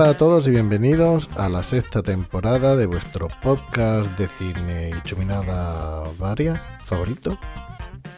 Hola 0.00 0.10
a 0.10 0.16
todos 0.16 0.46
y 0.46 0.52
bienvenidos 0.52 1.28
a 1.36 1.48
la 1.48 1.64
sexta 1.64 2.04
temporada 2.04 2.76
de 2.76 2.86
vuestro 2.86 3.26
podcast 3.42 4.08
de 4.16 4.28
cine 4.28 4.92
y 4.96 5.02
chuminada 5.02 6.04
varia 6.20 6.54
favorito, 6.84 7.36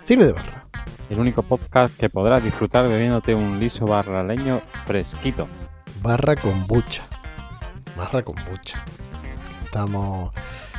Cine 0.05 0.27
de 0.27 0.33
Barra. 0.33 0.67
El 1.09 1.21
único 1.21 1.43
podcast 1.43 1.99
que 1.99 2.11
podrás 2.11 2.45
disfrutar 2.45 2.87
bebiéndote 2.87 3.35
un 3.35 3.59
liso 3.59 3.87
barraleño 3.87 4.61
fresquito. 4.85 5.49
Barra 6.03 6.37
con 6.37 6.67
bucha. 6.67 7.09
Barra 7.97 8.23
con 8.23 8.37
bucha. 8.51 8.85
Estamos, 9.65 10.33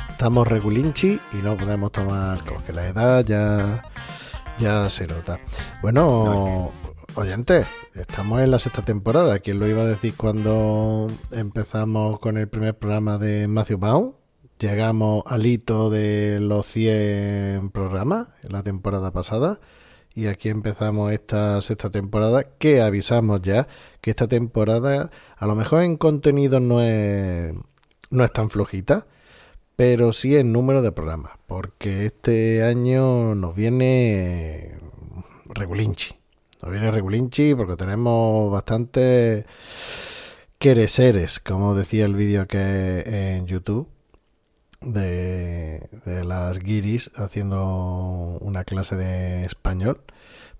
estamos 0.08 0.46
regulinchi 0.46 1.20
y 1.32 1.36
no 1.38 1.56
podemos 1.56 1.90
tomar, 1.90 2.44
como 2.44 2.64
que 2.64 2.72
la 2.72 2.86
edad 2.86 3.24
ya, 3.24 3.82
ya 4.60 4.88
se 4.88 5.08
nota. 5.08 5.40
Bueno, 5.82 6.70
oyentes, 7.16 7.66
estamos 7.94 8.40
en 8.40 8.50
la 8.50 8.58
sexta 8.58 8.84
temporada. 8.84 9.38
¿Quién 9.38 9.58
lo 9.58 9.68
iba 9.68 9.82
a 9.82 9.86
decir 9.86 10.14
cuando 10.16 11.08
empezamos 11.30 12.18
con 12.20 12.38
el 12.38 12.48
primer 12.48 12.78
programa 12.78 13.18
de 13.18 13.48
Matthew 13.48 13.78
Baum? 13.78 14.12
Llegamos 14.58 15.24
al 15.26 15.44
hito 15.46 15.90
de 15.90 16.38
los 16.40 16.66
100 16.66 17.70
programas 17.70 18.28
en 18.42 18.52
la 18.52 18.62
temporada 18.62 19.12
pasada. 19.12 19.60
Y 20.14 20.26
aquí 20.26 20.48
empezamos 20.48 21.12
esta 21.12 21.60
sexta 21.62 21.90
temporada, 21.90 22.44
que 22.58 22.82
avisamos 22.82 23.40
ya 23.42 23.66
que 24.00 24.10
esta 24.10 24.28
temporada 24.28 25.10
a 25.36 25.46
lo 25.46 25.54
mejor 25.54 25.82
en 25.82 25.96
contenido 25.96 26.60
no 26.60 26.82
es, 26.82 27.54
no 28.10 28.24
es 28.24 28.32
tan 28.32 28.50
flojita, 28.50 29.06
pero 29.76 30.12
sí 30.12 30.36
en 30.36 30.52
número 30.52 30.82
de 30.82 30.92
programas, 30.92 31.32
porque 31.46 32.04
este 32.06 32.62
año 32.62 33.34
nos 33.34 33.54
viene 33.54 34.78
regulinchi. 35.46 36.21
Nos 36.62 36.70
viene 36.70 36.92
regulinchi 36.92 37.56
porque 37.56 37.74
tenemos 37.74 38.52
bastante 38.52 39.46
quereseres, 40.58 41.40
como 41.40 41.74
decía 41.74 42.04
el 42.04 42.14
vídeo 42.14 42.46
que 42.46 43.02
en 43.36 43.46
YouTube 43.46 43.88
de, 44.80 45.88
las 46.24 46.60
guiris 46.60 47.10
haciendo 47.16 48.38
una 48.40 48.62
clase 48.62 48.94
de 48.94 49.42
español, 49.44 50.02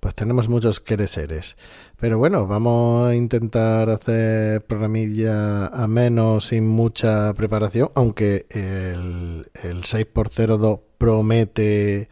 pues 0.01 0.17
tenemos 0.17 0.49
muchos 0.49 0.81
quereseres. 0.81 1.57
Pero 2.01 2.19
bueno, 2.19 2.49
vamos 2.49 3.09
a 3.09 3.15
intentar 3.15 3.89
hacer 3.89 4.65
programilla 4.65 5.69
a 5.69 5.87
menos 5.87 6.47
sin 6.47 6.67
mucha 6.67 7.33
preparación, 7.35 7.91
aunque 7.95 8.47
el, 8.51 9.47
el 9.63 9.83
6x02 9.83 10.81
promete 10.99 12.09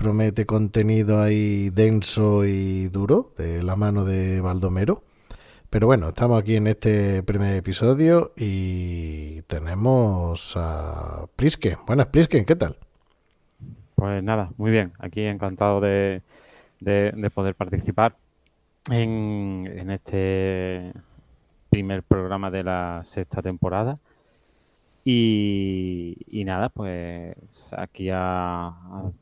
promete 0.00 0.46
contenido 0.46 1.20
ahí 1.20 1.68
denso 1.68 2.46
y 2.46 2.88
duro 2.88 3.34
de 3.36 3.62
la 3.62 3.76
mano 3.76 4.06
de 4.06 4.40
Baldomero. 4.40 5.02
Pero 5.68 5.86
bueno, 5.86 6.08
estamos 6.08 6.40
aquí 6.40 6.56
en 6.56 6.66
este 6.68 7.22
primer 7.22 7.54
episodio 7.54 8.32
y 8.34 9.42
tenemos 9.42 10.54
a 10.56 11.26
Plisken. 11.36 11.76
Buenas, 11.86 12.06
Plisken, 12.06 12.46
¿qué 12.46 12.56
tal? 12.56 12.76
Pues 13.94 14.22
nada, 14.24 14.50
muy 14.56 14.70
bien. 14.70 14.92
Aquí 14.98 15.20
encantado 15.20 15.80
de, 15.82 16.22
de- 16.80 17.12
de 17.14 17.30
poder 17.30 17.54
participar 17.54 18.16
en, 18.90 19.70
en 19.70 19.90
este 19.90 20.94
primer 21.68 22.02
programa 22.02 22.50
de 22.50 22.64
la 22.64 23.02
sexta 23.04 23.42
temporada. 23.42 23.98
Y, 25.04 26.42
nada, 26.44 26.68
pues 26.68 27.34
aquí 27.76 28.08
a, 28.12 28.72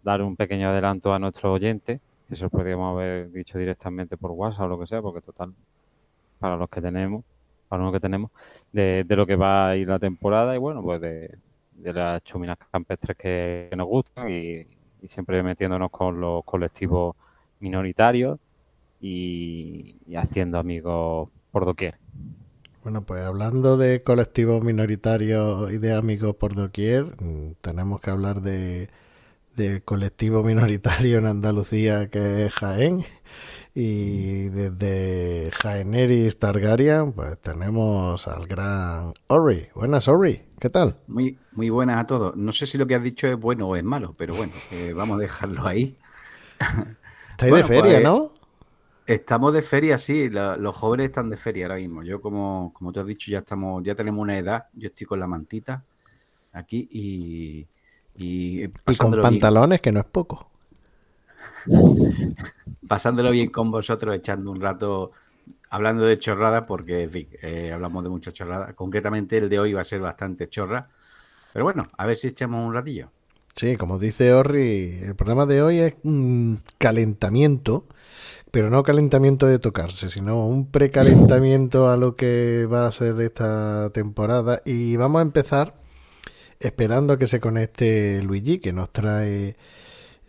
dar 0.02 0.22
un 0.22 0.36
pequeño 0.36 0.68
adelanto 0.70 1.12
a 1.12 1.18
nuestros 1.18 1.54
oyentes. 1.54 2.00
Eso 2.30 2.50
podríamos 2.50 2.94
haber 2.94 3.30
dicho 3.32 3.58
directamente 3.58 4.16
por 4.16 4.32
WhatsApp 4.32 4.66
o 4.66 4.68
lo 4.68 4.80
que 4.80 4.86
sea, 4.86 5.00
porque 5.00 5.20
total, 5.20 5.54
para 6.38 6.56
los 6.56 6.68
que 6.68 6.80
tenemos, 6.80 7.24
para 7.68 7.82
los 7.84 7.92
que 7.92 8.00
tenemos, 8.00 8.30
de, 8.72 9.04
lo 9.08 9.26
que 9.26 9.36
va 9.36 9.70
a 9.70 9.76
ir 9.76 9.88
la 9.88 9.98
temporada 9.98 10.54
y 10.54 10.58
bueno, 10.58 10.82
pues 10.82 11.00
de, 11.00 11.38
las 11.76 12.22
chuminas 12.24 12.58
campestres 12.70 13.16
que, 13.16 13.68
que 13.70 13.76
nos 13.76 13.86
gustan 13.86 14.30
y, 14.30 14.66
siempre 15.06 15.42
metiéndonos 15.44 15.92
con 15.92 16.20
los 16.20 16.44
colectivos 16.44 17.14
minoritarios 17.60 18.38
y 19.00 19.96
haciendo 20.16 20.58
amigos 20.58 21.28
por 21.52 21.64
doquier. 21.64 21.94
Bueno, 22.88 23.02
pues 23.04 23.22
hablando 23.22 23.76
de 23.76 24.02
colectivos 24.02 24.64
minoritarios 24.64 25.70
y 25.70 25.76
de 25.76 25.92
amigos 25.92 26.36
por 26.36 26.54
doquier, 26.54 27.04
mm, 27.20 27.56
tenemos 27.60 28.00
que 28.00 28.08
hablar 28.08 28.40
de 28.40 28.88
del 29.56 29.82
colectivo 29.82 30.42
minoritario 30.42 31.18
en 31.18 31.26
Andalucía 31.26 32.08
que 32.08 32.46
es 32.46 32.52
Jaén. 32.54 33.04
Y 33.74 34.48
desde 34.48 35.50
Jaeneris 35.52 36.38
Targaryen, 36.38 37.12
pues 37.12 37.38
tenemos 37.42 38.26
al 38.26 38.46
gran 38.46 39.12
Ori. 39.26 39.68
Buenas, 39.74 40.08
Ori. 40.08 40.40
¿Qué 40.58 40.70
tal? 40.70 40.96
Muy, 41.08 41.38
muy 41.52 41.68
buenas 41.68 42.00
a 42.00 42.06
todos. 42.06 42.36
No 42.36 42.52
sé 42.52 42.64
si 42.64 42.78
lo 42.78 42.86
que 42.86 42.94
has 42.94 43.02
dicho 43.02 43.26
es 43.26 43.38
bueno 43.38 43.68
o 43.68 43.76
es 43.76 43.84
malo, 43.84 44.14
pero 44.16 44.34
bueno, 44.34 44.54
eh, 44.72 44.94
vamos 44.96 45.18
a 45.18 45.20
dejarlo 45.20 45.66
ahí. 45.66 45.98
Estáis 47.32 47.50
Bueno, 47.50 47.68
de 47.68 47.74
feria, 47.74 47.92
pues, 47.96 48.04
¿no? 48.04 48.37
Estamos 49.08 49.54
de 49.54 49.62
feria, 49.62 49.96
sí, 49.98 50.28
la- 50.30 50.56
los 50.56 50.76
jóvenes 50.76 51.06
están 51.06 51.30
de 51.30 51.36
feria 51.38 51.64
ahora 51.66 51.76
mismo. 51.76 52.02
Yo, 52.04 52.20
como, 52.20 52.72
como 52.74 52.92
tú 52.92 53.00
has 53.00 53.06
dicho, 53.06 53.30
ya 53.30 53.38
estamos, 53.38 53.82
ya 53.82 53.94
tenemos 53.94 54.20
una 54.22 54.36
edad. 54.38 54.66
Yo 54.74 54.88
estoy 54.88 55.06
con 55.06 55.18
la 55.20 55.26
mantita 55.26 55.84
aquí 56.52 56.88
y, 56.92 57.68
y 58.16 58.68
Y 58.88 58.96
con 58.96 59.10
bien, 59.10 59.20
pantalones, 59.20 59.80
que 59.80 59.92
no 59.92 60.00
es 60.00 60.06
poco. 60.06 60.50
pasándolo 62.88 63.30
bien 63.30 63.50
con 63.50 63.70
vosotros, 63.70 64.14
echando 64.14 64.50
un 64.50 64.60
rato 64.60 65.12
hablando 65.70 66.04
de 66.04 66.18
chorradas, 66.18 66.64
porque 66.66 67.02
en 67.04 67.10
fin, 67.10 67.28
eh, 67.42 67.72
hablamos 67.72 68.04
de 68.04 68.10
muchas 68.10 68.34
chorradas. 68.34 68.74
Concretamente, 68.74 69.38
el 69.38 69.48
de 69.48 69.58
hoy 69.60 69.72
va 69.72 69.82
a 69.82 69.84
ser 69.84 70.00
bastante 70.00 70.48
chorra. 70.48 70.88
Pero 71.52 71.64
bueno, 71.66 71.90
a 71.98 72.06
ver 72.06 72.16
si 72.16 72.28
echamos 72.28 72.66
un 72.66 72.74
ratillo. 72.74 73.10
Sí, 73.56 73.76
como 73.76 73.98
dice 73.98 74.32
Orri, 74.34 75.00
el 75.02 75.16
programa 75.16 75.44
de 75.44 75.62
hoy 75.62 75.78
es 75.80 75.96
un 76.04 76.62
calentamiento, 76.78 77.86
pero 78.58 78.70
no 78.70 78.82
calentamiento 78.82 79.46
de 79.46 79.60
tocarse, 79.60 80.10
sino 80.10 80.44
un 80.44 80.68
precalentamiento 80.68 81.88
a 81.92 81.96
lo 81.96 82.16
que 82.16 82.66
va 82.66 82.88
a 82.88 82.90
ser 82.90 83.20
esta 83.20 83.90
temporada. 83.90 84.62
Y 84.64 84.96
vamos 84.96 85.20
a 85.20 85.22
empezar 85.22 85.74
esperando 86.58 87.12
a 87.12 87.18
que 87.18 87.28
se 87.28 87.38
conecte 87.38 88.20
Luigi, 88.20 88.58
que 88.58 88.72
nos 88.72 88.90
trae 88.92 89.54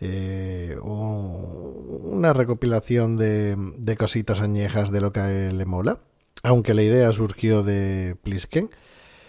eh, 0.00 0.76
un- 0.80 2.02
una 2.04 2.32
recopilación 2.32 3.16
de, 3.16 3.56
de 3.76 3.96
cositas 3.96 4.40
añejas 4.40 4.92
de 4.92 5.00
lo 5.00 5.12
que 5.12 5.18
a 5.18 5.32
él 5.48 5.58
le 5.58 5.64
mola. 5.64 5.98
Aunque 6.44 6.72
la 6.72 6.82
idea 6.82 7.10
surgió 7.10 7.64
de 7.64 8.14
Plisken. 8.22 8.70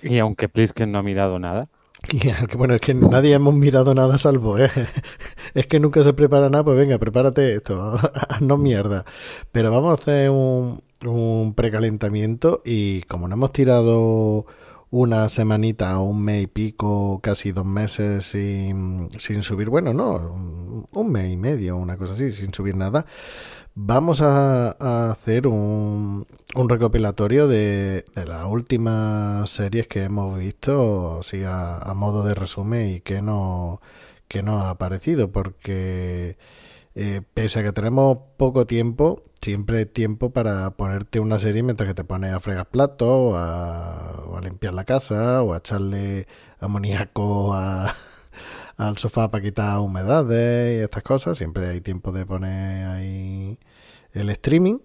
Y 0.03 0.19
aunque 0.19 0.47
Plisken 0.47 0.91
no 0.91 0.99
ha 0.99 1.03
mirado 1.03 1.39
nada, 1.39 1.69
bueno, 2.57 2.75
es 2.75 2.81
que 2.81 2.93
nadie 2.93 3.33
hemos 3.33 3.53
mirado 3.53 3.93
nada 3.93 4.17
salvo, 4.17 4.57
¿eh? 4.57 4.69
Es 5.53 5.67
que 5.67 5.79
nunca 5.79 6.03
se 6.03 6.13
prepara 6.13 6.49
nada, 6.49 6.63
pues 6.63 6.77
venga, 6.77 6.97
prepárate 6.97 7.55
esto, 7.55 7.97
no 8.41 8.57
mierda. 8.57 9.05
Pero 9.51 9.71
vamos 9.71 9.91
a 9.91 10.01
hacer 10.01 10.29
un, 10.29 10.81
un 11.05 11.53
precalentamiento 11.53 12.61
y 12.65 13.01
como 13.03 13.27
no 13.27 13.35
hemos 13.35 13.51
tirado 13.51 14.45
una 14.89 15.29
semanita, 15.29 15.99
un 15.99 16.21
mes 16.23 16.43
y 16.43 16.47
pico, 16.47 17.19
casi 17.21 17.51
dos 17.51 17.65
meses 17.65 18.25
sin, 18.25 19.09
sin 19.19 19.43
subir, 19.43 19.69
bueno, 19.69 19.93
no, 19.93 20.15
un, 20.15 20.87
un 20.91 21.11
mes 21.11 21.31
y 21.31 21.37
medio, 21.37 21.77
una 21.77 21.97
cosa 21.97 22.13
así, 22.13 22.31
sin 22.33 22.53
subir 22.53 22.75
nada, 22.75 23.05
vamos 23.75 24.21
a, 24.21 25.11
hacer 25.11 25.47
un, 25.47 26.27
un 26.55 26.69
recopilatorio 26.69 27.47
de, 27.47 28.05
las 28.15 28.45
últimas 28.45 29.49
series 29.49 29.87
que 29.87 30.03
hemos 30.03 30.37
visto, 30.37 31.19
así 31.19 31.43
a, 31.45 31.91
modo 31.95 32.23
de 32.23 32.33
resumen 32.33 32.89
y 32.95 33.01
que 33.01 33.21
no 33.21 33.81
que 34.27 34.43
nos 34.43 34.63
ha 34.63 34.77
parecido, 34.77 35.31
porque 35.31 36.37
eh, 36.95 37.21
pese 37.33 37.59
a 37.59 37.63
que 37.63 37.73
tenemos 37.73 38.17
poco 38.37 38.65
tiempo, 38.65 39.23
siempre 39.41 39.79
hay 39.79 39.85
tiempo 39.85 40.31
para 40.31 40.71
ponerte 40.71 41.19
una 41.19 41.39
serie 41.39 41.63
mientras 41.63 41.87
que 41.89 41.93
te 41.95 42.03
pones 42.05 42.33
a 42.33 42.39
fregar 42.39 42.69
platos, 42.69 43.35
a, 43.35 44.13
o 44.27 44.37
a 44.37 44.41
limpiar 44.41 44.73
la 44.73 44.85
casa, 44.85 45.43
o 45.43 45.53
a 45.53 45.57
echarle 45.57 46.27
amoníaco 46.59 47.53
a, 47.53 47.93
al 48.77 48.97
sofá 48.97 49.29
para 49.29 49.43
quitar 49.43 49.79
humedades 49.79 50.79
y 50.79 50.83
estas 50.83 51.03
cosas. 51.03 51.37
Siempre 51.37 51.67
hay 51.67 51.81
tiempo 51.81 52.11
de 52.11 52.25
poner 52.25 52.87
ahí 52.87 53.59
el 54.13 54.29
streaming. 54.29 54.79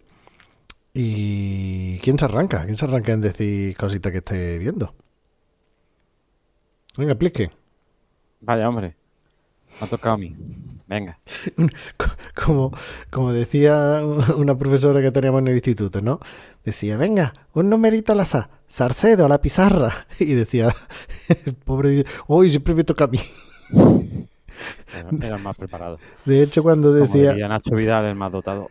¿Y 0.95 1.99
quién 1.99 2.19
se 2.19 2.25
arranca? 2.25 2.65
¿Quién 2.65 2.77
se 2.77 2.87
arranca 2.87 3.13
en 3.13 3.21
decir 3.21 3.77
cositas 3.77 4.13
que 4.13 4.19
esté 4.19 4.59
viendo? 4.59 4.95
Venga, 6.97 7.13
explique. 7.13 7.51
Vaya, 8.41 8.69
hombre. 8.69 8.97
Me 9.81 9.87
ha 9.87 9.91
tocado 9.91 10.15
a 10.15 10.19
mí. 10.19 10.35
Venga. 10.87 11.19
Como, 12.35 12.71
como 13.11 13.33
decía 13.33 14.03
una 14.37 14.57
profesora 14.57 15.03
que 15.03 15.11
teníamos 15.11 15.41
en 15.41 15.49
el 15.49 15.55
instituto, 15.55 16.01
¿no? 16.01 16.21
Decía, 16.65 16.97
venga, 16.97 17.33
un 17.55 17.71
numerito 17.71 18.13
al 18.13 18.21
azar, 18.21 18.51
Sarcedo 18.69 19.27
a 19.27 19.29
la 19.29 19.41
pizarra. 19.41 20.07
Y 20.21 20.35
decía, 20.35 20.73
el 21.29 21.55
pobre, 21.55 22.05
hoy 22.29 22.51
siempre 22.51 22.75
me 22.75 22.85
toca 22.85 23.05
a 23.05 23.09
mí. 23.09 23.19
Era, 23.71 25.11
era 25.27 25.39
más 25.39 25.57
preparado. 25.57 25.99
De 26.25 26.43
hecho, 26.43 26.63
cuando 26.63 26.89
Como 26.93 27.05
decía, 27.05 27.31
diría 27.33 27.49
Nacho 27.49 27.75
Vidal, 27.75 28.07
el 28.07 28.15
más 28.15 28.33
dotado. 28.33 28.71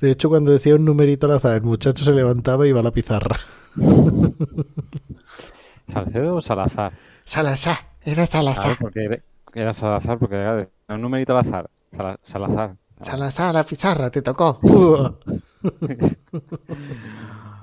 de 0.00 0.10
hecho, 0.10 0.28
cuando 0.28 0.52
decía 0.52 0.74
un 0.74 0.84
numerito 0.84 1.26
al 1.26 1.32
azar, 1.32 1.56
el 1.56 1.62
muchacho 1.62 2.04
se 2.04 2.12
levantaba 2.12 2.66
y 2.66 2.70
iba 2.70 2.80
a 2.80 2.82
la 2.84 2.90
pizarra. 2.92 3.36
¿Salcedo 5.88 6.36
o 6.36 6.42
Salazar? 6.42 6.92
Salazar, 7.24 7.78
era 8.02 8.26
Claro, 8.26 8.52
Salazar. 8.52 8.76
porque 8.78 9.22
era, 9.54 9.72
Salazar, 9.72 10.18
porque 10.18 10.36
era 10.36 10.68
un 10.88 11.00
numerito 11.00 11.32
al 11.32 11.38
azar. 11.46 11.70
Sala- 11.96 12.18
Salazar. 12.22 12.76
Salazar 13.02 13.54
la 13.54 13.64
pizarra, 13.64 14.10
te 14.10 14.22
tocó. 14.22 14.60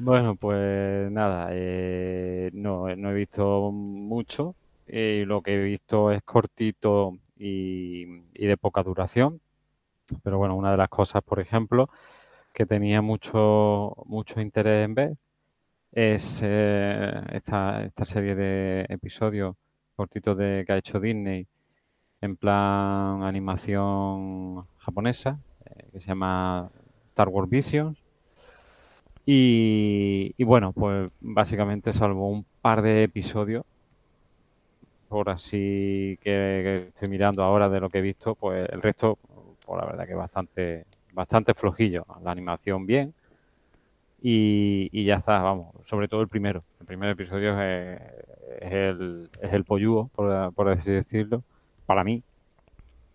Bueno, 0.00 0.36
pues 0.36 1.10
nada, 1.10 1.48
eh, 1.52 2.50
no, 2.52 2.94
no 2.94 3.10
he 3.10 3.14
visto 3.14 3.72
mucho. 3.72 4.54
Eh, 4.88 5.24
lo 5.26 5.42
que 5.42 5.54
he 5.54 5.62
visto 5.62 6.10
es 6.10 6.22
cortito 6.22 7.18
y, 7.36 8.22
y 8.34 8.46
de 8.46 8.56
poca 8.56 8.82
duración. 8.82 9.40
Pero 10.22 10.38
bueno, 10.38 10.56
una 10.56 10.70
de 10.70 10.76
las 10.78 10.88
cosas, 10.88 11.22
por 11.22 11.40
ejemplo, 11.40 11.90
que 12.54 12.66
tenía 12.66 13.02
mucho, 13.02 13.94
mucho 14.06 14.40
interés 14.40 14.84
en 14.84 14.94
ver 14.94 15.16
es 15.92 16.40
eh, 16.44 17.20
esta, 17.32 17.84
esta 17.84 18.04
serie 18.04 18.34
de 18.34 18.86
episodios 18.88 19.56
cortitos 19.96 20.36
de, 20.36 20.64
que 20.66 20.72
ha 20.72 20.76
hecho 20.76 21.00
Disney 21.00 21.46
en 22.20 22.36
plan 22.36 23.22
animación 23.22 24.66
japonesa, 24.78 25.40
eh, 25.64 25.88
que 25.92 26.00
se 26.00 26.08
llama 26.08 26.70
Star 27.10 27.28
Wars 27.28 27.48
Visions. 27.48 27.98
Y, 29.24 30.34
y 30.36 30.44
bueno, 30.44 30.72
pues 30.72 31.10
básicamente 31.20 31.92
salvo 31.92 32.30
un 32.30 32.44
par 32.62 32.82
de 32.82 33.02
episodios, 33.04 33.64
por 35.08 35.30
así 35.30 36.18
que, 36.22 36.30
que 36.30 36.84
estoy 36.88 37.08
mirando 37.08 37.42
ahora 37.42 37.68
de 37.68 37.80
lo 37.80 37.88
que 37.88 37.98
he 37.98 38.02
visto, 38.02 38.34
pues 38.34 38.68
el 38.70 38.82
resto, 38.82 39.18
pues 39.66 39.80
la 39.80 39.86
verdad 39.86 40.06
que 40.06 40.14
bastante, 40.14 40.84
bastante 41.12 41.54
flojillo. 41.54 42.04
La 42.22 42.30
animación 42.30 42.86
bien 42.86 43.14
y, 44.22 44.88
y 44.92 45.04
ya 45.04 45.16
está, 45.16 45.40
vamos, 45.40 45.74
sobre 45.86 46.08
todo 46.08 46.20
el 46.20 46.28
primero. 46.28 46.62
El 46.80 46.86
primer 46.86 47.10
episodio 47.10 47.60
es, 47.60 48.00
es 48.60 48.72
el, 48.72 49.30
es 49.40 49.52
el 49.52 49.64
pollugo, 49.64 50.08
por, 50.14 50.52
por 50.52 50.68
así 50.68 50.90
decirlo, 50.90 51.42
para 51.86 52.04
mí. 52.04 52.22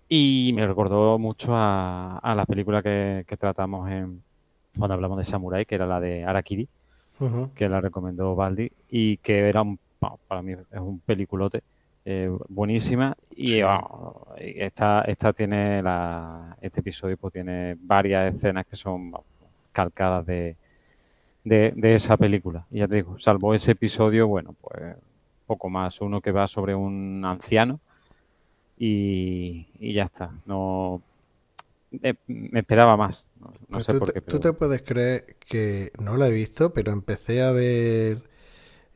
Y 0.09 0.51
me 0.53 0.67
recordó 0.67 1.17
mucho 1.17 1.55
a, 1.55 2.17
a 2.19 2.35
la 2.35 2.45
película 2.45 2.81
que, 2.83 3.23
que 3.27 3.37
tratamos 3.37 3.89
en, 3.89 4.21
cuando 4.77 4.93
hablamos 4.93 5.17
de 5.17 5.25
Samurai, 5.25 5.65
que 5.65 5.75
era 5.75 5.85
la 5.85 5.99
de 5.99 6.23
Arakiri, 6.23 6.67
que 7.55 7.69
la 7.69 7.79
recomendó 7.79 8.35
Baldi, 8.35 8.71
y 8.89 9.17
que 9.17 9.47
era 9.47 9.61
un, 9.61 9.79
para 10.27 10.41
mí 10.41 10.53
es 10.53 10.79
un 10.79 10.99
peliculote 10.99 11.63
eh, 12.05 12.29
buenísima. 12.49 13.15
Y 13.35 13.61
esta, 14.37 15.01
esta 15.01 15.33
tiene 15.33 15.81
la, 15.81 16.57
este 16.61 16.81
episodio 16.81 17.17
pues 17.17 17.33
tiene 17.33 17.75
varias 17.79 18.35
escenas 18.35 18.65
que 18.67 18.75
son 18.75 19.11
calcadas 19.71 20.25
de, 20.25 20.55
de, 21.43 21.73
de 21.75 21.95
esa 21.95 22.17
película. 22.17 22.65
Y 22.71 22.79
ya 22.79 22.87
te 22.87 22.95
digo, 22.97 23.17
salvo 23.19 23.53
ese 23.53 23.71
episodio, 23.71 24.27
bueno, 24.27 24.55
pues 24.61 24.95
poco 25.47 25.69
más. 25.69 25.99
Uno 26.01 26.21
que 26.21 26.31
va 26.31 26.47
sobre 26.47 26.75
un 26.75 27.23
anciano 27.25 27.79
y, 28.77 29.67
y 29.79 29.93
ya 29.93 30.03
está. 30.03 30.31
No 30.45 31.01
eh, 32.01 32.15
me 32.27 32.59
esperaba 32.59 32.97
más. 32.97 33.27
No, 33.39 33.47
no 33.47 33.53
Pues 33.69 33.85
sé 33.85 33.93
tú, 33.93 33.99
por 33.99 34.07
te, 34.09 34.13
qué. 34.13 34.21
tú 34.21 34.39
pero- 34.39 34.39
te 34.39 34.53
puedes 34.53 34.81
creer 34.83 35.35
que 35.47 35.91
no 35.99 36.17
la 36.17 36.27
he 36.27 36.31
visto, 36.31 36.73
pero 36.73 36.91
empecé 36.91 37.41
a 37.43 37.51
ver 37.51 38.21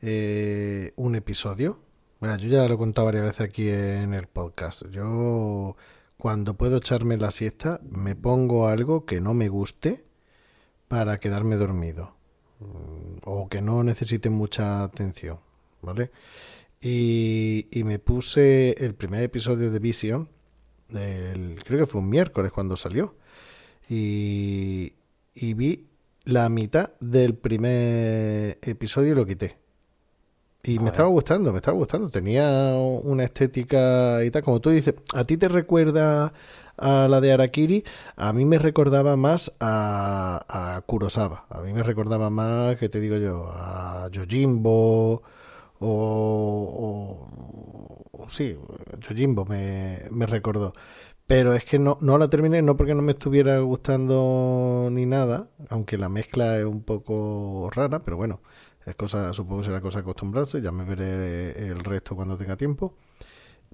eh, 0.02 0.92
un 0.96 1.14
episodio. 1.16 1.78
Bueno, 2.20 2.36
yo 2.38 2.48
ya 2.48 2.66
lo 2.68 2.74
he 2.74 2.78
contado 2.78 3.06
varias 3.06 3.24
veces 3.24 3.40
aquí 3.42 3.68
en 3.68 4.14
el 4.14 4.26
podcast. 4.26 4.82
Yo 4.90 5.76
cuando 6.16 6.54
puedo 6.54 6.78
echarme 6.78 7.16
la 7.16 7.30
siesta 7.30 7.80
me 7.88 8.16
pongo 8.16 8.68
algo 8.68 9.06
que 9.06 9.20
no 9.20 9.34
me 9.34 9.48
guste 9.48 10.04
para 10.88 11.18
quedarme 11.20 11.56
dormido 11.56 12.18
Mm, 12.60 13.18
o 13.24 13.48
que 13.48 13.62
no 13.62 13.82
necesite 13.84 14.30
mucha 14.30 14.82
atención, 14.82 15.38
¿vale? 15.82 16.10
Y, 16.80 17.66
me 17.84 17.98
puse 17.98 18.72
el 18.84 18.94
primer 18.94 19.22
episodio 19.22 19.70
de 19.70 19.78
Vision, 19.78 20.28
creo 20.88 21.78
que 21.80 21.86
fue 21.86 22.00
un 22.00 22.08
miércoles 22.08 22.52
cuando 22.52 22.76
salió 22.76 23.16
y, 23.88 24.94
y 25.34 25.54
vi 25.54 25.88
la 26.24 26.48
mitad 26.48 26.92
del 27.00 27.34
primer 27.34 28.58
episodio 28.62 29.12
y 29.12 29.16
lo 29.16 29.26
quité. 29.26 29.58
Y 30.68 30.78
me 30.80 30.88
estaba 30.90 31.08
gustando, 31.08 31.50
me 31.52 31.58
estaba 31.58 31.76
gustando. 31.78 32.10
Tenía 32.10 32.74
una 33.04 33.24
estética 33.24 34.22
y 34.24 34.30
tal. 34.30 34.42
Como 34.42 34.60
tú 34.60 34.68
dices, 34.70 34.94
¿a 35.14 35.24
ti 35.24 35.36
te 35.38 35.48
recuerda 35.48 36.32
a 36.76 37.08
la 37.08 37.20
de 37.22 37.32
Arakiri? 37.32 37.84
A 38.16 38.32
mí 38.34 38.44
me 38.44 38.58
recordaba 38.58 39.16
más 39.16 39.52
a, 39.60 40.44
a 40.76 40.80
Kurosawa. 40.82 41.46
A 41.48 41.60
mí 41.62 41.72
me 41.72 41.82
recordaba 41.82 42.28
más, 42.30 42.76
que 42.76 42.88
te 42.90 43.00
digo 43.00 43.16
yo? 43.16 43.46
A 43.50 44.08
Yojimbo 44.12 45.22
o... 45.80 47.28
o- 48.12 48.28
sí, 48.30 48.56
Yojimbo 49.00 49.44
me, 49.46 50.02
me 50.10 50.26
recordó. 50.26 50.72
Pero 51.26 51.54
es 51.54 51.64
que 51.64 51.78
no, 51.78 51.98
no 52.00 52.18
la 52.18 52.28
terminé, 52.30 52.62
no 52.62 52.76
porque 52.76 52.94
no 52.94 53.02
me 53.02 53.12
estuviera 53.12 53.58
gustando 53.60 54.88
ni 54.90 55.06
nada, 55.06 55.48
aunque 55.68 55.98
la 55.98 56.08
mezcla 56.08 56.58
es 56.58 56.64
un 56.64 56.82
poco 56.82 57.70
rara, 57.74 58.00
pero 58.04 58.16
bueno, 58.16 58.40
es 58.88 58.96
cosa, 58.96 59.32
supongo 59.34 59.60
que 59.62 59.66
será 59.68 59.80
cosa 59.80 59.98
de 59.98 60.02
acostumbrarse, 60.02 60.60
ya 60.62 60.72
me 60.72 60.84
veré 60.84 61.68
el 61.68 61.80
resto 61.84 62.16
cuando 62.16 62.36
tenga 62.38 62.56
tiempo. 62.56 62.94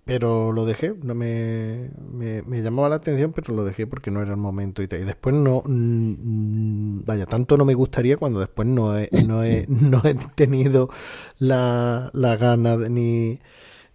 Pero 0.04 0.52
lo 0.52 0.66
dejé, 0.66 0.94
no 1.02 1.14
me, 1.14 1.90
me, 2.12 2.42
me 2.42 2.62
llamaba 2.62 2.90
la 2.90 2.96
atención, 2.96 3.32
pero 3.32 3.54
lo 3.54 3.64
dejé 3.64 3.86
porque 3.86 4.10
no 4.10 4.22
era 4.22 4.32
el 4.32 4.36
momento 4.38 4.82
y 4.82 4.88
tal. 4.88 5.00
Y 5.00 5.04
después 5.04 5.34
no, 5.34 5.62
vaya, 5.66 7.26
tanto 7.26 7.56
no 7.56 7.64
me 7.64 7.74
gustaría 7.74 8.16
cuando 8.16 8.40
después 8.40 8.68
no 8.68 8.98
he, 8.98 9.10
no 9.14 9.44
he, 9.44 9.66
no 9.68 10.02
he 10.04 10.14
tenido 10.14 10.90
la, 11.38 12.10
la 12.12 12.36
gana 12.36 12.76
de- 12.76 12.90
ni, 12.90 13.40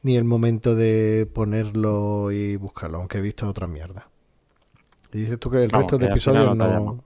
ni 0.04 0.18
el 0.18 0.26
momento 0.26 0.76
de 0.76 1.30
ponerlo 1.34 2.32
y 2.32 2.58
buscarlo, 2.58 3.00
aunque 3.00 3.20
he 3.20 3.22
visto 3.22 3.48
otra 3.50 3.68
mierda. 3.68 4.10
Y 5.14 5.20
dices 5.20 5.40
tú 5.40 5.50
que 5.52 5.64
el 5.64 5.72
Vamos, 5.72 5.72
resto 5.72 5.98
de 6.00 6.06
que 6.06 6.18
final 6.18 6.48
episodios 6.48 6.52
no. 6.56 7.04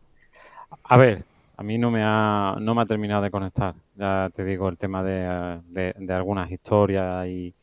A 0.84 0.98
ver, 0.98 1.26
a 1.58 1.64
mí 1.64 1.78
no 1.78 1.92
me 1.92 2.02
ha, 2.04 2.56
no 2.60 2.76
me 2.76 2.82
ha 2.82 2.86
terminado 2.86 3.22
de 3.24 3.32
conectar. 3.32 3.76
Ya 3.96 4.30
te 4.34 4.44
digo 4.44 4.70
el 4.70 4.78
tema 4.78 5.04
de, 5.04 5.62
de- 5.66 5.94
de 5.98 6.14
algunas 6.14 6.50
historias 6.52 7.28
y, 7.28 7.56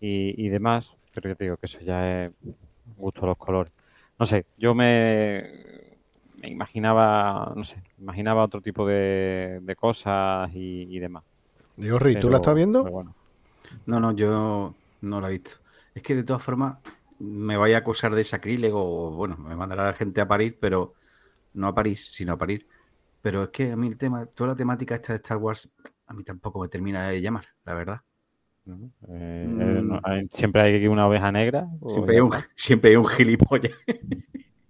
y, 0.00 0.46
y 0.46 0.48
demás, 0.50 0.96
pero 1.14 1.30
ya 1.30 1.34
te 1.36 1.44
digo 1.44 1.56
que 1.58 1.66
eso 1.66 1.80
ya 1.80 2.26
es 2.26 2.32
gusto 2.96 3.24
a 3.24 3.28
los 3.28 3.38
colores. 3.38 3.72
No 4.18 4.26
sé, 4.26 4.46
yo 4.56 4.74
me, 4.74 5.44
me 6.36 6.48
imaginaba, 6.48 7.52
no 7.56 7.64
sé, 7.64 7.82
imaginaba 7.98 8.44
otro 8.44 8.60
tipo 8.62 8.86
de, 8.86 9.60
de 9.62 9.76
cosas 9.76 10.50
y, 10.54 10.84
y 10.96 10.98
demás. 11.00 11.24
Digo, 11.76 11.98
Ri, 11.98 12.16
¿tú 12.18 12.28
la 12.28 12.36
estás 12.38 12.54
viendo? 12.54 12.92
bueno. 12.92 13.16
No, 13.86 14.00
no, 14.00 14.12
yo 14.14 14.76
no 15.00 15.20
la 15.20 15.28
he 15.28 15.32
visto. 15.32 15.58
Es 15.94 16.02
que 16.02 16.14
de 16.14 16.24
todas 16.24 16.42
formas 16.42 16.78
me 17.18 17.56
vaya 17.56 17.76
a 17.78 17.80
acusar 17.80 18.14
de 18.14 18.24
sacrílego 18.24 18.80
o 19.08 19.10
bueno, 19.12 19.36
me 19.38 19.56
mandará 19.56 19.86
la 19.86 19.92
gente 19.92 20.20
a 20.20 20.28
parir, 20.28 20.58
pero 20.60 20.94
no 21.54 21.68
a 21.68 21.74
París, 21.74 22.12
sino 22.12 22.34
a 22.34 22.38
parir. 22.38 22.68
Pero 23.28 23.42
es 23.42 23.48
que 23.50 23.72
a 23.72 23.76
mí 23.76 23.88
el 23.88 23.98
tema, 23.98 24.24
toda 24.24 24.48
la 24.48 24.56
temática 24.56 24.94
esta 24.94 25.12
de 25.12 25.16
Star 25.18 25.36
Wars, 25.36 25.70
a 26.06 26.14
mí 26.14 26.24
tampoco 26.24 26.60
me 26.62 26.68
termina 26.68 27.08
de 27.08 27.20
llamar, 27.20 27.44
la 27.66 27.74
verdad. 27.74 28.00
¿no? 28.64 28.90
Eh, 29.06 29.46
Mm. 29.46 29.60
eh, 29.60 29.82
no- 29.82 30.00
hay- 30.02 30.26
siempre 30.30 30.62
hay 30.62 30.86
una 30.86 31.06
oveja 31.06 31.30
negra. 31.30 31.68
Siempre 31.88 32.14
hay 32.14 32.20
un, 32.22 32.30
siempre 32.56 32.90
hay 32.92 32.96
un 32.96 33.04
gilipollas 33.06 33.72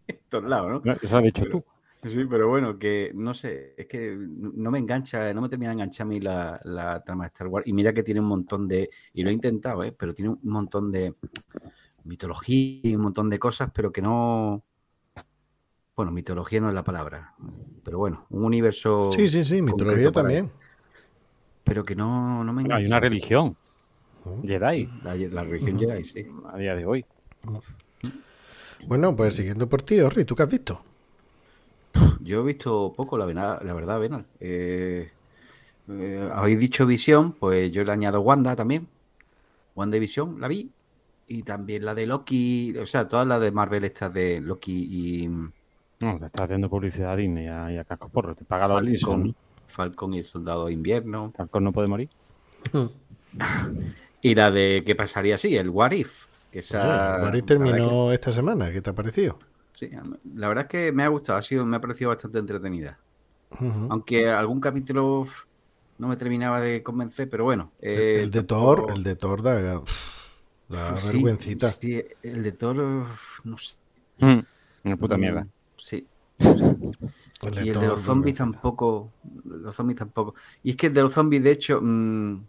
en 0.09 0.19
todos 0.29 0.43
lados, 0.51 0.73
¿no? 0.73 0.81
No, 0.85 0.93
Eso 0.93 1.17
has 1.17 1.23
dicho 1.23 1.43
Pero- 1.45 1.61
tú. 2.03 2.09
Sí, 2.09 2.25
pero 2.29 2.49
bueno, 2.49 2.81
que 2.81 3.13
no 3.15 3.33
sé, 3.33 3.75
es 3.77 3.87
que 3.87 4.17
no 4.19 4.73
me 4.73 4.81
engancha, 4.81 5.33
no 5.33 5.41
me 5.41 5.49
termina 5.49 5.71
de 5.71 5.75
enganchar 5.75 6.07
a 6.07 6.09
mí 6.09 6.19
la, 6.21 6.61
la 6.65 7.05
trama 7.05 7.25
de 7.25 7.29
Star 7.29 7.47
Wars. 7.47 7.65
Y 7.69 7.73
mira 7.73 7.93
que 7.93 8.03
tiene 8.03 8.19
un 8.19 8.27
montón 8.27 8.67
de, 8.67 8.91
y 9.15 9.23
lo 9.23 9.31
he 9.31 9.33
intentado, 9.33 9.85
¿eh? 9.85 9.95
pero 9.97 10.13
tiene 10.13 10.31
un 10.31 10.41
montón 10.43 10.91
de 10.91 11.15
mitología 12.03 12.81
y 12.83 12.97
un 12.97 13.03
montón 13.03 13.31
de 13.31 13.39
cosas, 13.39 13.71
pero 13.73 13.93
que 13.93 14.03
no. 14.03 14.65
Bueno, 15.99 16.13
mitología 16.13 16.61
no 16.61 16.69
es 16.69 16.75
la 16.77 16.85
palabra, 16.85 17.35
pero 17.83 17.99
bueno, 17.99 18.25
un 18.31 18.45
universo. 18.45 19.11
Sí, 19.13 19.27
sí, 19.27 19.43
sí, 19.43 19.61
mitología 19.61 20.13
también. 20.13 20.49
Pero 21.65 21.85
que 21.85 21.97
no, 21.97 22.45
no 22.45 22.53
me 22.53 22.63
Bueno, 22.63 22.77
hay 22.77 22.83
engancha. 22.85 22.95
una 22.95 23.01
religión. 23.01 23.57
Jedi. 24.45 24.89
La, 25.03 25.17
la 25.17 25.43
religión 25.43 25.77
Jedi, 25.77 26.05
sí. 26.05 26.25
A 26.53 26.57
día 26.57 26.77
de 26.77 26.87
hoy. 26.87 27.05
Bueno, 28.87 29.17
pues 29.17 29.35
siguiendo 29.35 29.69
por 29.69 29.83
ti, 29.83 29.99
Orri, 29.99 30.25
¿tú 30.25 30.37
qué 30.37 30.45
has 30.45 30.49
visto? 30.49 30.81
Yo 32.21 32.43
he 32.43 32.45
visto 32.45 32.93
poco, 32.97 33.19
la, 33.19 33.27
vena- 33.27 33.59
la 33.65 33.73
verdad, 33.73 33.99
Venal. 33.99 34.25
Eh, 34.39 35.11
eh, 35.89 36.31
habéis 36.33 36.61
dicho 36.61 36.87
Visión, 36.87 37.33
pues 37.33 37.73
yo 37.73 37.83
le 37.83 37.91
añado 37.91 38.21
Wanda 38.21 38.55
también. 38.55 38.87
Wanda 39.75 39.97
y 39.97 40.01
Visión, 40.01 40.41
la 40.41 40.47
vi. 40.47 40.71
Y 41.27 41.43
también 41.43 41.85
la 41.85 41.95
de 41.97 42.07
Loki, 42.07 42.77
o 42.79 42.87
sea, 42.87 43.09
todas 43.09 43.27
las 43.27 43.41
de 43.41 43.51
Marvel 43.51 43.85
estas 43.85 44.15
de 44.15 44.41
Loki 44.41 44.89
y 45.25 45.29
No, 46.01 46.19
te 46.19 46.27
está 46.27 46.45
haciendo 46.45 46.69
publicidad 46.71 47.13
a 47.13 47.17
Disney 47.17 47.45
y 47.45 47.49
a, 47.49 47.73
y 47.73 47.77
a 47.79 47.85
Casco 47.85 48.09
Porro. 48.09 48.35
Te 48.35 48.45
paga 48.45 48.69
los 48.69 48.83
Linson. 48.83 49.21
Falcon, 49.23 49.37
Falcon 49.67 50.15
y 50.15 50.19
el 50.19 50.25
Soldado 50.25 50.67
de 50.67 50.73
Invierno. 50.73 51.33
Falcon 51.37 51.65
no 51.65 51.73
puede 51.73 51.89
morir. 51.89 52.09
Y 54.21 54.35
la 54.35 54.51
de 54.51 54.83
¿Qué 54.85 54.97
pasaría 54.97 55.39
si? 55.39 55.57
El 55.57 55.69
What 55.71 55.93
If. 55.93 56.27
Que 56.51 56.59
esa, 56.61 57.19
Bueno, 57.21 57.29
Orri 57.29 57.41
la 57.41 57.47
verdad 57.47 57.47
terminó 57.47 58.13
esta 58.13 58.33
semana, 58.33 58.73
¿qué 58.73 58.81
te 58.81 58.91
ha 58.91 58.95
parecido? 58.95 59.39
sí, 59.75 59.89
la 60.35 60.49
verdad 60.49 60.65
es 60.65 60.71
que 60.71 60.91
me 60.93 61.05
ha 61.05 61.09
gustado, 61.09 61.39
ha 61.39 61.43
sido, 61.43 61.65
me 61.65 61.77
ha 61.77 61.81
parecido 61.81 62.09
bastante 62.11 62.39
entretenida. 62.39 62.99
Aunque 63.91 64.29
algún 64.29 64.61
capítulo 64.61 65.27
no 65.99 66.09
me 66.09 66.17
terminaba 66.17 66.61
de 66.61 66.83
convencer, 66.83 67.29
pero 67.31 67.45
bueno. 67.45 67.71
eh, 67.81 68.21
el 68.25 68.31
de 68.33 68.43
tampoco- 68.43 68.87
Thor, 68.87 68.93
el 68.97 69.03
de 69.05 69.15
Thor 69.17 69.43
da, 69.43 69.83
da 70.69 70.99
Sí, 70.99 71.13
vergüencita. 71.19 71.69
sí, 71.71 72.03
el 72.23 72.43
de 72.43 72.53
Thor, 72.53 72.77
no 73.45 73.57
sé. 73.59 73.77
Mm, 74.19 74.39
Una 74.85 74.97
puta 74.97 75.17
mierda. 75.17 75.47
Sí. 75.79 76.07
El 77.43 77.65
Y 77.65 77.69
el 77.71 77.79
de 77.79 77.87
los 77.89 78.01
zombies 78.03 78.37
tampoco. 78.37 79.13
Los 79.45 79.75
zombies 79.77 79.99
tampoco. 79.99 80.35
Y 80.63 80.71
es 80.71 80.77
que 80.77 80.89
el 80.89 80.95
de 80.95 81.03
los 81.03 81.13
zombies, 81.13 81.43
de 81.43 81.51
hecho, 81.53 81.81
mm, 81.83 82.47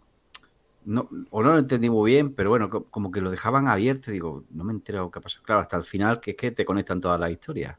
no, 0.86 1.08
o 1.30 1.42
no 1.42 1.52
lo 1.52 1.58
entendí 1.58 1.90
muy 1.90 2.12
bien, 2.12 2.34
pero 2.34 2.50
bueno, 2.50 2.70
co- 2.70 2.86
como 2.90 3.10
que 3.10 3.20
lo 3.20 3.30
dejaban 3.30 3.68
abierto 3.68 4.10
y 4.10 4.14
digo, 4.14 4.44
no 4.50 4.64
me 4.64 4.72
he 4.72 4.76
enterado 4.76 5.10
qué 5.10 5.20
pasó. 5.20 5.42
Claro, 5.42 5.60
hasta 5.62 5.76
el 5.76 5.84
final, 5.84 6.20
que 6.20 6.32
es 6.32 6.36
que 6.36 6.50
te 6.52 6.64
conectan 6.64 7.00
todas 7.00 7.20
las 7.20 7.30
historias. 7.30 7.78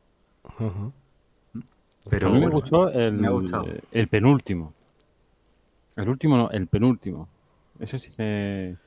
Ujú. 0.59 0.93
Pero 2.09 2.27
a 2.27 2.31
mí 2.31 2.39
me 2.39 2.45
bueno, 2.45 2.55
gustó 2.55 2.89
el, 2.89 3.13
me 3.13 3.27
ha 3.27 3.31
gustado. 3.31 3.65
el 3.91 4.07
penúltimo. 4.07 4.73
El 5.95 6.09
último 6.09 6.35
no, 6.37 6.51
el 6.51 6.67
penúltimo. 6.67 7.29
Ese 7.79 7.99
sí 7.99 8.11
me, 8.17 8.77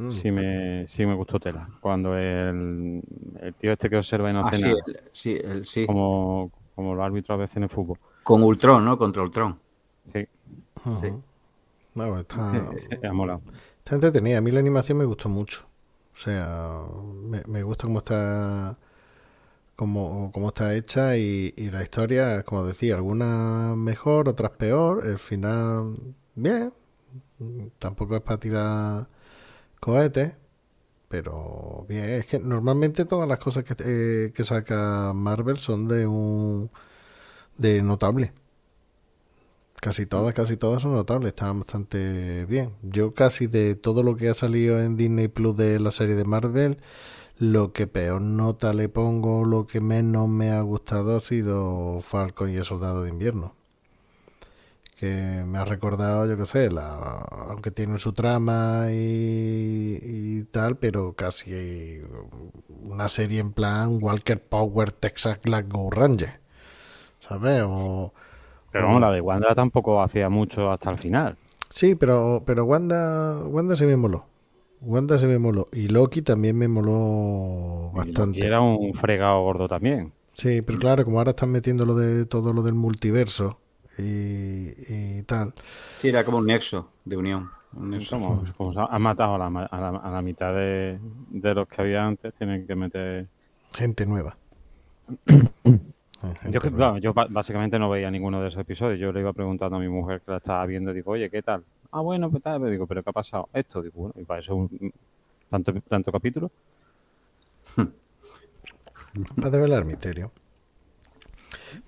Mm. 0.00 0.10
sí 0.10 0.30
me, 0.30 0.88
sí 0.88 1.04
me 1.04 1.14
gustó 1.14 1.38
tela. 1.38 1.68
Cuando 1.80 2.16
el, 2.16 3.02
el 3.40 3.54
tío 3.54 3.72
este 3.72 3.90
que 3.90 3.96
observa 3.98 4.30
y 4.30 4.32
no 4.32 4.40
Ah, 4.40 4.48
hace 4.48 4.56
sí, 4.56 4.62
nada, 4.62 4.76
el- 4.86 5.00
sí, 5.12 5.38
el- 5.42 5.66
sí. 5.66 5.86
como, 5.86 6.50
como 6.74 6.94
los 6.94 7.04
árbitros 7.04 7.34
a 7.36 7.38
veces 7.38 7.56
en 7.58 7.64
el 7.64 7.68
fútbol. 7.68 7.98
Con 8.22 8.42
Ultron, 8.42 8.84
¿no? 8.84 8.96
Contra 8.96 9.22
Ultron. 9.22 9.58
Sí, 10.12 10.26
Ujú. 10.84 10.94
sí. 11.00 11.12
No, 11.94 12.18
está, 12.18 12.70
está 13.78 13.94
entretenida. 13.94 14.38
A 14.38 14.40
mí 14.40 14.50
la 14.50 14.60
animación 14.60 14.96
me 14.98 15.04
gustó 15.04 15.28
mucho. 15.28 15.66
O 16.14 16.16
sea, 16.16 16.84
me, 17.24 17.42
me 17.46 17.62
gusta 17.62 17.86
cómo 17.86 17.98
está 17.98 18.76
cómo, 19.76 20.30
cómo 20.32 20.48
está 20.48 20.74
hecha 20.74 21.16
y, 21.16 21.52
y 21.56 21.70
la 21.70 21.82
historia, 21.82 22.42
como 22.42 22.64
decía, 22.64 22.94
algunas 22.96 23.76
mejor, 23.76 24.28
otras 24.28 24.50
peor. 24.52 25.06
El 25.06 25.18
final, 25.18 25.96
bien. 26.34 26.72
Tampoco 27.78 28.16
es 28.16 28.22
para 28.22 28.38
tirar 28.38 29.06
cohetes, 29.80 30.34
pero 31.08 31.86
bien. 31.88 32.04
Es 32.10 32.26
que 32.26 32.38
normalmente 32.38 33.04
todas 33.04 33.28
las 33.28 33.38
cosas 33.38 33.64
que, 33.64 33.74
eh, 33.80 34.32
que 34.34 34.44
saca 34.44 35.12
Marvel 35.14 35.58
son 35.58 35.88
de 35.88 36.06
un 36.06 36.70
de 37.58 37.82
notable. 37.82 38.32
Casi 39.80 40.06
todas, 40.06 40.34
casi 40.34 40.56
todas 40.56 40.82
son 40.82 40.92
notables, 40.94 41.28
están 41.28 41.60
bastante 41.60 42.44
bien. 42.46 42.74
Yo 42.82 43.14
casi 43.14 43.46
de 43.46 43.74
todo 43.76 44.02
lo 44.02 44.16
que 44.16 44.28
ha 44.28 44.34
salido 44.34 44.80
en 44.80 44.96
Disney 44.96 45.28
Plus 45.28 45.56
de 45.56 45.80
la 45.80 45.90
serie 45.90 46.14
de 46.16 46.24
Marvel, 46.24 46.78
lo 47.38 47.72
que 47.72 47.86
peor 47.86 48.20
nota 48.20 48.74
le 48.74 48.88
pongo, 48.90 49.44
lo 49.44 49.66
que 49.66 49.80
menos 49.80 50.28
me 50.28 50.50
ha 50.50 50.60
gustado 50.62 51.16
ha 51.16 51.20
sido 51.20 52.02
Falcon 52.02 52.50
y 52.50 52.56
el 52.56 52.64
Soldado 52.64 53.02
de 53.02 53.10
Invierno. 53.10 53.54
Que 55.00 55.42
me 55.46 55.56
ha 55.58 55.64
recordado, 55.64 56.26
yo 56.26 56.36
qué 56.36 56.44
sé, 56.44 56.70
la, 56.70 56.94
aunque 57.48 57.70
tiene 57.70 57.98
su 57.98 58.12
trama 58.12 58.88
y, 58.92 59.98
y 60.02 60.44
tal, 60.44 60.76
pero 60.76 61.14
casi 61.14 62.02
una 62.68 63.08
serie 63.08 63.40
en 63.40 63.52
plan 63.52 63.98
Walker 64.02 64.42
Power 64.42 64.92
Texas 64.92 65.40
Go 65.68 65.90
Ranger. 65.90 66.40
¿Sabes? 67.20 67.62
O, 67.66 68.12
Pero 68.72 68.86
vamos, 68.86 69.00
la 69.00 69.12
de 69.12 69.20
Wanda 69.20 69.54
tampoco 69.54 70.02
hacía 70.02 70.28
mucho 70.28 70.72
hasta 70.72 70.90
el 70.90 70.98
final. 70.98 71.38
Sí, 71.70 71.94
pero, 71.94 72.42
pero 72.46 72.64
Wanda, 72.64 73.38
Wanda 73.46 73.76
se 73.76 73.86
me 73.86 73.96
moló. 73.96 74.26
Wanda 74.80 75.18
se 75.18 75.26
me 75.26 75.38
moló. 75.38 75.68
Y 75.72 75.88
Loki 75.88 76.22
también 76.22 76.56
me 76.58 76.68
moló 76.68 77.92
Y 77.92 77.94
bastante. 77.94 78.46
era 78.46 78.60
un 78.60 78.94
fregado 78.94 79.42
gordo 79.42 79.68
también. 79.68 80.12
Sí, 80.32 80.62
pero 80.62 80.78
claro, 80.78 81.04
como 81.04 81.18
ahora 81.18 81.30
están 81.30 81.50
metiendo 81.50 81.84
lo 81.84 81.94
de 81.94 82.24
todo 82.26 82.52
lo 82.52 82.62
del 82.62 82.74
multiverso 82.74 83.58
y, 84.00 85.18
y 85.18 85.22
tal. 85.24 85.52
Sí, 85.96 86.08
era 86.08 86.24
como 86.24 86.38
un 86.38 86.46
nexo 86.46 86.90
de 87.04 87.16
unión. 87.16 87.50
Un 87.74 87.90
nexo. 87.90 88.18
Como, 88.18 88.44
como 88.56 88.72
se 88.72 88.80
ha- 88.80 88.86
han 88.86 89.02
matado 89.02 89.34
a 89.34 89.38
la, 89.38 89.50
ma- 89.50 89.66
a 89.66 89.80
la, 89.80 89.88
a 89.98 90.10
la 90.10 90.22
mitad 90.22 90.54
de, 90.54 90.98
de 91.30 91.54
los 91.54 91.68
que 91.68 91.82
había 91.82 92.06
antes, 92.06 92.34
tienen 92.34 92.66
que 92.66 92.74
meter... 92.74 93.26
Gente 93.74 94.04
nueva. 94.06 94.36
Eh, 95.26 95.48
gente 95.64 96.50
Yo, 96.50 96.60
que- 96.60 96.70
nueva. 96.70 96.76
claro, 96.76 96.98
yo 96.98 97.14
ba- 97.14 97.28
básicamente 97.30 97.78
no 97.78 97.88
veía 97.90 98.10
ninguno 98.10 98.40
de 98.42 98.48
esos 98.48 98.60
episodios. 98.60 98.98
Yo 98.98 99.12
le 99.12 99.20
iba 99.20 99.32
preguntando 99.32 99.76
a 99.76 99.80
mi 99.80 99.88
mujer 99.88 100.20
que 100.22 100.30
la 100.32 100.38
estaba 100.38 100.64
viendo, 100.66 100.92
digo, 100.92 101.12
oye, 101.12 101.30
¿qué 101.30 101.42
tal? 101.42 101.62
Ah, 101.92 102.00
bueno, 102.00 102.30
pues 102.30 102.42
tal, 102.42 102.58
pero 102.60 102.70
digo, 102.70 102.86
¿pero 102.86 103.02
qué 103.02 103.10
ha 103.10 103.12
pasado? 103.12 103.48
Esto, 103.52 103.82
digo, 103.82 103.94
bueno, 104.00 104.14
y 104.16 104.24
para 104.24 104.40
eso 104.40 104.54
un, 104.54 104.92
tanto, 105.48 105.72
tanto 105.88 106.10
capítulo. 106.12 106.50
Para 109.36 109.50
develar 109.50 109.84
misterio. 109.84 110.30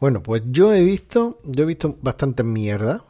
Bueno, 0.01 0.23
pues 0.23 0.43
yo 0.47 0.73
he 0.73 0.83
visto, 0.83 1.39
yo 1.45 1.65
he 1.65 1.67
visto 1.67 1.97
bastante 2.03 2.43
mierda. 2.45 3.05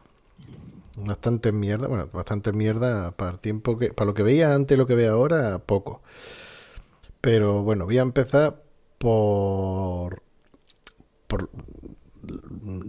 Bastante 0.97 1.52
mierda, 1.52 1.88
bueno, 1.88 2.09
bastante 2.12 2.52
mierda 2.52 3.12
para 3.12 3.33
el 3.33 3.38
tiempo 3.38 3.79
que, 3.79 3.93
para 3.95 4.07
lo 4.09 4.14
que 4.14 4.23
veía 4.23 4.55
antes 4.55 4.76
y 4.76 4.79
lo 4.79 4.87
que 4.87 4.95
veo 4.95 5.14
ahora, 5.14 5.59
poco. 5.61 6.02
Pero 7.21 7.62
bueno, 7.62 7.85
voy 7.87 7.99
a 7.99 8.02
empezar 8.02 8.62
por, 8.99 10.23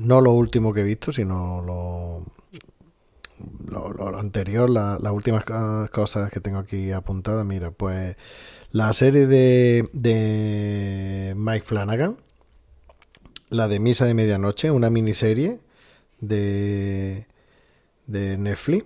no 0.05 0.21
lo 0.21 0.31
último 0.33 0.73
que 0.73 0.81
he 0.81 0.83
visto, 0.83 1.11
sino 1.11 1.61
lo, 3.69 3.69
lo, 3.69 4.17
anterior, 4.17 4.69
la- 4.69 4.97
las 5.01 5.11
últimas 5.11 5.43
co- 5.45 5.87
cosas 5.91 6.29
que 6.31 6.39
tengo 6.39 6.59
aquí 6.59 6.91
apuntadas. 6.91 7.45
Mira, 7.45 7.71
pues 7.71 8.15
la 8.71 8.93
serie 8.93 9.27
de 9.27 11.33
Mike 11.37 11.65
Flanagan, 11.65 12.17
la 13.53 13.67
de 13.67 13.79
Misa 13.79 14.05
de 14.05 14.13
Medianoche, 14.13 14.71
una 14.71 14.89
miniserie 14.89 15.59
de, 16.19 17.27
de 18.07 18.37
Netflix. 18.37 18.85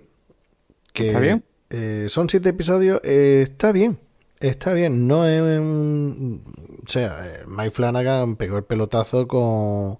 Que, 0.92 1.08
¿Está 1.08 1.20
bien? 1.20 1.44
eh, 1.70 2.06
son 2.08 2.28
siete 2.28 2.50
episodios, 2.50 3.00
eh, 3.04 3.40
está 3.42 3.72
bien. 3.72 3.98
Está 4.40 4.72
bien, 4.72 5.08
no 5.08 5.26
es. 5.26 5.40
O 5.60 6.88
sea, 6.88 7.26
eh, 7.26 7.42
Mike 7.48 7.70
Flanagan 7.70 8.36
pegó 8.36 8.56
el 8.56 8.64
pelotazo 8.64 9.26
con 9.26 9.98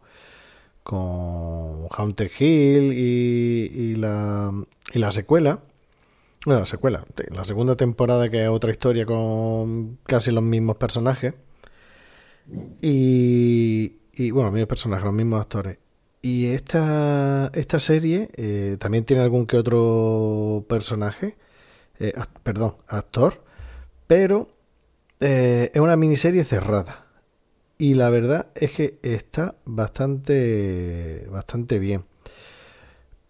con 0.84 1.86
Hunter 1.98 2.30
Hill 2.38 2.94
y, 2.94 3.70
y 3.74 3.94
la, 3.96 4.52
y 4.94 4.98
la 4.98 5.12
secuela. 5.12 5.60
Bueno, 6.46 6.60
la 6.60 6.66
secuela, 6.66 7.04
la 7.30 7.44
segunda 7.44 7.76
temporada 7.76 8.30
que 8.30 8.44
es 8.44 8.48
otra 8.48 8.70
historia 8.70 9.04
con 9.04 9.98
casi 10.06 10.30
los 10.30 10.42
mismos 10.42 10.76
personajes. 10.76 11.34
Y, 12.80 13.97
y 14.18 14.32
bueno, 14.32 14.50
mismos 14.50 14.68
personajes, 14.68 15.04
los 15.04 15.14
mismos 15.14 15.40
actores. 15.40 15.78
Y 16.20 16.46
esta, 16.46 17.50
esta 17.54 17.78
serie 17.78 18.30
eh, 18.36 18.76
también 18.80 19.04
tiene 19.04 19.22
algún 19.22 19.46
que 19.46 19.56
otro 19.56 20.66
personaje, 20.68 21.36
eh, 22.00 22.12
perdón, 22.42 22.76
actor, 22.88 23.44
pero 24.08 24.48
eh, 25.20 25.70
es 25.72 25.80
una 25.80 25.96
miniserie 25.96 26.44
cerrada. 26.44 27.06
Y 27.78 27.94
la 27.94 28.10
verdad 28.10 28.50
es 28.56 28.72
que 28.72 28.98
está 29.02 29.54
bastante, 29.64 31.28
bastante 31.30 31.78
bien. 31.78 32.04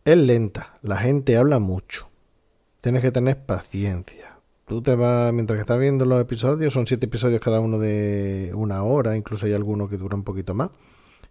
Es 0.06 0.16
lenta, 0.16 0.78
la 0.80 0.96
gente 0.96 1.36
habla 1.36 1.58
mucho. 1.58 2.08
Tienes 2.80 3.02
que 3.02 3.12
tener 3.12 3.44
paciencia. 3.44 4.27
Tú 4.68 4.82
te 4.82 4.94
vas, 4.94 5.32
mientras 5.32 5.56
que 5.56 5.60
estás 5.62 5.78
viendo 5.78 6.04
los 6.04 6.20
episodios, 6.20 6.74
son 6.74 6.86
siete 6.86 7.06
episodios 7.06 7.40
cada 7.40 7.60
uno 7.60 7.78
de 7.78 8.52
una 8.54 8.82
hora, 8.82 9.16
incluso 9.16 9.46
hay 9.46 9.54
alguno 9.54 9.88
que 9.88 9.96
dura 9.96 10.14
un 10.16 10.24
poquito 10.24 10.52
más. 10.54 10.70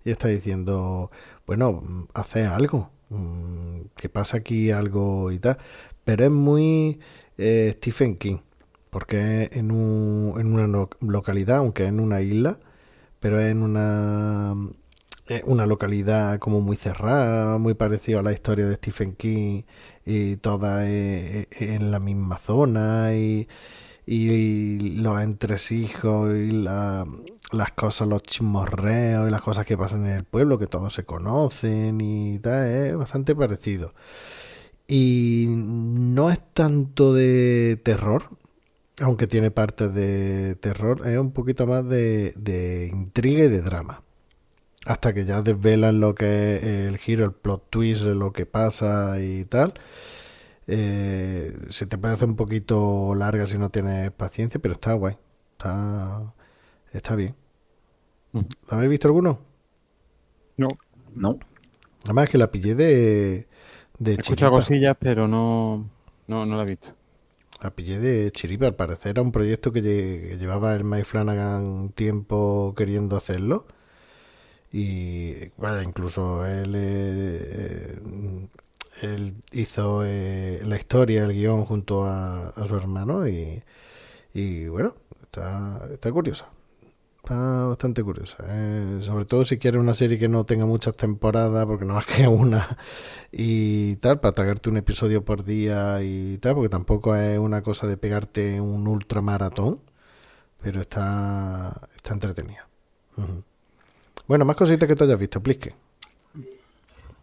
Y 0.03 0.11
está 0.11 0.27
diciendo, 0.29 1.11
bueno, 1.45 1.83
hace 2.15 2.45
algo, 2.45 2.89
mm, 3.09 3.81
que 3.95 4.09
pasa 4.09 4.37
aquí 4.37 4.71
algo 4.71 5.31
y 5.31 5.39
tal. 5.39 5.57
Pero 6.03 6.25
es 6.25 6.31
muy 6.31 6.99
eh, 7.37 7.73
Stephen 7.77 8.15
King, 8.15 8.37
porque 8.89 9.43
es 9.43 9.57
en, 9.57 9.71
un- 9.71 10.39
en 10.39 10.53
una 10.53 10.87
localidad, 11.01 11.57
aunque 11.57 11.85
en 11.85 11.99
una 11.99 12.21
isla, 12.21 12.59
pero 13.19 13.39
es 13.39 13.51
en 13.51 13.61
una 13.61 14.55
una 15.45 15.65
localidad 15.65 16.39
como 16.39 16.61
muy 16.61 16.77
cerrada, 16.77 17.57
muy 17.57 17.73
parecido 17.73 18.19
a 18.19 18.23
la 18.23 18.33
historia 18.33 18.65
de 18.65 18.75
Stephen 18.75 19.13
King 19.15 19.63
y 20.05 20.37
toda 20.37 20.85
eh, 20.87 21.47
eh, 21.51 21.75
en 21.75 21.91
la 21.91 21.99
misma 21.99 22.37
zona 22.37 23.13
y, 23.15 23.47
y 24.05 24.79
los 25.01 25.21
entresijos 25.21 26.35
y 26.35 26.51
la, 26.51 27.05
las 27.51 27.71
cosas, 27.73 28.07
los 28.07 28.23
chismorreos 28.23 29.27
y 29.27 29.31
las 29.31 29.41
cosas 29.41 29.65
que 29.65 29.77
pasan 29.77 30.05
en 30.05 30.13
el 30.13 30.23
pueblo, 30.23 30.59
que 30.59 30.67
todos 30.67 30.93
se 30.93 31.05
conocen 31.05 32.01
y 32.01 32.39
tal, 32.39 32.65
es 32.67 32.95
bastante 32.95 33.35
parecido. 33.35 33.93
Y 34.87 35.47
no 35.49 36.31
es 36.31 36.39
tanto 36.53 37.13
de 37.13 37.79
terror, 37.83 38.29
aunque 39.01 39.27
tiene 39.27 39.51
partes 39.51 39.93
de 39.93 40.55
terror, 40.55 41.07
es 41.07 41.17
un 41.17 41.31
poquito 41.31 41.67
más 41.67 41.87
de, 41.87 42.33
de 42.37 42.89
intriga 42.93 43.45
y 43.45 43.49
de 43.49 43.61
drama 43.61 44.03
hasta 44.87 45.13
que 45.13 45.25
ya 45.25 45.41
desvelan 45.41 45.99
lo 45.99 46.15
que 46.15 46.55
es 46.55 46.63
el 46.63 46.97
giro, 46.97 47.25
el 47.25 47.33
plot 47.33 47.69
twist, 47.69 48.03
lo 48.03 48.31
que 48.31 48.45
pasa 48.45 49.19
y 49.21 49.43
tal. 49.43 49.73
Eh, 50.65 51.55
se 51.69 51.85
te 51.85 51.97
puede 51.97 52.13
hacer 52.13 52.29
un 52.29 52.37
poquito 52.37 53.13
larga 53.13 53.47
si 53.47 53.57
no 53.57 53.69
tienes 53.69 54.11
paciencia, 54.11 54.61
pero 54.61 54.73
está 54.73 54.93
guay. 54.93 55.17
Está, 55.51 56.33
está 56.93 57.15
bien. 57.15 57.35
¿Habéis 58.69 58.91
visto 58.91 59.09
alguno? 59.09 59.39
No. 60.55 60.69
No. 61.13 61.37
Además 62.05 62.25
es 62.25 62.29
que 62.29 62.37
la 62.37 62.51
pillé 62.51 62.75
de, 62.75 63.47
de 63.99 64.13
Escucho 64.13 64.49
cosillas, 64.49 64.95
pero 64.97 65.27
no, 65.27 65.89
no, 66.27 66.45
no 66.45 66.55
la 66.55 66.63
he 66.63 66.67
visto. 66.67 66.93
La 67.61 67.71
pillé 67.71 67.99
de 67.99 68.31
chiripa, 68.31 68.67
al 68.67 68.75
parecer 68.75 69.11
era 69.11 69.21
un 69.21 69.33
proyecto 69.33 69.73
que, 69.73 69.81
llevaba 69.81 70.75
el 70.75 70.85
Mike 70.85 71.05
Flanagan 71.05 71.89
tiempo 71.89 72.73
queriendo 72.77 73.17
hacerlo 73.17 73.65
y 74.71 75.49
vaya, 75.57 75.83
incluso 75.83 76.45
él, 76.45 76.73
eh, 76.75 77.99
hizo 79.51 80.03
eh, 80.05 80.61
la 80.65 80.77
historia, 80.77 81.23
el 81.23 81.33
guion 81.33 81.65
junto 81.65 82.05
a, 82.05 82.53
su 82.67 82.75
hermano 82.75 83.27
y, 83.27 83.63
y 84.33 84.67
bueno, 84.67 84.95
está, 85.23 85.87
está 85.91 86.11
curiosa. 86.11 86.49
Está 87.27 87.65
bastante 87.65 88.03
curiosa. 88.03 88.37
Eh, 88.47 88.99
sobre 89.01 89.25
todo 89.25 89.43
si 89.43 89.57
quieres 89.57 89.81
una 89.81 89.93
serie 89.93 90.17
que 90.17 90.29
no 90.29 90.45
tenga 90.45 90.65
muchas 90.65 90.95
temporadas, 90.95 91.65
porque 91.65 91.83
no 91.83 91.93
más 91.95 92.05
que 92.05 92.27
una 92.27 92.77
y 93.31 93.97
tal, 93.97 94.21
para 94.21 94.31
tragarte 94.33 94.69
un 94.69 94.77
episodio 94.77 95.25
por 95.25 95.43
día 95.43 96.01
y 96.03 96.37
tal, 96.37 96.55
porque 96.55 96.69
tampoco 96.69 97.15
es 97.15 97.37
una 97.37 97.61
cosa 97.63 97.85
de 97.87 97.97
pegarte 97.97 98.61
un 98.61 98.87
ultramaratón, 98.87 99.81
pero 100.61 100.81
está, 100.81 101.89
está 101.95 102.13
entretenida. 102.13 102.69
Bueno, 104.27 104.45
más 104.45 104.55
cositas 104.55 104.87
que 104.87 104.95
tú 104.95 105.05
hayas 105.05 105.19
visto, 105.19 105.41
Plisque. 105.41 105.73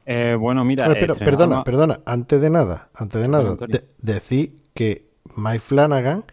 Eh, 0.06 0.36
bueno, 0.38 0.64
mira. 0.64 0.92
pero, 0.92 1.14
perdona, 1.14 1.64
perdona, 1.64 2.00
antes 2.04 2.40
de 2.40 2.50
nada, 2.50 2.88
antes 2.94 3.20
de 3.20 3.28
nada, 3.28 3.56
decir 3.98 4.58
que 4.74 5.06
Mike 5.36 5.60
Flanagan 5.60 6.24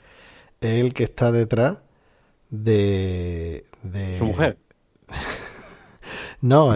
es 0.60 0.80
el 0.80 0.94
que 0.94 1.04
está 1.04 1.32
detrás 1.32 1.78
de. 2.50 3.66
de... 3.84 4.18
Su 4.18 4.26
mujer. 4.26 4.58
no, 6.42 6.74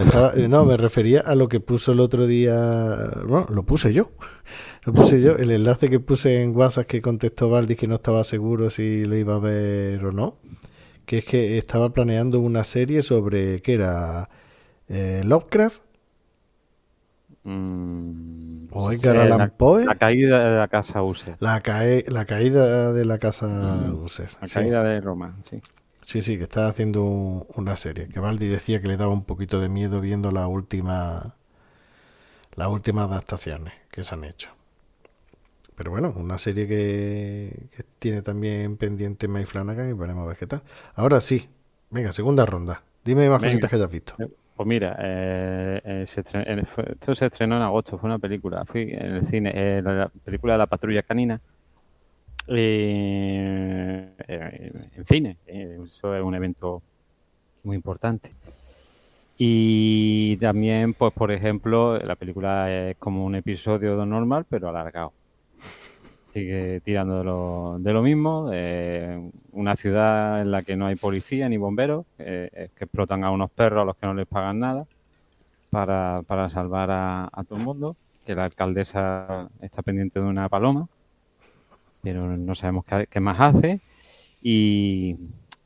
no, 0.48 0.64
me 0.64 0.76
refería 0.76 1.20
a 1.20 1.34
lo 1.34 1.48
que 1.48 1.60
puso 1.60 1.92
el 1.92 2.00
otro 2.00 2.26
día. 2.26 3.10
Bueno, 3.26 3.46
lo 3.50 3.62
puse 3.64 3.92
yo. 3.92 4.10
Lo 4.84 4.92
puse 4.92 5.20
yo. 5.20 5.36
El 5.36 5.50
enlace 5.50 5.90
que 5.90 6.00
puse 6.00 6.42
en 6.42 6.56
WhatsApp 6.56 6.86
que 6.86 7.02
contestó 7.02 7.50
Valdis 7.50 7.76
que 7.76 7.88
no 7.88 7.96
estaba 7.96 8.24
seguro 8.24 8.70
si 8.70 9.04
lo 9.04 9.16
iba 9.16 9.36
a 9.36 9.40
ver 9.40 10.04
o 10.04 10.12
no 10.12 10.38
que 11.06 11.18
es 11.18 11.24
que 11.24 11.56
estaba 11.56 11.90
planeando 11.90 12.40
una 12.40 12.64
serie 12.64 13.02
sobre, 13.02 13.62
¿qué 13.62 13.74
era? 13.74 14.28
Eh, 14.88 15.22
Lovecraft. 15.24 15.80
Mm, 17.44 18.66
o 18.72 18.90
Edgar 18.90 19.16
Allan 19.16 19.52
Poe. 19.56 19.84
La 19.84 19.94
caída 19.94 20.50
de 20.50 20.58
la 20.58 20.68
casa 20.68 21.02
User. 21.02 21.36
La, 21.38 21.62
la 22.08 22.24
caída 22.24 22.92
de 22.92 23.04
la 23.04 23.18
casa 23.18 23.46
mm, 23.46 24.04
User. 24.04 24.28
La 24.40 24.48
caída 24.48 24.82
de 24.82 25.00
Roma, 25.00 25.36
sí. 25.42 25.62
Sí, 26.02 26.22
sí, 26.22 26.36
que 26.36 26.44
estaba 26.44 26.68
haciendo 26.68 27.04
una 27.04 27.76
serie. 27.76 28.08
Que 28.08 28.20
Valdi 28.20 28.46
decía 28.46 28.80
que 28.80 28.88
le 28.88 28.96
daba 28.96 29.12
un 29.12 29.24
poquito 29.24 29.60
de 29.60 29.68
miedo 29.68 30.00
viendo 30.00 30.30
la 30.30 30.46
última, 30.46 31.34
las 32.54 32.68
últimas 32.68 33.08
adaptaciones 33.08 33.74
que 33.90 34.04
se 34.04 34.14
han 34.14 34.24
hecho. 34.24 34.55
Pero 35.76 35.90
bueno, 35.90 36.12
una 36.16 36.38
serie 36.38 36.66
que, 36.66 37.52
tiene 37.98 38.22
también 38.22 38.78
pendiente 38.78 39.28
Mike 39.28 39.46
Flanagan 39.46 39.90
y 39.90 39.92
veremos 39.92 40.24
a 40.24 40.28
ver 40.28 40.38
qué 40.38 40.46
tal. 40.46 40.62
Ahora 40.94 41.20
sí, 41.20 41.48
venga, 41.90 42.12
segunda 42.12 42.46
ronda. 42.46 42.82
Dime 43.04 43.28
más 43.28 43.42
cositas 43.42 43.68
que 43.68 43.76
hayas 43.76 43.90
visto. 43.90 44.14
Eh, 44.18 44.26
pues 44.56 44.66
mira, 44.66 44.96
eh, 44.98 45.80
eh, 45.84 46.04
esto 46.06 47.14
se 47.14 47.26
estrenó 47.26 47.56
en 47.56 47.62
agosto, 47.62 47.98
fue 47.98 48.08
una 48.08 48.18
película. 48.18 48.64
Fui 48.64 48.90
en 48.90 49.16
el 49.16 49.26
cine, 49.26 49.82
la, 49.82 50.10
película 50.24 50.54
de 50.54 50.58
la 50.58 50.66
patrulla 50.66 51.02
canina. 51.02 51.38
en 52.48 54.14
cine, 55.06 55.36
eso 55.46 56.16
es 56.16 56.22
un 56.22 56.34
evento 56.34 56.80
muy 57.64 57.76
importante. 57.76 58.30
Y 59.36 60.38
también, 60.38 60.94
pues 60.94 61.12
por 61.12 61.30
ejemplo, 61.30 61.98
la 61.98 62.16
película 62.16 62.72
es 62.72 62.96
como 62.96 63.26
un 63.26 63.34
episodio 63.34 64.06
normal, 64.06 64.46
pero 64.48 64.70
alargado 64.70 65.12
sigue 66.36 66.80
tirando 66.80 67.18
de 67.18 67.24
lo, 67.24 67.78
de 67.78 67.92
lo 67.94 68.02
mismo. 68.02 68.50
una 69.52 69.74
ciudad 69.76 70.42
en 70.42 70.50
la 70.50 70.60
que 70.62 70.76
no 70.76 70.86
hay 70.86 70.96
policía 70.96 71.48
ni 71.48 71.56
bomberos, 71.56 72.04
que 72.18 72.70
explotan 72.78 73.24
a 73.24 73.30
unos 73.30 73.50
perros 73.50 73.80
a 73.80 73.84
los 73.86 73.96
que 73.96 74.06
no 74.06 74.12
les 74.12 74.26
pagan 74.26 74.58
nada 74.58 74.86
para, 75.70 76.20
para 76.26 76.50
salvar 76.50 76.90
a, 76.90 77.44
todo 77.48 77.58
el 77.58 77.64
mundo. 77.64 77.96
Que 78.26 78.34
la 78.34 78.44
alcaldesa 78.44 79.48
está 79.62 79.80
pendiente 79.82 80.20
de 80.20 80.26
una 80.26 80.48
paloma, 80.50 80.88
pero 82.02 82.26
no 82.36 82.54
sabemos 82.54 82.84
qué, 82.84 83.20
más 83.20 83.40
hace. 83.40 83.80
Y, 84.42 85.16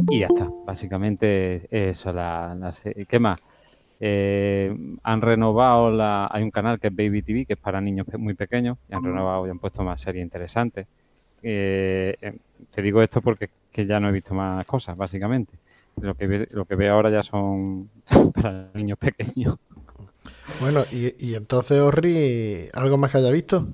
y, 0.09 0.21
ya 0.21 0.29
está. 0.29 0.49
Básicamente 0.67 1.67
eso. 1.71 2.13
La, 2.13 2.55
la, 2.55 2.73
¿Qué 3.09 3.19
más? 3.19 3.41
Eh, 4.03 4.75
han 5.03 5.21
renovado 5.21 5.91
la, 5.91 6.27
hay 6.33 6.43
un 6.43 6.51
canal 6.51 6.81
que 6.81 6.89
es 6.89 6.97
Baby 6.97 7.21
TV, 7.21 7.45
que 7.45 7.53
es 7.53 7.59
para 7.59 7.83
niños 7.83 8.07
muy 8.19 8.33
pequeños, 8.33 8.79
y 8.89 8.95
han 8.95 9.05
renovado 9.05 9.47
y 9.47 9.51
han 9.51 9.59
puesto 9.59 9.85
más 9.85 10.01
series 10.01 10.25
interesantes. 10.25 10.87
Eh, 11.43 12.17
eh, 12.21 12.39
te 12.71 12.83
digo 12.83 13.03
esto 13.03 13.21
porque 13.21 13.51
que 13.71 13.85
ya 13.85 14.01
no 14.01 14.09
he 14.09 14.13
visto 14.13 14.33
más 14.35 14.67
cosas, 14.67 14.97
básicamente. 14.97 15.53
Lo 16.01 16.15
que, 16.15 16.49
lo 16.51 16.65
que 16.65 16.77
veo 16.77 16.95
ahora 16.95 17.11
ya 17.11 17.23
son 17.23 17.91
para 18.35 18.71
niños 18.73 18.99
pequeños. 18.99 19.59
Bueno, 20.61 20.83
y, 20.91 21.35
entonces, 21.35 21.81
Orri, 21.81 22.69
¿algo 22.73 22.97
más 22.97 23.13
que 23.13 23.19
haya 23.19 23.31
visto? 23.31 23.69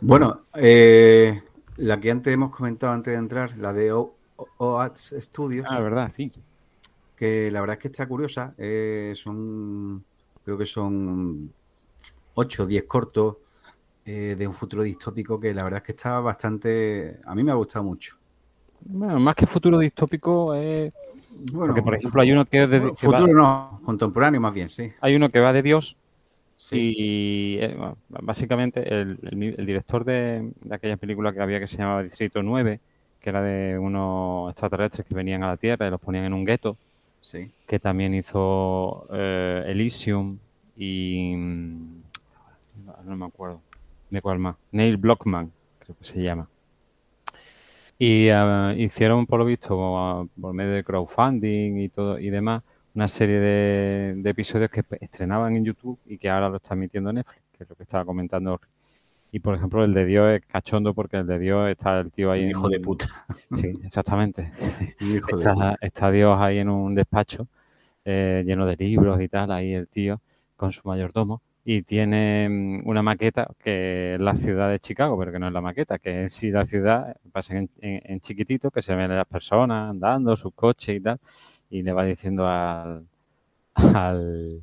Bueno, 0.00 0.42
la 0.52 2.00
que 2.00 2.10
antes 2.10 2.32
hemos 2.32 2.50
comentado 2.50 2.92
antes 2.92 3.12
de 3.12 3.18
entrar, 3.18 3.56
la 3.56 3.72
de 3.72 3.92
OATS 4.58 5.14
Studios. 5.18 5.66
Ah, 5.68 5.80
verdad, 5.80 6.10
sí 6.10 6.30
que 7.20 7.50
la 7.50 7.60
verdad 7.60 7.76
es 7.76 7.82
que 7.82 7.88
está 7.88 8.08
curiosa. 8.08 8.54
Eh, 8.56 9.12
son, 9.14 10.02
creo 10.42 10.56
que 10.56 10.64
son 10.64 11.52
8 12.32 12.62
o 12.62 12.66
10 12.66 12.84
cortos 12.84 13.36
eh, 14.06 14.34
de 14.38 14.46
un 14.46 14.54
futuro 14.54 14.82
distópico 14.82 15.38
que 15.38 15.52
la 15.52 15.62
verdad 15.62 15.82
es 15.82 15.84
que 15.84 15.92
está 15.92 16.18
bastante... 16.20 17.18
A 17.26 17.34
mí 17.34 17.44
me 17.44 17.50
ha 17.50 17.56
gustado 17.56 17.84
mucho. 17.84 18.16
Bueno, 18.80 19.20
más 19.20 19.34
que 19.34 19.46
futuro 19.46 19.78
distópico 19.78 20.54
es... 20.54 20.94
Bueno, 21.52 21.66
Porque, 21.66 21.82
por 21.82 21.94
ejemplo, 21.94 22.22
hay 22.22 22.32
uno 22.32 22.46
que 22.46 22.62
es 22.62 22.70
de... 22.70 22.80
futuro 22.94 23.26
no, 23.26 23.82
contemporáneo 23.84 24.40
más 24.40 24.54
bien, 24.54 24.70
sí. 24.70 24.88
Hay 25.02 25.14
uno 25.14 25.28
que 25.28 25.40
va 25.40 25.52
de 25.52 25.60
Dios 25.60 25.98
sí. 26.56 26.94
y 26.96 27.58
eh, 27.60 27.76
básicamente 28.08 28.82
el, 28.98 29.18
director 29.66 30.06
de, 30.06 30.52
de, 30.62 30.74
aquella 30.74 30.96
película 30.96 31.34
que 31.34 31.40
había 31.42 31.60
que 31.60 31.68
se 31.68 31.76
llamaba 31.76 32.02
Distrito 32.02 32.42
9, 32.42 32.80
que 33.20 33.28
era 33.28 33.42
de 33.42 33.78
unos 33.78 34.50
extraterrestres 34.52 35.06
que 35.06 35.14
venían 35.14 35.42
a 35.42 35.48
la 35.48 35.58
Tierra 35.58 35.86
y 35.86 35.90
los 35.90 36.00
ponían 36.00 36.24
en 36.24 36.32
un 36.32 36.46
gueto 36.46 36.78
que 37.66 37.78
también 37.78 38.14
hizo 38.14 39.06
eh, 39.12 39.62
Elysium 39.66 40.38
y 40.76 41.34
mm, 41.36 42.02
no 43.04 43.16
me 43.16 43.26
acuerdo, 43.26 43.60
de 44.10 44.20
cuál 44.22 44.38
más, 44.38 44.56
Neil 44.72 44.96
Blockman, 44.96 45.52
creo 45.78 45.96
que 45.96 46.04
se 46.04 46.22
llama. 46.22 46.48
Y 47.98 48.28
eh, 48.28 48.74
hicieron, 48.78 49.26
por 49.26 49.38
lo 49.40 49.44
visto, 49.44 50.26
por 50.40 50.54
medio 50.54 50.72
de 50.72 50.84
crowdfunding 50.84 51.78
y 51.78 51.88
todo 51.90 52.18
y 52.18 52.30
demás, 52.30 52.62
una 52.94 53.08
serie 53.08 53.38
de, 53.38 54.30
episodios 54.30 54.70
que 54.70 54.84
estrenaban 55.00 55.54
en 55.54 55.64
YouTube 55.64 55.98
y 56.06 56.18
que 56.18 56.28
ahora 56.28 56.48
lo 56.48 56.56
está 56.56 56.74
emitiendo 56.74 57.12
Netflix, 57.12 57.42
que 57.56 57.64
es 57.64 57.70
lo 57.70 57.76
que 57.76 57.82
estaba 57.84 58.04
comentando 58.04 58.60
y 59.32 59.40
por 59.40 59.54
ejemplo, 59.54 59.84
el 59.84 59.94
de 59.94 60.04
Dios 60.04 60.30
es 60.30 60.46
cachondo 60.46 60.94
porque 60.94 61.18
el 61.18 61.26
de 61.26 61.38
Dios 61.38 61.70
está 61.70 62.00
el 62.00 62.10
tío 62.10 62.32
ahí. 62.32 62.48
hijo 62.48 62.68
de 62.68 62.80
puta. 62.80 63.06
Sí, 63.54 63.72
exactamente. 63.84 64.52
está, 65.80 66.10
Dios 66.10 66.36
ahí 66.38 66.58
en 66.58 66.68
un 66.68 66.94
despacho 66.94 67.46
eh, 68.04 68.42
lleno 68.44 68.66
de 68.66 68.76
libros 68.76 69.20
y 69.20 69.28
tal, 69.28 69.52
ahí 69.52 69.72
el 69.72 69.88
tío 69.88 70.20
con 70.56 70.72
su 70.72 70.86
mayordomo. 70.88 71.42
Y 71.64 71.82
tiene 71.82 72.48
mm, 72.48 72.88
una 72.88 73.02
maqueta 73.02 73.48
que 73.62 74.14
es 74.14 74.20
la 74.20 74.34
ciudad 74.34 74.70
de 74.70 74.80
Chicago, 74.80 75.16
pero 75.18 75.30
que 75.30 75.38
no 75.38 75.46
es 75.46 75.52
la 75.52 75.60
maqueta, 75.60 75.98
que 75.98 76.24
es 76.24 76.32
sí 76.32 76.50
la 76.50 76.66
ciudad, 76.66 77.16
pasa 77.30 77.56
en, 77.56 77.70
en, 77.80 78.20
chiquitito, 78.20 78.70
que 78.70 78.82
se 78.82 78.94
ven 78.94 79.14
las 79.14 79.26
personas 79.26 79.90
andando, 79.90 80.34
sus 80.36 80.52
coches 80.54 80.96
y 80.96 81.00
tal, 81.00 81.20
y 81.68 81.82
le 81.82 81.92
va 81.92 82.04
diciendo 82.04 82.48
al, 82.48 83.06
al, 83.94 84.62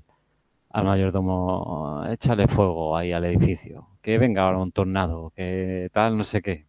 al 0.79 0.85
mayordomo, 0.85 2.03
échale 2.09 2.47
fuego 2.47 2.95
ahí 2.95 3.11
al 3.11 3.25
edificio, 3.25 3.87
que 4.01 4.17
venga 4.17 4.43
ahora 4.43 4.59
un 4.59 4.71
tornado, 4.71 5.31
que 5.35 5.89
tal, 5.91 6.17
no 6.17 6.23
sé 6.23 6.41
qué. 6.41 6.65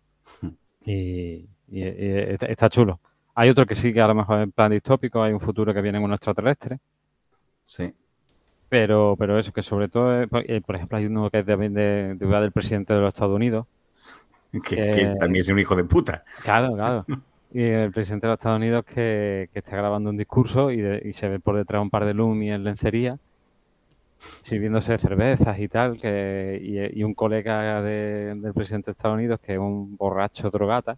Y, 0.85 0.93
y- 0.93 1.49
y 1.69 2.37
está, 2.41 2.69
chulo. 2.71 3.01
Hay 3.35 3.51
otro 3.51 3.67
que 3.67 3.75
sí 3.75 3.93
que 3.93 4.01
a 4.01 4.07
lo 4.09 4.15
mejor 4.15 4.41
en 4.41 4.53
plan 4.53 4.71
distópico, 4.73 5.23
hay 5.23 5.33
un 5.33 5.41
futuro 5.41 5.73
que 5.75 5.83
viene 5.83 5.99
con 5.99 6.07
un 6.07 6.15
extraterrestre, 6.15 6.79
Sí. 7.65 7.93
pero, 8.69 9.15
pero 9.19 9.39
eso, 9.39 9.53
que 9.53 9.63
sobre 9.63 9.89
todo, 9.89 10.23
es- 10.23 10.29
por 10.29 10.43
eh, 10.51 10.61
por 10.63 10.77
ejemplo, 10.77 10.99
hay 10.99 11.07
uno 11.07 11.31
que 11.31 11.41
es 11.41 11.47
también 11.47 11.75
de, 11.75 12.15
de, 12.15 12.27
del 12.27 12.53
presidente 12.53 12.95
de 12.95 13.01
los 13.01 13.09
Estados 13.09 13.35
Unidos, 13.37 13.67
Que, 14.65 14.91
que 14.91 15.15
también 15.21 15.43
es 15.43 15.49
un 15.51 15.59
hijo 15.59 15.77
de 15.77 15.85
puta. 15.85 16.25
Claro, 16.43 16.73
claro. 16.75 17.05
Y 17.53 17.63
el 17.63 17.93
presidente 17.93 18.27
de 18.27 18.33
los 18.33 18.39
Estados 18.39 18.59
Unidos 18.59 18.85
que, 18.85 19.51
que 19.53 19.59
está 19.59 19.77
grabando 19.77 20.09
un 20.11 20.17
discurso 20.17 20.71
y, 20.71 20.81
de- 20.81 21.03
y 21.05 21.13
se 21.13 21.29
ve 21.29 21.39
por 21.41 21.57
detrás 21.57 21.83
un 21.83 21.91
par 21.91 22.07
de 22.07 22.15
Lumi 22.15 22.51
en 22.51 22.65
lencería, 22.65 23.19
sirviéndose 24.43 24.99
cervezas 24.99 25.59
y 25.59 25.69
tal, 25.69 25.97
que, 25.99 26.59
y, 26.63 27.01
y 27.01 27.05
un 27.05 27.15
colega 27.15 27.81
de- 27.83 28.35
del 28.35 28.53
presidente 28.55 28.87
de 28.87 28.93
Estados 28.93 29.17
Unidos, 29.17 29.41
que 29.41 29.55
es 29.55 29.59
un 29.59 29.97
borracho 29.97 30.51
drogata, 30.51 30.97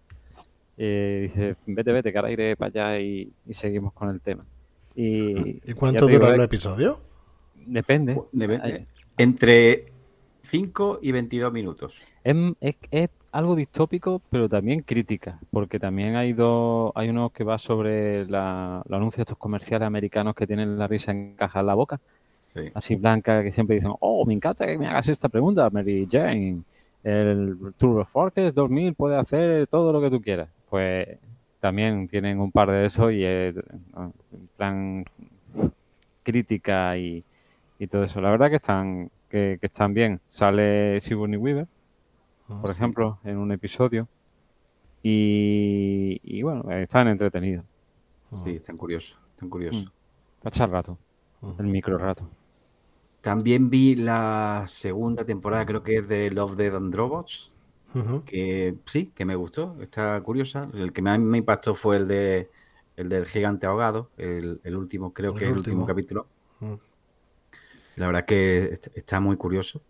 eh, 0.77 1.21
dice, 1.23 1.57
vete, 1.67 1.93
vete, 1.93 2.13
que 2.13 2.19
ahora 2.19 2.31
iré 2.31 2.57
para 2.57 2.69
allá 2.91 3.01
y, 3.01 3.31
y 3.47 3.55
seguimos 3.55 3.93
con 3.93 4.09
el 4.11 4.21
tema. 4.21 4.43
Y, 4.95 5.61
¿Y 5.71 5.75
cuánto 5.75 6.07
te 6.07 6.13
digo, 6.13 6.25
dura 6.25 6.35
el 6.35 6.41
eh, 6.41 6.45
episodio? 6.45 7.01
Depende. 7.67 8.19
Hay- 8.63 8.87
Entre 9.19 9.87
5 10.43 11.01
y 11.03 11.13
22 11.13 11.53
minutos. 11.53 12.01
Es, 12.25 12.37
es- 12.61 12.77
es 12.91 13.11
algo 13.33 13.55
distópico, 13.55 14.21
pero 14.31 14.49
también 14.49 14.81
crítica, 14.83 15.39
porque 15.51 15.79
también 15.79 16.17
hay 16.17 16.33
dos, 16.33 16.91
hay 16.95 17.11
uno 17.11 17.31
que 17.31 17.45
va 17.45 17.59
sobre 17.59 18.27
la, 18.27 18.83
los 18.89 18.97
anuncios 18.97 19.21
estos 19.21 19.39
comerciales 19.39 19.87
americanos 19.87 20.35
que 20.35 20.47
tienen 20.47 20.79
la 20.79 20.89
risa 20.89 21.13
en 21.13 21.37
caja 21.37 21.61
en 21.61 21.67
la 21.67 21.75
boca, 21.75 22.01
Sí. 22.53 22.63
así 22.75 22.97
blanca, 22.97 23.43
que 23.43 23.53
siempre 23.53 23.77
dicen, 23.77 23.93
oh, 24.01 24.25
me 24.27 24.35
encanta 24.35 24.67
que 24.67 24.77
me 24.77 24.87
hagas 24.89 25.09
esta 25.09 25.29
pregunta, 25.29 25.71
Mary 25.71 26.09
Jane. 26.11 26.63
El 27.03 27.57
Turbo 27.79 28.05
Forces 28.05 28.55
2000 28.55 28.95
puede 28.95 29.17
hacer 29.17 29.67
todo 29.69 29.93
lo 29.93 30.01
que 30.01 30.11
tú 30.11 30.21
quieras. 30.21 30.49
Pues 30.69 31.09
también 31.61 32.09
tienen 32.09 32.41
un 32.41 32.51
par 32.51 32.71
de 32.71 32.87
eso 32.87 33.11
y 33.11 33.23
¿no? 33.95 34.13
en 34.33 34.49
plan 34.57 35.05
crítica 36.23 36.97
y, 36.97 37.25
y 37.79 37.87
todo 37.87 38.05
eso. 38.05 38.21
La 38.21 38.31
verdad 38.31 38.51
que 38.51 38.57
están, 38.57 39.11
que, 39.29 39.59
que 39.61 39.67
están 39.67 39.95
bien. 39.95 40.21
Sale 40.27 41.01
Sigourney 41.01 41.39
Weaver, 41.39 41.67
por 42.61 42.71
ejemplo, 42.71 43.19
en 43.25 43.39
un 43.39 43.53
episodio. 43.53 44.09
Y, 45.03 46.21
y 46.23 46.43
bueno, 46.43 46.71
están 46.73 47.09
entretenidos. 47.09 47.65
Sí, 48.33 48.51
están 48.57 48.77
curiosos. 48.77 49.19
Están 49.31 49.49
curiosos. 49.49 49.87
Mm. 49.87 50.43
Para 50.43 50.55
echar 50.55 50.71
rato, 50.71 50.99
el 51.59 51.67
micro 51.67 51.99
rato. 51.99 52.29
También 53.21 53.69
vi 53.71 53.97
la 53.97 54.65
segunda 54.69 55.25
temporada, 55.27 55.67
creo 55.67 55.83
que 55.83 55.97
es 55.97 56.09
de 56.09 56.31
Love, 56.31 56.57
Dead 56.57 56.75
and 56.75 56.95
Robots, 56.95 57.53
que 58.25 58.77
sí, 58.87 59.13
que 59.15 59.25
me 59.27 59.35
gustó, 59.37 59.77
está 59.81 60.21
curiosa. 60.23 60.71
El 60.75 60.93
que 60.93 61.03
más 61.03 61.19
me 61.19 61.39
impactó 61.39 61.75
fue 61.75 61.97
el 61.99 62.09
de 62.09 62.51
el 62.97 63.09
del 63.09 63.27
gigante 63.27 63.67
ahogado, 63.67 64.11
el, 64.19 64.61
el 64.65 64.77
último, 64.77 65.13
creo 65.15 65.33
El 65.33 65.39
que 65.39 65.45
es 65.47 65.51
el 65.51 65.59
último 65.59 65.87
capítulo. 65.87 66.27
Mm. 66.61 66.75
La 67.97 68.07
verdad 68.07 68.25
que 68.25 68.65
est- 68.73 68.89
está 68.97 69.21
muy 69.21 69.37
curioso. 69.37 69.81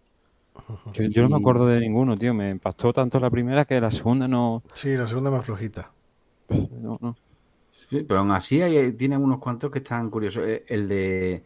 Yo, 0.93 1.05
yo 1.05 1.23
no 1.23 1.29
me 1.31 1.37
acuerdo 1.37 1.67
de 1.67 1.81
ninguno, 1.81 2.17
tío. 2.17 2.35
Me 2.35 2.51
impactó 2.51 2.93
tanto 2.93 3.19
la 3.21 3.31
primera 3.31 3.65
que 3.65 3.81
la 3.81 3.91
segunda 3.91 4.29
no. 4.29 4.63
Sí, 4.75 4.97
la 4.97 5.07
segunda 5.07 5.31
más 5.31 5.45
flojita. 5.45 5.93
no, 6.49 6.99
no. 7.01 7.17
Sí, 7.71 8.03
pero 8.07 8.21
aún 8.21 8.31
así 8.33 8.61
hay, 8.63 8.93
tiene 8.95 9.17
unos 9.17 9.39
cuantos 9.39 9.71
que 9.71 9.79
están 9.79 10.11
curiosos. 10.11 10.45
Eh, 10.47 10.65
El 10.69 10.89
de 10.89 11.45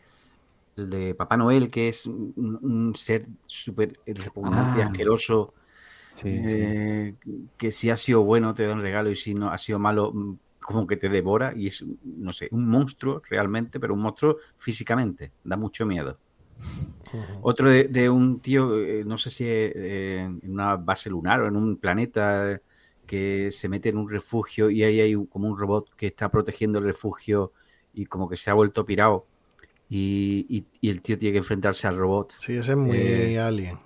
el 0.77 0.91
de 0.91 1.15
Papá 1.15 1.37
Noel, 1.37 1.71
que 1.71 1.89
es 1.89 2.07
un, 2.07 2.33
un 2.63 2.95
ser 2.97 3.27
súper 3.47 3.93
repugnante 4.07 4.79
y 4.79 4.81
Ah. 4.81 4.87
asqueroso. 4.87 5.55
Sí, 6.15 6.47
sí. 6.47 6.61
eh, 6.63 7.17
que 7.57 7.71
si 7.73 7.91
ha 7.91 7.97
sido 7.97 8.23
bueno 8.25 8.55
te 8.55 8.65
da 8.67 8.75
un 8.75 8.83
regalo 8.83 9.11
y 9.11 9.17
si 9.17 9.35
no 9.35 9.51
ha 9.51 9.59
sido 9.59 9.79
malo 9.79 10.13
mm, 10.13 10.39
como 10.61 10.87
que 10.87 10.97
te 10.97 11.09
devora 11.11 11.53
y 11.57 11.67
es, 11.69 11.85
no 12.05 12.33
sé, 12.33 12.49
un 12.53 12.69
monstruo 12.69 13.23
realmente, 13.29 13.79
pero 13.81 13.95
un 13.95 14.01
monstruo 14.01 14.39
físicamente, 14.57 15.33
da 15.45 15.57
mucho 15.57 15.87
miedo. 15.87 16.21
Otro 17.43 17.69
de, 17.69 17.85
de 17.89 18.09
un 18.11 18.41
tío, 18.41 18.79
eh, 18.81 19.05
no 19.05 19.19
sé 19.19 19.31
si 19.31 19.45
eh, 19.47 20.21
en 20.23 20.51
una 20.53 20.77
base 20.77 21.11
lunar 21.11 21.43
o 21.43 21.49
en 21.49 21.57
un 21.57 21.77
planeta 21.79 22.61
que 23.07 23.51
se 23.51 23.69
mete 23.69 23.91
en 23.91 23.99
un 23.99 24.09
refugio 24.09 24.71
y 24.71 24.83
ahí 24.83 25.01
hay 25.01 25.15
un- 25.15 25.27
como 25.27 25.49
un 25.49 25.59
robot 25.59 25.91
que 25.97 26.07
está 26.07 26.31
protegiendo 26.31 26.79
el 26.79 26.85
refugio 26.87 27.53
y 27.93 28.07
como 28.07 28.29
que 28.29 28.37
se 28.37 28.51
ha 28.51 28.55
vuelto 28.55 28.87
pirado 28.87 29.29
y, 29.95 30.47
y- 30.49 30.65
y 30.81 30.91
el 30.91 31.01
tío 31.03 31.17
tiene 31.19 31.33
que 31.35 31.39
enfrentarse 31.39 31.87
al 31.87 31.97
robot. 31.97 32.33
Sí, 32.41 32.55
ese 32.55 32.73
es 32.73 32.79
muy 32.79 32.97
Eh, 32.99 33.39
alien. 33.39 33.79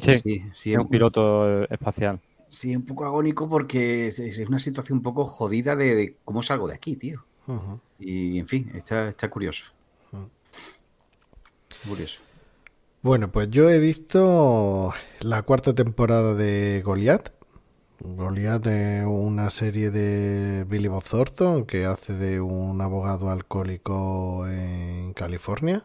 Sí, 0.00 0.14
sí, 0.18 0.42
sí, 0.52 0.72
es 0.72 0.78
un 0.78 0.88
piloto 0.88 1.64
espacial. 1.70 2.20
Sí, 2.48 2.74
un 2.74 2.84
poco 2.84 3.04
agónico 3.04 3.48
porque 3.48 4.06
es, 4.08 4.18
es 4.18 4.38
una 4.48 4.58
situación 4.58 4.98
un 4.98 5.02
poco 5.02 5.26
jodida 5.26 5.76
de, 5.76 5.94
de 5.94 6.16
cómo 6.24 6.42
salgo 6.42 6.68
de 6.68 6.74
aquí, 6.74 6.96
tío. 6.96 7.24
Y 7.98 8.38
en 8.38 8.46
fin, 8.46 8.70
está, 8.74 9.08
está 9.08 9.28
curioso. 9.30 9.72
Curioso. 11.88 12.20
Bueno, 13.02 13.30
pues 13.30 13.50
yo 13.50 13.70
he 13.70 13.78
visto 13.78 14.92
la 15.20 15.42
cuarta 15.42 15.74
temporada 15.74 16.34
de 16.34 16.82
Goliath. 16.84 17.32
Goliath 18.00 18.64
es 18.68 19.04
una 19.04 19.50
serie 19.50 19.90
de 19.90 20.62
Billy 20.64 20.86
Bob 20.86 21.02
Thornton 21.02 21.64
que 21.66 21.84
hace 21.84 22.12
de 22.12 22.40
un 22.40 22.80
abogado 22.80 23.28
alcohólico 23.28 24.46
en 24.46 25.12
California. 25.14 25.84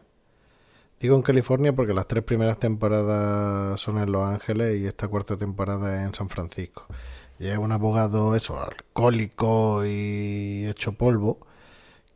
Digo 1.00 1.16
en 1.16 1.22
California 1.22 1.74
porque 1.74 1.92
las 1.92 2.06
tres 2.06 2.22
primeras 2.22 2.60
temporadas 2.60 3.80
son 3.80 3.98
en 3.98 4.12
Los 4.12 4.28
Ángeles 4.28 4.80
y 4.80 4.86
esta 4.86 5.08
cuarta 5.08 5.36
temporada 5.36 6.00
es 6.00 6.06
en 6.06 6.14
San 6.14 6.28
Francisco. 6.28 6.86
Y 7.40 7.48
es 7.48 7.58
un 7.58 7.72
abogado, 7.72 8.36
eso, 8.36 8.62
alcohólico 8.62 9.84
y 9.84 10.66
hecho 10.68 10.92
polvo, 10.92 11.40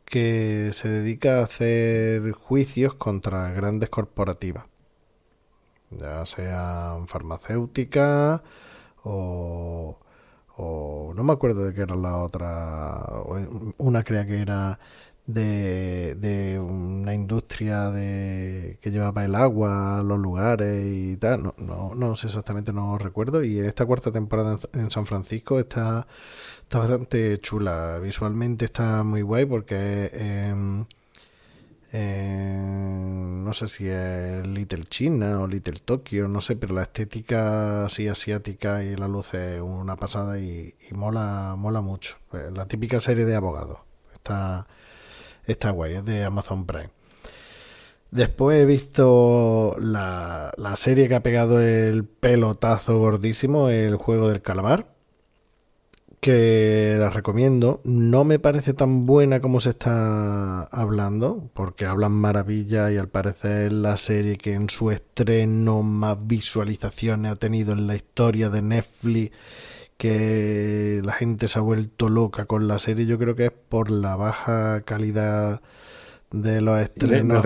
que 0.05 0.71
se 0.73 0.87
dedica 0.87 1.39
a 1.39 1.43
hacer 1.43 2.31
juicios 2.31 2.93
contra 2.93 3.51
grandes 3.51 3.89
corporativas, 3.89 4.65
ya 5.91 6.25
sean 6.25 7.07
farmacéuticas 7.09 8.41
o, 9.03 9.97
o 10.57 11.13
no 11.15 11.23
me 11.23 11.33
acuerdo 11.33 11.65
de 11.65 11.73
qué 11.73 11.81
era 11.81 11.95
la 11.95 12.17
otra, 12.17 13.05
una 13.77 14.03
creía 14.03 14.25
que 14.25 14.41
era 14.41 14.79
de, 15.25 16.15
de 16.15 16.59
una 16.59 17.13
industria 17.13 17.89
de 17.91 18.79
que 18.81 18.91
llevaba 18.91 19.25
el 19.25 19.35
agua 19.35 19.99
a 19.99 20.03
los 20.03 20.19
lugares 20.19 20.83
y 20.85 21.17
tal, 21.17 21.43
no, 21.43 21.53
no, 21.57 21.93
no 21.95 22.15
sé 22.15 22.27
exactamente, 22.27 22.73
no 22.73 22.97
recuerdo, 22.97 23.43
y 23.43 23.59
en 23.59 23.65
esta 23.65 23.85
cuarta 23.85 24.11
temporada 24.11 24.59
en, 24.73 24.81
en 24.81 24.91
San 24.91 25.05
Francisco 25.05 25.59
está 25.59 26.07
está 26.69 26.79
bastante 26.79 27.39
chula. 27.39 27.99
Visualmente 27.99 28.65
está 28.65 29.03
muy 29.03 29.21
guay 29.23 29.45
porque 29.45 30.11
em, 30.13 30.85
em, 31.91 33.43
no 33.43 33.53
sé 33.53 33.67
si 33.67 33.87
es 33.87 34.45
Little 34.47 34.83
China 34.83 35.39
o 35.41 35.47
Little 35.47 35.79
Tokyo, 35.83 36.27
no 36.27 36.41
sé, 36.41 36.55
pero 36.55 36.73
la 36.75 36.83
estética 36.83 37.85
así 37.85 38.07
asiática 38.07 38.83
y 38.83 38.95
la 38.95 39.07
luz 39.07 39.33
es 39.33 39.61
una 39.61 39.95
pasada 39.95 40.39
y, 40.39 40.75
y 40.89 40.93
mola, 40.93 41.55
mola 41.57 41.81
mucho. 41.81 42.17
Eh, 42.33 42.49
La 42.53 42.67
típica 42.67 42.99
serie 43.01 43.25
de 43.25 43.35
abogados. 43.35 43.79
Está, 44.13 44.67
está 45.45 45.71
guay, 45.71 45.95
es 45.95 46.05
de 46.05 46.23
Amazon 46.23 46.65
Prime. 46.65 46.89
Después 48.11 48.61
he 48.61 48.65
visto 48.65 49.75
la, 49.79 50.51
la 50.57 50.75
serie 50.75 51.07
que 51.07 51.15
ha 51.15 51.23
pegado 51.23 51.61
el 51.61 52.05
pelotazo 52.05 52.97
gordísimo, 52.99 53.69
el 53.69 53.95
juego 53.97 54.29
del 54.29 54.41
calamar 54.41 54.98
que 56.19 56.97
la 56.99 57.09
recomiendo. 57.09 57.81
No 57.83 58.23
me 58.23 58.39
parece 58.39 58.73
tan 58.73 59.05
buena 59.05 59.39
como 59.39 59.61
se 59.61 59.69
está 59.69 60.63
hablando, 60.63 61.49
porque 61.53 61.85
hablan 61.85 62.11
maravilla 62.11 62.91
y 62.91 62.97
al 62.97 63.07
parecer 63.07 63.71
la 63.71 63.97
serie 63.97 64.37
que 64.37 64.53
en 64.53 64.69
su 64.69 64.91
estreno 64.91 65.83
más 65.83 66.17
visualizaciones 66.27 67.31
ha 67.31 67.35
tenido 67.35 67.73
en 67.73 67.87
la 67.87 67.95
historia 67.95 68.49
de 68.49 68.61
Netflix, 68.61 69.31
que 69.97 71.01
la 71.03 71.13
gente 71.13 71.47
se 71.47 71.59
ha 71.59 71.61
vuelto 71.61 72.09
loca 72.09 72.45
con 72.45 72.67
la 72.67 72.79
serie, 72.79 73.05
yo 73.05 73.17
creo 73.17 73.35
que 73.35 73.45
es 73.47 73.51
por 73.51 73.91
la 73.91 74.15
baja 74.15 74.81
calidad 74.81 75.61
de 76.31 76.61
los 76.61 76.79
estrenos 76.79 77.43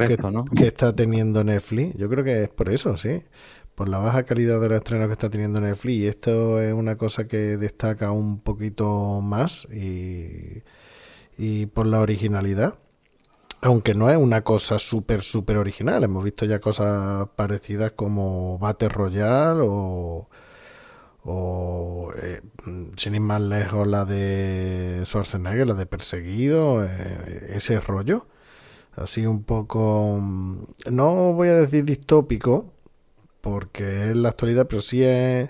que 0.55 0.67
está 0.67 0.93
teniendo 0.95 1.43
Netflix. 1.43 1.95
Yo 1.97 2.09
creo 2.09 2.23
que 2.23 2.43
es 2.43 2.49
por 2.49 2.69
eso, 2.69 2.97
sí 2.97 3.23
por 3.75 3.89
la 3.89 3.99
baja 3.99 4.23
calidad 4.23 4.62
de 4.62 4.69
los 4.69 4.77
estrenos 4.77 5.07
que 5.07 5.13
está 5.13 5.29
teniendo 5.29 5.59
Netflix. 5.59 6.03
Esto 6.05 6.62
es 6.62 6.73
una 6.73 6.97
cosa 6.97 7.27
que 7.27 7.57
destaca 7.57 8.12
un 8.12 8.39
poquito 8.39 9.21
más 9.21 9.65
y, 9.71 10.63
y 11.38 11.65
por 11.67 11.88
la 11.88 11.99
originalidad. 12.01 12.75
Aunque 13.62 13.93
no 13.93 14.09
es 14.09 14.17
una 14.17 14.43
cosa 14.43 14.77
súper, 14.79 15.21
súper 15.21 15.57
original. 15.57 16.03
Hemos 16.03 16.23
visto 16.23 16.45
ya 16.45 16.59
cosas 16.59 17.29
parecidas 17.36 17.93
como 17.93 18.59
Battle 18.59 18.89
Royale 18.89 19.62
o, 19.63 20.29
o 21.23 22.12
eh, 22.21 22.41
sin 22.97 23.15
ir 23.15 23.21
más 23.21 23.41
lejos, 23.41 23.88
la 23.88 24.05
de 24.05 25.01
Schwarzenegger, 25.05 25.67
la 25.67 25.73
de 25.75 25.86
Perseguido, 25.86 26.86
eh, 26.86 27.53
ese 27.55 27.79
rollo. 27.79 28.27
así 28.95 29.25
un 29.25 29.43
poco, 29.43 30.17
mm, 30.21 30.63
no 30.91 31.33
voy 31.33 31.49
a 31.49 31.55
decir 31.55 31.86
distópico, 31.86 32.73
porque 33.43 34.10
es 34.10 34.15
la 34.15 34.29
actualidad, 34.29 34.67
pero 34.69 34.82
sí 34.82 35.03
es 35.03 35.49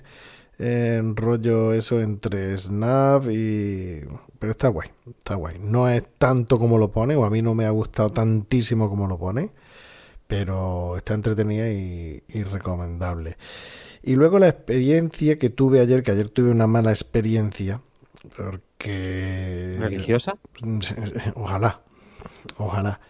en 0.58 1.14
rollo 1.14 1.72
eso 1.72 2.00
entre 2.00 2.58
Snap 2.58 3.30
y... 3.30 4.00
Pero 4.40 4.50
está 4.50 4.66
guay, 4.66 4.90
está 5.16 5.36
guay. 5.36 5.58
No 5.60 5.88
es 5.88 6.02
tanto 6.18 6.58
como 6.58 6.76
lo 6.76 6.90
pone, 6.90 7.14
o 7.14 7.24
a 7.24 7.30
mí 7.30 7.40
no 7.40 7.54
me 7.54 7.66
ha 7.66 7.70
gustado 7.70 8.10
tantísimo 8.10 8.90
como 8.90 9.06
lo 9.06 9.16
pone, 9.16 9.52
pero 10.26 10.96
está 10.96 11.14
entretenida 11.14 11.70
y, 11.70 12.20
recomendable. 12.50 13.36
Y 14.02 14.16
luego 14.16 14.40
la 14.40 14.48
experiencia 14.48 15.38
que 15.38 15.48
tuve 15.48 15.78
ayer, 15.78 16.02
que 16.02 16.10
ayer 16.10 16.28
tuve 16.28 16.50
una 16.50 16.66
mala 16.66 16.90
experiencia, 16.90 17.80
porque... 18.36 19.76
¿Religiosa? 19.78 20.36
Ojalá, 21.36 21.80
ojalá. 22.58 23.00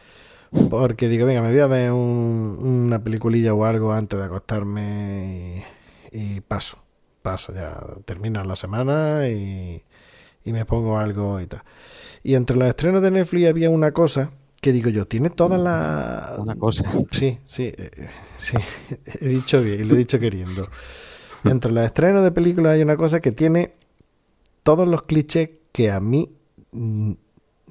Porque 0.70 1.08
digo, 1.08 1.26
venga, 1.26 1.42
me 1.42 1.50
voy 1.50 1.60
a 1.60 1.66
ver 1.66 1.92
una 1.92 3.02
peliculilla 3.02 3.54
o 3.54 3.64
algo 3.64 3.92
antes 3.92 4.18
de 4.18 4.24
acostarme 4.24 5.64
y 6.12 6.40
paso 6.40 6.84
paso, 7.24 7.54
ya 7.54 7.80
termina 8.04 8.44
la 8.44 8.54
semana 8.54 9.28
y, 9.28 9.82
me 10.44 10.66
pongo 10.66 10.98
algo 10.98 11.40
y 11.40 11.46
tal. 11.46 11.62
Y 12.22 12.34
entre 12.34 12.56
los 12.56 12.68
estrenos 12.68 13.02
de 13.02 13.10
Netflix 13.10 13.48
había 13.48 13.70
una 13.70 13.92
cosa 13.92 14.30
que 14.60 14.72
digo 14.72 14.90
yo, 14.90 15.06
tiene 15.06 15.30
toda 15.30 15.56
la... 15.58 16.36
Una 16.38 16.54
cosa. 16.54 16.90
Sí, 17.10 17.38
sí, 17.46 17.72
eh, 17.76 18.08
sí, 18.38 18.56
he 19.20 19.28
dicho 19.28 19.62
bien 19.62 19.80
y 19.80 19.84
lo 19.84 19.94
he 19.94 19.98
dicho 19.98 20.20
queriendo. 20.20 20.68
Entre 21.44 21.72
los 21.72 21.84
estrenos 21.84 22.22
de 22.22 22.30
películas 22.30 22.74
hay 22.74 22.82
una 22.82 22.96
cosa 22.96 23.20
que 23.20 23.32
tiene 23.32 23.74
todos 24.62 24.86
los 24.86 25.02
clichés 25.02 25.50
que 25.72 25.90
a 25.90 26.00
mí 26.00 26.30
mm, 26.72 27.12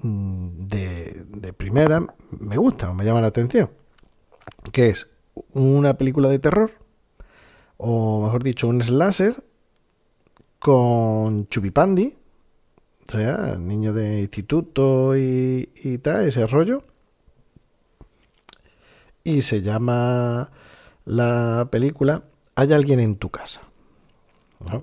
de, 0.03 1.25
de 1.27 1.53
primera 1.53 2.05
me 2.39 2.57
gustan, 2.57 2.95
me 2.95 3.05
llama 3.05 3.21
la 3.21 3.27
atención. 3.27 3.69
Que 4.71 4.89
es 4.89 5.09
una 5.53 5.97
película 5.97 6.29
de 6.29 6.39
terror 6.39 6.83
o 7.85 8.23
mejor 8.23 8.43
dicho, 8.43 8.69
un 8.69 8.81
slasher 8.81 9.43
con 10.57 11.47
Chupipandi, 11.49 12.15
o 13.07 13.11
sea, 13.11 13.57
niño 13.59 13.91
de 13.91 14.21
instituto 14.21 15.17
y, 15.17 15.99
tal, 16.01 16.27
ese 16.27 16.47
rollo. 16.47 16.85
Y 19.25 19.41
se 19.41 19.61
llama 19.61 20.49
la 21.03 21.67
película 21.71 22.23
Hay 22.55 22.71
alguien 22.71 23.01
en 23.01 23.17
tu 23.17 23.29
casa. 23.29 23.61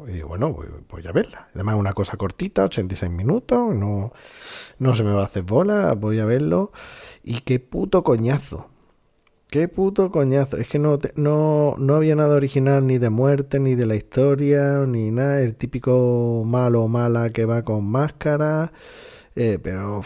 Y 0.08 0.12
digo, 0.12 0.28
bueno, 0.28 0.52
voy, 0.52 1.06
a 1.06 1.12
verla. 1.12 1.48
Además, 1.54 1.76
una 1.76 1.92
cosa 1.92 2.16
cortita, 2.16 2.64
86 2.64 3.10
minutos, 3.10 3.74
no, 3.74 4.12
no 4.78 4.94
se 4.94 5.04
me 5.04 5.12
va 5.12 5.22
a 5.22 5.24
hacer 5.24 5.42
bola, 5.42 5.94
voy 5.94 6.18
a 6.18 6.24
verlo. 6.24 6.72
Y 7.22 7.40
qué 7.40 7.60
puto 7.60 8.04
coñazo. 8.04 8.70
Qué 9.48 9.68
puto 9.68 10.10
coñazo. 10.10 10.58
Es 10.58 10.68
que 10.68 10.78
no, 10.78 10.98
no, 11.16 11.74
no 11.78 11.94
había 11.96 12.14
nada 12.14 12.36
original 12.36 12.86
ni 12.86 12.98
de 12.98 13.10
muerte, 13.10 13.58
ni 13.58 13.74
de 13.74 13.86
la 13.86 13.96
historia, 13.96 14.84
ni 14.86 15.10
nada. 15.10 15.40
El 15.40 15.56
típico 15.56 16.44
malo 16.46 16.84
o 16.84 16.88
mala 16.88 17.30
que 17.30 17.44
va 17.46 17.62
con 17.62 17.84
máscara. 17.86 18.72
Eh, 19.34 19.58
pero 19.62 20.02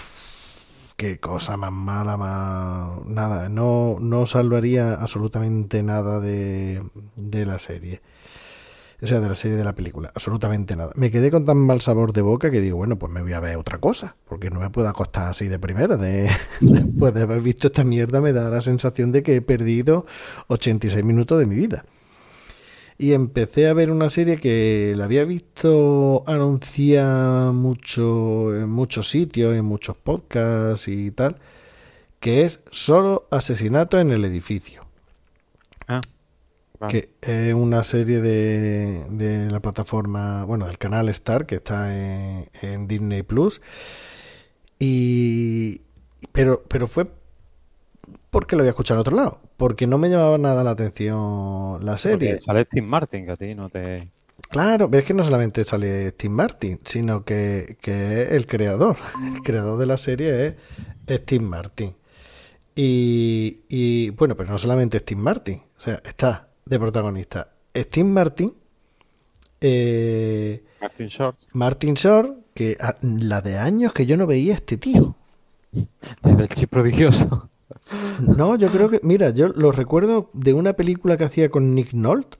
qué 0.96 1.18
cosa 1.20 1.56
más 1.56 1.72
mala, 1.72 2.16
más... 2.16 3.06
Nada, 3.06 3.48
no, 3.48 3.98
no 4.00 4.26
salvaría 4.26 4.94
absolutamente 4.94 5.82
nada 5.82 6.20
de, 6.20 6.82
de 7.16 7.46
la 7.46 7.58
serie 7.58 8.00
o 9.04 9.06
sea, 9.06 9.20
de 9.20 9.28
la 9.28 9.34
serie 9.34 9.56
de 9.56 9.64
la 9.64 9.74
película, 9.74 10.10
absolutamente 10.14 10.74
nada. 10.76 10.92
Me 10.96 11.10
quedé 11.10 11.30
con 11.30 11.44
tan 11.44 11.58
mal 11.58 11.80
sabor 11.80 12.12
de 12.12 12.22
boca 12.22 12.50
que 12.50 12.60
digo, 12.60 12.78
bueno, 12.78 12.98
pues 12.98 13.12
me 13.12 13.22
voy 13.22 13.34
a 13.34 13.40
ver 13.40 13.56
otra 13.56 13.78
cosa, 13.78 14.16
porque 14.26 14.50
no 14.50 14.60
me 14.60 14.70
puedo 14.70 14.88
acostar 14.88 15.28
así 15.28 15.48
de 15.48 15.58
primera. 15.58 15.96
De, 15.96 16.30
después 16.60 17.12
de 17.14 17.22
haber 17.22 17.40
visto 17.40 17.68
esta 17.68 17.84
mierda 17.84 18.20
me 18.20 18.32
da 18.32 18.48
la 18.48 18.60
sensación 18.60 19.12
de 19.12 19.22
que 19.22 19.36
he 19.36 19.42
perdido 19.42 20.06
86 20.48 21.04
minutos 21.04 21.38
de 21.38 21.46
mi 21.46 21.54
vida. 21.54 21.84
Y 22.96 23.12
empecé 23.12 23.68
a 23.68 23.74
ver 23.74 23.90
una 23.90 24.08
serie 24.08 24.36
que 24.36 24.94
la 24.96 25.04
había 25.04 25.24
visto 25.24 26.22
anunciar 26.26 27.52
mucho 27.52 28.54
en 28.54 28.70
muchos 28.70 29.10
sitios, 29.10 29.54
en 29.54 29.64
muchos 29.64 29.96
podcasts 29.96 30.88
y 30.88 31.10
tal, 31.10 31.36
que 32.20 32.44
es 32.44 32.60
Solo 32.70 33.26
Asesinato 33.30 33.98
en 33.98 34.12
el 34.12 34.24
Edificio. 34.24 34.83
Que 36.88 37.10
es 37.20 37.54
una 37.54 37.82
serie 37.82 38.20
de, 38.20 39.04
de, 39.10 39.50
la 39.50 39.60
plataforma, 39.60 40.44
bueno, 40.44 40.66
del 40.66 40.78
canal 40.78 41.08
Star, 41.08 41.46
que 41.46 41.56
está 41.56 41.94
en, 42.62 42.88
Disney 42.88 43.22
Plus. 43.22 43.60
Y. 44.78 45.82
Pero, 46.32 46.62
pero 46.68 46.86
fue 46.86 47.06
porque 48.34 48.56
lo 48.56 48.62
había 48.62 48.70
escuchado 48.70 48.98
en 48.98 49.00
otro 49.02 49.16
lado. 49.16 49.40
Porque 49.56 49.86
no 49.86 49.96
me 49.96 50.10
llamaba 50.10 50.38
nada 50.38 50.64
la 50.64 50.72
atención 50.72 51.86
la 51.86 51.96
serie. 51.98 52.40
sale 52.40 52.64
Steve 52.64 52.84
Martin, 52.84 53.26
que 53.26 53.32
a 53.32 53.36
ti 53.36 53.54
no 53.54 53.68
te. 53.68 54.08
Claro, 54.50 54.90
pero 54.90 55.00
es 55.00 55.06
que 55.06 55.14
no 55.14 55.22
solamente 55.22 55.62
sale 55.62 56.10
Steve 56.10 56.34
Martin, 56.34 56.80
sino 56.84 57.24
que, 57.24 57.76
que 57.80 58.22
es 58.22 58.32
el 58.32 58.48
creador. 58.48 58.96
El 59.36 59.40
creador 59.42 59.78
de 59.78 59.86
la 59.86 59.96
serie 59.96 60.46
es 61.06 61.20
Steve 61.20 61.44
Martin. 61.44 61.94
Y, 62.74 63.60
y 63.68 64.10
bueno, 64.10 64.36
pero 64.36 64.50
no 64.50 64.58
solamente 64.58 64.98
Steve 64.98 65.20
Martin. 65.20 65.62
O 65.76 65.80
sea, 65.80 66.02
está 66.04 66.48
de 66.64 66.78
protagonista. 66.78 67.52
Steve 67.74 68.08
Martin. 68.08 68.54
Eh, 69.60 70.62
Martin 70.80 71.08
Short. 71.08 71.38
Martin 71.52 71.94
Short, 71.94 72.38
que 72.54 72.76
la 73.02 73.40
de 73.40 73.58
años 73.58 73.92
que 73.92 74.06
yo 74.06 74.16
no 74.16 74.26
veía 74.26 74.54
este 74.54 74.76
tío. 74.76 75.16
Desde 76.22 76.42
el 76.42 76.48
chip 76.48 76.70
prodigioso. 76.70 77.50
No, 78.20 78.56
yo 78.56 78.70
creo 78.70 78.88
que, 78.88 79.00
mira, 79.02 79.30
yo 79.30 79.48
lo 79.48 79.72
recuerdo 79.72 80.30
de 80.32 80.54
una 80.54 80.74
película 80.74 81.16
que 81.16 81.24
hacía 81.24 81.50
con 81.50 81.74
Nick 81.74 81.92
Nolte, 81.92 82.38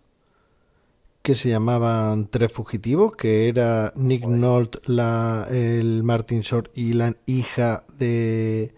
que 1.22 1.34
se 1.34 1.48
llamaban 1.48 2.28
Tres 2.28 2.52
Fugitivos, 2.52 3.16
que 3.16 3.48
era 3.48 3.92
Nick 3.96 4.26
Nolte, 4.26 4.78
la, 4.84 5.48
el 5.50 6.04
Martin 6.04 6.42
Short 6.42 6.70
y 6.74 6.92
la 6.92 7.16
hija 7.26 7.84
de, 7.98 8.74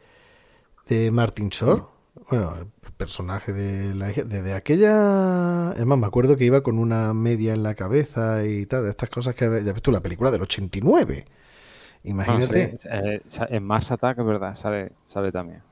de 0.89 1.11
Martin 1.11 1.49
Short. 1.51 1.89
Bueno, 2.31 2.55
personaje 2.97 3.53
de 3.53 3.95
la 3.95 4.09
desde 4.09 4.55
aquella 4.55 5.73
es 5.77 5.85
más 5.85 5.99
me 5.99 6.07
acuerdo 6.07 6.37
que 6.37 6.45
iba 6.45 6.63
con 6.63 6.79
una 6.79 7.13
media 7.15 7.53
en 7.53 7.63
la 7.63 7.75
cabeza 7.75 8.45
y 8.47 8.67
tal 8.67 8.85
de 8.85 8.91
estas 8.91 9.11
cosas 9.11 9.35
que 9.35 9.45
ya 9.45 9.73
ves 9.73 9.83
tú 9.83 9.93
la 9.93 10.01
película 10.01 10.31
del 10.31 10.43
89 10.43 11.25
imagínate. 12.05 12.77
Eh, 12.85 13.23
en 13.51 13.65
Mars 13.65 13.91
Attack 13.91 14.19
verdad 14.19 14.55
sale 14.55 14.93
sale 15.05 15.33
también. 15.33 15.63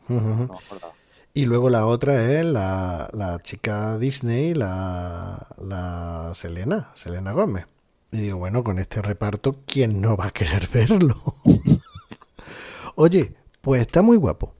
Y 1.33 1.47
luego 1.47 1.69
la 1.71 1.87
otra 1.87 2.31
es 2.31 2.45
la, 2.45 3.09
la 3.13 3.41
chica 3.43 3.99
Disney 3.99 4.55
la, 4.55 5.49
la 5.59 6.31
Selena 6.35 6.91
Selena 6.95 7.33
Gómez. 7.33 7.67
Y 8.13 8.19
digo 8.19 8.39
bueno 8.39 8.63
con 8.63 8.79
este 8.79 9.03
reparto 9.03 9.57
quién 9.67 10.01
no 10.01 10.17
va 10.17 10.27
a 10.27 10.31
querer 10.31 10.69
verlo 10.73 11.37
oye 12.95 13.35
pues 13.61 13.81
está 13.81 14.03
muy 14.03 14.17
guapo 14.17 14.55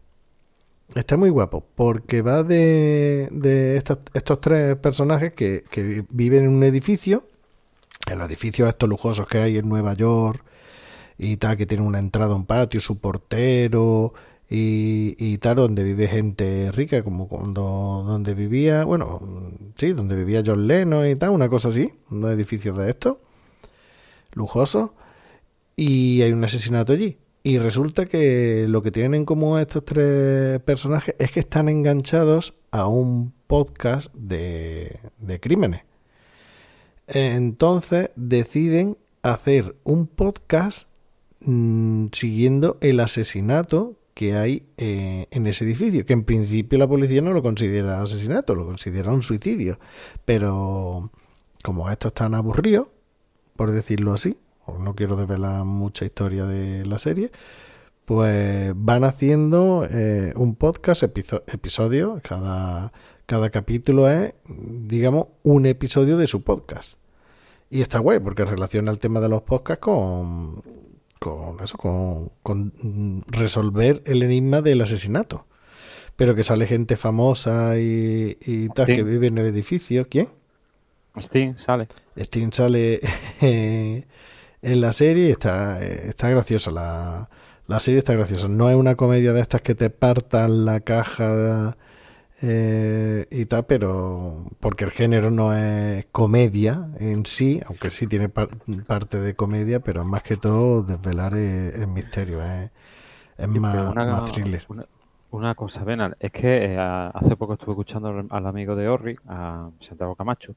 Está 0.95 1.17
muy 1.17 1.29
guapo, 1.29 1.67
porque 1.75 2.23
va 2.23 2.45
de, 2.45 3.77
estos, 4.15 4.41
tres 4.41 4.77
personajes 4.77 5.33
que, 5.33 5.65
viven 6.11 6.45
en 6.45 6.51
un 6.51 6.63
edificio, 6.63 7.27
en 8.07 8.19
los 8.19 8.29
edificios 8.29 8.69
estos 8.69 8.89
lujosos 8.89 9.27
que 9.27 9.39
hay 9.39 9.59
en 9.59 9.69
Nueva 9.69 9.95
York 9.95 10.45
y 11.19 11.37
tal, 11.37 11.57
que 11.57 11.67
tienen 11.67 11.87
una 11.87 11.99
entrada, 11.99 12.35
un 12.37 12.47
patio, 12.47 12.81
su 12.81 13.01
portero 13.01 14.15
y, 14.49 15.17
y 15.19 15.39
tal, 15.39 15.57
donde 15.57 15.83
vive 15.83 16.07
gente 16.07 16.71
rica, 16.71 17.03
como 17.03 17.29
cuando 17.29 18.05
donde 18.07 18.35
vivía, 18.35 18.85
bueno, 18.85 19.21
sí, 19.77 19.93
donde 19.95 20.15
vivía 20.15 20.45
John 20.47 20.69
Lennon 20.69 21.09
y 21.09 21.17
tal, 21.17 21.31
una 21.31 21.49
cosa 21.49 21.71
así, 21.71 21.93
unos 22.11 22.31
edificios 22.31 22.77
de 22.77 22.91
estos, 22.91 23.17
lujosos, 24.33 24.91
y 25.75 26.23
hay 26.23 26.33
un 26.33 26.45
asesinato 26.45 26.93
allí. 26.93 27.19
Y 27.47 27.59
resulta 27.59 28.07
que 28.07 28.65
lo 28.69 28.83
que 28.83 28.91
tienen 28.91 29.13
en 29.13 29.25
común 29.27 29.61
estos 29.61 29.85
tres 29.85 30.61
personajes 30.61 31.15
es 31.19 31.31
que 31.31 31.41
están 31.41 31.69
enganchados 31.69 32.55
a 32.71 32.87
un 32.87 33.35
podcast 33.47 34.11
de, 34.15 34.99
crímenes. 35.43 35.83
Entonces 37.07 38.09
deciden 38.17 38.97
hacer 39.21 39.77
un 39.85 40.07
podcast 40.07 40.89
mm, 41.43 42.07
siguiendo 42.13 42.79
el 42.81 42.99
asesinato 42.99 43.99
que 44.15 44.37
hay 44.37 44.67
eh, 44.79 45.27
en 45.31 45.47
ese 45.47 45.67
edificio, 45.67 46.07
que 46.07 46.15
en 46.15 46.25
principio 46.25 46.79
la 46.79 46.89
policía 46.89 47.21
no 47.21 47.35
lo 47.35 47.43
considera 47.43 48.01
asesinato, 48.01 48.55
lo 48.55 48.65
considera 48.65 49.13
un 49.13 49.21
suicidio. 49.21 49.79
Pero 50.25 51.11
como 51.63 51.91
estos 51.91 52.09
están 52.09 52.35
aburridos, 52.35 52.87
por 53.55 53.71
decirlo 53.71 54.15
así, 54.15 54.39
no 54.79 54.95
quiero 54.95 55.17
desvelar 55.17 55.65
mucha 55.65 56.05
historia 56.05 56.45
de 56.47 56.85
la 56.87 56.99
serie, 56.99 57.31
pues 58.05 58.73
van 58.77 59.05
haciendo 59.05 59.87
eh, 59.91 60.33
un 60.37 60.55
podcast, 60.55 61.03
episodio, 61.03 62.21
cada, 62.23 62.93
cada 63.27 63.51
capítulo 63.51 64.09
es, 64.11 64.35
digamos, 64.47 65.29
un 65.43 65.67
episodio 65.67 66.17
de 66.17 66.27
su 66.27 66.43
podcast. 66.43 66.99
Y 67.71 67.81
está 67.83 67.99
guay 67.99 68.21
porque 68.21 68.45
relaciona 68.45 68.91
el 68.91 68.99
tema 68.99 69.21
de 69.21 69.29
los 69.29 69.43
podcasts 69.43 69.81
con, 69.81 70.63
con 71.19 71.61
eso, 71.63 71.77
con, 71.79 72.31
con 72.43 73.25
resolver 73.27 74.03
el 74.05 74.23
enigma 74.23 74.61
del 74.61 74.83
asesinato. 74.83 75.47
pero 76.17 76.35
que 76.35 76.45
sale 76.45 76.67
gente 76.67 76.97
famosa 76.97 77.79
y, 77.79 78.37
y 78.41 78.69
tal, 78.69 78.87
que 78.87 79.03
vive 79.03 79.27
en 79.29 79.39
el 79.39 79.47
edificio. 79.47 80.09
¿Quién? 80.09 80.29
Steam 81.21 81.59
sale. 81.59 81.89
Steam 82.19 82.53
sale 82.53 83.01
eh, 83.41 84.05
en 84.65 84.81
la 84.81 84.93
serie 84.93 85.31
está, 85.31 85.83
eh, 85.85 86.09
está 86.09 86.31
graciosa. 86.31 86.71
La, 86.71 87.29
la 87.67 87.81
serie 87.81 87.99
está 88.01 88.15
graciosa. 88.15 88.49
No 88.49 88.71
es 88.71 88.77
una 88.77 88.97
comedia 88.97 89.33
de 89.33 89.41
estas 89.41 89.63
que 89.63 89.75
te 89.75 89.91
partan 89.91 90.65
la 90.65 90.81
caja 90.81 91.77
eh, 92.43 93.27
y 93.31 93.47
tal, 93.47 93.67
pero 93.67 94.47
porque 94.61 94.85
el 94.85 94.91
género 94.93 95.31
no 95.31 95.55
es 95.57 96.07
comedia 96.13 96.91
en 97.01 97.27
sí, 97.27 97.61
aunque 97.67 97.91
sí 97.91 98.07
tiene 98.09 98.29
par- 98.31 98.51
parte 98.87 99.21
de 99.21 99.35
comedia, 99.37 99.81
pero 99.81 100.05
más 100.05 100.23
que 100.23 100.37
todo 100.39 100.83
desvelar 100.85 101.35
el, 101.35 101.75
el 101.83 101.87
misterio. 101.89 102.43
Es, 102.45 102.71
es 103.39 103.49
Sí, 103.53 103.61
más, 103.61 103.95
pero 103.97 104.05
una, 104.05 104.05
más 104.09 104.25
thriller. 104.25 104.69
una- 104.69 104.87
una 105.31 105.55
cosa, 105.55 105.85
Benal, 105.85 106.15
es 106.21 106.31
que 106.33 106.65
eh, 106.75 106.79
a- 106.79 107.09
hace 107.11 107.37
poco 107.37 107.55
estuve 107.55 107.73
escuchando 107.73 108.09
al, 108.09 108.27
al 108.31 108.47
amigo 108.47 108.75
de 108.77 108.89
Orri, 108.89 109.17
a 109.27 109.71
Santiago 109.81 110.17
Camacho. 110.17 110.55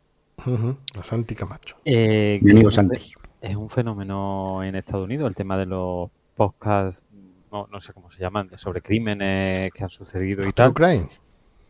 Ujú, 0.47 0.77
La 0.95 1.03
Santi 1.03 1.35
Camacho. 1.35 1.77
eh, 1.85 2.41
Mi 2.41 2.51
amigo 2.51 2.71
Santi. 2.71 3.01
Es 3.41 3.55
un 3.55 3.69
fenómeno 3.69 4.63
en 4.63 4.75
Estados 4.75 5.05
Unidos, 5.05 5.27
el 5.29 5.35
tema 5.35 5.57
de 5.57 5.65
los 5.65 6.09
podcasts, 6.35 7.03
no, 7.51 7.67
no 7.71 7.79
sé 7.81 7.93
cómo 7.93 8.11
se 8.11 8.19
llaman, 8.19 8.47
de 8.47 8.57
sobre 8.57 8.81
crímenes 8.81 9.71
que 9.73 9.83
han 9.83 9.89
sucedido 9.89 10.41
y 10.41 10.51
True 10.51 10.53
tal. 10.53 10.73
Crime. 10.73 11.07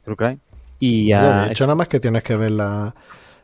True 0.03 0.15
crime. 0.15 0.39
Y 0.79 1.11
ah, 1.11 1.45
de 1.45 1.51
hecho, 1.51 1.65
nada 1.65 1.75
más 1.75 1.87
que 1.87 1.99
tienes 1.99 2.23
que 2.23 2.35
ver 2.35 2.51
la- 2.51 2.95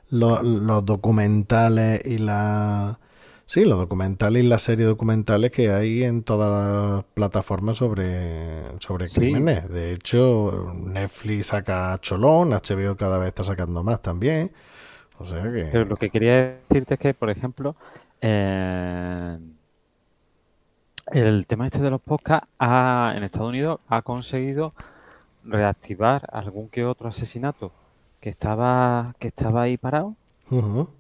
lo- 0.09 0.41
los 0.41 0.85
documentales 0.85 2.01
y 2.05 2.17
la. 2.19 2.99
Sí, 3.45 3.65
los 3.65 3.77
documentales 3.77 4.43
y 4.43 4.47
las 4.47 4.61
series 4.61 4.87
documentales 4.87 5.51
que 5.51 5.69
hay 5.69 6.03
en 6.03 6.23
todas 6.23 6.49
las 6.49 7.03
plataformas 7.13 7.77
sobre, 7.77 8.79
sobre 8.79 9.07
Sí. 9.09 9.19
crímenes. 9.19 9.67
De 9.69 9.91
hecho, 9.93 10.63
Netflix 10.85 11.47
saca 11.47 11.97
Cholón, 11.99 12.53
HBO 12.53 12.95
cada 12.95 13.17
vez 13.17 13.27
está 13.27 13.43
sacando 13.43 13.83
más 13.83 14.01
también. 14.01 14.51
O 15.19 15.25
sea 15.25 15.43
que. 15.43 15.67
Pero 15.71 15.85
lo 15.85 15.97
que 15.97 16.09
quería 16.09 16.57
decirte 16.69 16.93
es 16.95 16.99
que, 16.99 17.13
por 17.13 17.29
ejemplo, 17.29 17.75
eh, 18.25 19.37
el 21.11 21.45
tema 21.47 21.65
este 21.67 21.79
de 21.81 21.89
los 21.89 22.01
podcasts 22.01 22.47
ha- 22.59 23.13
en 23.15 23.23
Estados 23.23 23.49
Unidos 23.49 23.79
ha 23.89 24.01
conseguido 24.01 24.73
reactivar 25.43 26.21
algún 26.31 26.69
que 26.69 26.85
otro 26.85 27.09
asesinato 27.09 27.71
que 28.21 28.29
estaba 28.29 29.13
que 29.19 29.27
estaba 29.27 29.63
ahí 29.63 29.77
parado 29.77 30.15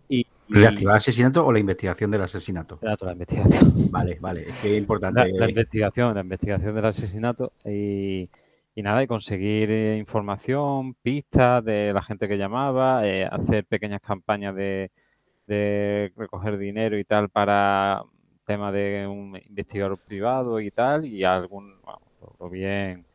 y, 0.09 0.19
y- 0.19 0.27
¿Reactivar 0.49 0.93
el 0.93 0.97
asesinato 0.97 1.45
o 1.45 1.53
la 1.53 1.59
investigación 1.59 2.11
del 2.11 2.21
asesinato? 2.21 2.77
La 2.81 3.13
investigación. 3.13 3.73
Vale, 3.91 4.17
vale. 4.19 4.49
Es 4.49 4.55
que 4.57 4.73
es 4.73 4.77
importante. 4.77 5.31
La, 5.31 5.39
la 5.45 5.49
investigación, 5.49 6.13
la 6.15 6.21
investigación 6.21 6.75
del 6.75 6.85
asesinato 6.85 7.53
y, 7.63 8.29
y 8.75 8.81
nada, 8.83 9.01
y 9.01 9.07
conseguir 9.07 9.71
eh, 9.71 9.97
información, 9.97 10.95
pistas 11.01 11.63
de 11.63 11.93
la 11.93 12.01
gente 12.01 12.27
que 12.27 12.37
llamaba, 12.37 13.07
eh, 13.07 13.25
hacer 13.25 13.65
pequeñas 13.65 14.01
campañas 14.01 14.53
de, 14.55 14.91
de 15.47 16.11
recoger 16.15 16.57
dinero 16.57 16.97
y 16.97 17.03
tal 17.05 17.29
para 17.29 18.03
tema 18.45 18.71
de 18.71 19.07
un 19.07 19.37
investigador 19.47 19.97
privado 19.99 20.59
y 20.59 20.71
tal, 20.71 21.05
y 21.05 21.23
algún, 21.23 21.81
bueno, 21.81 21.99
lo- 22.21 22.35
lo 22.39 22.49
bien, 22.49 23.05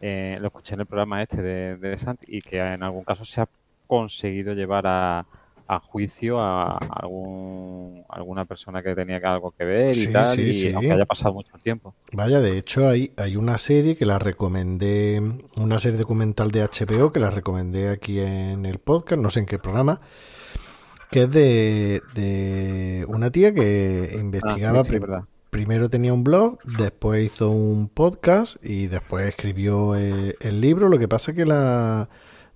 eh, 0.00 0.38
lo 0.40 0.48
escuché 0.48 0.74
en 0.74 0.80
el 0.80 0.86
programa 0.86 1.22
este 1.22 1.42
de, 1.42 1.76
de 1.76 1.98
Santi 1.98 2.26
y 2.28 2.42
que 2.42 2.58
en 2.60 2.82
algún 2.82 3.04
caso 3.04 3.24
se 3.24 3.40
ha 3.40 3.48
conseguido 3.86 4.54
llevar 4.54 4.86
a, 4.86 5.26
a 5.66 5.80
juicio 5.80 6.38
a 6.40 6.76
algún, 6.78 8.04
alguna 8.08 8.44
persona 8.44 8.82
que 8.82 8.94
tenía 8.94 9.20
que 9.20 9.26
algo 9.26 9.52
que 9.52 9.64
ver 9.64 9.98
y 9.98 10.06
Sí, 10.06 10.08
tal, 10.08 10.40
sí, 10.42 10.52
y 10.52 10.70
sí. 10.72 10.72
aunque 10.72 10.94
haya 10.94 11.06
pasado 11.06 11.34
mucho 11.34 11.58
tiempo. 11.58 11.96
Vaya, 12.12 12.40
de 12.40 12.56
hecho 12.56 12.88
hay, 12.88 13.12
hay 13.18 13.36
una 13.36 13.58
serie 13.58 13.94
que 13.94 14.06
la 14.06 14.18
recomendé, 14.18 15.20
una 15.56 15.78
serie 15.78 15.98
documental 15.98 16.50
de 16.50 16.62
HBO 16.62 17.12
que 17.12 17.20
la 17.20 17.30
recomendé 17.30 17.90
aquí 17.90 18.18
en 18.20 18.64
el 18.64 18.78
podcast, 18.78 19.20
no 19.20 19.28
sé 19.28 19.40
en 19.40 19.46
qué 19.46 19.58
programa, 19.58 20.00
que 21.10 21.22
es 21.22 21.30
de, 21.30 22.02
de 22.14 23.04
una 23.08 23.30
tía 23.30 23.52
que 23.54 24.16
investigaba, 24.20 24.80
Ah, 24.80 24.84
sí, 24.84 24.90
primero 25.50 25.88
tenía 25.88 26.12
un 26.12 26.22
blog, 26.24 26.58
después 26.78 27.24
hizo 27.24 27.50
un 27.50 27.88
podcast 27.88 28.56
y 28.62 28.86
después 28.88 29.26
escribió 29.28 29.96
eh, 29.96 30.34
el 30.40 30.60
libro, 30.60 30.88
lo 30.88 30.98
que 30.98 31.08
pasa 31.08 31.32
que 31.32 31.46
la, 31.46 32.08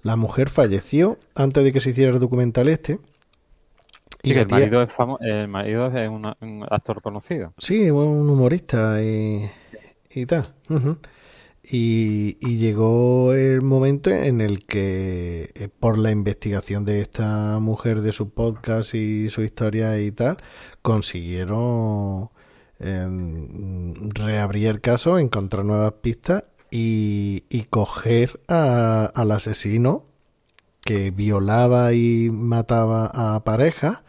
la 0.03 0.17
mujer 0.17 0.51
falleció 0.51 1.19
antes 1.35 1.65
de 1.65 1.73
que 1.73 1.81
se 1.81 1.91
hiciera 1.91 2.12
el 2.12 2.21
documental 2.21 2.69
este. 2.69 2.99
Sí, 4.23 4.33
que 4.35 4.41
el 4.43 4.47
tía- 4.47 4.59
marido 4.59 4.83
es 4.83 4.93
famo- 4.95 5.19
el 5.21 5.49
marido 5.49 5.87
es 5.88 6.09
una- 6.09 6.37
un 6.41 6.65
actor 6.71 7.01
conocido. 7.03 7.53
Sí, 7.59 7.91
un 7.91 8.29
humorista 8.31 9.03
y, 9.03 9.51
y 10.11 10.27
tal. 10.27 10.55
Y, 11.64 12.37
llegó 12.59 13.35
el 13.35 13.62
momento 13.62 14.11
en 14.11 14.40
el 14.40 14.66
que, 14.66 15.53
eh, 15.55 15.68
por 15.68 15.96
la 15.96 16.11
investigación 16.11 16.85
de 16.85 17.01
esta 17.01 17.59
mujer, 17.61 18.01
de 18.01 18.12
su 18.12 18.31
podcast 18.31 18.94
y 18.94 19.29
su 19.31 19.42
historia 19.42 19.98
y 20.01 20.11
tal, 20.12 20.38
consiguieron 20.83 22.31
em, 22.81 23.94
reabrir 24.11 24.66
el 24.68 24.81
caso, 24.81 25.18
encontrar 25.18 25.64
nuevas 25.64 25.92
pistas 26.03 26.44
y, 26.70 27.44
y 27.48 27.62
coger 27.64 28.40
a- 28.48 29.05
al 29.14 29.31
asesino 29.31 30.05
que 30.85 31.11
violaba 31.12 31.92
y 31.94 32.29
mataba 32.33 33.07
a 33.14 33.44
parejas 33.44 34.01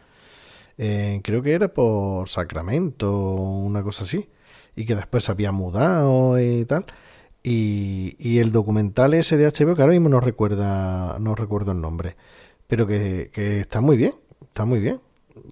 eh, 0.78 1.20
creo 1.22 1.42
que 1.42 1.52
era 1.52 1.68
por 1.72 2.28
Sacramento 2.28 3.12
o 3.14 3.58
una 3.60 3.82
cosa 3.84 4.04
así, 4.04 4.28
y 4.76 4.84
que 4.86 4.96
después 4.96 5.24
se 5.24 5.32
había 5.32 5.52
mudado 5.52 6.40
y 6.40 6.64
tal. 6.64 6.84
Y, 7.46 8.16
y 8.18 8.38
el 8.38 8.52
documental 8.52 9.12
ese 9.14 9.36
de 9.36 9.46
HBO, 9.46 9.74
que 9.76 9.82
ahora 9.82 9.92
mismo 9.92 10.08
no 10.08 10.18
recuerda, 10.18 11.18
no 11.18 11.34
recuerdo 11.34 11.72
el 11.72 11.80
nombre, 11.82 12.16
pero 12.66 12.86
que, 12.86 13.30
que 13.34 13.60
está 13.60 13.82
muy 13.82 13.98
bien, 13.98 14.14
está 14.40 14.64
muy 14.64 14.80
bien. 14.80 14.98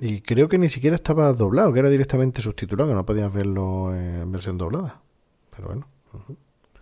Y 0.00 0.22
creo 0.22 0.48
que 0.48 0.56
ni 0.56 0.70
siquiera 0.70 0.96
estaba 0.96 1.32
doblado, 1.34 1.70
que 1.72 1.80
era 1.80 1.90
directamente 1.90 2.40
subtitulado, 2.40 2.88
que 2.88 2.94
no 2.94 3.04
podías 3.04 3.30
verlo 3.32 3.94
en 3.94 4.32
versión 4.32 4.56
doblada. 4.56 5.02
Pero 5.54 5.68
bueno. 5.68 5.86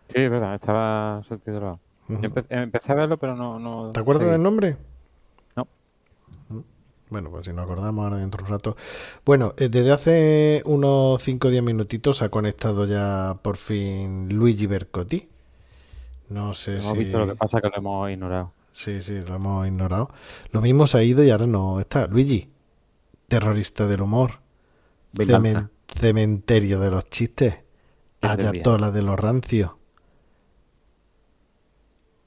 Sí, 0.09 0.18
es 0.20 0.31
verdad, 0.31 0.55
estaba 0.55 1.23
subtitulado. 1.29 1.81
Ujú. 2.09 2.23
Yo 2.23 2.31
empe- 2.31 2.46
empecé 2.51 2.92
a 2.92 2.94
verlo, 2.94 3.16
pero 3.18 3.35
no... 3.35 3.59
no 3.59 3.90
¿Te 3.90 3.99
acuerdas 4.01 4.23
seguí. 4.23 4.33
del 4.33 4.42
nombre? 4.42 4.77
No. 7.11 7.14
Bueno, 7.14 7.31
pues 7.31 7.44
si 7.46 7.53
nos 7.53 7.64
acordamos 7.64 8.05
ahora 8.05 8.18
dentro 8.18 8.38
de 8.38 8.44
un 8.44 8.51
rato. 8.51 8.77
Bueno, 9.25 9.55
eh, 9.59 9.68
desde 9.68 9.90
hace 9.92 10.62
unos 10.64 11.20
5 11.23 11.49
o 11.49 11.51
10 11.51 11.62
minutitos 11.62 12.23
ha 12.23 12.29
conectado 12.29 12.87
ya 12.87 13.37
por 13.42 13.57
fin 13.57 14.29
Luigi 14.35 14.66
Bercotti. 14.66 15.29
No 16.29 16.55
sé 16.55 16.79
Hemos 16.79 16.92
si... 16.92 16.99
visto 16.99 17.18
lo 17.18 17.27
que 17.27 17.35
pasa, 17.37 17.61
que 17.61 17.68
lo 17.68 17.77
hemos 17.77 18.11
ignorado. 18.11 18.53
Sí, 18.73 19.03
sí, 19.03 19.20
lo 19.20 19.35
hemos 19.35 19.66
ignorado. 19.66 20.11
Lo 20.53 20.61
mismo 20.61 20.87
se 20.87 20.99
ha 20.99 21.03
ido 21.03 21.25
y 21.25 21.31
ahora 21.31 21.46
no 21.46 21.81
está. 21.81 22.07
Luigi, 22.07 22.49
terrorista 23.27 23.87
del 23.88 24.03
humor. 24.03 24.38
Cemen- 25.14 25.70
cementerio 25.99 26.79
de 26.79 26.90
los 26.92 27.05
chistes. 27.11 27.57
Ayatola 28.20 28.92
de 28.92 29.03
los 29.03 29.18
rancios. 29.18 29.73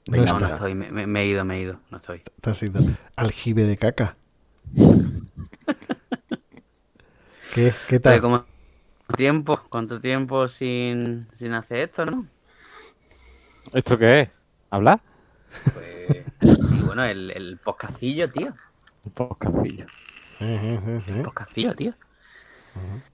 No 0.06 0.22
No, 0.22 0.38
no 0.38 0.46
estoy, 0.48 0.74
me, 0.74 0.90
me- 0.92 1.06
me 1.06 1.22
he 1.22 1.28
ido, 1.28 1.44
me 1.46 1.56
he 1.56 1.60
ido, 1.62 1.80
no 1.90 1.96
estoy. 1.96 2.22
Te 2.40 2.50
has 2.50 2.62
ido. 2.62 2.82
Aljibe 3.16 3.64
de 3.64 3.78
caca. 3.78 4.18
¿Qué, 7.54 8.00
tal? 8.00 8.20
¿cómo- 8.20 8.44
tiempo? 9.16 9.60
¿Cuánto 9.68 10.00
tiempo 10.00 10.48
sin, 10.48 11.28
sin 11.32 11.52
hacer 11.52 11.88
esto, 11.90 12.04
no? 12.06 12.26
¿Esto 13.72 13.96
qué 13.98 14.20
es? 14.22 14.28
¿Hablar? 14.70 15.00
Pues 16.40 16.68
sí, 16.68 16.80
bueno, 16.84 17.04
el, 17.04 17.30
el 17.30 17.58
podcastillo, 17.58 18.28
tío. 18.30 18.52
Un 19.04 19.12
podcastillo. 19.12 19.84
Eh, 20.40 20.58
eh, 20.62 20.80
eh, 20.86 21.02
eh. 21.06 21.22
Podcastillo, 21.24 21.74
tío. 21.74 21.94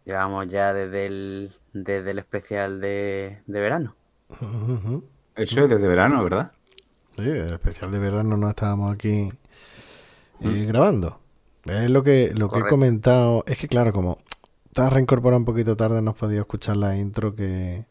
Llevamos 0.06 0.48
ya 0.48 0.72
desde 0.72 1.04
el, 1.06 1.50
desde 1.74 2.12
el 2.12 2.18
especial 2.18 2.80
de, 2.80 3.42
de 3.46 3.60
verano. 3.60 3.94
Eso 5.34 5.64
es 5.64 5.68
desde 5.68 5.86
verano, 5.86 6.24
¿verdad? 6.24 6.52
Sí, 7.16 7.22
el 7.22 7.52
especial 7.52 7.92
de 7.92 7.98
verano 7.98 8.36
no 8.38 8.48
estábamos 8.48 8.94
aquí 8.94 9.28
eh, 10.40 10.64
grabando. 10.66 11.20
Es 11.64 11.90
lo 11.90 12.02
que, 12.02 12.32
lo 12.34 12.50
que 12.50 12.60
he 12.60 12.68
comentado. 12.68 13.44
Es 13.46 13.58
que, 13.58 13.68
claro, 13.68 13.92
como 13.92 14.18
te 14.72 14.82
has 14.82 14.92
reincorporado 14.92 15.38
un 15.38 15.44
poquito 15.44 15.76
tarde, 15.76 16.02
no 16.02 16.12
has 16.12 16.16
podido 16.16 16.40
escuchar 16.40 16.76
la 16.76 16.96
intro 16.96 17.34
que, 17.34 17.86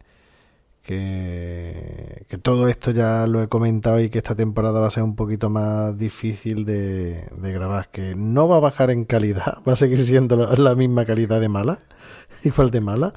que, 0.84 2.26
que 2.28 2.38
todo 2.38 2.68
esto 2.68 2.92
ya 2.92 3.28
lo 3.28 3.44
he 3.44 3.48
comentado 3.48 4.00
y 4.00 4.10
que 4.10 4.18
esta 4.18 4.36
temporada 4.36 4.80
va 4.80 4.88
a 4.88 4.92
ser 4.92 5.04
un 5.04 5.16
poquito 5.16 5.50
más 5.50 5.98
difícil 5.98 6.66
de, 6.66 7.26
de 7.38 7.54
grabar. 7.54 7.90
Que 7.92 8.16
no 8.16 8.48
va 8.48 8.58
a 8.58 8.62
bajar 8.62 8.90
en 8.92 9.06
calidad, 9.06 9.60
va 9.68 9.74
a 9.74 9.78
seguir 9.78 10.04
siendo 10.04 10.36
la, 10.36 10.56
la 10.56 10.76
misma 10.76 11.06
calidad 11.06 11.40
de 11.40 11.50
mala, 11.50 11.80
igual 12.44 12.72
de 12.72 12.82
mala. 12.82 13.14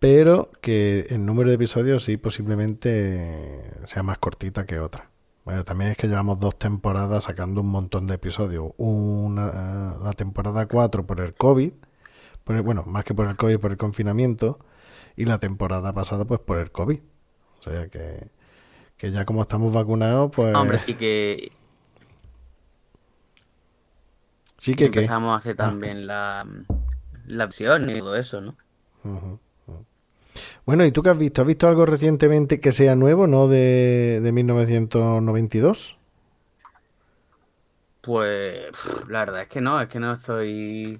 Pero 0.00 0.50
que 0.60 1.06
el 1.10 1.26
número 1.26 1.50
de 1.50 1.56
episodios 1.56 2.04
sí 2.04 2.16
posiblemente 2.16 3.64
sea 3.84 4.02
más 4.04 4.18
cortita 4.18 4.64
que 4.64 4.78
otra. 4.78 5.10
Bueno, 5.48 5.64
también 5.64 5.92
es 5.92 5.96
que 5.96 6.08
llevamos 6.08 6.38
dos 6.38 6.58
temporadas 6.58 7.24
sacando 7.24 7.62
un 7.62 7.68
montón 7.70 8.06
de 8.06 8.16
episodios. 8.16 8.72
Una, 8.76 9.94
la 10.04 10.12
temporada 10.12 10.66
4 10.68 11.06
por 11.06 11.22
el 11.22 11.32
COVID, 11.32 11.72
por 12.44 12.56
el- 12.56 12.60
bueno, 12.60 12.84
más 12.86 13.02
que 13.04 13.14
por 13.14 13.26
el 13.28 13.34
COVID, 13.34 13.58
por 13.58 13.70
el 13.70 13.78
confinamiento, 13.78 14.58
y 15.16 15.24
la 15.24 15.38
temporada 15.38 15.94
pasada 15.94 16.26
pues 16.26 16.38
por 16.40 16.58
el 16.58 16.70
COVID. 16.70 17.00
O 17.60 17.62
sea 17.62 17.88
que, 17.88 18.28
Que 18.98 19.10
ya 19.10 19.24
como 19.24 19.40
estamos 19.40 19.72
vacunados, 19.72 20.30
pues... 20.36 20.54
Hombre, 20.54 20.80
sí 20.80 20.92
que 20.92 21.50
sí 24.58 24.74
que... 24.74 24.84
empezamos 24.84 25.32
a 25.32 25.36
hacer 25.36 25.54
Ah. 25.58 25.64
también 25.70 26.06
la, 26.06 26.44
la 27.24 27.44
opción 27.46 27.88
y 27.88 28.00
todo 28.00 28.16
eso, 28.16 28.42
¿no? 28.42 28.54
Ujú. 29.02 29.38
Bueno, 30.66 30.84
¿y 30.84 30.92
tú 30.92 31.02
qué 31.02 31.10
has 31.10 31.18
visto? 31.18 31.42
¿Has 31.42 31.48
visto 31.48 31.68
algo 31.68 31.86
recientemente 31.86 32.60
que 32.60 32.72
sea 32.72 32.94
nuevo, 32.96 33.26
no 33.26 33.48
de, 33.48 34.20
de 34.22 34.32
1992? 34.32 35.98
Pues 38.00 38.72
la 39.08 39.20
verdad 39.20 39.42
es 39.42 39.48
que 39.48 39.60
no, 39.60 39.80
es 39.80 39.88
que 39.88 40.00
no 40.00 40.12
estoy... 40.12 40.98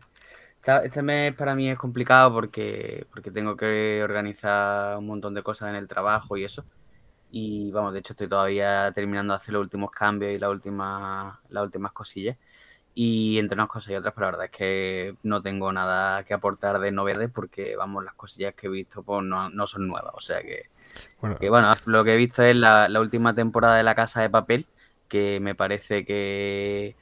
Este 0.84 1.02
mes 1.02 1.34
para 1.34 1.54
mí 1.54 1.70
es 1.70 1.78
complicado 1.78 2.32
porque, 2.32 3.06
porque 3.10 3.30
tengo 3.30 3.56
que 3.56 4.02
organizar 4.04 4.98
un 4.98 5.06
montón 5.06 5.34
de 5.34 5.42
cosas 5.42 5.70
en 5.70 5.76
el 5.76 5.88
trabajo 5.88 6.36
y 6.36 6.44
eso. 6.44 6.66
Y 7.30 7.70
vamos, 7.72 7.92
de 7.94 8.00
hecho 8.00 8.14
estoy 8.14 8.28
todavía 8.28 8.92
terminando 8.94 9.34
de 9.34 9.38
hacer 9.38 9.54
los 9.54 9.62
últimos 9.62 9.90
cambios 9.92 10.32
y 10.34 10.38
las 10.38 10.50
últimas, 10.50 11.38
las 11.50 11.64
últimas 11.64 11.92
cosillas. 11.92 12.38
Y 13.00 13.38
entre 13.38 13.54
unas 13.54 13.68
cosas 13.68 13.90
y 13.92 13.94
otras, 13.96 14.12
pero 14.14 14.26
la 14.26 14.30
verdad 14.32 14.46
es 14.46 14.50
que 14.58 15.16
no 15.22 15.40
tengo 15.40 15.72
nada 15.72 16.24
que 16.24 16.34
aportar 16.34 16.80
de 16.80 16.90
novedades 16.90 17.30
porque, 17.32 17.76
vamos, 17.76 18.04
las 18.04 18.14
cosillas 18.14 18.54
que 18.54 18.66
he 18.66 18.70
visto 18.70 19.04
pues 19.04 19.24
no, 19.24 19.50
no 19.50 19.66
son 19.68 19.86
nuevas. 19.86 20.12
O 20.16 20.20
sea 20.20 20.42
que, 20.42 20.64
Bueno, 21.20 21.38
que, 21.38 21.50
bueno, 21.50 21.74
lo 21.86 22.04
que 22.04 22.14
he 22.14 22.16
visto 22.16 22.42
es 22.42 22.56
la, 22.56 22.88
la 22.88 23.00
última 23.00 23.34
temporada 23.34 23.76
de 23.76 23.82
La 23.84 23.94
Casa 23.94 24.22
de 24.22 24.30
Papel, 24.30 24.68
que 25.08 25.40
me 25.40 25.54
parece 25.54 26.04
que, 26.04 26.96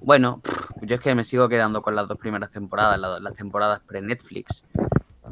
bueno, 0.00 0.42
yo 0.82 0.96
es 0.96 1.00
que 1.02 1.14
me 1.14 1.24
sigo 1.24 1.48
quedando 1.48 1.82
con 1.82 1.96
las 1.96 2.08
dos 2.08 2.18
primeras 2.18 2.50
temporadas, 2.50 2.98
la- 3.00 3.20
las, 3.20 3.34
temporadas 3.34 3.82
pre-Netflix. 3.86 4.66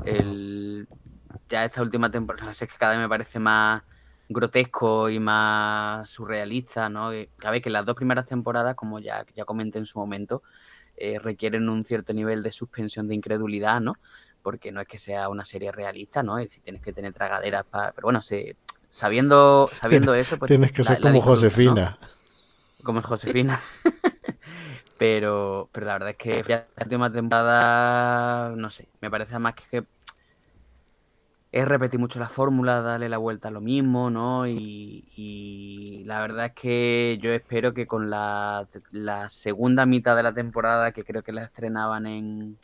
El, 0.04 0.88
ya 1.48 1.64
esta 1.64 1.82
última 1.82 2.10
temporada, 2.10 2.50
es 2.52 2.60
que 2.60 2.66
cada 2.78 2.92
vez 2.92 3.00
me 3.02 3.08
parece 3.08 3.38
más 3.38 3.82
grotesco 4.32 5.08
y 5.08 5.18
más 5.20 6.08
surrealista, 6.08 6.88
¿no? 6.88 7.08
Ver, 7.10 7.28
que 7.62 7.70
las 7.70 7.84
dos 7.84 7.94
primeras 7.96 8.26
temporadas, 8.26 8.74
como 8.74 8.98
ya, 8.98 9.24
ya 9.34 9.44
comenté 9.44 9.78
en 9.78 9.86
su 9.86 9.98
momento, 9.98 10.42
eh, 10.96 11.18
requieren 11.18 11.68
un 11.68 11.84
cierto 11.84 12.12
nivel 12.12 12.42
de 12.42 12.52
suspensión 12.52 13.08
de 13.08 13.14
incredulidad, 13.14 13.80
¿no? 13.80 13.94
Porque 14.42 14.72
no 14.72 14.80
es 14.80 14.88
que 14.88 14.98
sea 14.98 15.28
una 15.28 15.44
serie 15.44 15.72
realista, 15.72 16.22
¿no? 16.22 16.38
Es 16.38 16.48
decir, 16.48 16.62
tienes 16.62 16.82
que 16.82 16.92
tener 16.92 17.12
tragaderas 17.12 17.64
para... 17.64 17.92
Pero 17.92 18.06
bueno, 18.06 18.20
se, 18.20 18.56
sabiendo, 18.88 19.68
sabiendo 19.72 20.14
eso, 20.14 20.38
pues... 20.38 20.48
tienes 20.48 20.72
que 20.72 20.82
la- 20.82 20.88
ser 20.88 21.00
como. 21.00 21.20
Josefina. 21.20 21.98
como 22.82 23.02
Josefina. 23.02 23.60
pero, 24.98 25.68
pero 25.72 25.86
la 25.86 25.92
verdad 25.94 26.10
es 26.10 26.16
que 26.16 26.44
ya 26.46 26.66
la 26.76 26.84
última 26.84 27.12
temporada, 27.12 28.50
no 28.56 28.70
sé, 28.70 28.88
me 29.00 29.10
parece 29.10 29.38
más 29.38 29.54
que 29.54 29.84
es 31.52 31.68
repetir 31.68 32.00
mucho 32.00 32.18
la 32.18 32.28
fórmula, 32.28 32.80
darle 32.80 33.08
la 33.08 33.18
vuelta 33.18 33.48
a 33.48 33.50
lo 33.50 33.60
mismo, 33.60 34.10
¿no? 34.10 34.46
Y, 34.46 35.04
y 35.16 36.02
la 36.04 36.20
verdad 36.20 36.46
es 36.46 36.52
que 36.52 37.18
yo 37.20 37.30
espero 37.32 37.74
que 37.74 37.86
con 37.86 38.10
la, 38.10 38.66
la 38.90 39.28
segunda 39.28 39.86
mitad 39.86 40.16
de 40.16 40.22
la 40.22 40.32
temporada, 40.32 40.92
que 40.92 41.04
creo 41.04 41.22
que 41.22 41.32
la 41.32 41.44
estrenaban 41.44 42.06
en, 42.06 42.58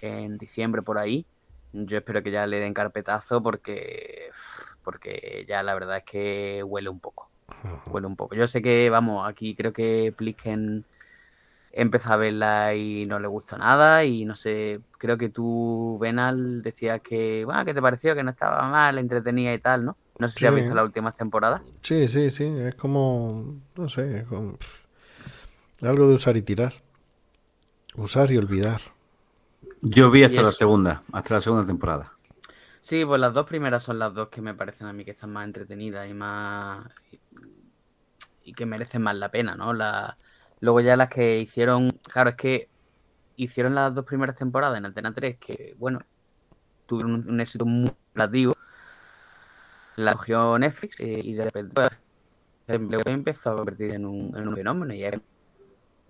en 0.00 0.38
diciembre 0.38 0.82
por 0.82 0.98
ahí, 0.98 1.26
yo 1.72 1.98
espero 1.98 2.22
que 2.22 2.32
ya 2.32 2.46
le 2.46 2.60
den 2.60 2.74
carpetazo 2.74 3.42
porque, 3.42 4.30
porque 4.82 5.44
ya 5.48 5.62
la 5.62 5.74
verdad 5.74 5.98
es 5.98 6.04
que 6.04 6.62
huele 6.64 6.88
un 6.90 7.00
poco 7.00 7.30
huele 7.90 8.06
un 8.06 8.16
poco. 8.16 8.34
Yo 8.34 8.46
sé 8.46 8.62
que, 8.62 8.90
vamos, 8.90 9.28
aquí 9.28 9.54
creo 9.54 9.72
que 9.72 10.12
Plisken 10.16 10.84
empezó 11.78 12.12
a 12.12 12.16
verla 12.16 12.74
y 12.74 13.06
no 13.06 13.20
le 13.20 13.28
gustó 13.28 13.56
nada 13.56 14.04
y 14.04 14.24
no 14.24 14.34
sé, 14.34 14.80
creo 14.98 15.16
que 15.16 15.28
tú, 15.28 15.96
Benal, 16.00 16.60
decías 16.60 17.00
que, 17.00 17.44
bueno, 17.44 17.64
que 17.64 17.72
te 17.72 17.80
pareció 17.80 18.16
que 18.16 18.24
no 18.24 18.32
estaba 18.32 18.68
mal, 18.68 18.98
entretenida 18.98 19.54
y 19.54 19.58
tal, 19.58 19.84
¿no? 19.84 19.96
No 20.18 20.26
sé 20.26 20.40
si 20.40 20.46
has 20.46 20.54
visto 20.54 20.74
las 20.74 20.84
últimas 20.84 21.16
temporadas. 21.16 21.62
Sí, 21.82 22.08
sí, 22.08 22.32
sí. 22.32 22.44
Es 22.44 22.74
como, 22.74 23.60
no 23.76 23.88
sé, 23.88 24.18
es 24.18 24.24
como, 24.24 24.56
pff, 24.56 25.84
algo 25.84 26.08
de 26.08 26.14
usar 26.14 26.36
y 26.36 26.42
tirar. 26.42 26.74
Usar 27.94 28.30
y 28.32 28.38
olvidar. 28.38 28.80
Yo 29.80 30.10
vi 30.10 30.24
hasta 30.24 30.42
la 30.42 30.50
segunda, 30.50 31.04
hasta 31.12 31.34
la 31.34 31.40
segunda 31.40 31.64
temporada. 31.64 32.12
Sí, 32.80 33.04
pues 33.04 33.20
las 33.20 33.32
dos 33.32 33.46
primeras 33.46 33.84
son 33.84 34.00
las 34.00 34.12
dos 34.12 34.28
que 34.28 34.40
me 34.42 34.54
parecen 34.54 34.88
a 34.88 34.92
mí 34.92 35.04
que 35.04 35.12
están 35.12 35.32
más 35.32 35.44
entretenidas 35.44 36.08
y 36.10 36.14
más. 36.14 36.88
y 38.42 38.52
que 38.52 38.66
merecen 38.66 39.02
más 39.02 39.14
la 39.14 39.30
pena, 39.30 39.54
¿no? 39.54 39.72
La... 39.72 40.18
Luego 40.60 40.80
ya 40.80 40.96
las 40.96 41.08
que 41.10 41.40
hicieron. 41.40 41.90
Claro, 42.12 42.30
es 42.30 42.36
que 42.36 42.68
hicieron 43.36 43.74
las 43.74 43.94
dos 43.94 44.04
primeras 44.04 44.36
temporadas 44.36 44.78
en 44.78 44.86
Antena 44.86 45.12
3, 45.12 45.38
que, 45.38 45.74
bueno, 45.78 46.00
tuvieron 46.86 47.14
un, 47.14 47.28
un 47.28 47.40
éxito 47.40 47.64
muy 47.64 47.90
relativo. 48.14 48.54
La 49.96 50.14
cogió 50.14 50.58
Netflix 50.58 51.00
eh, 51.00 51.20
y 51.22 51.32
de 51.34 51.44
repente 51.44 51.74
pues, 51.74 51.90
empezó 53.06 53.50
a 53.50 53.56
convertir 53.56 53.94
en 53.94 54.06
un, 54.06 54.36
en 54.36 54.48
un 54.48 54.54
fenómeno. 54.54 54.94
Y 54.94 55.04
ahí 55.04 55.20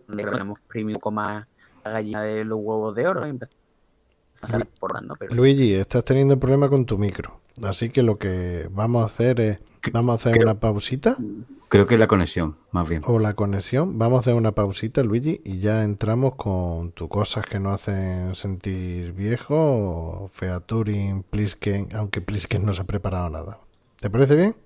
tenemos 0.07 0.61
premium 0.61 0.99
como 0.99 1.23
la 1.23 1.47
gallina 1.85 2.23
de 2.23 2.45
los 2.45 2.59
huevos 2.61 2.95
de 2.95 3.07
oro. 3.07 3.27
Y. 3.27 3.39
Pero, 3.39 5.35
Luigi, 5.35 5.75
estás 5.75 6.05
teniendo 6.05 6.39
problema 6.39 6.69
con 6.69 6.87
tu 6.87 6.97
micro. 6.97 7.41
Así 7.63 7.91
que 7.91 8.03
lo 8.03 8.19
que 8.19 8.69
vamos 8.71 9.03
a 9.03 9.07
hacer 9.07 9.41
es, 9.41 9.59
vamos 9.93 10.13
a 10.13 10.31
hacer 10.31 10.43
una 10.43 10.61
pausita 10.61 11.17
Creo 11.69 11.87
que 11.87 11.95
es 11.95 12.01
la 12.01 12.07
conexión, 12.07 12.57
más 12.71 12.89
bien. 12.89 13.03
o 13.07 13.19
la 13.19 13.35
conexión. 13.35 13.99
Vamos 13.99 14.19
a 14.19 14.21
hacer 14.21 14.35
una 14.35 14.53
pausita, 14.53 15.03
Luigi, 15.03 15.43
y 15.45 15.61
ya 15.61 15.85
entramos 15.85 16.35
con 16.37 16.93
tus 16.93 17.09
cosas 17.09 17.45
que 17.45 17.61
nos 17.61 17.75
hacen 17.75 18.35
sentir 18.35 19.13
viejo, 19.13 20.31
Featuring, 20.33 21.25
Plisken, 21.25 21.89
aunque 21.95 22.21
Plisken 22.23 22.65
no 22.65 22.73
se 22.73 22.83
ha 22.83 22.85
preparado 22.85 23.29
nada. 23.29 23.59
¿Te 24.01 24.09
parece 24.09 24.35
bien? 24.37 24.57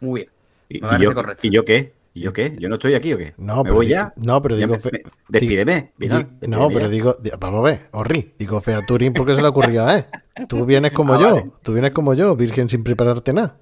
muy 0.00 0.20
bien. 0.20 0.30
¿Y, 0.68 0.80
Me 0.80 0.96
y 0.98 1.02
yo. 1.02 1.12
¿Y 1.42 1.50
yo 1.50 1.64
qué? 1.64 1.94
¿Y 2.14 2.20
yo 2.20 2.32
qué? 2.32 2.56
¿Yo 2.58 2.68
no 2.68 2.76
estoy 2.76 2.94
aquí 2.94 3.12
o 3.12 3.18
qué? 3.18 3.34
No, 3.36 3.56
¿Me 3.58 3.62
pero 3.64 3.74
voy 3.74 3.88
ya? 3.88 4.12
no, 4.16 4.40
pero 4.42 4.56
Ya 4.56 4.66
digo 4.66 4.78
me- 4.84 4.90
me- 4.90 5.02
despídeme. 5.28 5.92
Di- 5.96 6.06
Vinal, 6.06 6.22
no, 6.22 6.68
despídeme 6.68 6.72
pero 6.74 6.84
ya. 6.86 6.88
digo, 6.88 7.16
di- 7.20 7.30
vamos 7.38 7.60
a 7.60 7.62
ver, 7.62 7.88
Orri, 7.92 8.34
digo 8.38 8.60
Featuring 8.60 9.12
porque 9.12 9.34
se 9.34 9.42
le 9.42 9.48
ocurrió 9.48 9.84
a 9.86 9.96
él. 9.98 10.04
Tú 10.48 10.64
vienes 10.66 10.92
como 10.92 11.14
Ah, 11.14 11.20
yo, 11.20 11.34
vale. 11.34 11.50
tú 11.62 11.72
vienes 11.72 11.90
como 11.92 12.14
yo, 12.14 12.34
virgen 12.36 12.68
sin 12.68 12.84
prepararte 12.84 13.32
nada. 13.32 13.58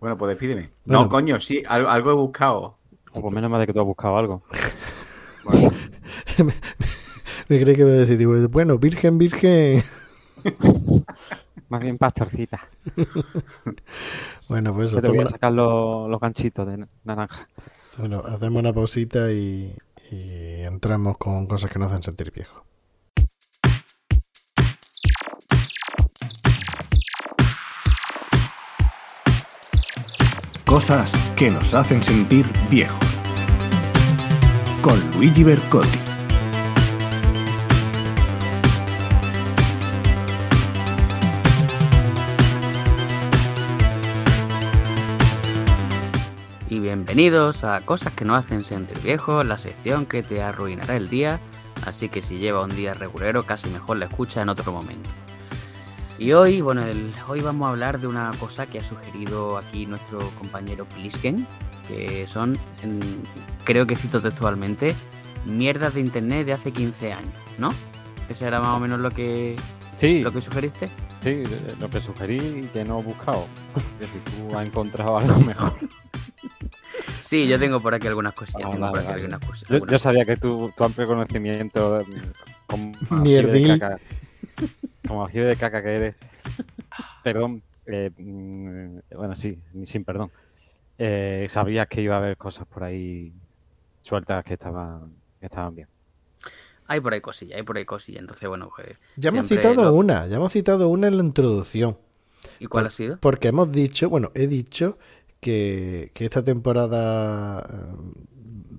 Bueno, 0.00 0.16
pues 0.18 0.30
despídeme. 0.30 0.70
Bueno. 0.84 1.02
No, 1.04 1.08
coño, 1.08 1.40
sí, 1.40 1.62
algo, 1.66 1.88
algo 1.88 2.10
he 2.10 2.14
buscado. 2.14 2.76
O 3.12 3.20
pues 3.22 3.34
menos 3.34 3.50
mal 3.50 3.60
de 3.60 3.66
que 3.66 3.72
tú 3.72 3.80
has 3.80 3.86
buscado 3.86 4.16
algo. 4.18 4.42
Bueno, 5.44 5.70
Me 7.48 7.60
creí 7.60 7.76
que 7.76 7.84
me 7.84 8.04
digo, 8.04 8.48
bueno, 8.48 8.76
virgen, 8.78 9.18
virgen. 9.18 9.82
Más 11.68 11.80
bien 11.80 11.98
pastorcita. 11.98 12.60
Bueno, 14.48 14.72
pues 14.72 14.90
eso, 14.90 15.02
te 15.02 15.08
voy 15.08 15.18
a 15.18 15.26
sacar 15.26 15.52
los, 15.52 16.08
los 16.08 16.20
ganchitos 16.20 16.68
de 16.68 16.76
na- 16.78 16.88
naranja. 17.02 17.48
bueno, 17.98 18.22
hacemos 18.24 18.60
una 18.60 18.72
pausita 18.72 19.32
y, 19.32 19.74
y 20.12 20.62
entramos 20.62 21.18
con 21.18 21.48
cosas 21.48 21.68
que 21.68 21.80
nos 21.80 21.88
hacen 21.90 22.04
sentir 22.04 22.30
viejos. 22.30 22.62
Cosas 30.66 31.12
que 31.36 31.48
nos 31.48 31.74
hacen 31.74 32.02
sentir 32.02 32.44
viejos. 32.68 32.98
Con 34.82 35.00
Luigi 35.12 35.44
Bercotti. 35.44 35.98
Y 46.68 46.80
bienvenidos 46.80 47.62
a 47.62 47.80
Cosas 47.82 48.12
que 48.14 48.24
nos 48.24 48.44
hacen 48.44 48.64
sentir 48.64 48.98
viejos, 48.98 49.46
la 49.46 49.58
sección 49.58 50.04
que 50.04 50.24
te 50.24 50.42
arruinará 50.42 50.96
el 50.96 51.08
día, 51.08 51.38
así 51.86 52.08
que 52.08 52.20
si 52.20 52.38
lleva 52.38 52.64
un 52.64 52.74
día 52.74 52.92
regulero 52.92 53.44
casi 53.44 53.68
mejor 53.68 53.98
la 53.98 54.06
escucha 54.06 54.42
en 54.42 54.48
otro 54.48 54.72
momento. 54.72 55.10
Y 56.18 56.32
hoy, 56.32 56.60
bueno, 56.62 56.82
el- 56.82 57.12
hoy 57.28 57.40
vamos 57.40 57.66
a 57.66 57.70
hablar 57.70 58.00
de 58.00 58.06
una 58.06 58.30
cosa 58.40 58.66
que 58.66 58.78
ha 58.78 58.84
sugerido 58.84 59.58
aquí 59.58 59.84
nuestro 59.86 60.18
compañero 60.38 60.86
Plisken, 60.86 61.46
que 61.88 62.26
son, 62.26 62.58
en- 62.82 63.00
creo 63.64 63.86
que 63.86 63.96
cito 63.96 64.20
textualmente, 64.22 64.94
mierdas 65.44 65.94
de 65.94 66.00
internet 66.00 66.46
de 66.46 66.52
hace 66.54 66.72
15 66.72 67.12
años, 67.12 67.34
¿no? 67.58 67.72
Ese 68.28 68.46
era 68.46 68.60
más 68.60 68.76
o 68.76 68.80
menos 68.80 68.98
lo 69.00 69.10
que, 69.10 69.56
Sí, 69.96 70.20
lo 70.20 70.32
que 70.32 70.40
sugeriste. 70.40 70.88
sí, 71.22 71.28
eh, 71.30 71.74
lo 71.80 71.88
que 71.90 72.00
sugerí 72.00 72.36
y 72.36 72.66
que 72.72 72.84
no 72.84 72.98
he 73.00 73.02
buscado. 73.02 73.46
Es 74.00 74.00
decir, 74.00 74.20
tú 74.48 74.56
has 74.56 74.66
encontrado 74.66 75.18
algo 75.18 75.38
mejor. 75.40 75.72
Sí, 77.22 77.46
yo 77.46 77.58
tengo 77.58 77.80
por 77.80 77.92
aquí 77.94 78.06
algunas 78.06 78.32
cosillas. 78.34 78.62
Ah, 78.68 78.70
tengo 78.70 78.86
por 78.90 78.96
vale, 78.96 78.98
aquí 79.00 79.06
vale. 79.08 79.22
algunas 79.24 79.46
cosas. 79.48 79.68
Yo, 79.68 79.74
algunas 79.74 79.92
yo 79.92 79.98
sabía 79.98 80.24
que 80.24 80.36
tu, 80.36 80.72
tu 80.76 80.84
amplio 80.84 81.06
conocimiento 81.06 81.98
mm, 82.06 82.12
como 82.66 82.92
como 85.06 85.24
ajibe 85.24 85.46
de 85.46 85.56
caca 85.56 85.82
que 85.82 85.94
eres. 85.94 86.14
Perdón. 87.22 87.62
eh, 87.86 88.10
mm, 88.16 88.98
bueno, 89.16 89.36
sí, 89.36 89.58
ni 89.72 89.86
sin 89.86 90.04
perdón. 90.04 90.30
Eh, 90.98 91.46
sabías 91.50 91.86
que 91.88 92.00
iba 92.02 92.14
a 92.14 92.18
haber 92.18 92.36
cosas 92.36 92.66
por 92.66 92.82
ahí 92.84 93.32
sueltas 94.02 94.44
que 94.44 94.54
estaban, 94.54 95.12
que 95.40 95.46
estaban 95.46 95.74
bien. 95.74 95.88
Hay 96.88 97.00
por 97.00 97.12
ahí 97.14 97.20
cosillas, 97.20 97.56
hay 97.56 97.62
por 97.64 97.76
ahí 97.76 97.84
cosillas. 97.84 98.20
Entonces, 98.20 98.48
bueno, 98.48 98.70
pues. 98.74 98.96
Ya 99.16 99.30
hemos 99.30 99.46
citado 99.46 99.74
lo- 99.84 99.92
una, 99.92 100.26
ya 100.26 100.36
hemos 100.36 100.52
citado 100.52 100.88
una 100.88 101.08
en 101.08 101.16
la 101.16 101.22
introducción. 101.24 101.98
¿Y 102.60 102.66
cuál 102.66 102.86
ha 102.86 102.90
sido? 102.90 103.18
Porque 103.18 103.48
hemos 103.48 103.72
dicho, 103.72 104.08
bueno, 104.08 104.30
he 104.34 104.46
dicho 104.46 104.98
que, 105.40 106.12
que 106.14 106.24
esta 106.24 106.44
temporada 106.44 107.60
eh, 107.68 108.22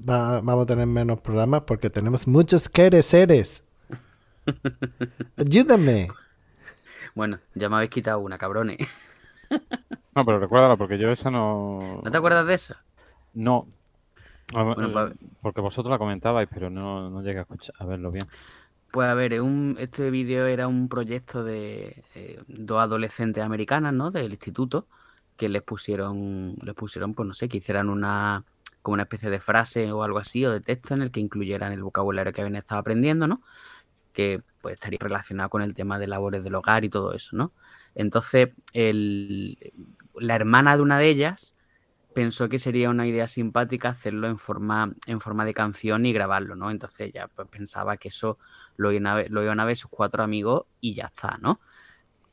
va- 0.09 0.41
vamos 0.41 0.63
a 0.63 0.65
tener 0.65 0.87
menos 0.87 1.19
programas 1.19 1.61
porque 1.61 1.89
tenemos 1.89 2.27
muchos 2.27 2.69
querer 2.69 3.03
seres. 3.03 3.63
Ayúdame. 5.37 6.07
Bueno, 7.15 7.39
ya 7.55 7.69
me 7.69 7.77
habéis 7.77 7.91
quitado 7.91 8.19
una, 8.19 8.37
cabrones. 8.37 8.77
No, 10.15 10.25
pero 10.25 10.39
recuérdalo, 10.39 10.77
porque 10.77 10.97
yo 10.97 11.11
esa 11.11 11.29
no. 11.31 12.01
¿No 12.03 12.11
te 12.11 12.17
acuerdas 12.17 12.45
de 12.47 12.53
esa? 12.55 12.83
No. 13.33 13.67
A 14.53 14.63
ver, 14.63 14.75
Bueno, 14.75 14.93
pues- 14.93 15.13
Porque 15.41 15.61
vosotros 15.61 15.91
la 15.91 15.97
comentabais, 15.97 16.47
pero 16.51 16.69
no, 16.69 17.09
no 17.09 17.21
llegué 17.21 17.39
a, 17.39 17.41
escuchar, 17.41 17.75
a 17.79 17.85
verlo 17.85 18.11
bien. 18.11 18.25
Pues 18.91 19.07
a 19.09 19.13
ver, 19.13 19.41
un, 19.41 19.75
este 19.79 20.09
vídeo 20.09 20.45
era 20.47 20.67
un 20.67 20.87
proyecto 20.87 21.43
de 21.43 22.03
eh, 22.15 22.41
dos 22.47 22.81
adolescentes 22.81 23.43
americanas, 23.43 23.93
¿no? 23.93 24.11
Del 24.11 24.31
instituto, 24.31 24.87
que 25.35 25.49
les 25.49 25.61
pusieron, 25.61 26.55
les 26.63 26.73
pusieron, 26.73 27.13
pues 27.13 27.27
no 27.27 27.33
sé, 27.33 27.49
que 27.49 27.57
hicieran 27.57 27.89
una, 27.89 28.43
como 28.81 28.93
una 28.93 29.03
especie 29.03 29.29
de 29.29 29.39
frase 29.39 29.91
o 29.91 30.03
algo 30.03 30.19
así, 30.19 30.45
o 30.45 30.51
de 30.51 30.61
texto 30.61 30.93
en 30.93 31.01
el 31.01 31.11
que 31.11 31.19
incluyeran 31.19 31.73
el 31.73 31.83
vocabulario 31.83 32.31
que 32.31 32.41
habían 32.41 32.55
estado 32.55 32.79
aprendiendo, 32.79 33.27
¿no? 33.27 33.41
Que 34.17 34.41
pues 34.61 34.73
estaría 34.73 34.97
relacionado 34.99 35.47
con 35.51 35.61
el 35.61 35.75
tema 35.75 35.99
de 35.99 36.07
labores 36.07 36.43
del 36.43 36.55
hogar 36.55 36.83
y 36.83 36.89
todo 36.89 37.13
eso, 37.13 37.35
¿no? 37.35 37.53
Entonces, 37.93 38.49
la 38.73 40.35
hermana 40.35 40.75
de 40.75 40.81
una 40.81 40.97
de 40.97 41.07
ellas 41.07 41.53
pensó 42.15 42.49
que 42.49 42.57
sería 42.57 42.89
una 42.89 43.05
idea 43.05 43.27
simpática 43.27 43.89
hacerlo 43.89 44.27
en 44.27 44.39
forma, 44.39 44.91
en 45.05 45.21
forma 45.21 45.45
de 45.45 45.53
canción 45.53 46.03
y 46.07 46.13
grabarlo, 46.13 46.55
¿no? 46.55 46.71
Entonces 46.71 47.09
ella 47.09 47.27
pues, 47.27 47.47
pensaba 47.47 47.97
que 47.97 48.07
eso 48.07 48.39
lo 48.75 48.91
iban, 48.91 49.05
a 49.05 49.13
ver, 49.13 49.31
a 49.31 49.75
sus 49.75 49.91
cuatro 49.91 50.23
amigos 50.23 50.63
y 50.81 50.95
ya 50.95 51.05
está, 51.05 51.37
¿no? 51.39 51.61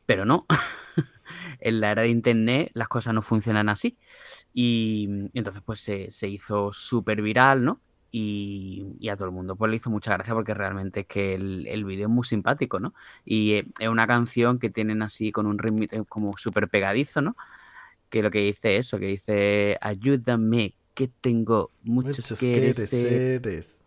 Pero 0.07 0.25
no. 0.25 0.47
en 1.61 1.81
la 1.81 1.91
era 1.91 2.01
de 2.01 2.09
internet 2.09 2.71
las 2.73 2.89
cosas 2.89 3.13
no 3.13 3.21
funcionan 3.21 3.69
así. 3.69 3.99
Y, 4.55 5.07
y 5.35 5.39
entonces 5.39 5.63
pues 5.63 5.81
se, 5.81 6.11
se 6.11 6.29
hizo 6.29 6.73
súper 6.73 7.21
viral, 7.21 7.63
¿no? 7.63 7.83
Y, 8.17 8.95
y 9.01 9.09
a 9.09 9.17
todo 9.17 9.27
el 9.27 9.33
mundo 9.35 9.57
pues 9.57 9.69
le 9.71 9.77
hizo 9.77 9.91
mucha 9.91 10.13
gracia 10.13 10.35
porque 10.35 10.55
realmente 10.55 11.01
es 11.01 11.07
que 11.07 11.35
el, 11.35 11.67
el 11.67 11.85
vídeo 11.85 12.07
es 12.07 12.13
muy 12.13 12.25
simpático, 12.25 12.79
¿no? 12.79 12.95
Y 13.25 13.55
eh, 13.55 13.67
es 13.81 13.89
una 13.89 14.07
canción 14.07 14.61
que 14.61 14.71
tienen 14.71 15.03
así 15.03 15.33
con 15.33 15.47
un 15.47 15.59
ritmo 15.59 15.83
eh, 15.91 16.05
como 16.09 16.37
súper 16.37 16.69
pegadizo, 16.69 17.23
¿no? 17.23 17.37
Que 18.11 18.23
lo 18.23 18.31
que 18.31 18.39
dice 18.39 18.77
eso, 18.77 19.01
que 19.01 19.07
dice 19.07 19.79
ayúdame, 19.81 20.77
que 20.95 21.09
tengo 21.09 21.73
muchos, 21.83 22.19
Muchos 22.19 22.39
quereres, 22.39 22.89
quereres. 22.89 23.81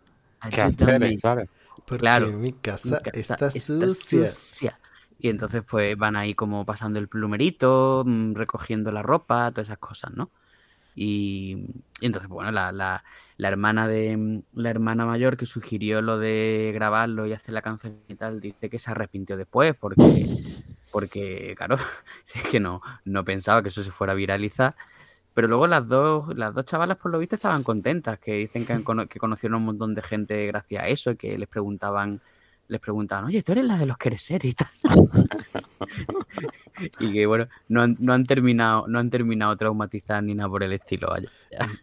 ¿Qué 0.51 0.61
ayúdame. 0.61 1.17
Claro. 1.19 1.45
Porque 1.85 1.99
Claro. 1.99 2.27
mi 2.27 2.35
Mi 2.37 2.51
casa, 2.51 3.01
está, 3.13 3.47
está 3.47 3.89
sucia. 3.89 4.27
sucia. 4.27 4.79
Y 5.19 5.29
entonces 5.29 5.63
pues 5.63 5.97
van 5.97 6.17
ahí 6.17 6.33
como 6.35 6.65
pasando 6.65 6.99
el 6.99 7.07
plumerito, 7.07 8.03
mm, 8.05 8.33
recogiendo 8.33 8.91
la 8.91 9.03
ropa, 9.03 9.51
todas 9.51 9.69
esas 9.69 9.77
cosas, 9.77 10.11
¿no? 10.11 10.31
Y, 10.97 11.67
entonces, 12.01 12.27
bueno, 12.29 12.51
la, 12.51 12.71
la- 12.71 13.03
hermana 13.37 13.87
de 13.87 14.41
la 14.53 14.69
hermana 14.71 15.05
mayor 15.05 15.37
que 15.37 15.45
sugirió 15.45 16.01
lo 16.01 16.17
de 16.17 16.71
grabarlo 16.73 17.27
y 17.27 17.33
hacer 17.33 17.53
la 17.53 17.61
canción 17.61 17.99
y 18.07 18.15
tal, 18.15 18.41
dice 18.41 18.69
que 18.69 18.79
se 18.79 18.89
arrepintió 18.91 19.37
después 19.37 19.75
porque, 19.79 20.27
porque 20.91 21.53
claro, 21.57 21.75
es 22.35 22.43
que 22.49 22.59
no, 22.59 22.81
no 23.05 23.23
pensaba 23.25 23.61
que 23.61 23.69
eso 23.69 23.83
se 23.83 23.91
fuera 23.91 24.13
a 24.13 24.15
viralizar. 24.15 24.75
Pero 25.33 25.47
luego 25.47 25.67
las 25.67 25.87
dos, 25.87 26.35
las 26.35 26.53
dos 26.53 26.65
chavalas, 26.65 26.97
por 26.97 27.11
lo 27.11 27.19
visto, 27.19 27.35
estaban 27.35 27.63
contentas, 27.63 28.19
que 28.19 28.33
dicen 28.33 28.65
que, 28.65 28.83
que 29.07 29.19
conocieron 29.19 29.59
un 29.59 29.65
montón 29.65 29.93
de 29.95 30.01
gente 30.01 30.47
gracias 30.47 30.83
a 30.83 30.87
eso, 30.87 31.15
que 31.15 31.37
les 31.37 31.47
preguntaban, 31.47 32.21
les 32.67 32.81
preguntaban, 32.81 33.25
oye, 33.25 33.41
tú 33.43 33.53
eres 33.53 33.65
la 33.65 33.77
de 33.77 33.85
los 33.85 33.97
quereser 33.97 34.43
y 34.45 34.53
tal. 34.53 34.67
y 36.99 37.13
que 37.13 37.25
bueno, 37.25 37.47
no 37.69 37.81
han, 37.81 37.97
no 37.99 38.13
han 38.13 38.25
terminado, 38.25 38.87
no 38.87 38.99
han 38.99 39.09
terminado 39.09 39.55
traumatizadas 39.55 40.23
ni 40.23 40.33
nada 40.35 40.49
por 40.49 40.63
el 40.63 40.73
estilo, 40.73 41.07
vaya. 41.09 41.29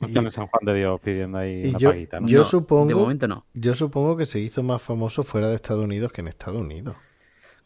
No 0.00 0.06
están 0.08 0.24
en 0.26 0.30
San 0.30 0.46
Juan 0.46 0.64
de 0.64 0.74
Dios 0.74 1.00
pidiendo 1.00 1.38
ahí 1.38 1.62
Y 1.66 1.72
la 1.72 1.78
yo- 1.78 1.90
paguita, 1.90 2.20
¿no? 2.20 2.28
yo 2.28 2.38
No, 2.38 2.44
supongo- 2.44 2.88
De 2.88 2.94
momento 2.94 3.28
no. 3.28 3.46
Yo 3.54 3.74
supongo 3.74 4.16
que 4.16 4.26
se 4.26 4.40
hizo 4.40 4.62
más 4.62 4.82
famoso 4.82 5.22
fuera 5.24 5.48
de 5.48 5.56
Estados 5.56 5.84
Unidos 5.84 6.12
que 6.12 6.20
en 6.20 6.28
Estados 6.28 6.60
Unidos. 6.60 6.96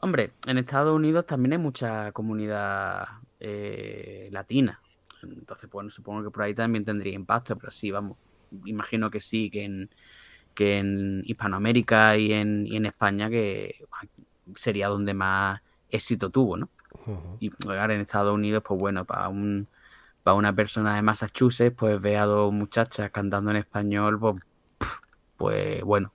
Hombre, 0.01 0.33
en 0.47 0.59
Estados 0.59 0.95
Unidos 0.95 1.27
también 1.27 1.53
hay 1.55 1.59
mucha 1.59 2.13
comunidad 2.13 3.05
eh, 3.41 4.29
latina. 4.31 4.81
Entonces, 5.23 5.69
bueno, 5.71 5.91
supongo 5.91 6.23
que 6.23 6.31
por 6.31 6.45
ahí 6.45 6.55
también 6.55 6.85
tendría 6.85 7.13
impacto, 7.15 7.57
pero 7.57 7.73
sí, 7.73 7.91
vamos, 7.91 8.17
imagino 8.65 9.11
que 9.11 9.19
sí, 9.21 9.51
que 9.51 9.65
en, 9.65 9.91
que 10.59 10.79
en 10.79 11.23
Hispanoamérica 11.25 12.17
y 12.19 12.33
en, 12.33 12.67
y 12.67 12.77
en 12.77 12.87
España 12.87 13.31
que 13.31 13.87
sería 14.57 14.89
donde 14.89 15.15
más 15.15 15.63
éxito 15.91 16.31
tuvo, 16.31 16.57
¿no? 16.57 16.71
Y 17.39 17.51
ahora 17.69 17.95
en 17.95 18.01
Estados 18.03 18.35
Unidos, 18.35 18.63
pues 18.67 18.81
bueno, 18.81 19.05
para 19.07 19.29
un 19.29 19.69
para 20.25 20.37
una 20.37 20.55
persona 20.55 20.97
de 20.97 21.03
Massachusetts, 21.03 21.75
pues 21.77 22.01
ve 22.01 22.19
a 22.19 22.27
dos 22.27 22.53
muchachas 22.53 23.11
cantando 23.11 23.51
en 23.53 23.59
español, 23.59 24.19
pues, 24.21 24.37
pues 25.37 25.83
bueno, 25.85 26.13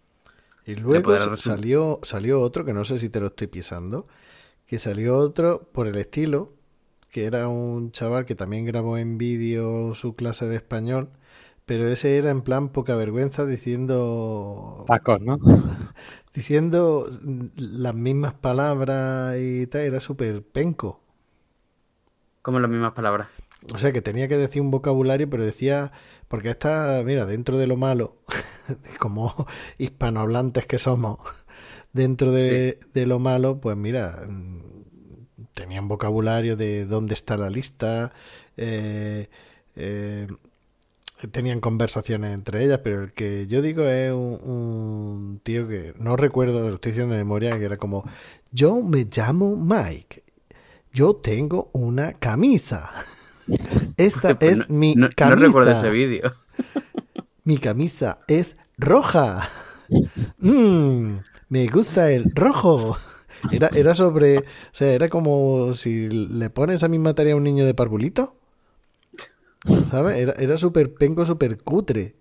Y 0.66 0.76
luego 0.76 1.18
salió, 1.38 2.00
salió 2.04 2.40
otro, 2.42 2.64
que 2.66 2.74
no 2.74 2.86
sé 2.86 3.00
si 3.00 3.10
te 3.10 3.20
lo 3.20 3.28
estoy 3.28 3.48
pisando, 3.48 4.08
que 4.68 4.80
salió 4.80 5.18
otro 5.18 5.70
por 5.74 5.88
el 5.88 5.98
estilo, 5.98 6.54
que 7.12 7.26
era 7.26 7.48
un 7.50 7.92
chaval 7.92 8.26
que 8.26 8.36
también 8.36 8.66
grabó 8.66 8.98
en 8.98 9.18
vídeo 9.18 9.96
su 9.96 10.16
clase 10.16 10.48
de 10.48 10.58
español, 10.58 11.12
pero 11.66 11.88
ese 11.88 12.18
era 12.18 12.32
en 12.32 12.42
plan 12.42 12.70
poca 12.70 12.96
vergüenza 12.96 13.46
diciendo 13.46 14.86
Tacos, 14.88 15.22
¿no? 15.22 15.40
diciendo 16.34 17.10
las 17.56 17.96
mismas 17.96 18.34
palabras 18.34 19.36
y 19.40 19.68
tal, 19.68 19.82
era 19.82 20.00
súper 20.00 20.44
penco. 20.44 21.02
como 22.42 22.60
las 22.60 22.70
mismas 22.70 22.94
palabras. 22.94 23.28
O 23.74 23.80
sea 23.80 23.94
que 23.94 24.02
tenía 24.02 24.28
que 24.28 24.38
decir 24.38 24.62
un 24.62 24.72
vocabulario, 24.72 25.30
pero 25.30 25.46
decía, 25.46 25.94
porque 26.28 26.50
está, 26.50 27.02
mira, 27.06 27.26
dentro 27.26 27.58
de 27.58 27.68
lo 27.68 27.78
malo, 27.78 28.18
como 29.00 29.48
hispanohablantes 29.78 30.66
que 30.66 30.80
somos, 30.80 31.20
dentro 31.94 32.32
de, 32.32 32.80
de 32.94 33.06
lo 33.06 33.20
malo, 33.20 33.62
pues 33.62 33.78
mira, 33.78 34.28
tenían 35.54 35.88
vocabulario 35.88 36.58
de 36.58 36.86
dónde 36.86 37.14
está 37.14 37.38
la 37.38 37.50
lista, 37.50 38.12
eh, 38.58 39.30
eh, 39.76 40.28
tenían 41.28 41.60
conversaciones 41.60 42.34
entre 42.34 42.64
ellas, 42.66 42.80
pero 42.84 43.04
el 43.04 43.14
que 43.14 43.48
yo 43.48 43.62
digo 43.62 43.84
es 43.84 44.12
un, 44.12 44.40
un 44.44 45.40
tío 45.44 45.68
que 45.68 45.94
no 46.00 46.16
recuerdo, 46.16 46.68
lo 46.70 46.76
estoy 46.76 46.92
diciendo 46.94 47.14
de 47.14 47.20
memoria, 47.20 47.58
que 47.58 47.66
era 47.66 47.78
como, 47.78 48.04
yo 48.52 48.82
me 48.82 49.06
llamo 49.06 49.56
Mike, 49.56 50.24
yo 50.92 51.16
tengo 51.16 51.70
una 51.74 52.14
camisa. 52.14 52.92
Esta 53.98 54.38
Pues 54.40 54.52
es 54.52 54.70
no- 54.70 54.76
mi 54.76 54.96
no, 54.96 55.08
no 55.08 55.14
camisa. 55.16 55.46
recuerdo 55.48 55.72
ese 55.72 55.90
vídeo. 55.92 56.34
Mi 57.46 57.58
camisa 57.58 58.20
es 58.28 58.56
roja. 58.78 59.50
Mm, 60.40 61.18
me 61.50 61.68
gusta 61.68 62.12
el 62.12 62.32
rojo. 62.34 62.98
Era, 63.52 63.70
era 63.76 63.94
sobre. 63.94 64.40
O 64.40 64.44
sea, 64.72 64.94
era 64.94 65.10
como 65.10 65.74
si 65.76 66.08
le 66.10 66.50
pones 66.50 66.78
esa 66.78 66.88
misma 66.88 67.14
tarea 67.14 67.34
a 67.34 67.38
un 67.38 67.44
niño 67.44 67.66
de 67.66 67.74
parvulito. 67.76 68.38
¿Sabes? 69.66 70.18
Era, 70.18 70.34
era 70.34 70.58
súper 70.58 70.94
penco, 70.96 71.26
súper 71.26 71.62
cutre. 71.64 72.16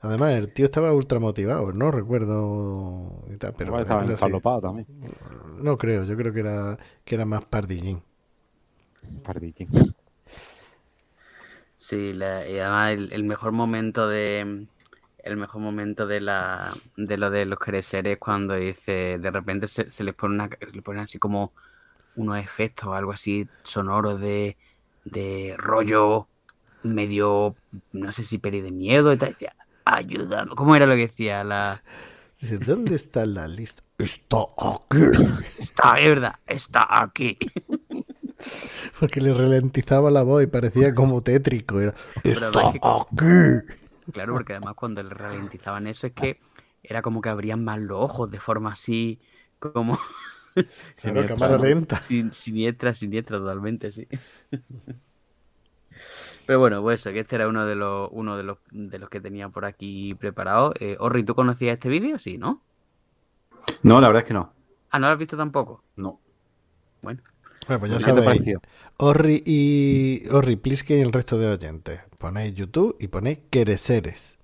Además, 0.00 0.32
el 0.34 0.52
tío 0.52 0.66
estaba 0.66 0.92
ultra 0.94 1.20
motivado. 1.20 1.72
No 1.72 1.90
recuerdo. 1.90 3.24
y 3.32 3.36
tal, 3.38 3.54
pero 3.56 3.72
Igual 3.72 3.82
estaba 3.82 4.04
empalopado 4.04 4.60
también. 4.60 4.86
No 5.62 5.76
creo, 5.78 6.04
yo 6.04 6.16
creo 6.16 6.32
que 6.32 6.40
era, 6.40 6.78
que 7.04 7.14
era 7.14 7.24
más 7.24 7.44
pardillín. 7.44 8.02
Pardillín. 9.22 9.68
Sí, 11.76 12.12
la- 12.12 12.48
y 12.48 12.58
además 12.58 12.92
el, 12.92 13.12
el 13.12 13.24
mejor 13.24 13.52
momento 13.52 14.08
de 14.08 14.66
el 15.18 15.36
mejor 15.36 15.60
momento 15.62 16.06
de 16.06 16.20
la 16.20 16.72
de 16.96 17.16
lo 17.16 17.30
de 17.30 17.46
los 17.46 17.58
creceres 17.58 18.14
es 18.14 18.18
cuando 18.18 18.54
dice 18.54 19.18
de 19.18 19.30
repente 19.30 19.66
se, 19.68 19.88
se 19.90 20.04
les 20.04 20.14
pone 20.14 20.34
una 20.34 20.48
se 20.60 20.74
les 20.74 20.82
ponen 20.82 21.02
así 21.02 21.18
como 21.18 21.52
unos 22.16 22.38
efectos 22.38 22.86
o 22.88 22.94
algo 22.94 23.12
así 23.12 23.48
sonoros 23.64 24.20
de, 24.20 24.58
de 25.04 25.54
rollo 25.58 26.28
medio 26.82 27.56
no 27.92 28.12
sé 28.12 28.22
si 28.24 28.38
peli 28.38 28.60
de 28.60 28.72
miedo 28.72 29.12
y 29.12 29.18
tal 29.18 29.30
decía 29.30 29.54
ayúdame 29.84 30.54
¿cómo 30.56 30.76
era 30.76 30.86
lo 30.86 30.94
que 30.94 31.08
decía 31.08 31.44
la 31.44 31.82
Dice, 32.40 32.58
¿dónde 32.58 32.96
está 32.96 33.24
la 33.26 33.46
lista? 33.48 33.82
Está 33.98 34.38
aquí. 34.58 34.96
está 35.58 35.98
es 35.98 36.08
verdad 36.08 36.34
está 36.46 36.86
aquí 37.02 37.38
Porque 38.98 39.20
le 39.20 39.34
ralentizaba 39.34 40.10
la 40.10 40.22
voz 40.22 40.42
y 40.42 40.46
parecía 40.46 40.94
como 40.94 41.22
tétrico. 41.22 41.80
Era, 41.80 41.94
está 42.22 42.60
aquí. 42.60 42.80
Claro, 44.10 44.34
porque 44.34 44.52
además 44.52 44.74
cuando 44.74 45.02
le 45.02 45.10
ralentizaban 45.10 45.86
eso 45.86 46.06
es 46.06 46.12
que 46.12 46.40
era 46.82 47.00
como 47.02 47.20
que 47.22 47.28
abrían 47.30 47.64
más 47.64 47.78
los 47.80 47.98
ojos 48.00 48.30
de 48.30 48.40
forma 48.40 48.72
así 48.72 49.20
como 49.58 49.98
Claro, 50.96 51.24
cámara 51.26 51.58
lenta. 51.58 51.98
sin- 51.98 52.32
siniestra, 52.32 52.94
siniestra 52.94 53.38
totalmente, 53.38 53.92
sí. 53.92 54.06
Pero 56.46 56.58
bueno, 56.58 56.82
pues 56.82 57.00
eso, 57.00 57.12
que 57.12 57.20
este 57.20 57.36
era 57.36 57.48
uno 57.48 57.64
de 57.66 57.74
los, 57.76 58.08
uno 58.12 58.36
de 58.36 58.42
los, 58.42 58.58
de 58.70 58.98
los 58.98 59.08
que 59.08 59.20
tenía 59.20 59.48
por 59.48 59.64
aquí 59.64 60.14
preparado. 60.14 60.74
Eh, 60.80 60.96
Orri, 60.98 61.24
¿tú 61.24 61.34
conocías 61.34 61.74
este 61.74 61.88
vídeo? 61.88 62.18
Sí, 62.18 62.36
¿no? 62.38 62.60
No, 63.82 64.00
la 64.00 64.08
verdad 64.08 64.22
es 64.22 64.28
que 64.28 64.34
no. 64.34 64.52
Ah, 64.90 64.98
¿no 64.98 65.06
lo 65.06 65.12
has 65.14 65.18
visto 65.18 65.36
tampoco? 65.36 65.82
No. 65.96 66.20
Bueno, 67.02 67.20
Bueno, 67.66 67.80
pues 67.80 67.92
ya 67.92 67.98
¿Qué 67.98 68.04
te 68.04 68.10
sabéis. 68.10 68.26
pareció? 68.26 68.60
Orri 68.98 69.42
y 69.46 70.28
Orri 70.30 70.56
Pliske 70.56 70.98
y 70.98 71.00
el 71.00 71.12
resto 71.12 71.38
de 71.38 71.48
oyentes. 71.50 72.00
Ponéis 72.18 72.54
YouTube 72.54 72.96
y 73.00 73.08
ponéis 73.08 73.38
Quereceres. 73.50 74.38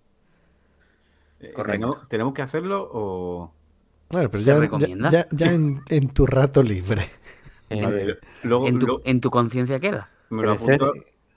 Eh, 1.40 1.52
Correcto. 1.52 1.72
¿Tenemos, 1.72 2.08
tenemos 2.08 2.34
que 2.34 2.42
hacerlo 2.42 2.88
o...? 2.92 3.52
Bueno, 4.10 4.30
pero 4.30 4.42
¿Se 4.42 4.46
ya, 4.46 4.54
ya- 4.54 4.60
recomienda? 4.60 5.10
ya- 5.10 5.28
ya 5.30 5.52
en, 5.52 5.82
en 5.90 6.08
tu 6.08 6.26
rato 6.26 6.62
libre. 6.62 7.08
Eh, 7.70 7.84
A 7.84 7.90
ver, 7.90 8.18
luego, 8.44 8.66
¿En 8.66 8.78
tu, 8.78 8.86
luego 8.86 9.02
en 9.04 9.20
tu 9.20 9.28
conciencia 9.30 9.78
queda? 9.78 10.08
me, 10.30 10.42
lo 10.42 10.52
apunto, 10.52 10.94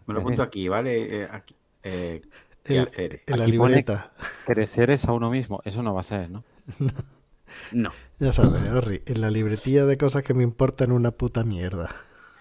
me 0.08 0.14
lo 0.14 0.20
apunto 0.22 0.42
aquí, 0.44 0.68
¿vale? 0.68 1.22
Eh, 1.24 1.28
aquí, 1.32 1.56
eh, 1.84 2.22
¿qué 2.64 2.78
El- 2.80 2.88
hacer? 2.88 3.22
En 3.28 3.38
la 3.38 3.44
Aquí 3.46 3.52
libreta. 3.54 4.14
crecer 4.46 4.90
es 4.92 5.06
a 5.06 5.14
uno 5.14 5.30
mismo. 5.30 5.62
Eso 5.66 5.82
no 5.84 5.94
va 5.94 6.02
a 6.02 6.04
ser, 6.04 6.30
¿no? 6.30 6.44
No. 7.72 7.92
Ya 8.20 8.32
sabes, 8.32 8.62
Orri, 8.72 9.02
en 9.06 9.20
la 9.20 9.30
libretilla 9.30 9.86
de 9.86 9.98
cosas 9.98 10.24
que 10.24 10.34
me 10.34 10.44
importan 10.44 10.92
una 10.92 11.12
puta 11.12 11.44
mierda. 11.44 11.90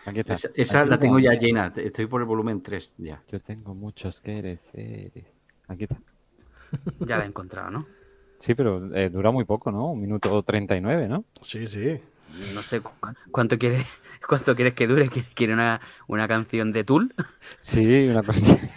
Aquí 0.07 0.21
está. 0.21 0.35
Esa, 0.35 0.49
esa 0.55 0.81
Aquí 0.83 0.91
la 0.91 0.99
tengo 1.01 1.19
ya 1.19 1.33
llena, 1.35 1.73
estoy 1.77 2.07
por 2.07 2.21
el 2.21 2.27
volumen 2.29 2.63
3 2.63 2.95
ya. 2.99 3.21
Yo 3.29 3.41
tengo 3.41 3.75
muchos 3.75 4.21
creceres. 4.21 4.71
Aquí 5.69 5.85
está. 5.85 5.99
Ya 7.01 7.17
la 7.19 7.25
he 7.25 7.27
encontrado, 7.27 7.71
¿no? 7.71 7.87
Sí, 8.39 8.55
pero 8.55 8.95
eh, 8.95 9.11
dura 9.11 9.31
muy 9.33 9.45
poco, 9.45 9.73
¿no? 9.73 9.91
Un 9.91 10.01
minuto 10.01 10.43
39, 10.45 11.09
¿no? 11.09 11.25
Sí, 11.43 11.67
sí. 11.67 12.01
No 12.55 12.63
sé 12.63 12.81
cu- 12.81 12.93
cuánto 13.33 13.59
quieres, 13.59 13.87
cuánto 14.29 14.55
quieres 14.55 14.75
que 14.75 14.87
dure. 14.87 15.09
¿Qui- 15.09 15.25
¿Quiere 15.35 15.53
una, 15.55 15.81
una 16.07 16.29
canción 16.29 16.73
de 16.73 16.85
Tool? 16.85 17.15
Sí, 17.61 18.07
una 18.09 18.23
cosa. 18.23 18.59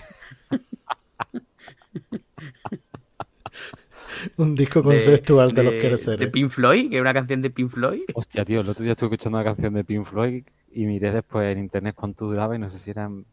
Un 4.38 4.56
disco 4.56 4.82
conceptual 4.84 5.52
de, 5.54 5.64
los 5.64 5.74
Quereceres. 5.74 6.20
de 6.20 6.28
Pink 6.28 6.50
Floyd, 6.50 6.90
que 6.90 6.96
es 6.98 7.02
una 7.02 7.14
canción 7.14 7.42
de 7.42 7.50
Pink 7.50 7.70
Floyd. 7.70 8.04
Hostia, 8.14 8.46
tío, 8.46 8.62
el 8.62 8.70
otro 8.70 8.84
día 8.84 8.94
estuve 8.94 9.08
escuchando 9.16 9.38
una 9.38 9.44
canción 9.46 9.74
de 9.74 9.84
Pink 9.84 10.06
Floyd 10.06 10.44
y 10.72 10.86
miré 10.86 11.12
después 11.12 11.52
en 11.52 11.60
internet 11.60 11.96
cuánto 11.96 12.26
duraba 12.26 12.56
y 12.56 12.60
no 12.60 12.70
sé 12.70 12.80
si 12.80 12.92
eran 12.92 13.26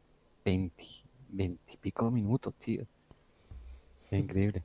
20, 0.45 0.85
20 1.29 1.73
y 1.73 1.77
pico 1.77 2.11
minutos, 2.11 2.55
tío. 2.55 2.83
Es 4.11 4.19
increíble. 4.19 4.63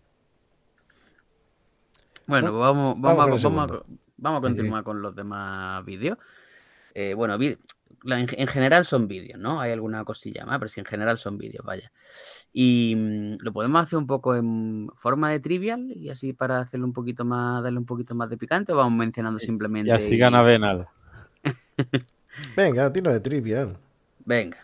Bueno, 2.28 2.50
pues 2.52 2.60
vamos, 2.62 3.00
Vamos 3.00 3.02
vamos, 3.02 3.20
a, 3.20 3.26
vamos, 3.26 3.36
a, 3.36 3.42
segundo. 3.42 3.86
vamos 4.18 4.38
a 4.44 4.48
Sí, 4.48 4.54
sí. 4.54 4.58
continuar 4.60 4.84
con 4.84 5.02
los 5.02 5.16
demás 5.16 5.86
vídeos. 5.86 6.18
Eh, 6.96 7.14
bueno, 7.16 7.38
vi- 7.38 7.58
la- 8.04 8.20
en, 8.22 8.28
en 8.32 8.48
general 8.48 8.86
son 8.86 9.08
vídeos, 9.08 9.40
¿no? 9.40 9.62
Hay 9.62 9.72
alguna 9.74 10.06
cosilla 10.06 10.46
más, 10.46 10.60
pero 10.60 10.70
sí, 10.70 10.80
en 10.82 10.88
general 10.88 11.18
son 11.20 11.38
vídeos, 11.38 11.66
vaya. 11.66 11.92
Y 12.54 12.96
mm, 12.98 13.38
lo 13.44 13.54
podemos 13.54 13.84
hacer 13.84 14.00
un 14.00 14.08
poco 14.08 14.36
en 14.36 14.90
forma 14.96 15.30
de 15.32 15.40
trivial 15.42 15.92
y 15.96 16.10
así 16.10 16.34
para 16.34 16.60
hacerlo 16.60 16.88
un 16.88 16.94
poquito 16.94 17.26
más, 17.26 17.64
darle 17.64 17.80
un 17.80 17.86
poquito 17.86 18.16
más 18.16 18.30
de 18.30 18.38
picante, 18.38 18.74
o 18.74 18.78
vamos 18.78 18.98
mencionando 18.98 19.40
simplemente. 19.40 19.90
Y 19.90 19.92
así 19.92 20.18
gana 20.18 20.42
Benal. 20.42 20.88
Venga, 22.58 22.92
tiro 22.92 23.12
de 23.12 23.20
trivial. 23.20 23.78
Venga. 24.26 24.58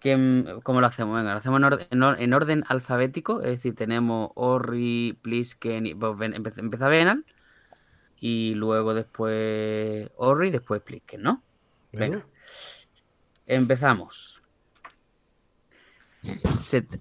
¿Qué, 0.00 0.16
mm, 0.16 0.60
¿Cómo 0.62 0.80
lo 0.80 0.86
hacemos? 0.88 1.16
Venga, 1.16 1.32
lo 1.32 1.38
hacemos 1.38 1.58
en, 1.60 1.64
orden, 1.64 1.86
en 1.90 2.02
or- 2.02 2.20
en 2.20 2.34
orden 2.34 2.64
alfabético, 2.68 3.40
es 3.42 3.48
decir, 3.50 3.74
tenemos 3.74 4.30
Orri, 4.34 5.18
Plisken, 5.22 5.86
y 5.86 5.94
pues, 5.94 6.18
ven- 6.18 6.34
empe- 6.34 6.58
empieza 6.58 6.88
Benal, 6.88 7.24
y 8.20 8.54
luego 8.56 8.94
después 8.94 10.10
Orri, 10.16 10.50
después 10.50 10.82
Plisken, 10.82 11.22
¿no? 11.22 11.45
Venga. 11.92 12.26
Empezamos. 13.46 14.42
Set- 16.58 17.00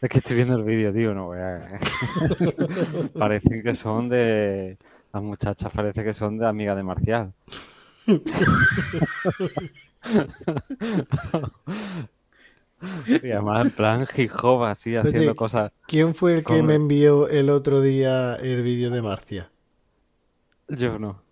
Es 0.00 0.08
que 0.08 0.18
estoy 0.18 0.36
viendo 0.36 0.54
el 0.56 0.62
vídeo, 0.64 0.92
tío, 0.92 1.12
no 1.14 1.26
voy 1.26 1.38
a... 1.40 1.78
Parecen 3.18 3.62
que 3.62 3.74
son 3.74 4.08
de... 4.08 4.78
Las 5.12 5.22
muchachas 5.22 5.72
parece 5.72 6.04
que 6.04 6.14
son 6.14 6.38
de 6.38 6.46
amiga 6.46 6.74
de 6.74 6.82
Marcial. 6.82 7.32
y 13.06 13.30
además 13.30 13.64
en 13.66 13.70
plan 13.72 14.04
hop, 14.42 14.64
así, 14.64 14.94
haciendo 14.96 15.20
Oye, 15.30 15.34
cosas... 15.34 15.72
¿Quién 15.86 16.14
fue 16.14 16.34
el 16.34 16.44
que 16.44 16.62
me 16.62 16.74
envió 16.74 17.28
el 17.28 17.50
otro 17.50 17.80
día 17.80 18.36
el 18.36 18.62
vídeo 18.62 18.90
de 18.90 19.02
Marcia? 19.02 19.50
Yo 20.68 20.98
no. 20.98 21.22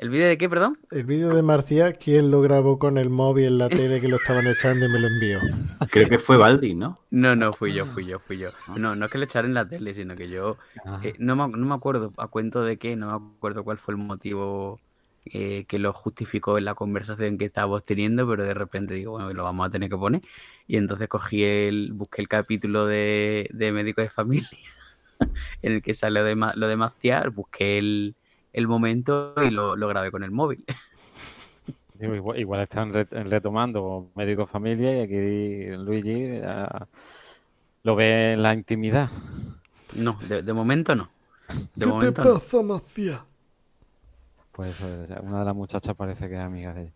¿El 0.00 0.10
vídeo 0.10 0.26
de 0.26 0.36
qué, 0.36 0.48
perdón? 0.48 0.76
El 0.92 1.04
vídeo 1.04 1.34
de 1.34 1.42
Marcia, 1.42 1.94
¿quién 1.94 2.30
lo 2.30 2.40
grabó 2.42 2.78
con 2.78 2.96
el 2.96 3.10
móvil 3.10 3.46
en 3.46 3.58
la 3.58 3.68
tele 3.70 4.00
que 4.00 4.06
lo 4.06 4.16
estaban 4.18 4.46
echando 4.46 4.86
y 4.86 4.88
me 4.88 5.00
lo 5.00 5.08
envió? 5.08 5.50
Creo 5.90 6.08
que 6.08 6.18
fue 6.18 6.36
Baldi, 6.36 6.74
¿no? 6.74 7.00
No, 7.10 7.34
no, 7.34 7.52
fui 7.54 7.72
yo, 7.72 7.86
fui 7.86 8.06
yo, 8.06 8.20
fui 8.20 8.38
yo. 8.38 8.50
No, 8.66 8.94
no 8.94 9.06
es 9.06 9.10
que 9.10 9.18
lo 9.18 9.24
echaron 9.24 9.50
en 9.50 9.54
la 9.54 9.68
tele, 9.68 9.94
sino 9.94 10.16
que 10.16 10.28
yo 10.28 10.58
Ah, 10.84 11.00
Eh, 11.02 11.14
no, 11.18 11.34
me, 11.36 11.48
no 11.48 11.66
me 11.66 11.74
acuerdo 11.74 12.12
a 12.18 12.28
cuento 12.28 12.62
de 12.62 12.78
qué, 12.78 12.96
no 12.96 13.06
me 13.20 13.36
acuerdo 13.36 13.64
cuál 13.64 13.78
fue 13.78 13.94
el 13.94 13.98
motivo 13.98 14.80
eh, 15.24 15.64
que 15.66 15.78
lo 15.80 15.92
justificó 15.92 16.56
en 16.58 16.66
la 16.66 16.74
conversación 16.74 17.38
que 17.38 17.46
estábamos 17.46 17.84
teniendo, 17.84 18.28
pero 18.28 18.44
de 18.44 18.54
repente 18.54 18.94
digo, 18.94 19.12
bueno, 19.12 19.32
lo 19.32 19.42
vamos 19.44 19.66
a 19.66 19.70
tener 19.70 19.90
que 19.90 19.96
poner. 19.96 20.22
Y 20.68 20.76
entonces 20.76 21.08
cogí 21.08 21.42
el, 21.44 21.92
busqué 21.94 22.22
el 22.22 22.28
capítulo 22.28 22.86
de, 22.86 23.48
de 23.52 23.72
Médico 23.72 24.02
de 24.02 24.10
Familia 24.10 24.48
en 25.62 25.72
el 25.74 25.82
que 25.82 25.94
sale 25.94 26.20
lo 26.20 26.24
de, 26.26 26.36
lo 26.56 26.68
de 26.68 26.76
Maciar, 26.76 27.30
busqué 27.30 27.78
el, 27.78 28.16
el 28.52 28.68
momento 28.68 29.34
y 29.42 29.50
lo, 29.50 29.76
lo 29.76 29.88
grabé 29.88 30.10
con 30.10 30.22
el 30.24 30.30
móvil. 30.30 30.64
digo, 31.94 32.14
igual, 32.14 32.38
igual 32.38 32.60
están 32.62 32.92
re- 32.92 33.04
retomando 33.04 34.10
médico 34.14 34.46
familia 34.46 34.96
y 34.96 35.00
aquí 35.02 35.76
Luigi 35.84 36.40
ah, 36.44 36.86
lo 37.84 37.96
ve 37.96 38.34
en 38.34 38.42
la 38.42 38.54
intimidad. 38.54 39.10
No, 39.92 40.18
de, 40.22 40.42
de 40.42 40.52
momento 40.52 40.94
no. 40.94 41.10
De 41.74 41.86
¿Qué 41.86 41.86
momento 41.86 42.22
te 42.22 42.24
no. 42.24 42.34
pasa, 42.34 42.62
Marcia? 42.62 43.24
Pues 44.52 44.70
eso, 44.80 44.86
una 45.22 45.40
de 45.40 45.44
las 45.44 45.54
muchachas 45.54 45.94
parece 45.96 46.28
que 46.28 46.34
es 46.34 46.40
amiga 46.40 46.72
de 46.74 46.82
ella. 46.82 46.92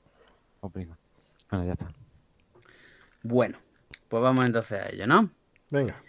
O 0.61 0.71
prima. 0.71 0.99
Bueno, 1.51 1.67
ya 1.67 1.73
está. 1.73 1.93
Bueno, 3.23 3.59
pues 4.09 4.23
vamos 4.23 4.45
entonces 4.47 4.81
a 4.81 4.89
ello, 4.91 5.07
¿no? 5.07 5.31
Venga. 5.71 6.03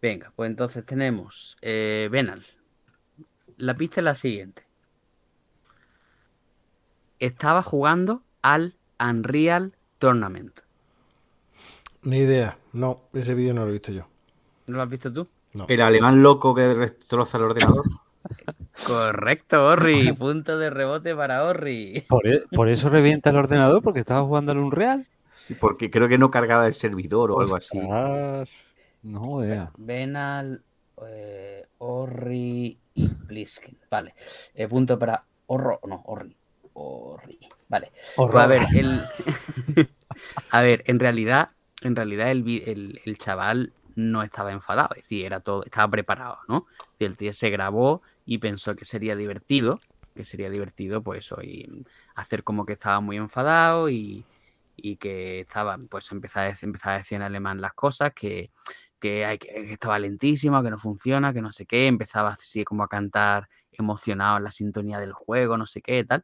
Venga, 0.00 0.32
pues 0.34 0.48
entonces 0.50 0.84
tenemos 0.86 1.56
eh, 1.62 2.08
Benal. 2.10 2.44
La 3.58 3.76
pista 3.76 4.00
es 4.00 4.04
la 4.04 4.14
siguiente. 4.14 4.65
Estaba 7.18 7.62
jugando 7.62 8.22
al 8.42 8.74
Unreal 9.00 9.74
Tournament. 9.98 10.60
Ni 12.02 12.18
idea. 12.18 12.58
No, 12.72 13.02
ese 13.12 13.34
vídeo 13.34 13.54
no 13.54 13.64
lo 13.64 13.70
he 13.70 13.72
visto 13.72 13.92
yo. 13.92 14.06
¿No 14.66 14.76
lo 14.76 14.82
has 14.82 14.88
visto 14.88 15.12
tú? 15.12 15.26
No. 15.54 15.64
El 15.68 15.80
alemán 15.80 16.22
loco 16.22 16.54
que 16.54 16.62
destroza 16.62 17.38
el 17.38 17.44
ordenador. 17.44 17.84
Correcto, 18.86 19.64
Orri. 19.66 20.12
Punto 20.18 20.58
de 20.58 20.70
rebote 20.70 21.14
para 21.14 21.44
Orri. 21.44 22.04
¿Por, 22.08 22.26
e- 22.26 22.44
por 22.50 22.68
eso 22.68 22.88
revienta 22.88 23.30
el 23.30 23.36
ordenador? 23.36 23.82
¿Porque 23.82 24.00
estaba 24.00 24.22
jugando 24.24 24.52
al 24.52 24.58
Unreal? 24.58 25.06
Sí, 25.32 25.54
porque 25.54 25.90
creo 25.90 26.08
que 26.08 26.18
no 26.18 26.30
cargaba 26.30 26.66
el 26.66 26.72
servidor 26.74 27.30
o 27.30 27.40
algo 27.40 27.56
así. 27.56 27.78
No, 29.02 29.36
vea. 29.36 29.70
Benal, 29.76 30.62
eh, 31.06 31.66
Orri 31.78 32.78
y 32.94 33.08
Plisken. 33.08 33.76
Vale. 33.90 34.14
Eh, 34.54 34.66
punto 34.66 34.98
para 34.98 35.22
Orro. 35.46 35.80
No, 35.86 36.02
Orri. 36.06 36.36
Orri. 36.76 37.38
Vale. 37.68 37.92
Pues 38.14 38.34
a 38.34 38.46
ver, 38.46 38.62
el... 38.74 39.02
a 40.50 40.62
ver, 40.62 40.84
en 40.86 41.00
realidad, 41.00 41.50
en 41.82 41.96
realidad 41.96 42.30
el, 42.30 42.46
el, 42.66 43.00
el 43.04 43.18
chaval 43.18 43.72
no 43.96 44.22
estaba 44.22 44.52
enfadado, 44.52 44.90
es 44.94 45.02
decir, 45.02 45.24
era 45.24 45.40
todo, 45.40 45.64
estaba 45.64 45.90
preparado, 45.90 46.38
¿no? 46.48 46.66
El 46.98 47.16
tío 47.16 47.32
se 47.32 47.50
grabó 47.50 48.02
y 48.26 48.38
pensó 48.38 48.76
que 48.76 48.84
sería 48.84 49.16
divertido, 49.16 49.80
que 50.14 50.24
sería 50.24 50.50
divertido, 50.50 51.02
pues 51.02 51.20
eso, 51.20 51.42
y 51.42 51.84
hacer 52.14 52.44
como 52.44 52.66
que 52.66 52.74
estaba 52.74 53.00
muy 53.00 53.16
enfadado 53.16 53.88
y, 53.88 54.24
y 54.76 54.96
que 54.96 55.40
estaba, 55.40 55.78
pues 55.88 56.12
empezar 56.12 56.50
a, 56.50 56.56
empezar 56.60 56.92
a 56.92 56.98
decir 56.98 57.16
en 57.16 57.22
alemán 57.22 57.60
las 57.62 57.72
cosas, 57.72 58.12
que, 58.12 58.50
que, 59.00 59.24
hay, 59.24 59.38
que 59.38 59.72
estaba 59.72 59.98
lentísimo, 59.98 60.62
que 60.62 60.70
no 60.70 60.78
funciona, 60.78 61.32
que 61.32 61.40
no 61.40 61.52
sé 61.52 61.64
qué, 61.64 61.86
empezaba 61.86 62.30
así 62.30 62.64
como 62.64 62.84
a 62.84 62.88
cantar 62.88 63.48
emocionado 63.72 64.36
en 64.36 64.44
la 64.44 64.50
sintonía 64.50 65.00
del 65.00 65.12
juego, 65.12 65.56
no 65.56 65.66
sé 65.66 65.80
qué, 65.80 66.04
tal. 66.04 66.22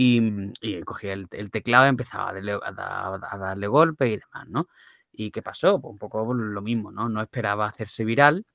Y, 0.00 0.22
y 0.60 0.82
cogía 0.82 1.12
el, 1.14 1.26
el 1.32 1.50
teclado 1.50 1.86
y 1.86 1.88
empezaba 1.90 2.30
a 2.30 2.32
darle, 2.34 2.52
a 2.52 3.18
a 3.32 3.38
darle 3.38 3.66
golpes 3.66 4.08
y 4.10 4.18
demás, 4.18 4.48
¿no? 4.48 4.68
¿Y 5.12 5.30
qué 5.32 5.42
pasó? 5.42 5.80
Pues 5.80 5.92
un 5.92 5.98
poco 5.98 6.32
lo 6.34 6.62
mismo, 6.62 6.92
¿no? 6.92 7.08
No 7.08 7.20
esperaba 7.22 7.66
hacerse 7.66 8.04
viral 8.04 8.46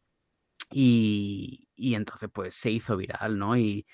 y, 0.71 1.67
y 1.75 1.95
entonces 1.95 2.29
pues 2.33 2.55
se 2.55 2.71
hizo 2.71 2.97
viral, 2.97 3.37
¿no? 3.39 3.57
Y 3.57 3.85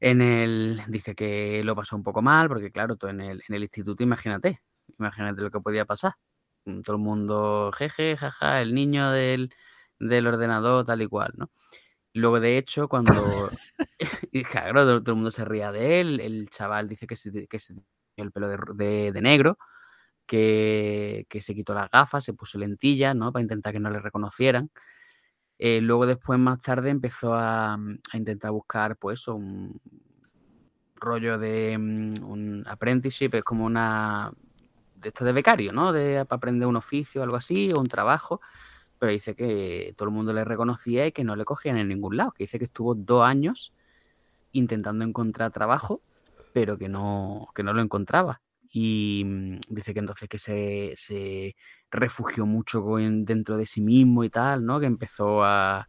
en 0.00 0.22
el, 0.22 0.82
dice 0.88 1.14
que 1.14 1.62
lo 1.64 1.76
pasó 1.76 1.96
un 1.96 2.02
poco 2.04 2.22
mal 2.22 2.48
porque 2.48 2.72
claro, 2.72 2.96
tú 2.96 3.08
en 3.08 3.20
el, 3.20 3.42
en 3.48 3.54
el 3.56 3.62
instituto, 3.62 4.02
imagínate, 4.04 4.62
imagínate 4.98 5.42
lo 5.42 5.50
que 5.50 5.60
podía 5.60 5.84
pasar. 5.86 6.14
Mm, 6.66 6.82
Todo 6.82 6.96
el 6.96 7.02
mundo, 7.02 7.72
jeje, 7.76 8.16
jaja, 8.16 8.62
el 8.62 8.74
niño 8.74 9.10
del, 9.12 9.52
del 10.00 10.26
ordenador, 10.28 10.84
tal 10.86 11.02
y 11.02 11.08
cual, 11.08 11.32
¿no? 11.36 11.50
Luego, 12.14 12.40
de 12.40 12.58
hecho, 12.58 12.88
cuando. 12.88 13.50
claro, 14.50 15.00
todo, 15.02 15.12
el 15.12 15.16
mundo 15.16 15.30
se 15.30 15.44
ría 15.44 15.72
de 15.72 16.00
él. 16.00 16.20
El 16.20 16.48
chaval 16.50 16.88
dice 16.88 17.06
que 17.06 17.16
se, 17.16 17.46
que 17.48 17.58
el 18.16 18.32
pelo 18.32 18.48
de, 18.48 19.12
de- 19.12 19.22
negro, 19.22 19.56
que, 20.26 21.26
que 21.30 21.42
se 21.42 21.54
quitó 21.54 21.74
las 21.74 21.90
gafas, 21.90 22.24
se 22.24 22.34
puso 22.34 22.58
lentillas, 22.58 23.16
¿no? 23.16 23.32
Para 23.32 23.42
intentar 23.42 23.72
que 23.74 23.80
no 23.80 23.90
le 23.90 24.00
reconocieran. 24.00 24.70
Eh, 25.58 25.80
luego, 25.82 26.06
después, 26.06 26.38
más 26.40 26.60
tarde, 26.62 26.90
empezó 26.90 27.34
a, 27.34 27.74
a 27.74 28.16
intentar 28.18 28.52
buscar, 28.52 28.96
pues, 28.98 29.28
un- 29.28 29.80
rollo 30.96 31.38
de 31.38 31.76
mm, 31.78 32.24
un 32.24 32.64
apprenticeship, 32.66 33.34
es 33.34 33.42
como 33.44 33.64
una 33.64 34.32
de 34.94 35.08
esto 35.10 35.24
de 35.24 35.32
becario, 35.32 35.72
¿no? 35.72 35.92
De 35.92 36.24
para 36.26 36.36
aprender 36.38 36.68
un 36.68 36.76
oficio, 36.76 37.22
algo 37.22 37.36
así, 37.36 37.72
o 37.72 37.80
un 37.80 37.86
trabajo. 37.88 38.40
Pero 38.98 39.12
dice 39.12 39.34
que 39.34 39.94
todo 39.96 40.08
el 40.08 40.14
mundo 40.14 40.32
le 40.32 40.44
reconocía 40.44 41.06
y 41.06 41.12
que 41.12 41.24
no 41.24 41.36
le 41.36 41.44
cogían 41.44 41.78
en 41.78 41.88
ningún 41.88 42.16
lado. 42.16 42.32
Que 42.32 42.44
dice 42.44 42.58
que 42.58 42.64
estuvo 42.66 42.94
dos 42.94 43.24
años 43.24 43.72
intentando 44.52 45.04
encontrar 45.04 45.52
trabajo, 45.52 46.02
pero 46.52 46.78
que 46.78 46.88
no, 46.88 47.48
que 47.54 47.62
no 47.62 47.72
lo 47.72 47.82
encontraba. 47.82 48.40
Y 48.70 49.22
mm, 49.24 49.60
dice 49.68 49.94
que 49.94 50.00
entonces 50.00 50.28
que 50.28 50.38
se, 50.38 50.92
se 50.96 51.56
refugió 51.90 52.46
mucho 52.46 52.82
dentro 52.98 53.56
de 53.56 53.66
sí 53.66 53.80
mismo 53.80 54.24
y 54.24 54.30
tal, 54.30 54.64
¿no? 54.66 54.80
Que 54.80 54.86
empezó 54.86 55.44
a, 55.44 55.80
a 55.80 55.88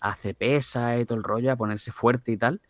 hacer 0.00 0.36
pesas 0.36 1.00
y 1.00 1.04
todo 1.06 1.18
el 1.18 1.24
rollo, 1.24 1.52
a 1.52 1.56
ponerse 1.56 1.92
fuerte 1.92 2.32
y 2.32 2.36
tal. 2.36 2.60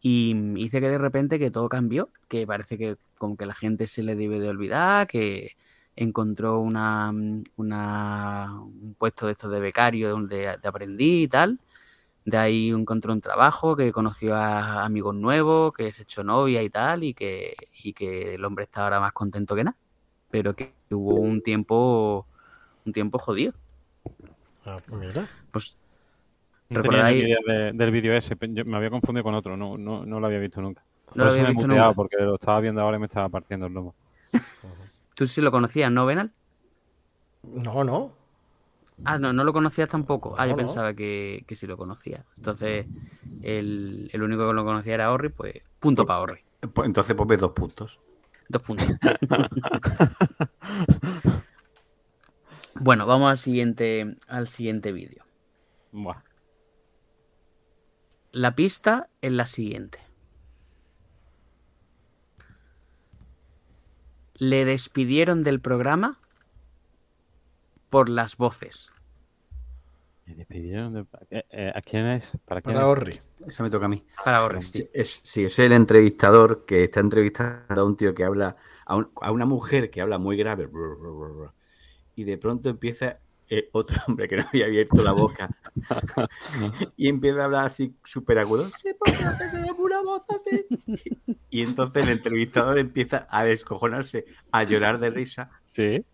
Y 0.00 0.34
mm, 0.34 0.54
dice 0.54 0.80
que 0.80 0.88
de 0.88 0.98
repente 0.98 1.38
que 1.38 1.50
todo 1.50 1.68
cambió, 1.68 2.10
que 2.28 2.46
parece 2.46 2.78
que 2.78 2.96
como 3.18 3.36
que 3.36 3.46
la 3.46 3.54
gente 3.54 3.86
se 3.86 4.02
le 4.02 4.16
debe 4.16 4.40
de 4.40 4.48
olvidar, 4.48 5.06
que 5.08 5.56
encontró 6.00 6.60
una, 6.60 7.10
mm, 7.12 7.44
una- 7.56 8.60
un 8.62 8.94
puesto 8.98 9.26
de 9.26 9.32
estos 9.32 9.50
de 9.50 9.60
becario 9.60 10.10
donde 10.10 10.56
de 10.56 10.68
aprendiz 10.68 11.24
y 11.24 11.28
tal. 11.28 11.58
De 12.24 12.36
ahí 12.36 12.70
encontró 12.70 13.12
un 13.12 13.20
trabajo, 13.20 13.74
que 13.76 13.90
conoció 13.92 14.34
a 14.36 14.84
amigos 14.84 15.14
nuevos, 15.14 15.72
que 15.72 15.92
se 15.92 16.02
echó 16.02 16.22
novia 16.22 16.62
y 16.62 16.70
tal, 16.70 17.02
y 17.04 17.14
que, 17.14 17.54
y 17.82 17.92
que 17.94 18.34
el 18.36 18.44
hombre 18.44 18.64
está 18.64 18.84
ahora 18.84 19.00
más 19.00 19.12
contento 19.12 19.54
que 19.56 19.64
nada. 19.64 19.76
Pero 20.30 20.54
que 20.54 20.72
hubo 20.90 21.14
un 21.14 21.40
tiempo, 21.42 22.26
un 22.84 22.92
tiempo 22.92 23.18
jodido. 23.18 23.54
Ah, 24.66 24.76
pues 24.86 25.00
mira. 25.00 25.26
Pues 25.50 25.76
No 26.70 26.82
tenía 26.82 26.98
¿Recordáis? 26.98 27.24
ni 27.24 27.30
idea 27.30 27.38
de- 27.46 27.72
del 27.72 27.90
vídeo 27.90 28.12
ese. 28.12 28.36
yo 28.40 28.64
me 28.66 28.76
había 28.76 28.90
confundido 28.90 29.24
con 29.24 29.34
otro. 29.34 29.56
No, 29.56 29.78
no, 29.78 30.04
no 30.04 30.20
lo 30.20 30.26
había 30.26 30.38
visto 30.38 30.60
nunca. 30.60 30.82
no 31.14 31.24
lo 31.24 31.30
Por 31.30 31.38
había 31.38 31.48
visto 31.48 31.66
nunca. 31.66 31.94
porque 31.94 32.16
lo 32.18 32.34
estaba 32.34 32.60
viendo 32.60 32.82
ahora 32.82 32.98
y 32.98 33.00
me 33.00 33.06
estaba 33.06 33.28
partiendo 33.30 33.66
el 33.66 33.72
lomo. 33.72 33.94
Tú 35.18 35.26
sí 35.26 35.40
lo 35.40 35.50
conocías, 35.50 35.90
¿no, 35.90 36.06
Benal? 36.06 36.30
No, 37.42 37.82
no. 37.82 38.12
Ah, 39.04 39.18
no, 39.18 39.32
no 39.32 39.42
lo 39.42 39.52
conocías 39.52 39.88
tampoco. 39.88 40.36
Ah, 40.38 40.46
yo 40.46 40.52
No, 40.52 40.58
pensaba 40.58 40.94
que, 40.94 41.42
que 41.44 41.56
sí 41.56 41.66
lo 41.66 41.76
conocía. 41.76 42.24
Entonces, 42.36 42.86
el, 43.42 44.10
el 44.12 44.22
único 44.22 44.46
que 44.46 44.54
lo 44.54 44.64
conocía 44.64 44.94
era 44.94 45.10
Orri, 45.10 45.30
pues 45.30 45.54
punto 45.80 46.06
para 46.06 46.20
Orri. 46.20 46.38
Pues 46.72 46.86
entonces 46.86 47.16
pues 47.16 47.28
ves 47.28 47.40
dos 47.40 47.50
puntos. 47.50 47.98
Dos 48.48 48.62
puntos. 48.62 48.86
bueno, 52.76 53.04
vamos 53.04 53.28
al 53.28 53.38
siguiente, 53.38 54.18
al 54.28 54.46
siguiente 54.46 54.92
vídeo. 54.92 55.24
Buah. 55.90 56.22
La 58.30 58.54
pista 58.54 59.08
es 59.20 59.32
la 59.32 59.46
siguiente. 59.46 59.98
Le 64.38 64.64
despidieron 64.64 65.44
del 65.44 65.60
programa 65.60 66.18
por 67.90 68.08
las 68.08 68.36
voces. 68.38 68.90
Me 70.26 70.34
despidieron 70.34 70.92
de... 70.94 71.06
eh, 71.30 71.44
eh, 71.50 71.72
¿A 71.74 71.82
quién 71.82 72.06
es? 72.06 72.36
¿Para 72.44 72.62
quién 72.62 72.76
Para 72.76 72.80
es? 72.80 72.88
Orri. 72.88 73.18
Eso 73.46 73.62
me 73.62 73.70
toca 73.70 73.86
a 73.86 73.88
mí. 73.88 74.04
Para 74.22 74.44
Orri, 74.44 74.60
sí. 74.60 74.84
Es, 74.92 75.20
sí, 75.24 75.44
es 75.44 75.58
el 75.58 75.72
entrevistador 75.72 76.64
que 76.66 76.84
está 76.84 77.00
entrevistando 77.00 77.80
a 77.80 77.84
un 77.84 77.96
tío 77.96 78.14
que 78.14 78.24
habla, 78.24 78.56
a, 78.84 78.96
un- 78.96 79.10
a 79.20 79.32
una 79.32 79.46
mujer 79.46 79.90
que 79.90 80.00
habla 80.00 80.18
muy 80.18 80.36
grave, 80.36 80.68
y 82.14 82.24
de 82.24 82.38
pronto 82.38 82.68
empieza 82.68 83.20
eh, 83.50 83.68
otro 83.72 83.96
hombre 84.08 84.28
que 84.28 84.36
no 84.36 84.44
había 84.48 84.66
abierto 84.66 85.02
la 85.02 85.12
boca 85.12 85.48
y 86.96 87.08
empieza 87.08 87.42
a 87.42 87.44
hablar 87.46 87.66
así 87.66 87.94
súper 88.04 88.38
agudo. 88.38 88.64
Sí, 88.64 88.90
porque 88.98 89.16
tenemos 89.50 89.78
una 89.78 90.02
voz 90.02 90.22
así. 90.28 90.66
Y 91.50 91.62
entonces 91.62 92.02
el 92.02 92.10
entrevistador 92.10 92.78
empieza 92.78 93.26
a 93.30 93.44
descojonarse, 93.44 94.24
a 94.52 94.64
llorar 94.64 94.98
de 95.00 95.10
risa. 95.10 95.50
Sí. 95.66 96.04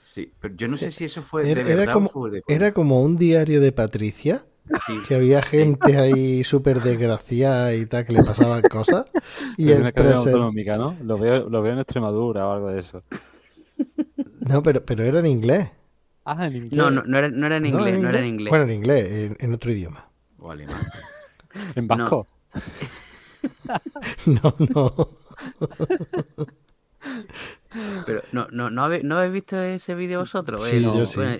Sí, 0.00 0.32
pero 0.40 0.54
yo 0.54 0.68
no 0.68 0.76
sé 0.76 0.90
si 0.90 1.04
eso 1.04 1.22
fue 1.22 1.42
de 1.44 1.50
Era, 1.52 1.60
era 1.62 1.74
verdad 1.74 1.92
como, 1.92 2.06
o 2.06 2.10
fue 2.10 2.30
de 2.30 2.42
coña. 2.42 2.56
era 2.56 2.72
como 2.72 3.02
un 3.02 3.16
diario 3.16 3.60
de 3.60 3.72
Patricia, 3.72 4.44
Sí. 4.86 4.98
que 5.08 5.14
había 5.16 5.42
gente 5.42 5.96
ahí 5.98 6.44
súper 6.44 6.80
desgraciada 6.82 7.74
y 7.74 7.84
tal, 7.86 8.04
que 8.06 8.12
le 8.12 8.18
pasaban 8.22 8.62
cosas. 8.62 9.10
Y 9.56 9.70
Es 9.70 9.76
el 9.76 9.80
una 9.82 9.92
cadena 9.92 10.16
presen- 10.16 10.26
autonómica, 10.28 10.76
¿no? 10.76 10.94
Lo 11.02 11.18
veo, 11.18 11.48
lo 11.48 11.62
veo 11.62 11.72
en 11.72 11.78
Extremadura 11.80 12.46
o 12.46 12.52
algo 12.52 12.68
de 12.68 12.80
eso. 12.80 13.02
No, 14.40 14.62
pero, 14.62 14.84
pero 14.84 15.04
era 15.04 15.18
en 15.20 15.26
inglés. 15.26 15.70
Ah, 16.30 16.46
en 16.46 16.56
inglés. 16.56 16.72
No, 16.72 16.90
no, 16.90 17.02
no 17.04 17.18
era, 17.18 17.28
no 17.30 17.46
era 17.46 17.56
en 17.56 17.62
¿No? 17.62 17.68
inglés, 17.68 17.98
no 17.98 18.08
era 18.10 18.18
en 18.20 18.26
inglés. 18.26 18.50
Bueno, 18.50 18.64
en 18.64 18.70
inglés, 18.70 19.08
en, 19.10 19.36
en 19.40 19.54
otro 19.54 19.72
idioma. 19.72 20.08
O 20.38 20.50
alemán. 20.50 20.76
En 21.76 21.88
vasco. 21.88 22.26
No, 24.26 24.54
no. 24.74 25.08
Pero 28.06 28.22
no, 28.32 28.48
no, 28.50 28.70
no, 28.70 28.84
habéis, 28.84 29.04
¿no 29.04 29.16
habéis 29.16 29.32
visto 29.32 29.60
ese 29.60 29.94
vídeo 29.94 30.20
vosotros? 30.20 30.62
Sí, 30.62 30.76
Eh, 30.76 30.82
yo 30.82 30.94
no, 31.00 31.06
sí. 31.06 31.20
bueno, 31.20 31.38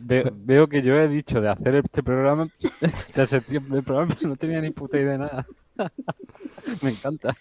Ve- 0.00 0.30
veo 0.32 0.68
que 0.68 0.82
yo 0.82 0.94
he 0.96 1.08
dicho 1.08 1.40
de 1.40 1.48
hacer 1.48 1.74
este 1.74 2.02
programa 2.02 2.48
de 3.14 3.26
septiembre, 3.26 3.82
programa 3.82 4.14
pero 4.16 4.28
no 4.30 4.36
tenía 4.36 4.60
ni 4.60 4.70
puta 4.70 4.96
idea 4.98 5.12
de 5.12 5.18
nada. 5.18 5.46
Me 6.82 6.90
encanta. 6.90 7.36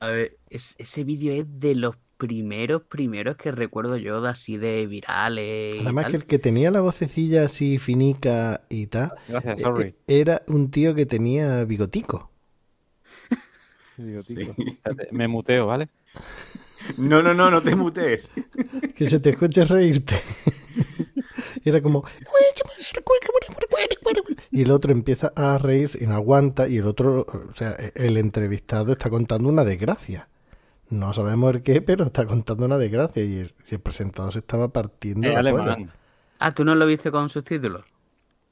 A 0.00 0.08
ver, 0.08 0.36
es- 0.50 0.76
ese 0.78 1.04
vídeo 1.04 1.32
es 1.32 1.46
de 1.60 1.74
los 1.74 1.96
primeros, 2.18 2.82
primeros 2.82 3.36
que 3.36 3.50
recuerdo 3.52 3.96
yo 3.96 4.20
de 4.20 4.28
así 4.28 4.56
de 4.58 4.86
virales. 4.86 5.76
Además 5.80 6.04
tal. 6.04 6.10
que 6.12 6.16
el 6.18 6.26
que 6.26 6.38
tenía 6.38 6.70
la 6.70 6.80
vocecilla 6.80 7.44
así 7.44 7.78
finica 7.78 8.62
y 8.68 8.88
tal, 8.88 9.12
Gracias, 9.28 9.58
eh, 9.58 9.62
sorry. 9.62 9.84
eh, 9.88 9.94
era 10.06 10.42
un 10.48 10.70
tío 10.70 10.94
que 10.94 11.06
tenía 11.06 11.64
bigotico. 11.64 12.30
Digo, 13.96 14.22
Sí. 14.22 14.34
tico, 14.34 14.54
espérate, 14.58 15.08
me 15.12 15.28
muteo, 15.28 15.66
¿vale? 15.66 15.88
No, 16.96 17.22
no, 17.22 17.34
no, 17.34 17.50
no 17.50 17.62
te 17.62 17.74
mutees. 17.74 18.30
Que 18.94 19.08
se 19.08 19.20
te 19.20 19.30
escuche 19.30 19.64
reírte. 19.64 20.14
Era 21.64 21.80
como... 21.80 22.04
Y 24.50 24.62
el 24.62 24.70
otro 24.70 24.92
empieza 24.92 25.32
a 25.36 25.58
reírse 25.58 26.02
y 26.02 26.06
no 26.06 26.14
aguanta 26.14 26.68
y 26.68 26.78
el 26.78 26.86
otro, 26.86 27.26
o 27.48 27.52
sea, 27.54 27.72
el 27.94 28.16
entrevistado 28.16 28.92
está 28.92 29.10
contando 29.10 29.48
una 29.48 29.64
desgracia. 29.64 30.28
No 30.90 31.12
sabemos 31.12 31.54
el 31.54 31.62
qué, 31.62 31.82
pero 31.82 32.04
está 32.04 32.26
contando 32.26 32.64
una 32.64 32.78
desgracia 32.78 33.22
y 33.22 33.38
el, 33.38 33.54
y 33.70 33.74
el 33.74 33.80
presentador 33.80 34.32
se 34.32 34.38
estaba 34.38 34.68
partiendo 34.68 35.28
la 35.30 35.50
polla. 35.50 35.76
Ah, 36.38 36.54
¿tú 36.54 36.64
no 36.64 36.74
lo 36.74 36.86
viste 36.86 37.10
con 37.10 37.28
subtítulos? 37.28 37.84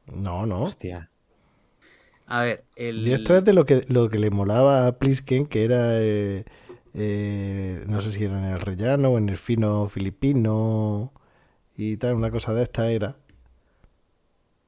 No, 0.07 0.45
no. 0.45 0.63
Hostia. 0.63 1.11
A 2.27 2.43
ver, 2.43 2.65
el... 2.75 3.07
Y 3.07 3.13
esto 3.13 3.37
es 3.37 3.45
de 3.45 3.53
lo 3.53 3.65
que, 3.65 3.85
lo 3.89 4.09
que 4.11 4.19
le 4.19 4.31
molaba 4.31 4.87
a 4.87 4.99
Plisken, 4.99 5.47
que 5.47 5.65
era, 5.65 6.01
eh, 6.01 6.45
eh, 6.95 7.85
no 7.87 8.01
sé 8.01 8.11
si 8.11 8.25
era 8.25 8.39
en 8.39 8.53
el 8.53 8.61
rellano 8.61 9.11
o 9.11 9.19
en 9.19 9.29
el 9.29 9.37
fino 9.37 9.89
filipino 9.89 11.13
y 11.77 11.97
tal, 11.97 12.15
una 12.15 12.31
cosa 12.31 12.53
de 12.53 12.65
esta 12.65 12.91
era. 12.91 13.17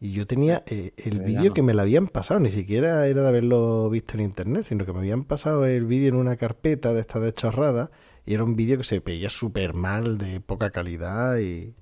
Y 0.01 0.13
yo 0.13 0.27
tenía 0.29 0.63
eh, 0.67 0.93
el 0.97 1.19
vídeo 1.21 1.53
que 1.55 1.63
me 1.63 1.75
lo 1.75 1.83
habían 1.83 2.07
pasado, 2.07 2.39
ni 2.39 2.51
siquiera 2.51 3.07
era 3.07 3.23
de 3.23 3.29
haberlo 3.29 3.91
visto 3.91 4.15
en 4.15 4.21
internet, 4.23 4.63
sino 4.63 4.87
que 4.87 4.93
me 4.93 5.01
habían 5.01 5.25
pasado 5.25 5.67
el 5.67 5.87
vídeo 5.87 6.09
en 6.11 6.15
una 6.15 6.37
carpeta 6.37 6.95
de 6.95 7.01
esta 7.01 7.19
de 7.19 7.33
chorrada 7.33 7.91
y 8.25 8.35
era 8.35 8.45
un 8.45 8.55
vídeo 8.55 8.77
que 8.79 8.85
se 8.85 9.01
veía 9.01 9.29
súper 9.29 9.75
mal, 9.75 10.17
de 10.19 10.41
poca 10.41 10.71
calidad 10.71 11.39
y... 11.39 11.75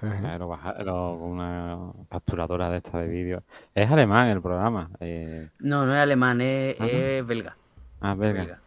Ajá. 0.00 0.38
Lo 0.38 0.46
baja- 0.46 0.80
lo- 0.84 1.18
con 1.18 1.30
una 1.30 1.90
capturadora 2.08 2.70
de 2.70 2.76
esta 2.76 3.00
de 3.00 3.08
vídeo. 3.08 3.42
Es 3.74 3.90
alemán 3.90 4.28
el 4.28 4.40
programa. 4.40 4.90
eh, 5.00 5.48
No, 5.58 5.86
no 5.86 5.92
es 5.94 5.98
alemán, 6.00 6.40
es, 6.40 6.76
Ah, 6.78 6.86
belga. 7.26 7.56
ah, 8.00 8.14
belga. 8.14 8.40
belga. 8.42 8.60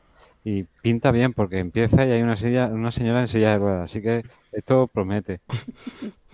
Y 0.44 0.64
pinta 0.82 1.12
bien 1.12 1.34
porque 1.34 1.60
empieza 1.60 2.06
y 2.06 2.12
hay 2.12 2.22
una 2.22 2.36
silla, 2.36 2.68
una 2.68 2.92
señora 2.92 3.22
en 3.22 3.28
silla 3.28 3.52
de 3.52 3.58
ruedas, 3.60 3.92
así 3.92 4.02
que 4.02 4.24
esto 4.52 4.88
promete. 4.88 5.40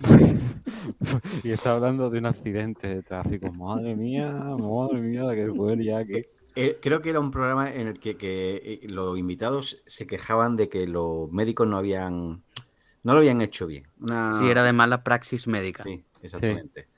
y 1.44 1.50
está 1.50 1.74
hablando 1.74 2.08
de 2.10 2.18
un 2.18 2.26
accidente 2.26 2.88
de 2.88 3.02
tráfico. 3.02 3.52
Madre 3.52 3.94
mía, 3.94 4.30
madre 4.32 5.00
mía, 5.00 5.24
la 5.24 5.34
que 5.34 5.52
fue 5.54 5.82
ya 5.84 5.98
aquí. 5.98 6.24
Eh, 6.56 6.78
creo 6.80 7.00
que 7.02 7.10
era 7.10 7.20
un 7.20 7.30
programa 7.30 7.72
en 7.72 7.86
el 7.86 8.00
que, 8.00 8.16
que, 8.16 8.80
eh, 8.82 8.88
los 8.88 9.18
invitados 9.18 9.82
se 9.86 10.06
quejaban 10.06 10.56
de 10.56 10.68
que 10.68 10.86
los 10.86 11.30
médicos 11.30 11.68
no 11.68 11.76
habían 11.76 12.42
no 13.04 13.12
lo 13.12 13.18
habían 13.20 13.40
hecho 13.40 13.66
bien. 13.66 13.86
Una- 14.00 14.32
Sí, 14.32 14.48
era 14.50 14.64
de 14.64 14.72
mala 14.72 15.04
praxis 15.04 15.46
médica. 15.46 15.84
Sí, 15.84 16.02
exactamente. 16.22 16.88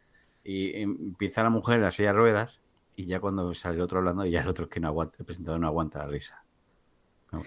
Y 0.45 0.81
empieza 0.81 1.43
la 1.43 1.51
mujer 1.51 1.77
en 1.77 1.83
la 1.83 1.91
silla 1.91 2.13
de 2.13 2.19
ruedas 2.19 2.61
y 2.97 3.05
ya 3.05 3.21
cuando 3.21 3.55
sale 3.55 3.77
el 3.77 3.83
otro 3.83 3.99
hablando, 3.99 4.25
ya 4.25 4.41
el 4.41 4.49
otro 4.49 4.65
es 4.65 4.71
que 4.71 4.81
no 4.81 4.89
aguanta, 4.89 5.17
el 5.19 5.27
presentador 5.27 5.61
no 5.61 5.67
aguanta 5.67 5.99
la 5.99 6.07
risa. 6.07 6.43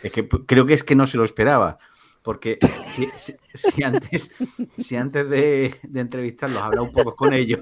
Es 0.02 0.12
que 0.12 0.28
creo 0.28 0.66
que 0.66 0.74
es 0.74 0.84
que 0.84 0.96
no 0.96 1.08
se 1.08 1.18
lo 1.18 1.24
esperaba. 1.24 1.78
Porque 2.22 2.58
si, 2.92 3.06
si- 3.18 3.36
si 3.54 3.84
antes, 3.84 4.34
si 4.78 4.96
antes 4.96 5.30
de, 5.30 5.76
de 5.84 6.00
entrevistarlos 6.00 6.62
habla 6.62 6.82
un 6.82 6.92
poco 6.94 7.16
con 7.16 7.34
ellos, 7.34 7.60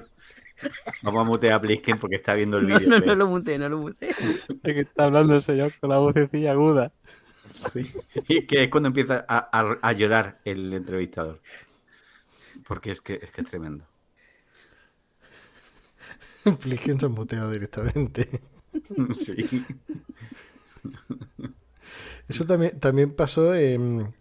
vamos 1.02 1.20
a 1.22 1.24
mutear 1.24 1.54
a 1.54 1.58
Blisken 1.58 1.98
porque 1.98 2.14
está 2.16 2.34
viendo 2.34 2.58
el 2.58 2.68
No, 2.68 2.78
vídeo. 2.78 2.88
no, 2.90 2.96
pero- 3.00 3.06
no 3.06 3.14
lo 3.16 3.26
muté, 3.28 3.58
no 3.58 3.68
lo 3.68 3.78
muté. 3.78 4.08
Es 4.62 4.74
que 4.74 4.80
está 4.80 5.04
hablando 5.04 5.34
el 5.34 5.42
señor 5.42 5.72
con 5.80 5.90
la 5.90 5.98
vocecilla 5.98 6.52
aguda. 6.52 6.92
Y 8.28 8.42
que 8.46 8.62
es 8.64 8.70
cuando 8.70 8.86
empieza 8.88 9.24
a, 9.28 9.38
a- 9.52 9.78
a 9.82 9.92
llorar 9.92 10.40
el 10.44 10.72
entrevistador. 10.72 11.40
Porque 12.68 12.92
es 12.92 13.00
que 13.00 13.14
es, 13.20 13.32
que 13.32 13.40
es 13.40 13.46
tremendo. 13.48 13.84
Plisken 16.60 17.00
se 17.00 17.06
ha 17.06 17.08
muteado 17.08 17.50
directamente. 17.50 18.40
Sí. 19.14 19.64
Eso 22.28 22.44
también, 22.46 22.78
también 22.80 23.12
pasó 23.12 23.54
en, 23.54 24.14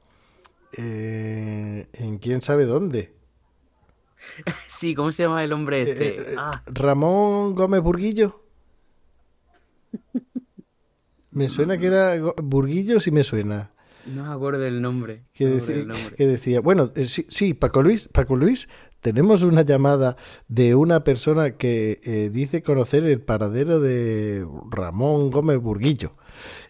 eh, 0.77 1.87
en 1.93 2.17
quién 2.19 2.41
sabe 2.41 2.65
dónde. 2.65 3.13
Sí, 4.67 4.93
¿cómo 4.95 5.11
se 5.11 5.23
llama 5.23 5.43
el 5.43 5.51
hombre 5.53 5.81
este? 5.81 6.07
Eh, 6.07 6.25
eh, 6.33 6.35
Ah, 6.37 6.61
Ramón 6.67 7.55
Gómez 7.55 7.81
Burguillo. 7.81 8.43
Me 11.31 11.49
suena 11.49 11.77
que 11.77 11.87
era 11.87 12.17
Burguillo, 12.37 12.99
sí 12.99 13.09
me 13.11 13.23
suena. 13.23 13.71
No 14.05 14.25
me 14.25 14.31
acuerdo 14.33 14.59
del 14.59 14.81
nombre. 14.81 15.23
Que, 15.33 15.45
no 15.45 15.65
del 15.65 15.87
nombre. 15.87 16.15
que 16.15 16.27
decía, 16.27 16.61
bueno, 16.61 16.91
eh, 16.95 17.05
sí, 17.05 17.25
sí, 17.29 17.53
Paco 17.53 17.81
Luis, 17.81 18.07
Paco 18.11 18.35
Luis, 18.35 18.69
tenemos 19.01 19.43
una 19.43 19.63
llamada 19.63 20.15
de 20.47 20.75
una 20.75 21.03
persona 21.03 21.51
que 21.57 21.99
eh, 22.03 22.29
dice 22.31 22.61
conocer 22.61 23.03
el 23.05 23.19
paradero 23.21 23.79
de 23.79 24.45
Ramón 24.69 25.31
Gómez 25.31 25.57
Burguillo. 25.59 26.15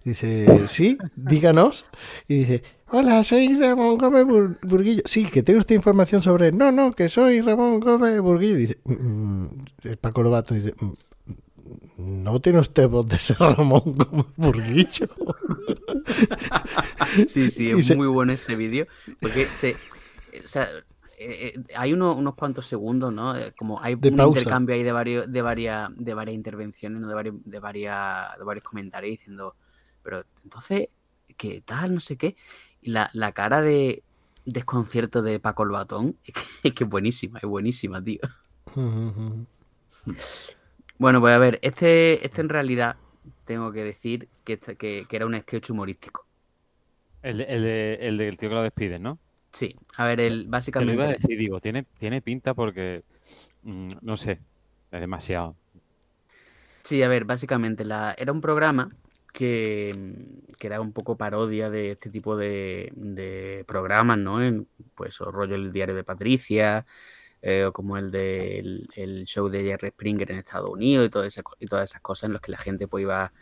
Dice, 0.03 0.67
sí, 0.67 0.97
díganos. 1.15 1.85
Y 2.27 2.35
dice, 2.39 2.63
hola, 2.89 3.23
soy 3.23 3.55
Ramón 3.59 3.97
Gómez 3.97 4.25
Bur- 4.25 4.57
Burguillo. 4.63 5.01
Sí, 5.05 5.25
que 5.25 5.43
tiene 5.43 5.59
usted 5.59 5.75
información 5.75 6.21
sobre 6.21 6.47
él. 6.47 6.57
No, 6.57 6.71
no, 6.71 6.91
que 6.93 7.09
soy 7.09 7.41
Ramón 7.41 7.79
Gómez 7.79 8.19
Burguillo. 8.21 8.55
Dice, 8.55 8.79
"Mm, 8.85 9.45
el 9.83 9.97
Paco 9.97 10.23
Lobato 10.23 10.53
dice, 10.55 10.73
"Mm, 10.79 10.91
no 11.97 12.39
tiene 12.41 12.59
usted 12.59 12.87
voz 12.89 13.07
de 13.07 13.17
ser 13.17 13.37
Ramón 13.39 13.81
Gómez 13.85 14.25
Burguillo. 14.35 15.07
Sí, 17.27 17.49
sí, 17.51 17.69
es 17.71 17.95
muy 17.95 18.07
bueno 18.07 18.33
ese 18.33 18.55
vídeo. 18.55 18.87
Porque 19.19 19.45
se. 19.45 19.75
O 20.43 20.47
sea, 20.47 20.63
eh, 21.17 21.53
eh, 21.55 21.63
hay 21.75 21.93
uno- 21.93 22.13
unos 22.15 22.35
cuantos 22.35 22.65
segundos, 22.67 23.13
¿no? 23.13 23.35
Eh, 23.37 23.53
Como 23.57 23.81
hay 23.81 23.95
De 23.95 24.09
un 24.09 24.15
pausa. 24.17 24.39
intercambio 24.39 24.75
ahí 24.75 24.83
de 24.83 24.91
varios, 24.91 25.31
de 25.31 25.41
varias, 25.41 25.89
de 25.95 26.13
varias 26.13 26.35
intervenciones, 26.35 27.01
¿no? 27.01 27.07
De 27.07 27.13
varios, 27.15 27.35
de 27.43 27.59
varias, 27.59 28.37
de 28.37 28.43
varios 28.43 28.63
comentarios 28.63 29.17
diciendo, 29.19 29.55
pero 30.03 30.23
entonces, 30.43 30.87
¿qué 31.37 31.61
tal? 31.65 31.93
No 31.93 31.99
sé 31.99 32.17
qué. 32.17 32.35
Y 32.81 32.91
la, 32.91 33.09
la 33.13 33.31
cara 33.33 33.61
de 33.61 34.03
desconcierto 34.45 35.21
de 35.21 35.39
Paco 35.39 35.63
el 35.63 35.69
Batón 35.69 36.17
es 36.23 36.33
que, 36.33 36.41
es 36.69 36.73
que 36.73 36.83
buenísima, 36.85 37.39
es 37.39 37.47
buenísima, 37.47 38.03
tío. 38.03 38.19
Bueno, 41.01 41.19
pues 41.19 41.33
a 41.33 41.37
ver, 41.37 41.59
este, 41.63 42.25
este 42.25 42.41
en 42.41 42.47
realidad 42.49 42.95
tengo 43.45 43.71
que 43.73 43.83
decir 43.83 44.29
que, 44.45 44.53
este- 44.53 44.77
que, 44.77 45.05
que 45.09 45.15
era 45.15 45.25
un 45.25 45.37
sketch 45.39 45.71
humorístico. 45.71 46.27
El, 47.23 47.41
el, 47.41 47.65
el 47.65 48.17
del 48.17 48.37
tío 48.37 48.49
que 48.49 48.55
lo 48.55 48.61
despide, 48.63 48.99
¿no? 48.99 49.19
Sí, 49.53 49.75
a 49.97 50.05
ver, 50.05 50.19
el, 50.21 50.47
Te 50.75 50.85
lo 50.85 50.91
básicamente... 50.91 50.93
iba 50.93 51.05
a 51.05 51.09
decir, 51.09 51.37
digo, 51.37 51.59
tiene, 51.61 51.83
tiene 51.97 52.21
pinta 52.21 52.53
porque, 52.53 53.03
mm, 53.63 53.93
no 54.01 54.17
sé, 54.17 54.41
es 54.91 55.01
demasiado. 55.01 55.57
Sí, 56.83 57.03
a 57.03 57.07
ver, 57.07 57.25
básicamente 57.25 57.85
la, 57.85 58.15
era 58.17 58.31
un 58.31 58.41
programa 58.41 58.89
que, 59.33 60.15
que 60.57 60.67
era 60.67 60.81
un 60.81 60.93
poco 60.93 61.15
parodia 61.17 61.69
de 61.69 61.91
este 61.91 62.09
tipo 62.09 62.35
de, 62.35 62.91
de 62.95 63.63
programas, 63.67 64.17
¿no? 64.17 64.41
En, 64.41 64.67
pues 64.95 65.17
rollo 65.19 65.55
el 65.55 65.71
diario 65.71 65.95
de 65.95 66.03
Patricia, 66.03 66.85
eh, 67.41 67.69
como 67.73 67.97
el 67.97 68.11
del 68.11 68.87
el 68.95 69.25
show 69.25 69.49
de 69.49 69.63
Jerry 69.63 69.89
Springer 69.89 70.31
en 70.31 70.39
Estados 70.39 70.69
Unidos 70.69 71.07
y, 71.07 71.09
todo 71.09 71.25
y 71.59 71.67
todas 71.67 71.89
esas 71.89 72.01
cosas 72.01 72.25
en 72.25 72.33
las 72.33 72.41
que 72.41 72.51
la 72.51 72.57
gente 72.57 72.87
pues 72.87 73.03
iba, 73.03 73.33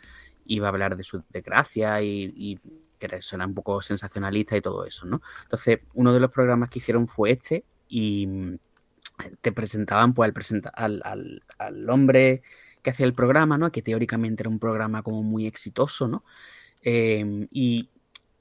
iba 0.46 0.66
a 0.66 0.70
hablar 0.70 0.96
de 0.96 1.04
su 1.04 1.22
desgracia 1.30 2.02
y, 2.02 2.58
que 2.98 3.06
era 3.06 3.46
un 3.46 3.54
poco 3.54 3.80
sensacionalista 3.80 4.56
y 4.56 4.60
todo 4.60 4.84
eso, 4.84 5.06
¿no? 5.06 5.22
Entonces, 5.44 5.80
uno 5.94 6.12
de 6.12 6.20
los 6.20 6.30
programas 6.30 6.68
que 6.68 6.80
hicieron 6.80 7.08
fue 7.08 7.30
este 7.30 7.64
y 7.88 8.26
mm, 8.26 8.58
te 9.40 9.52
presentaban 9.52 10.12
pues 10.12 10.26
al, 10.26 10.34
presenta 10.34 10.68
al, 10.68 11.02
al 11.58 11.90
hombre 11.90 12.42
que 12.82 12.90
hacía 12.90 13.06
el 13.06 13.14
programa, 13.14 13.58
¿no? 13.58 13.72
Que 13.72 13.82
teóricamente 13.82 14.42
era 14.42 14.50
un 14.50 14.58
programa 14.58 15.02
como 15.02 15.22
muy 15.22 15.46
exitoso, 15.46 16.08
¿no? 16.08 16.24
Eh, 16.82 17.46
y 17.50 17.90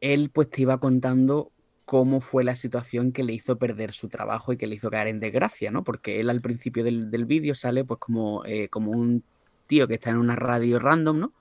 él 0.02 0.30
pues 0.34 0.50
te 0.50 0.62
iba 0.62 0.80
contando 0.80 1.52
cómo 1.90 2.22
fue 2.22 2.44
la 2.44 2.56
situación 2.56 3.12
que 3.12 3.24
le 3.24 3.34
hizo 3.34 3.58
perder 3.58 3.94
su 3.94 4.10
trabajo 4.10 4.54
y 4.54 4.58
que 4.58 4.68
le 4.68 4.76
hizo 4.76 4.92
caer 4.92 5.08
en 5.08 5.20
desgracia, 5.20 5.72
¿no? 5.72 5.84
Porque 5.84 6.20
él 6.20 6.30
al 6.30 6.40
principio 6.40 6.84
del, 6.84 7.10
del 7.10 7.26
vídeo 7.26 7.56
sale 7.56 7.84
pues 7.84 8.00
como, 8.00 8.46
eh, 8.46 8.70
como 8.70 8.92
un 8.92 9.24
tío 9.66 9.88
que 9.88 9.96
está 9.96 10.12
en 10.12 10.18
una 10.18 10.36
radio 10.36 10.78
random, 10.78 11.20
¿no? 11.20 11.34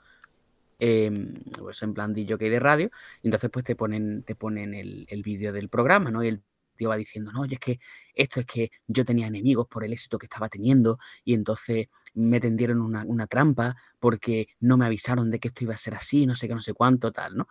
Eh, 0.78 1.10
pues 1.58 1.82
en 1.82 1.92
plan 1.92 2.14
DJ 2.14 2.38
de 2.38 2.58
radio, 2.60 2.90
y 3.22 3.26
entonces 3.26 3.50
pues 3.50 3.62
te 3.62 3.76
ponen, 3.76 4.22
te 4.22 4.36
ponen 4.36 4.72
el, 4.72 5.06
el 5.10 5.22
vídeo 5.22 5.52
del 5.52 5.68
programa, 5.68 6.10
¿no? 6.10 6.24
Y 6.24 6.28
el 6.28 6.42
tío 6.76 6.88
va 6.88 6.96
diciendo, 6.96 7.30
no, 7.30 7.44
y 7.44 7.52
es 7.52 7.60
que 7.60 7.78
esto 8.14 8.40
es 8.40 8.46
que 8.46 8.70
yo 8.86 9.04
tenía 9.04 9.26
enemigos 9.26 9.68
por 9.68 9.84
el 9.84 9.92
éxito 9.92 10.16
que 10.16 10.24
estaba 10.24 10.48
teniendo, 10.48 10.98
y 11.26 11.34
entonces 11.34 11.88
me 12.14 12.40
tendieron 12.40 12.80
una, 12.80 13.04
una 13.04 13.26
trampa 13.26 13.76
porque 13.98 14.48
no 14.60 14.78
me 14.78 14.86
avisaron 14.86 15.30
de 15.30 15.40
que 15.40 15.48
esto 15.48 15.64
iba 15.64 15.74
a 15.74 15.78
ser 15.78 15.94
así, 15.94 16.24
no 16.24 16.34
sé 16.34 16.48
qué, 16.48 16.54
no 16.54 16.62
sé 16.62 16.72
cuánto, 16.72 17.12
tal, 17.12 17.36
¿no? 17.36 17.48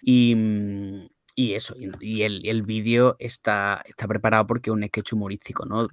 Y, 0.00 0.32
mm, 0.36 1.15
y 1.36 1.52
eso, 1.54 1.74
y, 2.00 2.22
el, 2.22 2.46
el 2.48 2.62
vídeo 2.62 3.16
está, 3.18 3.82
está 3.84 4.08
preparado 4.08 4.46
porque 4.46 4.70
es 4.70 4.74
un 4.74 4.84
sketch 4.84 5.12
humorístico, 5.12 5.66
¿no? 5.66 5.86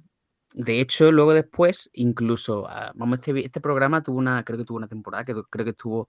De 0.54 0.80
hecho, 0.80 1.12
luego 1.12 1.34
después, 1.34 1.90
incluso, 1.92 2.66
ah, 2.68 2.92
vamos, 2.94 3.18
este, 3.18 3.44
este 3.44 3.60
programa 3.60 4.02
tuvo 4.02 4.18
una, 4.18 4.42
creo 4.44 4.58
que 4.58 4.64
tuvo 4.64 4.78
una 4.78 4.88
temporada, 4.88 5.24
que 5.24 5.34
creo 5.50 5.64
que 5.66 5.72
estuvo 5.72 6.08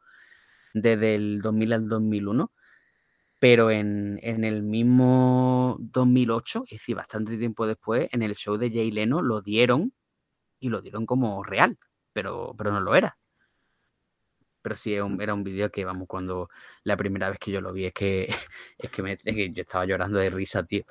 desde 0.73 1.15
el 1.15 1.41
2000 1.41 1.73
al 1.73 1.89
2001, 1.89 2.51
pero 3.39 3.71
en, 3.71 4.19
en 4.23 4.45
el 4.45 4.63
mismo 4.63 5.77
2008, 5.79 6.63
es 6.65 6.71
decir, 6.71 6.95
bastante 6.95 7.37
tiempo 7.37 7.67
después, 7.67 8.09
en 8.13 8.23
el 8.23 8.35
show 8.35 8.57
de 8.57 8.71
Jay 8.71 8.91
Leno 8.91 9.21
lo 9.21 9.41
dieron 9.41 9.93
y 10.59 10.69
lo 10.69 10.81
dieron 10.81 11.05
como 11.05 11.43
real, 11.43 11.77
pero, 12.13 12.55
pero 12.57 12.71
no 12.71 12.81
lo 12.81 12.95
era. 12.95 13.17
Pero 14.65 14.75
sí, 14.75 14.95
era 14.95 15.05
un, 15.35 15.43
vídeo 15.43 15.69
que, 15.69 15.85
vamos, 15.85 16.07
cuando 16.07 16.49
la 16.85 16.97
primera 16.97 17.29
vez 17.29 17.37
que 17.37 17.51
yo 17.51 17.61
lo 17.61 17.71
vi, 17.71 17.85
es 17.85 17.93
que, 17.93 18.27
es 18.79 18.89
que, 18.89 19.03
me- 19.03 19.11
es 19.11 19.35
que 19.35 19.51
yo 19.53 19.61
estaba 19.61 19.85
llorando 19.85 20.17
de 20.17 20.31
risa, 20.31 20.63
tío. 20.63 20.83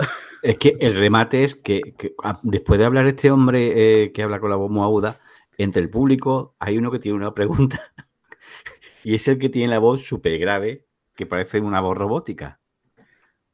Es 0.43 0.59
que 0.59 0.77
el 0.79 0.95
remate 0.95 1.43
es 1.43 1.57
que, 1.57 1.81
que, 1.99 2.15
ah, 2.23 2.39
después 2.45 2.79
de 2.79 2.85
hablar 2.85 3.05
este 3.09 3.33
hombre 3.33 4.05
eh, 4.05 4.13
que 4.13 4.23
habla 4.23 4.39
con 4.39 4.51
la 4.51 4.55
voz 4.55 4.71
muy 4.71 4.85
aguda, 4.85 5.19
entre 5.59 5.83
el 5.83 5.91
público 5.91 6.55
hay 6.61 6.79
uno 6.79 6.93
que 6.93 7.01
tiene 7.01 7.17
una 7.17 7.35
pregunta 7.35 7.81
y 9.03 9.17
es 9.17 9.27
el 9.27 9.41
que 9.41 9.49
tiene 9.49 9.67
la 9.67 9.81
voz 9.81 10.05
súper 10.05 10.39
grave, 10.39 10.87
que 11.17 11.27
parece 11.27 11.59
una 11.59 11.81
voz 11.81 11.99
robótica. 11.99 12.61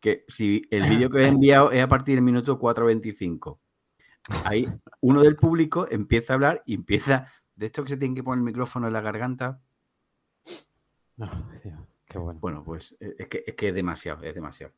Que 0.01 0.27
si 0.29 0.61
el 0.71 0.83
vídeo 0.83 1.09
que 1.09 1.21
he 1.21 1.29
enviado 1.29 1.73
es 1.73 1.83
a 1.83 1.89
partir 1.89 2.17
del 2.17 2.25
minuto 2.25 2.59
4.25, 2.59 3.59
ahí 4.45 4.69
uno 5.01 5.23
del 5.23 5.37
público 5.37 5.87
empieza 5.91 6.35
a 6.35 6.37
hablar 6.37 6.63
y 6.67 6.75
empieza, 6.75 7.33
de 7.57 7.65
esto 7.65 7.83
que 7.85 7.89
se 7.89 7.97
tiene 7.97 8.15
que 8.15 8.23
poner 8.23 8.41
el 8.41 8.45
micrófono 8.45 8.87
en 8.87 8.93
la 8.93 9.01
garganta, 9.01 9.63
No, 11.21 11.29
qué 12.07 12.19
bueno. 12.19 12.41
bueno, 12.41 12.65
pues 12.65 12.97
eh, 13.01 13.15
es 13.19 13.29
que, 13.29 13.69
es 13.69 13.75
demasiado, 13.75 14.23
es 14.23 14.35
demasiado. 14.35 14.73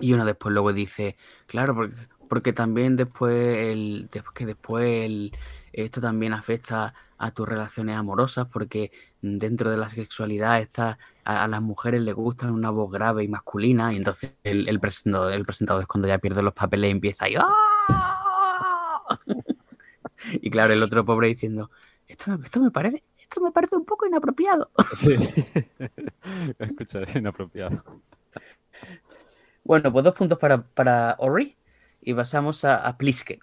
Y 0.00 0.12
uno 0.12 0.24
después 0.24 0.52
luego 0.52 0.72
dice, 0.72 1.16
claro, 1.46 1.88
porque, 2.28 2.52
también 2.52 2.96
después, 2.96 3.58
el, 3.58 4.08
que 4.34 4.46
después 4.46 5.30
esto 5.72 6.00
también 6.00 6.32
afecta 6.32 6.94
a 7.18 7.30
tus 7.30 7.48
relaciones 7.48 7.96
amorosas, 7.96 8.48
porque 8.48 8.90
dentro 9.20 9.70
de 9.70 9.76
la 9.76 9.88
sexualidad 9.88 10.60
está, 10.60 10.98
a, 11.24 11.46
las 11.46 11.62
mujeres 11.62 12.02
les 12.02 12.14
gusta 12.14 12.50
una 12.50 12.70
voz 12.70 12.90
grave 12.90 13.22
y 13.22 13.28
masculina, 13.28 13.92
y 13.92 13.96
entonces 13.96 14.34
el, 14.42 14.68
el 14.68 14.80
presentador, 14.80 15.40
es 15.82 15.86
cuando 15.86 16.08
ya 16.08 16.18
pierde 16.18 16.42
los 16.42 16.54
papeles 16.54 16.88
y 16.88 16.92
empieza 16.92 17.28
y 17.28 17.36
¡ah! 17.36 17.48
Y 20.40 20.50
claro, 20.50 20.72
el 20.72 20.82
otro 20.82 21.04
pobre 21.04 21.28
diciendo, 21.28 21.70
esto, 22.12 22.36
me- 22.38 22.44
esto 22.44 22.60
me 22.60 22.70
parece, 22.70 23.02
esto 23.18 23.40
me 23.40 23.50
parece 23.52 23.76
un 23.76 23.84
poco 23.84 24.06
inapropiado. 24.06 24.70
Sí. 24.96 25.14
Escucha, 26.58 27.02
es 27.02 27.16
inapropiado. 27.16 27.82
Bueno, 29.64 29.92
pues 29.92 30.04
dos 30.04 30.14
puntos 30.14 30.38
para, 30.38 30.62
para 30.62 31.16
Ori 31.18 31.56
y 32.00 32.14
pasamos 32.14 32.64
a, 32.64 32.86
a 32.86 32.96
Plisken. 32.96 33.40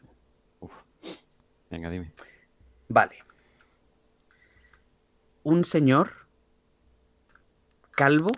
Venga, 1.69 1.89
dime. 1.89 2.11
Vale. 2.89 3.17
Un 5.43 5.63
señor 5.63 6.27
calvo 7.91 8.31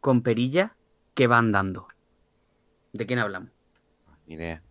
con 0.00 0.22
perilla 0.22 0.76
que 1.14 1.26
va 1.26 1.38
andando. 1.38 1.86
¿De 2.92 3.06
quién 3.06 3.18
hablamos? 3.18 3.50
Ni 4.26 4.34
idea. 4.34 4.62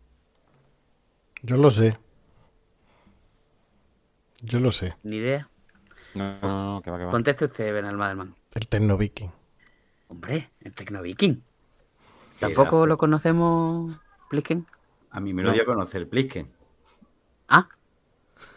Yo 1.44 1.58
lo 1.58 1.72
sé. 1.72 1.98
Yo 4.42 4.60
lo 4.60 4.72
sé. 4.72 4.96
Ni 5.04 5.18
idea. 5.18 5.50
No, 6.14 6.40
no, 6.42 6.74
no, 6.76 6.82
que 6.82 6.92
va, 6.92 6.98
que 6.98 7.06
va. 7.06 7.12
Conteste 7.12 7.46
usted, 7.46 7.74
Ben 7.74 7.86
Almadelman. 7.86 8.36
El 8.54 8.68
Tecno 8.68 8.98
Viking. 8.98 9.30
Hombre, 10.08 10.52
el 10.62 10.74
Tecno 10.74 11.02
Viking. 11.02 11.42
¿Tampoco 12.40 12.86
lo 12.88 12.98
conocemos, 12.98 13.98
Plisken? 14.30 14.66
A 15.12 15.20
mí 15.20 15.34
me 15.34 15.44
lo 15.44 15.50
No. 15.50 15.54
dio 15.54 15.64
a 15.64 15.66
conocer 15.66 16.10
Plisken. 16.10 16.52
Ah, 17.48 17.68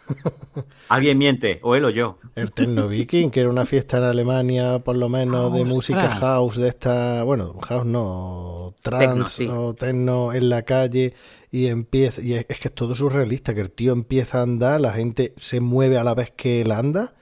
Alguien 0.89 1.17
miente, 1.17 1.59
o 1.63 1.75
él 1.75 1.85
o 1.85 1.89
yo. 1.89 2.19
El 2.35 2.51
Tecno 2.51 2.87
Viking, 2.87 3.29
que 3.29 3.41
era 3.41 3.49
una 3.49 3.65
fiesta 3.65 3.97
en 3.97 4.03
Alemania, 4.03 4.79
por 4.79 4.95
lo 4.95 5.09
menos, 5.09 5.53
de 5.53 5.63
música 5.65 6.09
house 6.11 6.57
de 6.57 6.67
esta, 6.69 7.23
bueno, 7.23 7.55
house 7.61 7.85
no, 7.85 8.73
trance 8.81 9.07
Techno, 9.07 9.27
sí. 9.27 9.47
o 9.47 9.73
techno 9.73 10.33
en 10.33 10.49
la 10.49 10.63
calle 10.63 11.13
y 11.51 11.67
empieza, 11.67 12.21
y 12.21 12.33
es, 12.33 12.45
es 12.49 12.59
que 12.59 12.67
es 12.67 12.73
todo 12.75 12.93
surrealista, 12.95 13.53
que 13.53 13.61
el 13.61 13.71
tío 13.71 13.93
empieza 13.93 14.39
a 14.39 14.43
andar, 14.43 14.81
la 14.81 14.93
gente 14.93 15.33
se 15.37 15.59
mueve 15.59 15.97
a 15.97 16.03
la 16.03 16.13
vez 16.13 16.31
que 16.35 16.61
él 16.61 16.71
anda 16.71 17.15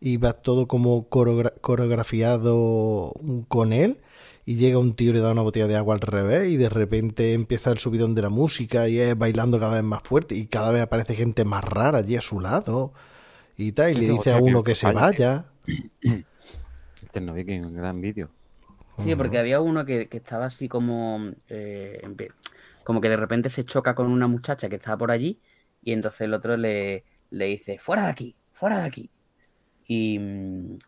y 0.00 0.16
va 0.16 0.34
todo 0.34 0.66
como 0.66 1.08
coreogra- 1.10 1.54
coreografiado 1.60 3.14
con 3.48 3.72
él 3.72 4.00
y 4.44 4.56
llega 4.56 4.78
un 4.78 4.94
tío 4.94 5.10
y 5.10 5.14
le 5.14 5.20
da 5.20 5.32
una 5.32 5.42
botella 5.42 5.66
de 5.66 5.76
agua 5.76 5.94
al 5.94 6.00
revés 6.00 6.50
y 6.50 6.56
de 6.56 6.68
repente 6.68 7.34
empieza 7.34 7.70
el 7.70 7.78
subidón 7.78 8.14
de 8.14 8.22
la 8.22 8.30
música 8.30 8.88
y 8.88 8.98
es 8.98 9.16
bailando 9.16 9.60
cada 9.60 9.74
vez 9.74 9.82
más 9.82 10.02
fuerte 10.02 10.34
y 10.34 10.46
cada 10.46 10.72
vez 10.72 10.82
aparece 10.82 11.14
gente 11.14 11.44
más 11.44 11.64
rara 11.64 11.98
allí 11.98 12.16
a 12.16 12.20
su 12.20 12.40
lado 12.40 12.92
y 13.56 13.72
tal 13.72 13.92
y 13.92 13.94
le 13.94 14.08
dice 14.12 14.32
a 14.32 14.38
que 14.38 14.42
uno 14.42 14.62
que 14.62 14.74
se 14.74 14.90
vaya. 14.90 15.46
El 16.02 16.24
Ternoviking, 17.12 17.64
un 17.64 17.74
gran 17.74 18.00
vídeo. 18.00 18.30
Sí, 18.98 19.14
porque 19.14 19.38
había 19.38 19.60
uno 19.60 19.84
que, 19.84 20.08
que 20.08 20.18
estaba 20.18 20.46
así 20.46 20.68
como, 20.68 21.30
eh, 21.48 22.02
como 22.84 23.00
que 23.00 23.08
de 23.08 23.16
repente 23.16 23.48
se 23.48 23.64
choca 23.64 23.94
con 23.94 24.10
una 24.10 24.26
muchacha 24.26 24.68
que 24.68 24.76
estaba 24.76 24.98
por 24.98 25.10
allí 25.10 25.40
y 25.82 25.92
entonces 25.92 26.22
el 26.22 26.34
otro 26.34 26.56
le, 26.56 27.04
le 27.30 27.46
dice, 27.46 27.78
fuera 27.78 28.04
de 28.04 28.10
aquí, 28.10 28.36
fuera 28.52 28.78
de 28.78 28.84
aquí. 28.84 29.10
Y, 29.92 30.20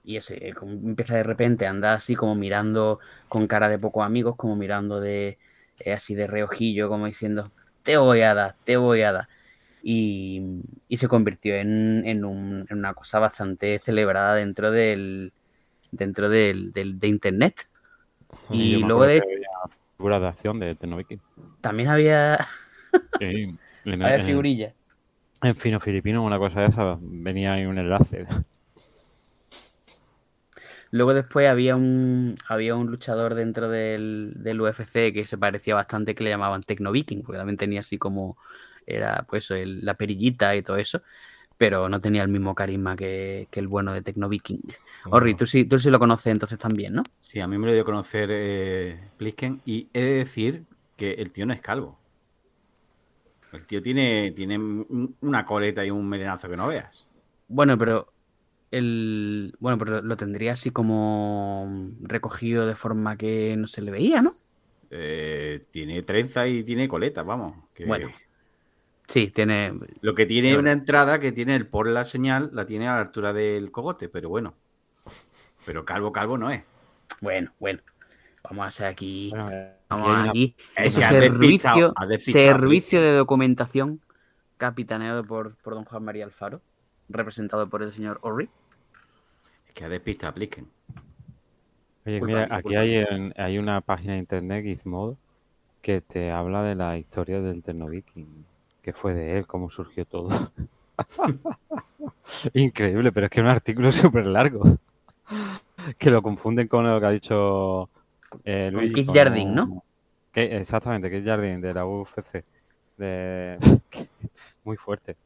y 0.05 0.17
ese 0.17 0.49
eh, 0.49 0.55
como 0.55 0.73
empieza 0.75 1.17
de 1.17 1.25
repente 1.25 1.67
a 1.67 1.71
andar 1.71 1.95
así 1.97 2.15
como 2.15 2.37
mirando 2.37 3.01
con 3.29 3.47
cara 3.49 3.69
de 3.69 3.79
pocos 3.79 4.05
amigos, 4.07 4.37
como 4.37 4.55
mirando 4.57 5.01
de 5.01 5.39
eh, 5.79 5.93
así 5.93 6.15
de 6.15 6.27
reojillo, 6.29 6.89
como 6.89 7.07
diciendo, 7.07 7.51
te 7.83 7.97
voy 7.97 8.21
a 8.23 8.35
dar, 8.35 8.57
te 8.65 8.77
voy 8.77 9.03
a 9.03 9.13
dar. 9.13 9.29
Y, 9.83 10.43
y 10.89 10.97
se 10.99 11.09
convirtió 11.09 11.57
en, 11.57 12.05
en 12.07 12.25
un- 12.25 12.67
en 12.71 12.79
una 12.79 12.95
cosa 12.95 13.19
bastante 13.19 13.79
celebrada 13.81 14.35
dentro 14.37 14.71
del 14.71 15.33
dentro 15.93 16.29
del, 16.31 16.73
del- 16.73 16.99
de 17.01 17.09
internet. 17.09 17.57
Y 18.51 18.85
luego 18.85 19.05
de 19.05 19.23
figuras 19.97 20.21
de 20.21 20.29
acción 20.29 20.59
de 20.61 20.75
Ternoviking. 20.75 21.21
también 21.61 21.89
había, 21.89 22.39
Sí, 23.19 23.25
en, 23.25 23.61
había 24.01 24.21
figurillas. 24.21 24.75
en 25.43 25.57
fino 25.57 25.79
filipino, 25.81 26.25
una 26.25 26.39
cosa 26.39 26.61
de 26.63 26.67
esa, 26.69 26.99
venía 27.01 27.55
ahí 27.55 27.67
un 27.67 27.79
enlace. 27.79 28.27
Luego 30.93 31.15
después 31.15 31.49
había 31.49 31.77
un 31.77 32.37
había 32.49 32.77
un 32.77 32.89
luchador 32.89 33.35
dentro 33.35 33.71
del, 33.71 34.35
del 34.39 34.61
UFC 34.63 35.13
que 35.15 35.27
se 35.27 35.39
parecía 35.39 35.75
bastante 35.77 36.15
que 36.15 36.25
le 36.25 36.31
llamaban 36.31 36.63
Tecno 36.63 36.93
Viking, 36.93 37.23
porque 37.25 37.39
también 37.39 37.59
tenía 37.59 37.81
así 37.81 37.99
como 37.99 38.39
era 38.87 39.27
pues 39.29 39.51
el- 39.53 39.85
la 39.85 39.95
perillita 39.97 40.57
y 40.57 40.63
todo 40.63 40.79
eso, 40.79 41.03
pero 41.59 41.89
no 41.89 42.01
tenía 42.01 42.23
el 42.23 42.29
mismo 42.31 42.55
carisma 42.55 42.97
que, 42.97 43.49
que 43.51 43.61
el 43.61 43.69
bueno 43.69 43.95
de 43.95 44.03
Tecno 44.03 44.29
Viking. 44.31 44.61
Orri, 45.11 45.35
tú 45.37 45.47
sí, 45.47 45.65
tú 45.67 45.79
sí 45.79 45.91
lo 45.91 45.99
conoces 46.01 46.33
entonces 46.33 46.59
también, 46.59 46.95
¿no? 46.95 47.05
Sí, 47.21 47.41
a 47.41 47.47
mí 47.49 47.57
me 47.59 47.67
lo 47.67 47.73
dio 47.73 47.83
a 47.83 47.85
conocer 47.87 48.29
eh, 48.33 49.11
Plisken 49.17 49.63
y 49.65 49.89
he 49.95 50.01
de 50.03 50.11
decir 50.19 50.67
que 50.97 51.13
el 51.15 51.33
tío 51.33 51.47
no 51.47 51.53
es 51.55 51.61
calvo. 51.63 51.99
El 53.53 53.65
tío 53.67 53.81
tiene, 53.81 54.33
tiene 54.33 54.59
un- 54.59 55.17
una 55.21 55.45
coleta 55.45 55.85
y 55.87 55.91
un 55.93 56.09
melenazo 56.09 56.49
que 56.49 56.57
no 56.57 56.67
veas. 56.67 57.07
Bueno, 57.49 57.77
pero 57.79 58.12
el 58.73 59.55
bueno, 59.61 59.79
pero 59.79 60.03
lo 60.03 60.17
tendría 60.17 60.53
así 60.53 60.71
como 60.71 61.91
recogido 62.01 62.67
de 62.67 62.75
forma 62.75 63.17
que 63.17 63.57
no 63.57 63.67
se 63.69 63.83
le 63.83 63.91
veía, 63.93 64.23
¿no? 64.23 64.35
Eh, 64.91 65.61
tiene 65.71 66.03
trenza 66.03 66.49
y 66.49 66.65
tiene 66.65 66.89
coleta, 66.89 67.23
vamos. 67.23 67.55
que 67.75 67.87
Bueno. 67.87 68.11
Sí, 69.07 69.29
tiene 69.29 69.75
Lo 70.01 70.15
que 70.15 70.27
tiene 70.27 70.57
una 70.57 70.73
entrada 70.73 71.19
que 71.21 71.33
tiene 71.33 71.55
el 71.55 71.67
por 71.67 71.87
la 71.87 72.05
señal, 72.05 72.51
la 72.53 72.67
tiene 72.67 72.89
a 72.89 72.95
la 72.95 73.01
altura 73.01 73.33
del 73.33 73.71
cogote, 73.71 74.09
pero 74.09 74.29
bueno. 74.29 74.55
Pero 75.67 75.85
calvo, 75.85 76.11
calvo 76.13 76.37
no 76.39 76.51
es. 76.51 76.63
bueno, 77.21 77.53
bueno. 77.61 77.81
Vamos 78.45 78.65
a 78.65 78.69
hacer 78.69 78.87
aquí 78.87 79.31
Bueno, 79.31 79.47
eh, 79.53 79.77
Vamos 79.89 80.09
una- 80.09 80.31
aquí. 80.31 80.57
Es 80.77 80.99
has 80.99 81.11
despistado, 81.13 81.93
servicio, 81.95 81.95
despistado, 82.09 82.59
servicio 82.59 83.01
de 83.03 83.13
documentación 83.13 84.01
capitaneado 84.57 85.23
por, 85.25 85.57
por 85.57 85.75
don 85.75 85.85
Juan 85.85 86.05
María 86.05 86.25
Alfaro, 86.25 86.61
representado 87.09 87.69
por 87.69 87.83
el 87.83 87.93
señor 87.93 88.19
Orri. 88.23 88.49
Que 89.75 89.85
a 89.85 89.89
despista 89.89 90.29
a 90.29 90.33
Plisken. 90.35 90.69
Oye, 92.05 92.19
Culpa 92.19 92.35
mira, 92.43 92.57
aquí 92.57 92.75
hay, 92.77 92.97
en- 92.97 93.33
hay 93.37 93.59
una 93.59 93.81
página 93.81 94.15
de 94.15 94.19
internet, 94.19 94.65
Gizmodo, 94.65 95.17
que 95.81 96.01
te 96.01 96.31
habla 96.31 96.63
de 96.63 96.75
la 96.75 96.99
historia 96.99 97.41
del 97.41 97.63
Ternoviking, 97.63 98.45
que 98.83 98.93
fue 98.93 99.15
de 99.15 99.39
él, 99.39 99.47
cómo 99.47 99.71
surgió 99.71 100.05
todo. 100.05 100.29
Increíble, 102.55 103.13
pero 103.13 103.27
es 103.27 103.31
que 103.31 103.41
es 103.41 103.45
un 103.45 103.51
artículo 103.51 103.93
súper 103.93 104.27
largo. 104.27 104.79
Que 105.99 106.11
lo 106.11 106.23
confunden 106.23 106.69
con 106.69 106.87
lo 106.89 107.01
que 107.01 107.07
ha 107.07 107.11
dicho 107.11 107.89
eh, 108.45 108.71
Con 108.73 108.81
Luigi. 108.81 108.95
Keith 108.95 109.07
con 109.07 109.15
Jardine, 109.15 109.51
un- 109.51 109.55
¿no? 109.55 109.85
que- 110.33 110.57
exactamente, 110.57 111.11
Keith 111.11 111.25
Jardine, 111.25 111.59
de 111.61 111.75
la 111.75 111.87
UFC. 111.87 112.45
De... 112.97 113.59
Muy 114.65 114.77
fuerte. 114.77 115.17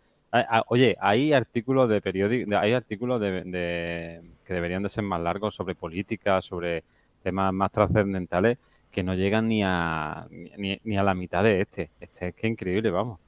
Oye, 0.69 0.97
hay 1.01 1.33
artículos 1.33 1.89
de 1.89 2.01
periódico, 2.01 2.57
hay 2.59 2.73
artículos 2.73 3.21
de, 3.21 3.43
de- 3.45 4.21
que 4.45 4.55
deberían 4.55 4.83
de 4.83 4.89
ser 4.89 5.05
más 5.05 5.21
largos 5.21 5.55
sobre 5.55 5.75
política, 5.75 6.41
sobre 6.43 6.85
temas 7.23 7.53
más 7.53 7.71
trascendentales, 7.73 8.59
que 8.91 9.03
no 9.03 9.15
llegan 9.15 9.49
ni 9.49 9.63
a 9.65 10.27
ni, 10.31 10.79
ni 10.85 10.97
a 10.97 11.03
la 11.03 11.15
mitad 11.15 11.43
de 11.45 11.61
este. 11.61 11.91
Este 12.01 12.29
es 12.29 12.35
que 12.35 12.47
increíble, 12.47 12.91
vamos. 12.91 13.19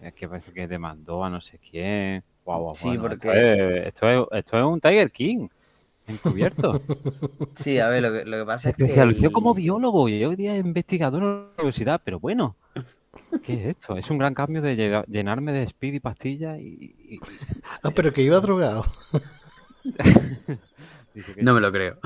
Es 0.00 0.12
que 0.14 0.28
parece 0.28 0.52
que 0.52 0.66
demandó 0.66 1.24
a 1.24 1.30
no 1.30 1.40
sé 1.40 1.58
quién. 1.58 2.22
Guau, 2.44 2.62
guau, 2.62 2.74
Sí, 2.74 2.88
bueno, 2.88 3.02
porque- 3.02 3.28
esto, 3.28 3.32
es, 3.32 3.86
esto, 3.86 4.08
es, 4.32 4.38
esto 4.40 4.58
es 4.58 4.64
un 4.64 4.80
Tiger 4.80 5.10
King 5.10 5.48
encubierto. 6.06 6.80
Sí, 7.54 7.78
a 7.78 7.88
ver, 7.88 8.02
lo 8.02 8.12
que, 8.12 8.24
lo 8.24 8.38
que 8.38 8.44
pasa 8.44 8.58
Se 8.64 8.70
es 8.70 8.76
que. 8.76 8.82
especializó 8.84 9.26
el- 9.26 9.32
como 9.32 9.54
biólogo 9.54 10.08
y 10.08 10.24
hoy 10.24 10.36
día 10.36 10.54
es 10.56 10.64
investigador 10.64 11.22
en 11.22 11.28
la 11.28 11.48
universidad, 11.58 12.00
pero 12.04 12.18
bueno, 12.20 12.56
¿qué 13.42 13.54
es 13.54 13.66
esto? 13.76 13.96
Es 13.96 14.10
un 14.10 14.18
gran 14.18 14.34
cambio 14.34 14.62
de 14.62 15.04
llenarme 15.08 15.52
de 15.52 15.62
speed 15.64 15.94
y 15.94 16.00
pastillas 16.00 16.58
y, 16.60 16.64
y- 17.08 17.14
y- 17.16 17.20
Ah, 17.82 17.90
pero 17.90 18.12
que 18.12 18.22
iba 18.22 18.38
drogado. 18.40 18.84
dice 21.14 21.32
que 21.34 21.42
No 21.42 21.54
me 21.54 21.60
lo 21.60 21.70
creo. 21.72 21.98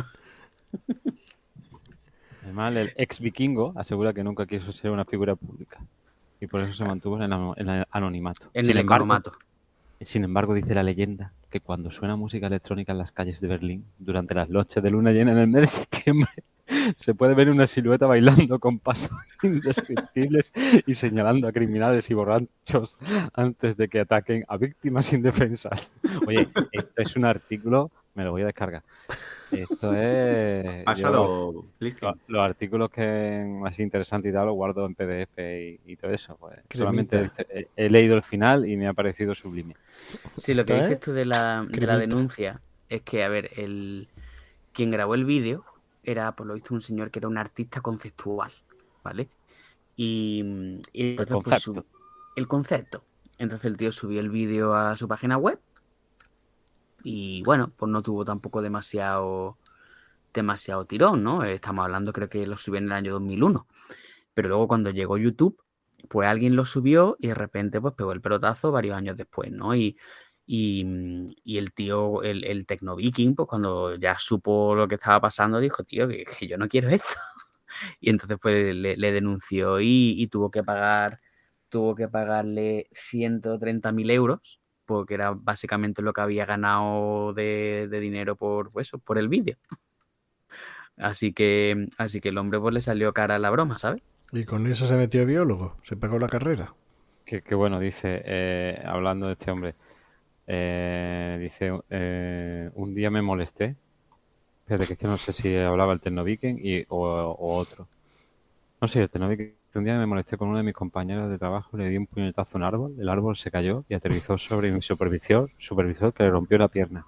Además, 2.43 2.75
el 2.77 2.93
ex 2.97 3.21
vikingo 3.21 3.73
asegura 3.77 4.13
que 4.13 4.25
nunca 4.25 4.47
quiso 4.47 4.73
ser 4.73 4.91
una 4.91 5.05
figura 5.05 5.35
pública 5.37 5.81
y 6.41 6.47
por 6.47 6.61
eso 6.61 6.73
se 6.73 6.85
mantuvo 6.85 7.17
en 7.17 7.23
el, 7.25 7.33
ano- 7.33 7.55
en 7.57 7.69
el 7.69 7.85
anonimato. 7.91 8.51
En 8.55 8.65
sin, 8.65 8.73
el 8.73 8.79
embargo, 8.79 9.05
economato. 9.05 9.33
sin 10.01 10.25
embargo, 10.25 10.55
dice 10.55 10.75
la 10.75 10.83
leyenda 10.83 11.33
que 11.51 11.61
cuando 11.61 11.91
suena 11.91 12.17
música 12.17 12.47
electrónica 12.47 12.93
en 12.93 12.99
las 12.99 13.13
calles 13.13 13.41
de 13.41 13.49
Berlín 13.49 13.85
durante 13.99 14.35
las 14.35 14.49
noches 14.49 14.83
de 14.83 14.91
luna 14.91 15.11
llena 15.13 15.33
en 15.33 15.39
el 15.39 15.47
mes 15.49 15.63
de 15.63 15.67
septiembre, 15.69 16.31
se 16.97 17.15
puede 17.15 17.35
ver 17.35 17.51
una 17.51 17.67
silueta 17.67 18.07
bailando 18.07 18.59
con 18.59 18.79
pasos 18.79 19.11
indescriptibles 19.43 20.53
y 20.87 20.95
señalando 20.95 21.49
a 21.49 21.53
criminales 21.53 22.11
y 22.11 22.15
borrachos 22.15 22.99
antes 23.35 23.77
de 23.77 23.89
que 23.89 24.01
ataquen 24.01 24.45
a 24.49 24.57
víctimas 24.57 25.13
indefensas. 25.13 25.93
Oye, 26.27 26.49
esto 26.73 27.03
es 27.03 27.17
un 27.17 27.25
artículo, 27.25 27.91
me 28.15 28.25
lo 28.25 28.33
voy 28.33 28.43
a 28.43 28.47
descargar. 28.47 28.83
Esto 29.51 29.95
es... 29.95 30.65
yo- 30.79 30.85
Pásalo, 30.85 31.65
lo- 32.03 32.19
los 32.27 32.41
artículos 32.43 32.91
que 32.91 33.45
más 33.49 33.79
interesantes 33.81 34.31
y 34.31 34.35
tal 34.35 34.47
los 34.47 34.55
guardo 34.55 34.85
en 34.85 34.95
PDF 34.95 35.39
y, 35.39 35.81
y 35.93 35.97
todo 35.97 36.11
eso. 36.11 36.37
Pues, 36.39 36.59
solamente 36.79 37.31
he, 37.49 37.69
he 37.77 37.89
leído 37.89 38.15
el 38.15 38.23
final 38.23 38.69
y 38.69 38.77
me 38.77 38.87
ha 38.89 38.93
parecido 38.93 39.35
sublime. 39.35 39.75
Sí, 40.37 40.53
lo 40.53 40.65
que 40.67 40.75
dices 40.83 41.01
tú 41.01 41.13
de 41.13 41.25
la, 41.25 41.65
de 41.67 41.87
la 41.87 41.97
denuncia 41.99 42.61
es 42.91 43.01
que, 43.03 43.25
a 43.25 43.29
ver, 43.29 43.51
el 43.57 44.09
quien 44.73 44.91
grabó 44.91 45.15
el 45.15 45.25
vídeo 45.25 45.65
era, 46.11 46.35
por 46.35 46.47
lo 46.47 46.55
visto, 46.55 46.75
un 46.75 46.81
señor 46.81 47.11
que 47.11 47.19
era 47.19 47.29
un 47.29 47.39
artista 47.39 47.81
conceptual, 47.81 48.51
¿vale? 49.03 49.29
Y, 49.97 50.81
y 50.93 51.11
entonces, 51.11 51.37
pues, 51.43 51.65
concepto. 51.65 51.87
el 52.37 52.49
concepto. 52.49 53.05
Entonces 53.39 53.71
el 53.71 53.77
tío 53.77 53.93
subió 53.93 54.21
el 54.21 54.31
vídeo 54.31 54.75
a 54.75 54.97
su 54.97 55.07
página 55.07 55.37
web 55.37 55.61
y 57.03 57.43
bueno, 57.45 57.73
pues 57.77 57.91
no 57.91 58.03
tuvo 58.03 58.25
tampoco 58.25 58.63
demasiado 58.63 59.57
demasiado 60.33 60.85
tirón, 60.85 61.23
¿no? 61.23 61.45
Estamos 61.45 61.85
hablando, 61.85 62.13
creo 62.13 62.29
que 62.29 62.47
lo 62.47 62.57
subió 62.59 62.79
en 62.79 62.87
el 62.87 62.93
año 62.93 63.13
2001. 63.13 63.67
Pero 64.35 64.49
luego 64.49 64.69
cuando 64.69 64.91
llegó 64.91 65.17
YouTube, 65.19 65.61
pues 66.09 66.29
alguien 66.29 66.55
lo 66.57 66.65
subió 66.65 67.17
y 67.19 67.29
de 67.29 67.35
repente 67.35 67.81
pues 67.81 67.95
pegó 67.95 68.13
el 68.13 68.21
pelotazo 68.21 68.71
varios 68.73 68.97
años 68.97 69.17
después, 69.17 69.51
¿no? 69.51 69.75
Y, 69.75 69.97
y, 70.51 70.83
mm, 70.83 71.35
y 71.45 71.59
el 71.59 71.73
tío, 71.75 72.23
el, 72.23 72.43
el 72.45 72.65
Tecno 72.65 72.97
Viking, 72.97 73.35
pues 73.35 73.47
cuando 73.47 73.97
ya 73.97 74.19
supo 74.19 74.75
lo 74.75 74.89
que 74.89 74.95
estaba 74.95 75.21
pasando, 75.21 75.61
dijo, 75.61 75.85
tío, 75.85 76.09
que, 76.09 76.25
que 76.25 76.49
yo 76.49 76.57
no 76.57 76.69
quiero 76.69 76.89
esto. 76.89 77.15
Y 78.01 78.11
entonces 78.11 78.39
pues 78.41 78.75
le, 78.75 78.97
le 78.97 79.13
denunció 79.13 79.79
y, 79.79 80.15
y 80.17 80.27
tuvo 80.29 80.51
que 80.51 80.65
pagar, 80.65 81.21
tuvo 81.69 81.95
que 81.95 82.09
pagarle 82.09 82.89
130.000 82.93 84.11
euros, 84.11 84.61
porque 84.87 85.15
era 85.15 85.33
básicamente 85.33 86.01
lo 86.01 86.15
que 86.15 86.23
había 86.23 86.47
ganado 86.47 87.35
de, 87.35 87.87
de 87.91 88.01
dinero 88.01 88.35
por, 88.35 88.71
pues, 88.73 88.89
eso, 88.89 88.99
por 88.99 89.19
el 89.19 89.29
vídeo. 89.29 89.59
Así 90.97 91.35
que, 91.35 91.89
así 91.99 92.23
que 92.23 92.31
el 92.31 92.39
hombre 92.39 92.59
pues 92.59 92.73
le 92.73 92.81
salió 92.81 93.13
cara 93.13 93.39
la 93.39 93.51
broma, 93.51 93.77
¿sabes? 93.77 94.03
Y 94.33 94.45
con 94.45 94.67
eso 94.67 94.87
se 94.87 94.97
metió 94.97 95.21
de 95.21 95.27
biólogo. 95.27 95.77
Se 95.83 95.95
pagó 95.97 96.19
la 96.19 96.27
carrera. 96.27 96.75
Qué, 97.27 97.43
qué 97.43 97.55
bueno, 97.55 97.79
dice, 97.79 98.23
eh, 98.25 98.83
hablando 98.87 99.27
de 99.27 99.35
este 99.35 99.51
hombre, 99.51 99.75
eh, 100.49 101.39
dice, 101.41 101.73
eh, 101.91 102.71
un 102.77 102.95
día 102.95 103.11
me 103.11 103.21
molesté, 103.23 103.75
fíjate 104.67 104.87
que 104.87 104.93
es 104.95 104.99
que 105.01 105.07
no 105.09 105.17
sé 105.19 105.33
si 105.33 105.57
hablaba 105.57 105.93
el 105.95 106.01
Ternoviking 106.01 106.61
y, 106.63 106.85
o, 106.89 107.05
o 107.07 107.57
otro. 107.59 107.87
No 108.81 108.89
sé, 108.89 109.03
el 109.03 109.11
Ternoviking, 109.11 109.55
un 109.77 109.85
día 109.85 109.99
me 109.99 110.07
molesté 110.07 110.37
con 110.39 110.49
uno 110.49 110.57
de 110.59 110.65
mis 110.65 110.75
compañeros 110.75 111.29
de 111.31 111.39
trabajo, 111.39 111.77
le 111.77 111.89
di 111.91 111.97
un 111.99 112.07
puñetazo 112.07 112.57
a 112.57 112.61
un 112.61 112.65
árbol, 112.65 112.95
el 112.99 113.09
árbol 113.09 113.37
se 113.37 113.51
cayó 113.51 113.85
y 113.89 113.95
aterrizó 113.95 114.39
sobre 114.39 114.71
mi 114.73 114.81
supervisor, 114.83 115.51
supervisor 115.59 116.13
que 116.15 116.23
le 116.25 116.31
rompió 116.31 116.57
la 116.59 116.69
pierna. 116.69 117.05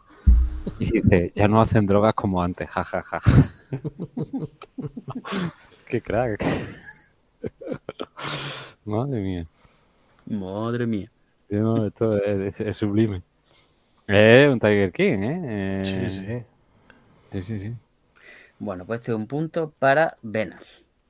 Y 0.79 0.91
dice, 0.91 1.33
ya 1.35 1.49
no 1.49 1.61
hacen 1.61 1.87
drogas 1.87 2.15
como 2.15 2.43
antes, 2.43 2.69
jajaja. 2.71 3.21
Qué 5.87 6.01
crack. 6.01 6.43
Madre 8.85 9.21
mía. 9.21 9.47
Madre 10.27 10.87
mía. 10.87 11.11
No, 11.51 11.87
esto 11.87 12.17
es, 12.23 12.61
es- 12.61 12.69
es 12.69 12.77
sublime. 12.77 13.23
Eh, 14.13 14.49
un 14.51 14.59
Tiger 14.59 14.93
King, 14.93 15.19
¿eh? 15.23 15.83
Sí, 15.85 15.93
Eh, 15.95 16.45
sí. 17.33 17.41
Sí, 17.41 17.43
sí, 17.43 17.61
sí. 17.69 17.75
Bueno, 18.59 18.85
pues 18.85 19.01
este 19.01 19.13
es 19.13 19.17
un 19.17 19.27
punto 19.27 19.73
para 19.79 20.15
Venal. 20.23 20.61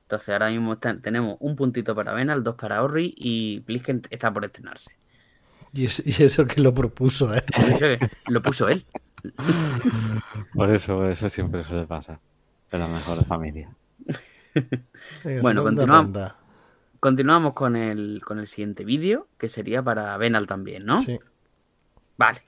Entonces 0.03 0.29
ahora 0.29 0.49
mismo 0.49 0.73
está- 0.73 0.97
tenemos 0.99 1.37
un 1.39 1.55
puntito 1.55 1.95
para 1.95 2.13
Venal, 2.13 2.43
dos 2.43 2.55
para 2.55 2.83
Orri 2.83 3.13
y 3.17 3.59
Blisken 3.65 4.03
está 4.09 4.31
por 4.31 4.45
estrenarse. 4.45 4.95
Y, 5.73 5.85
es- 5.85 6.03
y 6.05 6.23
eso 6.23 6.45
que 6.45 6.61
lo 6.61 6.73
propuso, 6.73 7.33
¿eh? 7.33 7.43
Lo 8.27 8.41
puso 8.41 8.67
él. 8.69 8.85
Por 10.53 10.69
eso, 10.73 10.95
por 10.97 11.09
eso 11.11 11.29
siempre 11.29 11.63
suele 11.63 11.85
pasar. 11.87 12.19
De 12.71 12.77
las 12.77 12.89
mejores 12.89 13.25
familias. 13.25 13.71
Venga, 15.23 15.41
Bueno, 15.41 15.63
continuamos. 15.63 16.33
Continuamos 16.99 17.53
con 17.53 17.75
el, 17.75 18.21
con 18.23 18.37
el 18.39 18.47
siguiente 18.47 18.85
vídeo, 18.85 19.27
que 19.37 19.47
sería 19.47 19.81
para 19.81 20.15
Venal 20.17 20.45
también, 20.45 20.85
¿no? 20.85 21.01
Sí. 21.01 21.19
Vale. 22.17 22.41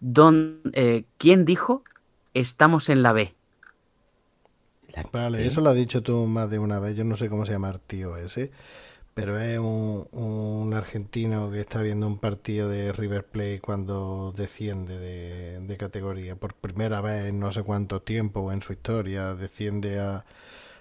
Don, 0.00 0.60
eh, 0.72 1.04
¿Quién 1.18 1.44
dijo 1.44 1.82
estamos 2.34 2.88
en 2.88 3.02
la 3.02 3.12
B? 3.12 3.34
La- 4.88 5.06
Vale, 5.12 5.46
eso 5.46 5.60
lo 5.60 5.70
has 5.70 5.76
dicho 5.76 6.02
tú 6.02 6.26
más 6.26 6.50
de 6.50 6.58
una 6.58 6.78
vez. 6.80 6.96
Yo 6.96 7.04
no 7.04 7.16
sé 7.16 7.28
cómo 7.28 7.44
se 7.46 7.52
llama 7.52 7.70
el 7.70 7.80
tío 7.80 8.16
ese, 8.16 8.50
pero 9.14 9.40
es 9.40 9.58
un, 9.58 10.08
un 10.12 10.74
argentino 10.74 11.50
que 11.52 11.60
está 11.60 11.82
viendo 11.82 12.06
un 12.08 12.18
partido 12.18 12.68
de 12.68 12.92
River 12.92 13.26
Plate 13.26 13.60
cuando 13.62 14.32
desciende 14.36 14.98
de, 14.98 15.60
de 15.60 15.78
categoría. 15.78 16.36
Por 16.36 16.54
primera 16.54 17.00
vez 17.02 17.26
en 17.26 17.40
no 17.40 17.52
sé 17.52 17.62
cuánto 17.64 18.02
tiempo 18.02 18.52
en 18.52 18.62
su 18.62 18.72
historia 18.74 19.34
desciende 19.34 20.00
a, 20.00 20.24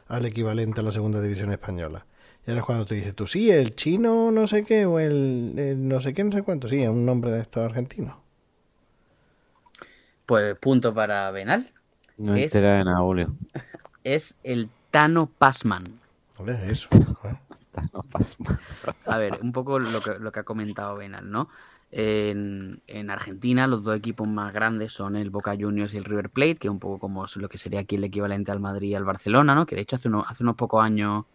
al 0.08 0.26
equivalente 0.26 0.82
a 0.82 0.84
la 0.84 0.92
segunda 0.92 1.22
división 1.22 1.52
española. 1.52 2.08
Y 2.48 2.52
ahora 2.52 2.62
es 2.62 2.68
cuando 2.68 2.86
te 2.88 2.96
dices 2.96 3.16
tú, 3.16 3.28
sí, 3.28 3.52
el 3.52 3.76
chino 3.76 4.32
no 4.32 4.48
sé 4.48 4.66
qué, 4.66 4.86
o 4.88 5.00
el, 5.00 5.56
el 5.58 5.88
no 5.88 6.02
sé 6.02 6.14
qué, 6.16 6.24
no 6.26 6.32
sé 6.34 6.44
cuánto. 6.44 6.68
Sí, 6.70 6.84
es 6.84 6.90
un 6.90 7.06
nombre 7.06 7.32
de 7.32 7.42
estos 7.42 7.64
argentinos. 7.66 8.18
Pues 10.34 10.58
punto 10.58 10.96
para 10.96 11.30
Venal. 11.30 11.70
No 12.18 12.34
Es- 12.34 12.56
entera 12.56 12.78
de 12.80 12.84
nada, 12.86 12.98
Julio. 13.02 13.36
Es 14.04 14.40
el 14.44 14.68
Tano 14.90 15.28
Passman. 15.28 16.00
¿Vale? 16.40 16.72
Eso. 16.72 16.90
¿eh? 16.96 17.36
No 17.94 18.02
pasa. 18.02 18.38
A 19.06 19.18
ver, 19.20 19.38
un 19.44 19.52
poco 19.52 19.78
lo 19.78 20.02
que, 20.02 20.18
lo 20.18 20.32
que 20.32 20.40
ha 20.40 20.44
comentado 20.44 20.96
Venal, 20.98 21.30
¿no? 21.30 21.50
En, 21.92 22.82
en 22.88 23.12
Argentina 23.12 23.68
los 23.68 23.84
dos 23.84 23.96
equipos 23.96 24.28
más 24.28 24.52
grandes 24.52 24.92
son 24.92 25.16
el 25.16 25.30
Boca 25.30 25.56
Juniors 25.56 25.94
y 25.94 25.98
el 25.98 26.04
River 26.06 26.32
Plate, 26.32 26.56
que 26.56 26.68
es 26.68 26.72
un 26.72 26.80
poco 26.80 26.98
como 26.98 27.28
lo 27.36 27.48
que 27.48 27.60
sería 27.60 27.82
aquí 27.82 27.98
el 27.98 28.04
equivalente 28.04 28.52
al 28.52 28.60
Madrid 28.60 28.90
y 28.90 28.96
al 28.96 29.06
Barcelona, 29.06 29.54
¿no? 29.54 29.68
Que 29.68 29.76
de 29.76 29.82
hecho 29.84 29.98
hace, 29.98 30.08
unos 30.08 30.26
hace 30.32 30.42
unos 30.42 30.56
pocos 30.56 30.84
años... 30.84 31.26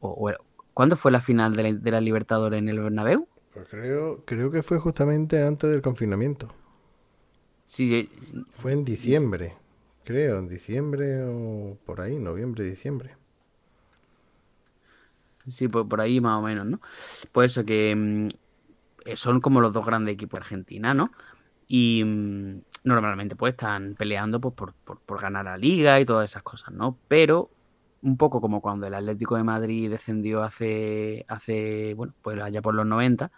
O, 0.00 0.08
o- 0.28 0.32
¿Cuándo 0.74 0.96
fue 0.96 1.12
la 1.12 1.20
final 1.20 1.54
de 1.54 1.62
la, 1.62 1.72
de 1.78 1.90
la 1.92 2.00
Libertadores 2.00 2.58
en 2.58 2.68
el 2.68 2.80
Bernabéu? 2.80 3.28
Pues 3.54 3.68
creo, 3.68 4.24
creo 4.24 4.50
que 4.50 4.64
fue 4.64 4.80
justamente 4.80 5.44
antes 5.46 5.70
del 5.70 5.80
confinamiento. 5.82 6.52
Sí, 7.72 8.08
Fue 8.56 8.72
en 8.72 8.84
diciembre, 8.84 9.56
creo, 10.04 10.38
en 10.38 10.48
diciembre 10.48 11.22
o 11.24 11.76
por 11.84 12.00
ahí, 12.00 12.16
noviembre, 12.16 12.64
diciembre. 12.64 13.16
Sí, 15.48 15.66
pues 15.68 15.86
por 15.88 16.00
ahí 16.00 16.20
más 16.20 16.38
o 16.38 16.42
menos, 16.42 16.66
¿no? 16.66 16.80
Pues 17.32 17.52
eso, 17.52 17.64
que 17.64 17.94
mm, 17.96 18.28
eh, 19.06 19.16
son 19.16 19.40
como 19.40 19.60
los 19.60 19.72
dos 19.72 19.86
grandes 19.86 20.14
equipos 20.14 20.38
de 20.40 20.44
Argentina, 20.44 20.94
¿no? 20.94 21.12
Y 21.68 22.04
mm, 22.04 22.62
normalmente 22.84 23.36
pues 23.36 23.52
están 23.54 23.94
peleando 23.96 24.40
pues, 24.40 24.54
por, 24.54 24.74
por- 24.74 25.00
por 25.00 25.20
ganar 25.20 25.46
la 25.46 25.58
liga 25.58 26.00
y 26.00 26.04
todas 26.06 26.30
esas 26.30 26.42
cosas, 26.44 26.74
¿no? 26.74 26.98
Pero 27.08 27.50
un 28.02 28.16
poco 28.18 28.40
como 28.40 28.60
cuando 28.62 28.86
el 28.88 28.94
Atlético 28.94 29.36
de 29.36 29.44
Madrid 29.44 29.90
descendió 29.90 30.42
hace, 30.42 31.24
hace 31.28 31.94
bueno, 31.96 32.14
pues 32.22 32.40
allá 32.42 32.62
por 32.62 32.74
los 32.74 32.86
90, 32.86 33.32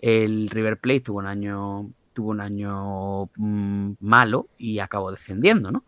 el 0.00 0.48
River 0.50 0.80
Plate 0.80 1.00
tuvo 1.02 1.18
un 1.20 1.26
año, 1.26 1.90
tuvo 2.16 2.30
un 2.30 2.40
año 2.40 3.26
mm, 3.36 3.92
malo 4.00 4.48
y 4.58 4.78
acabó 4.80 5.10
descendiendo, 5.10 5.70
¿no? 5.70 5.84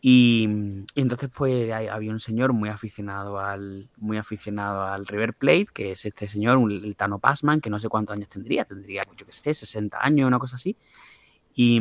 Y, 0.00 0.44
entonces 0.94 1.28
pues 1.36 1.72
hay- 1.72 1.88
había 1.88 2.12
un 2.12 2.20
señor 2.20 2.52
muy 2.52 2.68
aficionado 2.68 3.38
al 3.40 3.90
muy 3.96 4.18
aficionado 4.18 4.82
al 4.84 5.06
River 5.06 5.34
Plate, 5.34 5.66
que 5.74 5.92
es 5.92 6.04
este 6.06 6.28
señor, 6.28 6.56
un- 6.58 6.70
el 6.70 6.96
Tano 6.96 7.18
Passman, 7.18 7.60
que 7.60 7.70
no 7.70 7.78
sé 7.78 7.88
cuántos 7.88 8.14
años 8.14 8.28
tendría, 8.28 8.64
tendría 8.64 9.04
yo 9.16 9.26
qué 9.26 9.32
sé, 9.32 9.52
60 9.52 9.98
años, 10.02 10.26
una 10.28 10.38
cosa 10.38 10.56
así. 10.56 10.76
Y, 11.54 11.76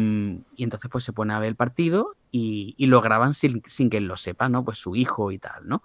entonces 0.58 0.90
pues 0.92 1.04
se 1.06 1.14
pone 1.14 1.34
a 1.34 1.40
ver 1.40 1.50
el 1.50 1.56
partido 1.56 2.16
y, 2.32 2.76
y 2.78 2.88
lo 2.88 3.02
graban 3.02 3.34
sin, 3.34 3.62
sin 3.68 3.90
que 3.90 3.98
él 3.98 4.08
lo 4.08 4.18
sepa, 4.18 4.50
¿no? 4.50 4.66
Pues 4.66 4.80
su 4.80 4.96
hijo 4.96 5.32
y 5.32 5.40
tal, 5.40 5.68
¿no? 5.68 5.84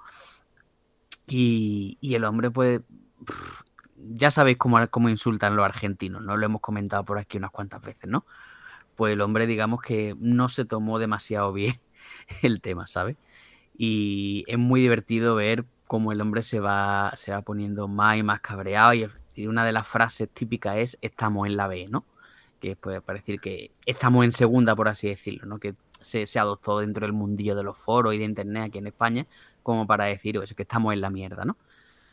Y, 1.26 1.98
el 2.14 2.24
hombre 2.24 2.50
pues 2.50 2.80
ya 4.08 4.30
sabéis 4.30 4.58
cómo, 4.58 4.78
cómo 4.90 5.08
insultan 5.08 5.56
los 5.56 5.64
argentinos, 5.64 6.22
¿no? 6.22 6.36
Lo 6.36 6.46
hemos 6.46 6.60
comentado 6.60 7.04
por 7.04 7.18
aquí 7.18 7.38
unas 7.38 7.50
cuantas 7.50 7.82
veces, 7.82 8.08
¿no? 8.08 8.24
Pues 8.96 9.12
el 9.12 9.20
hombre 9.20 9.46
digamos 9.46 9.80
que 9.80 10.16
no 10.18 10.48
se 10.48 10.64
tomó 10.64 10.98
demasiado 10.98 11.52
bien 11.52 11.80
el 12.42 12.60
tema, 12.60 12.86
¿sabes? 12.86 13.16
Y 13.76 14.44
es 14.46 14.58
muy 14.58 14.80
divertido 14.80 15.34
ver 15.34 15.64
cómo 15.86 16.12
el 16.12 16.20
hombre 16.20 16.42
se 16.42 16.60
va, 16.60 17.12
se 17.16 17.32
va 17.32 17.42
poniendo 17.42 17.88
más 17.88 18.16
y 18.18 18.22
más 18.22 18.40
cabreado. 18.40 18.94
Y, 18.94 19.08
una 19.46 19.64
de 19.64 19.72
las 19.72 19.88
frases 19.88 20.28
típicas 20.28 20.76
es 20.76 20.98
estamos 21.00 21.46
en 21.46 21.56
la 21.56 21.66
B, 21.66 21.88
¿no? 21.88 22.04
Que 22.60 22.72
es 22.72 22.76
para 22.76 23.18
decir 23.18 23.40
que 23.40 23.70
estamos 23.86 24.24
en 24.24 24.32
segunda, 24.32 24.76
por 24.76 24.88
así 24.88 25.08
decirlo, 25.08 25.46
¿no? 25.46 25.58
Que 25.58 25.74
se, 26.00 26.26
se 26.26 26.38
adoptó 26.38 26.78
dentro 26.80 27.06
del 27.06 27.14
mundillo 27.14 27.56
de 27.56 27.62
los 27.62 27.78
foros 27.78 28.14
y 28.14 28.18
de 28.18 28.24
internet 28.24 28.64
aquí 28.66 28.78
en 28.78 28.88
España, 28.88 29.26
como 29.62 29.86
para 29.86 30.04
decir 30.04 30.38
que 30.38 30.62
estamos 30.62 30.92
en 30.92 31.00
la 31.00 31.10
mierda, 31.10 31.44
¿no? 31.44 31.56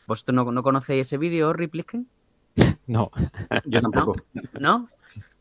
¿Vosotros 0.08 0.34
no, 0.34 0.50
no 0.50 0.62
conocéis 0.62 1.06
ese 1.06 1.18
vídeo, 1.18 1.52
Riplisken? 1.52 2.08
No, 2.86 3.10
Yo 3.66 3.82
tampoco. 3.82 4.16
¿No? 4.58 4.88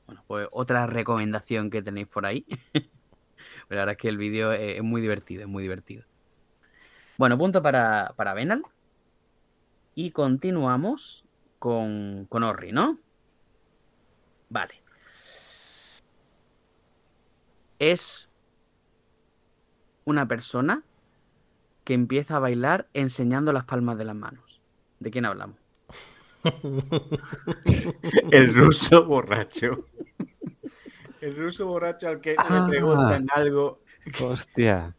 Bueno, 0.05 0.23
pues 0.27 0.49
otra 0.51 0.85
recomendación 0.87 1.69
que 1.69 1.81
tenéis 1.81 2.07
por 2.07 2.25
ahí. 2.25 2.45
Pero 2.73 2.89
la 3.69 3.77
verdad 3.77 3.91
es 3.93 3.97
que 3.97 4.09
el 4.09 4.17
vídeo 4.17 4.51
es, 4.51 4.75
es 4.75 4.83
muy 4.83 4.99
divertido, 4.99 5.43
es 5.43 5.47
muy 5.47 5.63
divertido. 5.63 6.03
Bueno, 7.17 7.37
punto 7.37 7.63
para, 7.63 8.13
para 8.17 8.33
Venal. 8.33 8.61
Y 9.95 10.11
continuamos 10.11 11.23
con, 11.59 12.25
con 12.25 12.43
Orri, 12.43 12.73
¿no? 12.73 12.99
Vale. 14.49 14.83
Es 17.79 18.29
una 20.03 20.27
persona 20.27 20.83
que 21.85 21.93
empieza 21.93 22.35
a 22.35 22.39
bailar 22.39 22.89
enseñando 22.93 23.53
las 23.53 23.63
palmas 23.63 23.97
de 23.97 24.03
las 24.03 24.15
manos. 24.15 24.46
¿De 24.99 25.11
quién 25.11 25.25
hablamos? 25.25 25.57
El 28.31 28.53
ruso 28.53 29.05
borracho. 29.05 29.85
El 31.21 31.35
ruso 31.35 31.67
borracho 31.67 32.07
al 32.07 32.21
que 32.21 32.35
Ah. 32.37 32.61
le 32.63 32.69
preguntan 32.69 33.27
algo. 33.33 33.81
hostia. 34.21 34.93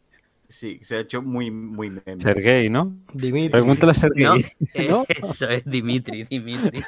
Sí, 0.47 0.79
se 0.81 0.95
ha 0.95 0.99
hecho 1.01 1.21
muy, 1.21 1.51
muy 1.51 1.91
meme. 1.91 2.19
Sergey, 2.21 2.69
¿no? 2.71 2.97
Dimitri. 3.13 3.49
Pregúntale 3.49 3.91
a 3.91 3.93
No, 3.93 3.99
Sergey. 3.99 4.45
eh, 4.73 4.87
¿No? 4.89 5.05
eso 5.07 5.47
es 5.47 5.63
Dimitri, 5.63 6.23
Dimitri. 6.23 6.81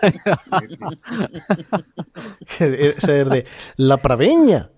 Ser 2.47 3.29
de 3.29 3.45
la 3.77 3.97
praveña. 3.97 4.71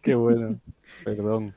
Qué 0.00 0.14
bueno. 0.14 0.58
Perdón. 1.04 1.54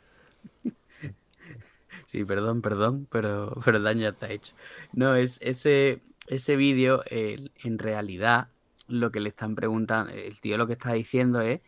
Sí, 2.16 2.24
perdón, 2.24 2.62
perdón, 2.62 3.08
pero, 3.12 3.54
pero 3.66 3.78
el 3.78 3.84
daño 3.84 4.08
está 4.10 4.30
hecho. 4.32 4.56
No, 4.94 5.16
es 5.16 5.40
ese, 5.42 6.02
ese 6.28 6.56
vídeo, 6.56 7.04
en 7.10 7.78
realidad, 7.80 8.50
lo 8.88 9.12
que 9.12 9.20
le 9.20 9.30
están 9.30 9.56
preguntando, 9.56 10.14
el 10.14 10.40
tío 10.40 10.58
lo 10.58 10.68
que 10.68 10.74
está 10.74 10.94
diciendo 10.94 11.42
es 11.42 11.62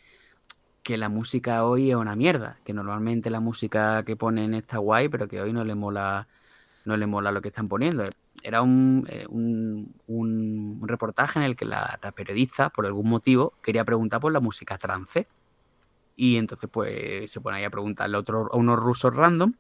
que 0.84 0.98
la 0.98 1.10
música 1.10 1.66
hoy 1.66 1.92
es 1.92 1.98
una 1.98 2.16
mierda, 2.16 2.60
que 2.66 2.74
normalmente 2.74 3.30
la 3.32 3.42
música 3.42 4.04
que 4.06 4.16
ponen 4.18 4.54
está 4.56 4.80
guay, 4.80 5.10
pero 5.10 5.28
que 5.28 5.42
hoy 5.42 5.54
no 5.54 5.66
le 5.66 5.76
mola, 5.76 6.28
no 6.86 6.98
le 6.98 7.08
mola 7.08 7.32
lo 7.32 7.42
que 7.42 7.50
están 7.50 7.70
poniendo. 7.70 8.06
Era 8.44 8.62
un, 8.64 9.06
eh, 9.10 9.26
un, 9.30 9.96
un- 10.08 10.82
reportaje 10.88 11.40
en 11.40 11.46
el 11.46 11.56
que 11.58 11.66
la, 11.66 12.00
la 12.04 12.12
periodista, 12.14 12.70
por 12.72 12.86
algún 12.88 13.10
motivo, 13.10 13.54
quería 13.64 13.86
preguntar 13.86 14.22
por 14.22 14.34
la 14.34 14.42
música 14.42 14.78
trance. 14.78 15.28
Y 16.16 16.38
entonces, 16.38 16.70
pues, 16.72 17.32
se 17.32 17.42
pone 17.42 17.58
ahí 17.58 17.64
a 17.64 17.70
preguntarle 17.70 18.18
a, 18.18 18.20
otro, 18.20 18.50
a 18.52 18.58
unos 18.58 18.78
rusos 18.80 19.16
random. 19.16 19.54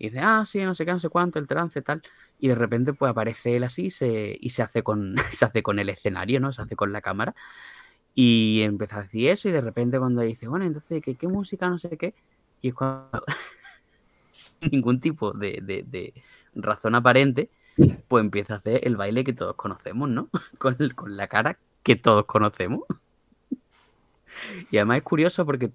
Y 0.00 0.10
dice, 0.10 0.20
ah, 0.22 0.44
sí, 0.46 0.60
no 0.64 0.74
sé 0.74 0.86
qué, 0.86 0.92
no 0.92 1.00
sé 1.00 1.10
cuánto, 1.10 1.38
el 1.40 1.48
trance, 1.48 1.82
tal. 1.82 2.02
Y 2.40 2.48
de 2.48 2.56
repente, 2.56 2.94
pues 2.94 3.10
aparece 3.10 3.56
él 3.56 3.64
así 3.64 3.86
y 3.86 3.90
se, 3.90 4.36
y 4.40 4.50
se, 4.50 4.62
hace 4.64 4.82
con, 4.84 5.16
se 5.32 5.46
hace 5.46 5.62
con 5.64 5.78
el 5.80 5.90
escenario, 5.90 6.40
¿no? 6.40 6.52
Se 6.54 6.62
hace 6.62 6.76
con 6.76 6.92
la 6.92 7.02
cámara. 7.02 7.36
Y 8.14 8.62
empieza 8.62 8.98
a 8.98 9.02
decir 9.02 9.28
eso. 9.30 9.48
Y 9.48 9.52
de 9.52 9.60
repente, 9.62 9.98
cuando 9.98 10.22
dice, 10.22 10.48
bueno, 10.48 10.64
entonces, 10.66 11.02
¿qué, 11.02 11.16
qué 11.16 11.28
música, 11.28 11.68
no 11.70 11.78
sé 11.78 11.96
qué? 11.98 12.14
Y 12.62 12.68
es 12.70 12.74
cuando, 12.74 13.24
sin 14.30 14.70
ningún 14.72 15.00
tipo 15.00 15.32
de, 15.32 15.60
de- 15.62 15.84
de 15.86 16.14
razón 16.54 16.94
aparente, 16.94 17.50
pues 18.08 18.24
empieza 18.24 18.54
a 18.54 18.58
hacer 18.58 18.80
el 18.86 18.96
baile 18.96 19.24
que 19.24 19.32
todos 19.34 19.56
conocemos, 19.56 20.08
¿no? 20.10 20.30
Con, 20.58 20.76
el- 20.80 20.94
con 20.94 21.16
la 21.16 21.28
cara 21.28 21.58
que 21.84 21.96
todos 21.96 22.26
conocemos. 22.26 22.82
Y 24.70 24.76
además 24.78 24.98
es 24.98 25.02
curioso 25.04 25.44
porque 25.46 25.70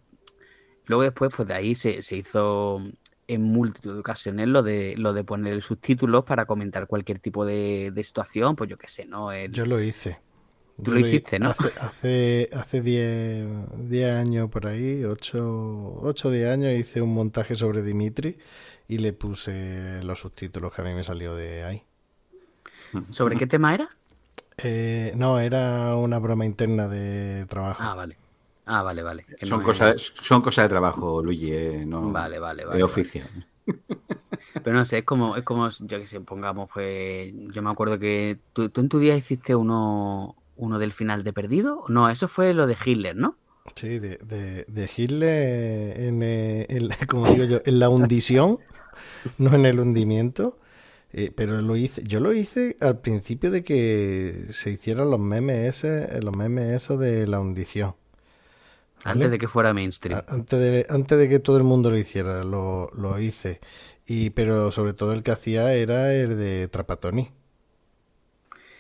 luego 0.88 1.04
después, 1.04 1.34
pues 1.36 1.48
de 1.48 1.54
ahí 1.56 1.76
se, 1.76 2.02
se 2.02 2.18
hizo 2.18 2.80
en 3.28 3.42
multitud 3.44 3.94
de 3.94 4.00
ocasiones 4.00 4.48
lo 4.48 4.64
de 4.64 4.96
lo 4.98 5.14
de 5.14 5.24
poner 5.24 5.62
subtítulos 5.62 6.24
para 6.26 6.46
comentar 6.46 6.88
cualquier 6.88 7.20
tipo 7.20 7.46
de, 7.46 7.92
de 7.94 8.04
situación, 8.04 8.56
pues 8.56 8.70
yo 8.70 8.78
qué 8.78 8.88
sé, 8.88 9.06
¿no? 9.06 9.32
El- 9.32 9.52
Yo 9.52 9.66
lo 9.66 9.82
hice. 9.82 10.20
Tú 10.84 10.92
lo 10.92 11.00
hi- 11.00 11.08
hiciste, 11.08 11.40
¿no? 11.40 11.50
Hace 11.52 11.74
hace 11.80 12.50
hace 12.54 12.82
10 12.82 13.48
10 13.90 14.12
años 14.14 14.50
por 14.50 14.68
ahí, 14.68 15.04
8 15.06 16.00
8 16.02 16.30
10 16.32 16.50
años 16.50 16.74
hice 16.74 17.02
un 17.02 17.14
montaje 17.14 17.56
sobre 17.56 17.82
Dimitri 17.82 18.38
y 18.88 18.98
le 19.00 19.14
puse 19.14 20.04
los 20.04 20.20
subtítulos 20.20 20.74
que 20.74 20.82
a 20.82 20.86
mí 20.86 20.94
me 20.94 21.04
salió 21.04 21.34
de 21.36 21.64
ahí. 21.64 21.84
¿Sobre 23.12 23.38
qué 23.38 23.48
tema 23.48 23.74
era? 23.74 23.90
Eh, 24.58 25.12
no, 25.16 25.40
era 25.40 25.96
una 25.98 26.20
broma 26.20 26.46
interna 26.46 26.88
de 26.88 27.46
trabajo. 27.48 27.84
Ah, 27.84 27.96
vale. 27.96 28.18
Ah, 28.66 28.82
vale, 28.84 29.04
vale. 29.04 29.26
Que 29.40 29.46
Son 29.46 29.60
no 29.60 29.64
cosas, 29.64 30.02
son 30.22 30.42
cosas 30.42 30.66
de 30.66 30.70
trabajo, 30.70 31.22
Luigi, 31.22 31.52
eh, 31.52 31.86
no 31.86 32.02
Vale, 32.12 32.40
vale, 32.40 32.64
de 32.66 32.80
vale. 32.80 32.84
oficio. 32.84 33.24
Pero 34.64 34.76
no 34.78 34.86
sé, 34.86 35.00
es 35.00 35.04
como, 35.06 35.36
es 35.36 35.44
como, 35.44 35.70
yo 35.70 36.00
que 36.00 36.08
sé, 36.08 36.22
pongamos, 36.22 36.70
pues, 36.74 37.32
yo 37.54 37.62
me 37.62 37.70
acuerdo 37.70 38.00
que 38.00 38.40
tú, 38.54 38.70
tú 38.70 38.82
en 38.82 38.90
tu 38.90 39.00
día 39.00 39.16
hiciste 39.16 39.56
uno, 39.56 40.36
uno 40.56 40.80
del 40.80 40.94
final 40.94 41.24
de 41.24 41.34
Perdido. 41.34 41.84
No, 41.88 42.10
eso 42.10 42.28
fue 42.28 42.54
lo 42.54 42.68
de 42.68 42.78
Hitler, 42.84 43.16
¿no? 43.16 43.38
Sí, 43.76 44.00
de, 44.00 44.18
de, 44.18 44.64
de 44.68 44.90
Hitler 44.96 46.00
en, 46.00 46.22
eh, 46.24 46.66
en 46.70 46.88
la- 46.88 46.98
como 47.10 47.28
digo 47.28 47.46
yo, 47.46 47.60
en 47.66 47.80
la 47.80 47.90
hundición, 47.90 48.60
no 49.38 49.56
en 49.56 49.66
el 49.66 49.80
hundimiento. 49.80 50.60
Eh, 51.14 51.32
pero 51.36 51.62
lo 51.62 51.78
hice, 51.78 52.04
yo 52.06 52.20
lo 52.22 52.34
hice 52.34 52.78
al 52.82 53.00
principio 53.02 53.52
de 53.52 53.64
que 53.64 54.48
se 54.52 54.72
hicieran 54.72 55.12
los 55.12 55.20
memes 55.20 55.84
ese, 55.84 56.22
los 56.22 56.36
memes 56.36 56.74
esos 56.74 57.00
de 57.00 57.28
la 57.28 57.40
hundición. 57.42 57.96
¿Vale? 59.04 59.12
Antes 59.12 59.32
de 59.32 59.38
que 59.38 59.48
fuera 59.48 59.74
mainstream. 59.74 60.22
Antes 60.28 60.60
de, 60.60 60.86
antes 60.90 61.18
de 61.18 61.30
que 61.30 61.40
todo 61.40 61.58
el 61.58 61.64
mundo 61.64 61.90
lo 61.90 61.98
hiciera, 61.98 62.44
lo, 62.44 62.90
lo 62.94 63.20
hice. 63.20 63.60
Y, 64.06 64.30
pero 64.32 64.72
sobre 64.72 64.94
todo 64.94 65.14
el 65.14 65.24
que 65.24 65.32
hacía 65.32 65.74
era 65.74 66.14
el 66.14 66.38
de 66.38 66.68
Trapatoni. 66.68 67.32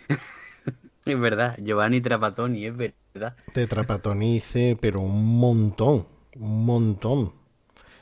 Es 1.05 1.19
verdad, 1.19 1.55
Giovanni 1.61 2.01
Trapattoni, 2.01 2.65
es 2.65 2.75
verdad. 2.75 3.35
De 3.53 3.67
Trapatoni 3.67 4.37
hice, 4.37 4.75
pero 4.81 5.01
un 5.01 5.37
montón, 5.37 6.07
un 6.35 6.65
montón. 6.65 7.31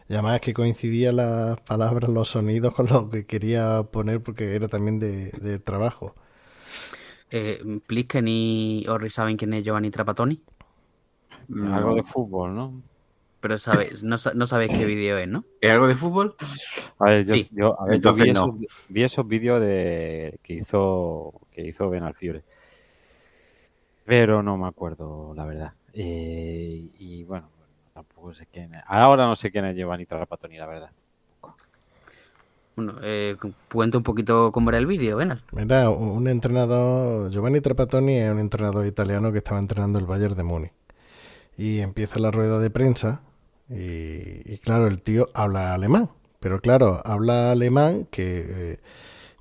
Y 0.07 0.14
además 0.14 0.40
que 0.40 0.53
coincidían 0.53 1.18
las 1.18 1.60
palabras, 1.61 2.10
los 2.10 2.30
sonidos 2.30 2.73
con 2.73 2.88
lo 2.88 3.10
que 3.10 3.26
quería 3.26 3.84
poner 3.91 4.22
porque 4.22 4.56
era 4.56 4.69
también 4.69 4.99
de, 4.99 5.31
de 5.31 5.60
trabajo. 5.60 6.15
Eh, 7.30 7.80
Plisken 7.88 8.27
y 8.27 8.85
Orri 8.88 9.10
saben 9.10 9.38
quién 9.38 9.53
es 9.53 9.64
Giovanni 9.64 9.91
Algo 11.73 11.95
de 11.95 12.03
fútbol, 12.03 12.55
¿no? 12.55 12.81
pero 13.39 13.57
sabéis, 13.57 14.03
no, 14.03 14.15
no 14.35 14.45
sabéis 14.45 14.71
qué 14.71 14.85
vídeo 14.85 15.17
es, 15.17 15.27
¿no? 15.27 15.43
¿Es 15.59 15.69
algo 15.69 15.85
de 15.88 15.95
fútbol? 15.95 16.34
A 16.97 17.05
ver, 17.09 17.25
yo, 17.25 17.35
Sí. 17.35 17.49
yo- 17.51 17.77
a 17.77 17.85
ver, 17.85 17.99
yo 17.99 18.11
Entonces 18.11 18.25
vi, 18.25 18.31
no. 18.31 18.45
esos, 18.45 18.85
vi 18.88 19.03
esos 19.03 19.27
vídeos 19.27 19.59
de 19.59 20.39
que 20.41 20.53
hizo 20.53 21.34
que 21.51 21.67
hizo 21.67 21.89
Ben 21.89 22.03
Alfiore. 22.03 22.41
Pero 24.05 24.41
no 24.43 24.57
me 24.57 24.67
acuerdo, 24.67 25.34
la 25.35 25.45
verdad. 25.45 25.73
Eh, 25.93 26.88
y 26.99 27.23
bueno, 27.25 27.49
tampoco 27.93 28.34
sé 28.34 28.47
quién 28.51 28.73
es. 28.75 28.81
Ahora 28.88 29.25
no 29.25 29.35
sé 29.35 29.51
quién 29.51 29.65
es 29.65 29.75
Giovanni 29.75 30.05
Trapattoni, 30.05 30.57
la 30.57 30.65
verdad. 30.65 30.89
Bueno, 32.75 32.95
eh, 33.03 33.35
cuenta 33.71 33.97
un 33.97 34.03
poquito 34.03 34.51
cómo 34.51 34.69
era 34.69 34.80
el 34.80 34.88
vídeo, 34.88 35.17
Venal. 35.17 35.43
Era 35.55 35.89
un 35.89 36.27
entrenador, 36.27 37.30
Giovanni 37.30 37.61
Trapattoni 37.61 38.17
es 38.17 38.31
un 38.31 38.39
entrenador 38.39 38.85
italiano 38.88 39.31
que 39.31 39.38
estaba 39.39 39.59
entrenando 39.59 39.99
el 39.99 40.05
Bayern 40.05 40.35
de 40.35 40.43
Múnich. 40.43 40.71
Y 41.57 41.80
empieza 41.80 42.19
la 42.19 42.31
rueda 42.31 42.59
de 42.59 42.69
prensa 42.69 43.21
y, 43.69 44.41
y 44.51 44.59
claro, 44.63 44.88
el 44.88 45.01
tío 45.01 45.30
habla 45.34 45.73
alemán. 45.73 46.09
Pero 46.39 46.59
claro, 46.59 47.01
habla 47.05 47.51
alemán 47.51 48.07
que 48.11 48.45
eh, 48.47 48.80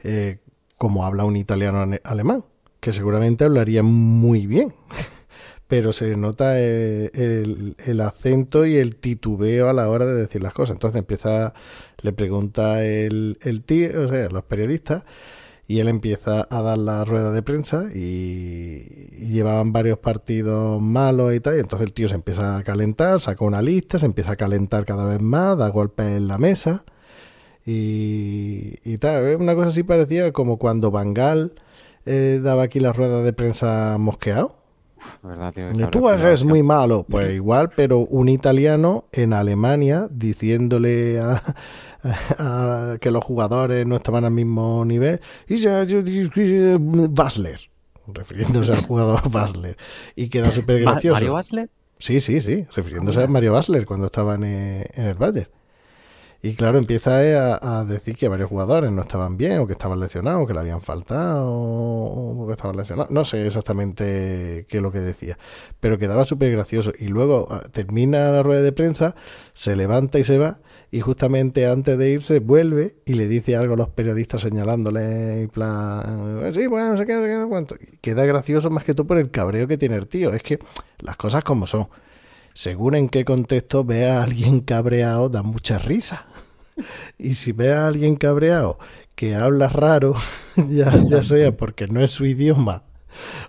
eh, 0.04 0.38
como 0.78 1.04
habla 1.04 1.24
un 1.24 1.36
italiano 1.36 1.84
alemán, 2.04 2.44
que 2.80 2.92
seguramente 2.92 3.44
hablaría 3.44 3.82
muy 3.82 4.46
bien. 4.46 4.74
Pero 5.68 5.92
se 5.92 6.16
nota 6.16 6.60
eh, 6.60 7.10
el, 7.14 7.76
el 7.84 8.00
acento 8.02 8.66
y 8.66 8.76
el 8.76 8.96
titubeo 8.96 9.70
a 9.70 9.72
la 9.72 9.88
hora 9.88 10.04
de 10.04 10.14
decir 10.14 10.42
las 10.42 10.52
cosas. 10.52 10.74
Entonces 10.74 10.98
empieza, 10.98 11.54
le 12.02 12.12
pregunta 12.12 12.84
el, 12.84 13.38
el 13.42 13.62
tío, 13.64 14.04
o 14.04 14.08
sea, 14.08 14.28
los 14.28 14.44
periodistas, 14.44 15.04
y 15.72 15.80
él 15.80 15.88
empieza 15.88 16.46
a 16.50 16.60
dar 16.60 16.76
la 16.76 17.02
rueda 17.02 17.30
de 17.30 17.42
prensa 17.42 17.86
y, 17.94 19.08
y 19.16 19.28
llevaban 19.28 19.72
varios 19.72 19.96
partidos 19.96 20.82
malos 20.82 21.34
y 21.34 21.40
tal, 21.40 21.56
y 21.56 21.60
entonces 21.60 21.86
el 21.86 21.94
tío 21.94 22.10
se 22.10 22.14
empieza 22.14 22.58
a 22.58 22.62
calentar, 22.62 23.18
saca 23.20 23.42
una 23.42 23.62
lista, 23.62 23.98
se 23.98 24.04
empieza 24.04 24.32
a 24.32 24.36
calentar 24.36 24.84
cada 24.84 25.06
vez 25.06 25.22
más, 25.22 25.56
da 25.56 25.70
golpes 25.70 26.18
en 26.18 26.28
la 26.28 26.36
mesa 26.36 26.84
y, 27.64 28.74
y 28.84 28.98
tal. 28.98 29.24
Es 29.24 29.40
una 29.40 29.54
cosa 29.54 29.68
así 29.68 29.82
parecida 29.82 30.30
como 30.30 30.58
cuando 30.58 30.90
Bangal 30.90 31.54
eh, 32.04 32.38
daba 32.42 32.64
aquí 32.64 32.78
la 32.78 32.92
rueda 32.92 33.22
de 33.22 33.32
prensa 33.32 33.96
mosqueado. 33.98 34.56
Tú 35.90 36.10
eres 36.10 36.44
muy 36.44 36.62
malo, 36.62 37.06
pues 37.08 37.32
igual, 37.32 37.70
pero 37.74 38.00
un 38.00 38.28
italiano 38.28 39.06
en 39.10 39.32
Alemania 39.32 40.06
diciéndole 40.10 41.18
a, 41.18 41.42
a- 42.38 42.96
que 43.00 43.10
los 43.10 43.22
jugadores 43.24 43.86
no 43.86 43.96
estaban 43.96 44.24
al 44.24 44.32
mismo 44.32 44.84
nivel, 44.84 45.20
y 45.48 45.56
ya- 45.56 45.84
yo- 45.84 46.00
yo- 46.00 46.78
Basler, 47.10 47.60
refiriéndose 48.06 48.72
al 48.72 48.84
jugador 48.84 49.20
Basler, 49.30 49.76
y 50.16 50.28
queda 50.28 50.50
súper 50.50 50.80
gracioso. 50.80 51.14
¿Mario 51.14 51.32
Basler? 51.34 51.70
Sí, 51.98 52.20
sí, 52.20 52.40
sí, 52.40 52.66
refiriéndose 52.74 53.22
a 53.22 53.26
Mario 53.28 53.52
Basler 53.52 53.86
cuando 53.86 54.06
estaban 54.06 54.42
en, 54.44 54.84
en 54.94 55.04
el 55.06 55.14
Bayern. 55.14 55.48
Y 56.44 56.54
claro, 56.54 56.78
empieza 56.78 57.24
eh, 57.24 57.36
a, 57.38 57.60
a 57.78 57.84
decir 57.84 58.16
que 58.16 58.26
varios 58.26 58.48
jugadores 58.48 58.90
no 58.90 59.02
estaban 59.02 59.36
bien, 59.36 59.60
o 59.60 59.68
que 59.68 59.74
estaban 59.74 60.00
lesionados, 60.00 60.42
o 60.42 60.46
que 60.48 60.52
le 60.52 60.58
habían 60.58 60.82
faltado, 60.82 61.48
o 61.48 62.44
que 62.48 62.52
estaban 62.54 62.76
lesionados. 62.76 63.12
No 63.12 63.24
sé 63.24 63.46
exactamente 63.46 64.66
qué 64.68 64.78
es 64.78 64.82
lo 64.82 64.90
que 64.90 64.98
decía, 64.98 65.38
pero 65.78 65.98
quedaba 65.98 66.24
súper 66.24 66.50
gracioso. 66.50 66.92
Y 66.98 67.06
luego 67.06 67.46
ah, 67.48 67.62
termina 67.70 68.30
la 68.32 68.42
rueda 68.42 68.62
de 68.62 68.72
prensa, 68.72 69.14
se 69.54 69.76
levanta 69.76 70.18
y 70.18 70.24
se 70.24 70.38
va, 70.38 70.58
y 70.92 71.00
justamente 71.00 71.66
antes 71.66 71.96
de 71.98 72.10
irse 72.10 72.38
vuelve 72.38 72.96
y 73.06 73.14
le 73.14 73.26
dice 73.26 73.56
algo 73.56 73.74
a 73.74 73.76
los 73.78 73.88
periodistas 73.88 74.42
señalándole 74.42 75.42
en 75.42 75.48
plan, 75.48 76.52
sí, 76.54 76.66
bueno, 76.68 76.90
no 76.92 76.98
sé 76.98 77.06
qué, 77.06 77.14
no 77.14 77.22
sé 77.22 77.28
qué, 77.28 77.34
no 77.38 77.48
cuánto. 77.48 77.74
Y 77.76 77.96
Queda 77.96 78.24
gracioso 78.26 78.70
más 78.70 78.84
que 78.84 78.94
todo 78.94 79.06
por 79.06 79.16
el 79.18 79.30
cabreo 79.30 79.66
que 79.66 79.78
tiene 79.78 79.96
el 79.96 80.06
tío. 80.06 80.32
Es 80.34 80.42
que 80.42 80.58
las 81.00 81.16
cosas 81.16 81.42
como 81.42 81.66
son. 81.66 81.88
Según 82.54 82.94
en 82.94 83.08
qué 83.08 83.24
contexto 83.24 83.82
ve 83.84 84.08
a 84.10 84.22
alguien 84.22 84.60
cabreado, 84.60 85.28
da 85.28 85.42
mucha 85.42 85.78
risa. 85.78 86.26
Y 87.18 87.34
si 87.34 87.52
ve 87.52 87.72
a 87.72 87.86
alguien 87.86 88.16
cabreado 88.16 88.78
que 89.14 89.34
habla 89.34 89.68
raro, 89.68 90.14
ya, 90.68 90.92
ya 91.06 91.22
sea 91.22 91.56
porque 91.56 91.86
no 91.86 92.02
es 92.02 92.10
su 92.12 92.24
idioma 92.26 92.84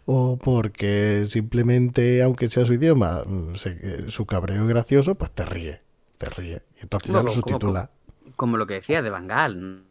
o 0.05 0.37
porque 0.37 1.23
simplemente, 1.27 2.21
aunque 2.21 2.49
sea 2.49 2.65
su 2.65 2.73
idioma, 2.73 3.23
mm, 3.25 3.55
se- 3.55 4.11
su 4.11 4.25
cabreo 4.25 4.63
es 4.63 4.67
gracioso, 4.67 5.15
pues 5.15 5.31
te 5.31 5.45
ríe, 5.45 5.81
te 6.23 6.29
ríe. 6.41 6.61
Y 6.77 6.81
entonces 6.83 7.11
ya 7.11 7.17
lo 7.21 7.25
Como- 7.29 7.41
como- 7.41 7.53
subtitula. 7.53 7.89
Como 8.35 8.57
lo 8.57 8.65
que 8.65 8.75
decía 8.75 9.01
de 9.01 9.09
Bangal, 9.09 9.83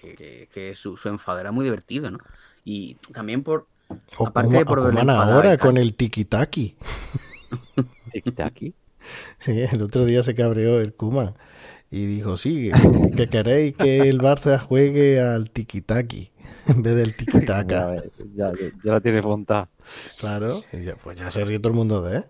que, 0.00 0.14
que- 0.14 0.48
que 0.52 0.74
su, 0.74 0.96
su 0.96 1.08
enfado 1.08 1.38
era 1.40 1.50
muy 1.52 1.64
divertido, 1.64 2.10
¿no? 2.10 2.18
Y 2.64 2.96
también 3.12 3.42
por, 3.42 3.66
O 4.18 4.26
aparte 4.26 4.48
como, 4.48 4.58
de 4.58 4.64
por 4.66 4.78
o 4.80 4.90
como 4.90 5.10
ahora 5.12 5.56
con 5.56 5.76
el 5.76 5.96
tiki-taki. 5.96 6.76
Tiki-taki. 8.12 8.74
Sí, 9.38 9.52
el 9.60 9.82
otro 9.82 10.04
día 10.04 10.24
se 10.24 10.34
cabreó 10.34 10.80
el 10.80 10.92
Kuma 10.92 11.34
y 11.92 12.06
dijo, 12.06 12.36
sí, 12.36 12.72
que 13.16 13.28
queréis 13.28 13.76
que 13.76 14.00
el 14.08 14.18
Barça 14.20 14.58
juegue 14.58 15.20
al 15.20 15.48
tiki-taki 15.52 16.32
en 16.66 16.82
vez 16.82 16.96
del 16.96 17.16
tiki-taka. 17.16 17.94
ya, 18.34 18.50
ya, 18.52 18.52
ya 18.84 18.92
la 18.92 19.00
tiene 19.00 19.22
montada. 19.22 19.68
Claro, 20.18 20.64
y 20.72 20.82
ya, 20.82 20.96
pues 20.96 21.16
ya 21.20 21.30
se 21.30 21.44
ríe 21.44 21.60
todo 21.60 21.68
el 21.68 21.76
mundo 21.78 22.02
de 22.02 22.16
él. 22.16 22.24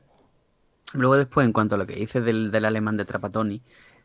Luego 0.95 1.17
después, 1.17 1.45
en 1.47 1.53
cuanto 1.53 1.75
a 1.75 1.79
lo 1.79 1.87
que 1.87 1.97
dices 1.97 2.25
del, 2.25 2.51
del 2.51 2.65
alemán 2.65 2.97
de 2.97 3.05
Trapattoni, 3.05 3.63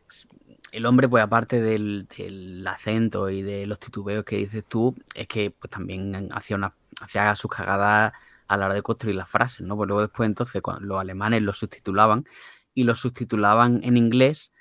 s- 0.09 0.27
el 0.71 0.85
hombre, 0.85 1.07
pues 1.09 1.23
aparte 1.23 1.61
del, 1.61 2.07
del 2.17 2.65
acento 2.67 3.29
y 3.29 3.41
de 3.41 3.65
los 3.67 3.79
titubeos 3.79 4.23
que 4.25 4.37
dices 4.37 4.65
tú, 4.65 4.95
es 5.15 5.27
que 5.27 5.51
pues 5.51 5.69
también 5.71 6.29
hacía, 6.33 6.55
una, 6.57 6.73
hacía 7.01 7.35
sus 7.35 7.51
cagadas 7.51 8.13
a 8.47 8.57
la 8.57 8.65
hora 8.65 8.75
de 8.75 8.81
construir 8.81 9.15
las 9.15 9.29
frases, 9.29 9.65
¿no? 9.67 9.75
Pues 9.77 9.87
luego 9.87 10.01
después 10.01 10.27
entonces 10.27 10.61
los 10.81 10.99
alemanes 10.99 11.41
los 11.41 11.57
subtitulaban 11.59 12.25
y 12.73 12.83
los 12.83 12.99
subtitulaban 12.99 13.81
en 13.83 13.97
inglés 13.97 14.51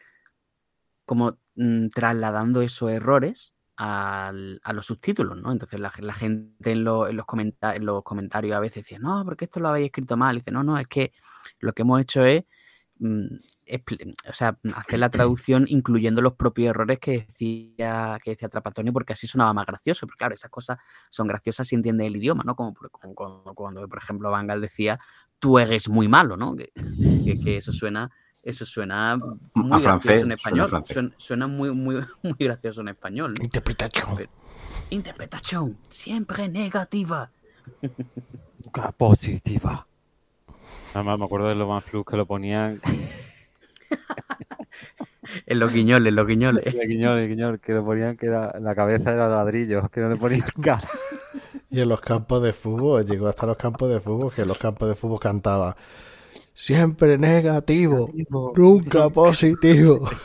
como 1.05 1.39
mm, 1.57 1.89
trasladando 1.89 2.63
esos 2.63 2.91
errores 2.91 3.55
a 3.83 4.73
los 4.75 4.87
subtítulos, 4.87 5.37
¿no? 5.39 5.53
Entonces 5.53 5.81
la, 5.81 5.91
gente 5.91 6.73
en, 6.73 6.85
lo- 6.85 7.09
en 7.09 7.17
los 7.17 7.27
en 7.63 7.87
los 7.87 8.03
comentarios 8.03 8.57
a 8.57 8.61
veces 8.61 8.85
decía, 8.85 8.99
no, 8.99 9.25
porque 9.25 9.47
esto 9.47 9.61
lo 9.61 9.69
habéis 9.69 9.87
escrito 9.87 10.17
mal. 10.17 10.37
Dice, 10.37 10.51
no, 10.51 10.63
no, 10.63 10.79
es 10.79 10.87
que 10.89 11.13
lo 11.61 11.73
que 11.73 11.83
hemos 11.83 12.01
hecho 12.01 12.25
es 12.25 12.45
mm, 12.99 13.27
o 14.29 14.33
sea, 14.33 14.59
hacer 14.75 14.99
la 14.99 15.09
traducción 15.11 15.65
incluyendo 15.69 16.21
los 16.23 16.35
propios 16.35 16.71
errores 16.71 16.99
que 16.99 17.13
decía, 17.27 18.19
que 18.23 18.33
decía 18.33 18.49
Trapatoni, 18.49 18.91
porque 18.91 19.13
así 19.15 19.27
sonaba 19.27 19.53
más 19.55 19.67
gracioso. 19.67 20.07
Pero 20.07 20.17
claro, 20.17 20.35
esas 20.35 20.51
cosas 20.51 20.79
son 21.11 21.29
graciosas 21.29 21.69
si 21.69 21.75
entiendes 21.77 22.07
el 22.09 22.17
idioma, 22.17 22.43
¿no? 22.45 22.55
Como, 22.57 22.75
cuando, 23.55 23.89
por 23.89 23.99
ejemplo, 23.99 24.31
Bangal 24.31 24.61
decía, 24.61 24.99
tú 25.39 25.59
eres 25.59 25.89
muy 25.89 26.09
malo, 26.09 26.37
¿no? 26.37 26.55
Que 26.57 27.57
eso 27.57 27.73
suena, 27.73 28.11
eso 28.43 28.65
suena 28.65 29.19
muy 29.55 29.69
gracioso 29.69 29.81
francés, 29.81 30.23
en 30.23 30.33
español. 30.33 30.69
Suena, 30.85 31.11
suena 31.17 31.47
muy, 31.47 31.71
muy, 31.73 31.97
muy 32.23 32.35
gracioso 32.39 32.81
en 32.81 32.89
español. 32.89 33.35
¿no? 33.39 33.45
Interpretación. 33.45 34.17
Pero- 34.17 34.31
Interpretación 34.91 35.79
siempre 35.89 36.49
negativa. 36.49 37.31
Nunca 38.65 38.91
positiva. 38.97 39.87
Además, 40.95 41.19
me 41.19 41.25
acuerdo 41.27 41.49
de 41.49 41.55
los 41.55 41.69
más 41.69 41.85
plus 41.85 42.05
que 42.05 42.17
lo 42.17 42.27
ponían. 42.27 42.81
En 45.47 45.61
los 45.61 45.73
guiñoles, 45.73 46.09
en 46.09 46.17
los 46.17 46.27
guiñoles. 46.27 46.75
De 46.75 46.87
Guiñol, 46.87 47.17
de 47.21 47.29
Guiñol, 47.29 47.61
que 47.61 47.73
lo 47.73 47.85
ponían 47.85 48.17
que 48.17 48.27
era- 48.27 48.59
la 48.59 48.75
cabeza 48.75 49.13
era 49.13 49.29
ladrillos, 49.29 49.89
que 49.91 50.01
no 50.01 50.09
le 50.09 50.17
ponían 50.17 50.49
cara. 50.61 50.89
Y 51.71 51.81
en 51.81 51.89
los 51.89 52.01
campos 52.01 52.43
de 52.43 52.53
fútbol, 52.53 53.05
llegó 53.05 53.29
hasta 53.29 53.47
los 53.47 53.57
campos 53.57 53.89
de 53.93 54.01
fútbol, 54.01 54.33
que 54.35 54.43
en 54.43 54.49
los 54.49 54.59
campos 54.59 54.89
de 54.89 54.97
fútbol 54.97 55.21
cantaba 55.21 55.77
siempre 56.55 57.19
negativo, 57.19 58.11
nunca 58.55 59.09
positivo. 59.11 60.09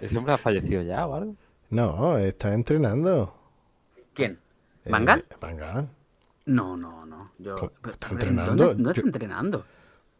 Ese 0.00 0.18
hombre 0.18 0.34
ha 0.34 0.38
fallecido 0.38 0.82
ya, 0.82 1.06
¿vale? 1.06 1.34
No, 1.70 2.18
está 2.18 2.52
entrenando. 2.54 3.34
¿Quién? 4.12 4.38
Eh, 4.84 4.90
¿Bangal? 4.90 5.24
Van 5.40 5.56
Gaal. 5.56 5.88
No, 6.46 6.76
no, 6.76 7.06
no. 7.06 7.30
Yo, 7.38 7.56
¿Está 7.56 7.70
pero 7.82 8.12
entrenando? 8.12 8.54
¿Dónde, 8.54 8.64
dónde 8.74 8.90
está 8.90 9.00
Yo- 9.00 9.06
entrenando? 9.06 9.64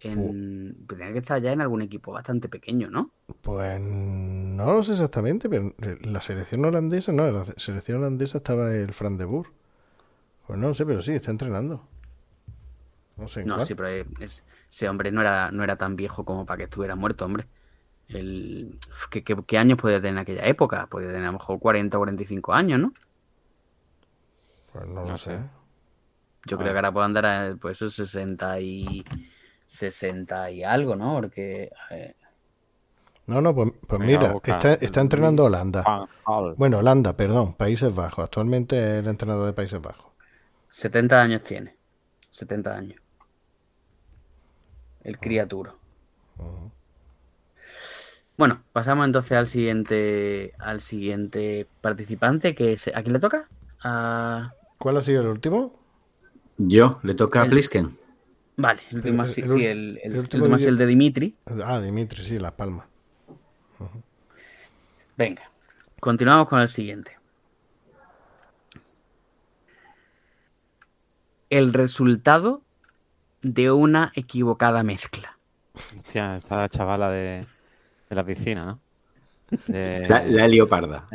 En, 0.01 0.85
pues 0.87 0.99
tiene 0.99 1.13
que 1.15 1.21
estar 1.21 1.41
ya 1.41 1.53
en 1.53 1.63
algún 1.63 1.81
equipo 1.81 2.13
bastante 2.13 2.49
pequeño, 2.49 2.91
¿no? 2.91 3.11
Pues 3.41 3.81
no 3.81 4.75
lo 4.75 4.83
sé 4.83 4.93
exactamente, 4.93 5.49
pero 5.49 5.73
la 6.03 6.21
selección 6.21 6.63
holandesa, 6.65 7.11
no, 7.13 7.27
en 7.27 7.35
la 7.35 7.45
selección 7.57 7.99
holandesa 7.99 8.39
estaba 8.39 8.75
el 8.75 8.93
Fran 8.93 9.17
de 9.17 9.25
Boer. 9.25 9.47
Pues 10.47 10.59
no 10.59 10.69
lo 10.69 10.75
sé, 10.75 10.85
pero 10.85 11.01
sí, 11.01 11.13
está 11.13 11.31
entrenando. 11.31 11.87
No 13.17 13.29
sé 13.29 13.45
No, 13.45 13.55
cuál. 13.55 13.67
sí, 13.67 13.75
pero 13.75 13.89
es- 14.21 14.45
ese 14.71 14.89
hombre 14.89 15.13
no 15.13 15.21
era, 15.21 15.51
no 15.53 15.63
era 15.65 15.77
tan 15.77 15.97
viejo 15.97 16.25
como 16.25 16.47
para 16.47 16.59
que 16.59 16.65
estuviera 16.65 16.97
muerto, 16.97 17.25
hombre. 17.27 17.47
El, 18.09 18.77
¿qué, 19.11 19.25
qué, 19.25 19.37
qué 19.47 19.59
años 19.59 19.79
podía 19.79 19.99
tener 19.99 20.15
en 20.15 20.19
aquella 20.21 20.47
época? 20.47 20.89
Podía 20.89 21.09
tener 21.09 21.25
a 21.25 21.27
lo 21.29 21.35
mejor 21.35 21.61
40 21.61 21.99
o 21.99 22.01
45 22.01 22.55
años, 22.55 22.81
¿no? 22.81 22.93
Pues 24.73 24.87
no, 24.87 25.05
lo 25.07 25.11
No 25.11 25.17
sé. 25.17 25.31
sé. 25.31 25.51
Yo 26.47 26.57
Ah. 26.57 26.59
creo 26.59 26.73
que 26.73 26.79
ahora 26.79 26.93
puede 26.93 27.07
andar 27.07 27.27
a 27.27 27.57
pues, 27.61 27.79
esos 27.79 27.95
60 27.95 28.61
y 28.61 29.05
60 29.67 30.51
y 30.51 30.63
algo, 30.65 30.97
¿no? 30.97 31.15
Porque 31.15 31.71
No, 33.27 33.41
no, 33.43 33.55
pues, 33.55 33.71
pues 33.87 34.01
mira, 34.01 34.41
está, 34.45 34.75
está 34.75 35.01
entrenando 35.03 35.45
Holanda. 35.45 35.93
Bueno, 36.57 36.79
Holanda, 36.79 37.17
perdón, 37.17 37.55
Países 37.55 37.95
Bajos. 37.95 38.25
Actualmente 38.25 38.77
es 38.79 39.05
el 39.05 39.09
entrenador 39.09 39.47
de 39.47 39.53
Países 39.53 39.81
Bajos. 39.81 40.13
70 40.69 41.21
años 41.23 41.43
tiene. 41.43 41.77
70 42.31 42.77
años. 42.77 43.01
El 45.05 45.19
criaturo. 45.19 45.79
Bueno, 48.37 48.65
pasamos 48.73 49.07
entonces 49.07 49.33
al 49.33 49.47
siguiente 49.47 50.55
al 50.59 50.81
siguiente 50.81 51.69
participante 51.81 52.55
que 52.55 52.73
es, 52.73 52.89
¿a 52.89 53.03
quién 53.03 53.13
le 53.13 53.21
toca? 53.21 53.49
A... 53.85 54.53
¿Cuál 54.79 54.97
ha 54.97 55.01
sido 55.03 55.23
el 55.23 55.29
último? 55.29 55.79
Yo, 56.57 56.99
le 57.03 57.15
toca 57.15 57.43
a 57.43 57.47
Plisken. 57.49 57.97
Vale, 58.57 58.83
el 58.91 58.97
último, 58.97 59.23
El- 59.23 59.29
sí, 59.29 59.41
el 59.43 59.49
sí, 59.49 59.67
el, 59.67 60.01
el 60.03 60.17
último 60.19 60.45
último 60.45 60.69
el 60.69 60.79
de 60.79 60.87
Dimitri. 60.87 61.37
Ah, 61.65 61.81
Dimitri, 61.81 62.23
sí, 62.23 62.39
Las 62.39 62.53
Palmas. 62.53 62.87
Venga, 65.17 65.43
continuamos 66.01 66.49
con 66.49 66.61
el 66.61 66.69
siguiente. 66.69 67.17
El 71.51 71.73
resultado 71.73 72.63
de 73.45 73.71
una 73.71 74.11
equivocada 74.17 74.83
mezcla. 74.83 75.39
Hostia, 75.99 76.37
está 76.37 76.57
la 76.57 76.69
chavala 76.69 77.11
de, 77.11 77.47
de 78.09 78.17
la 78.17 78.25
piscina, 78.25 78.65
¿no? 78.65 78.81
De- 79.67 80.07
La, 80.09 80.23
la 80.25 80.49
leoparda. 80.49 81.07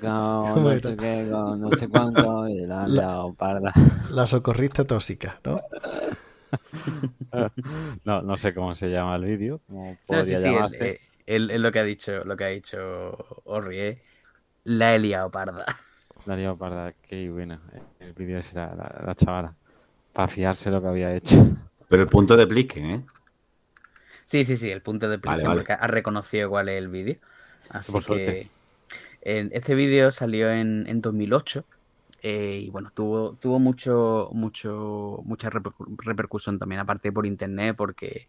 Cago, 0.00 0.56
no 0.60 0.80
sé 0.80 0.96
qué, 0.98 1.28
con 1.30 1.60
no 1.60 1.76
sé 1.76 1.88
cuánto, 1.88 2.48
y 2.48 2.66
la 2.66 2.84
han 2.84 2.94
liado 2.94 3.34
parda. 3.34 3.72
La 4.10 4.26
socorrista 4.26 4.84
tóxica, 4.84 5.40
¿no? 5.44 5.60
No, 8.04 8.22
no 8.22 8.36
sé 8.36 8.54
cómo 8.54 8.74
se 8.74 8.88
llama 8.88 9.16
el 9.16 9.24
vídeo, 9.24 9.60
cómo 9.66 9.96
No, 10.08 10.24
sí, 10.24 10.36
eh, 11.26 11.38
lo 11.58 11.72
que 11.72 11.78
ha 11.78 11.84
dicho, 11.84 12.24
lo 12.24 12.36
que 12.36 12.44
ha 12.44 12.48
dicho 12.48 12.78
Orri, 13.44 13.80
eh, 13.80 14.02
la 14.64 14.94
he 14.94 14.98
liado 14.98 15.30
parda. 15.30 15.66
La 16.26 16.36
liado 16.36 16.56
parda, 16.58 16.92
qué 17.02 17.28
buena. 17.30 17.60
El 18.00 18.12
vídeo 18.14 18.40
la, 18.54 19.02
la 19.06 19.14
chavala. 19.14 19.54
Para 20.14 20.28
fiarse 20.28 20.70
lo 20.70 20.80
que 20.80 20.88
había 20.88 21.14
hecho. 21.14 21.36
Pero 21.88 22.02
el 22.02 22.08
punto 22.08 22.36
de 22.38 22.46
Plisken, 22.46 22.84
¿eh? 22.86 23.04
Sí, 24.24 24.44
sí, 24.44 24.56
sí, 24.56 24.70
el 24.70 24.82
punto 24.82 25.08
de 25.08 25.18
Vale, 25.24 25.42
Plisken, 25.42 25.44
vale. 25.44 25.64
porque 25.64 25.72
ha 25.74 25.86
reconocido 25.86 26.48
cuál 26.50 26.68
es 26.68 26.78
el 26.78 26.88
vídeo. 26.88 27.16
Así 27.68 27.92
Por 27.92 28.02
que 28.02 28.36
suerte. 28.36 28.50
en- 29.22 29.50
este 29.54 29.74
vídeo 29.74 30.10
salió 30.12 30.50
en, 30.50 30.86
en 30.88 31.00
2008 31.00 31.66
eh, 32.22 32.62
y 32.66 32.70
bueno, 32.70 32.90
tuvo, 32.94 33.36
tuvo 33.36 33.58
mucho, 33.60 34.30
mucho, 34.34 35.20
mucha 35.24 35.50
repercu- 35.50 35.96
repercusión 36.04 36.58
también, 36.58 36.80
aparte 36.80 37.12
por 37.12 37.26
internet, 37.26 37.76
porque 37.76 38.28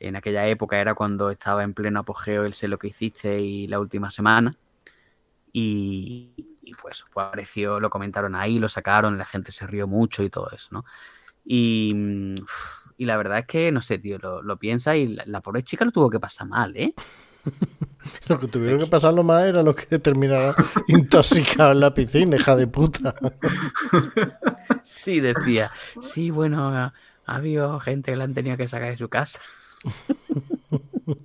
en 0.00 0.16
aquella 0.16 0.46
época 0.48 0.80
era 0.80 0.94
cuando 0.94 1.30
estaba 1.30 1.64
en 1.64 1.74
pleno 1.74 2.00
apogeo 2.00 2.44
el 2.46 2.54
sé 2.54 2.68
lo 2.68 2.78
que 2.78 2.88
hiciste 2.88 3.40
y 3.40 3.68
la 3.68 3.80
última 3.80 4.10
semana. 4.10 4.56
Y, 5.52 6.34
y 6.62 6.74
pues, 6.74 7.04
pues 7.12 7.26
apareció, 7.26 7.80
lo 7.80 7.90
comentaron 7.90 8.34
ahí, 8.34 8.58
lo 8.58 8.68
sacaron, 8.68 9.18
la 9.18 9.24
gente 9.24 9.50
se 9.52 9.66
rió 9.66 9.86
mucho 9.88 10.22
y 10.22 10.30
todo 10.30 10.50
eso, 10.52 10.68
¿no? 10.72 10.84
Y, 11.44 11.92
mm, 11.94 12.34
y 12.96 13.04
la 13.06 13.16
verdad 13.16 13.38
es 13.38 13.46
que, 13.46 13.72
no 13.72 13.80
sé, 13.82 13.98
tío, 13.98 14.18
lo, 14.18 14.42
lo 14.42 14.58
piensa 14.58 14.96
y 14.96 15.08
la, 15.08 15.24
la 15.26 15.40
pobre 15.40 15.62
chica 15.62 15.84
lo 15.84 15.90
tuvo 15.92 16.10
que 16.10 16.20
pasar 16.20 16.46
mal, 16.48 16.76
¿eh? 16.76 16.94
Lo 18.28 18.38
que 18.38 18.46
tuvieron 18.48 18.80
que 18.80 18.86
pasarlo 18.86 19.22
más 19.22 19.44
era 19.44 19.62
los 19.62 19.74
que 19.74 19.98
terminaron 19.98 20.54
intoxicados 20.88 21.72
en 21.74 21.80
la 21.80 21.92
piscina, 21.94 22.36
hija 22.36 22.56
de 22.56 22.66
puta. 22.66 23.14
Sí, 24.82 25.20
decía, 25.20 25.68
sí, 26.00 26.30
bueno, 26.30 26.68
ha, 26.68 26.94
ha 27.26 27.36
habido 27.36 27.78
gente 27.80 28.12
que 28.12 28.16
la 28.16 28.24
han 28.24 28.32
tenido 28.34 28.56
que 28.56 28.68
sacar 28.68 28.90
de 28.90 28.96
su 28.98 29.08
casa. 29.08 29.38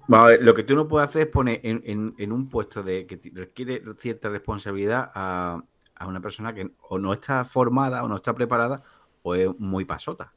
Vamos 0.08 0.26
a 0.26 0.30
ver, 0.30 0.44
lo 0.44 0.54
que 0.54 0.64
tú 0.64 0.76
no 0.76 0.88
puedes 0.88 1.10
hacer 1.10 1.24
es 1.24 1.28
poner 1.28 1.62
en, 1.64 1.82
en- 1.86 2.16
en 2.18 2.32
un 2.32 2.50
puesto 2.50 2.84
de 2.84 3.06
que 3.06 3.20
requiere 3.34 3.82
cierta 3.98 4.30
responsabilidad 4.30 5.12
a, 5.14 5.62
a 5.96 6.08
una 6.08 6.20
persona 6.22 6.54
que 6.54 6.72
o 6.90 6.98
no 7.00 7.14
está 7.14 7.46
formada 7.46 8.04
o 8.04 8.08
no 8.10 8.16
está 8.18 8.34
preparada 8.34 8.84
o 9.24 9.34
es 9.36 9.50
muy 9.58 9.86
pasota. 9.86 10.32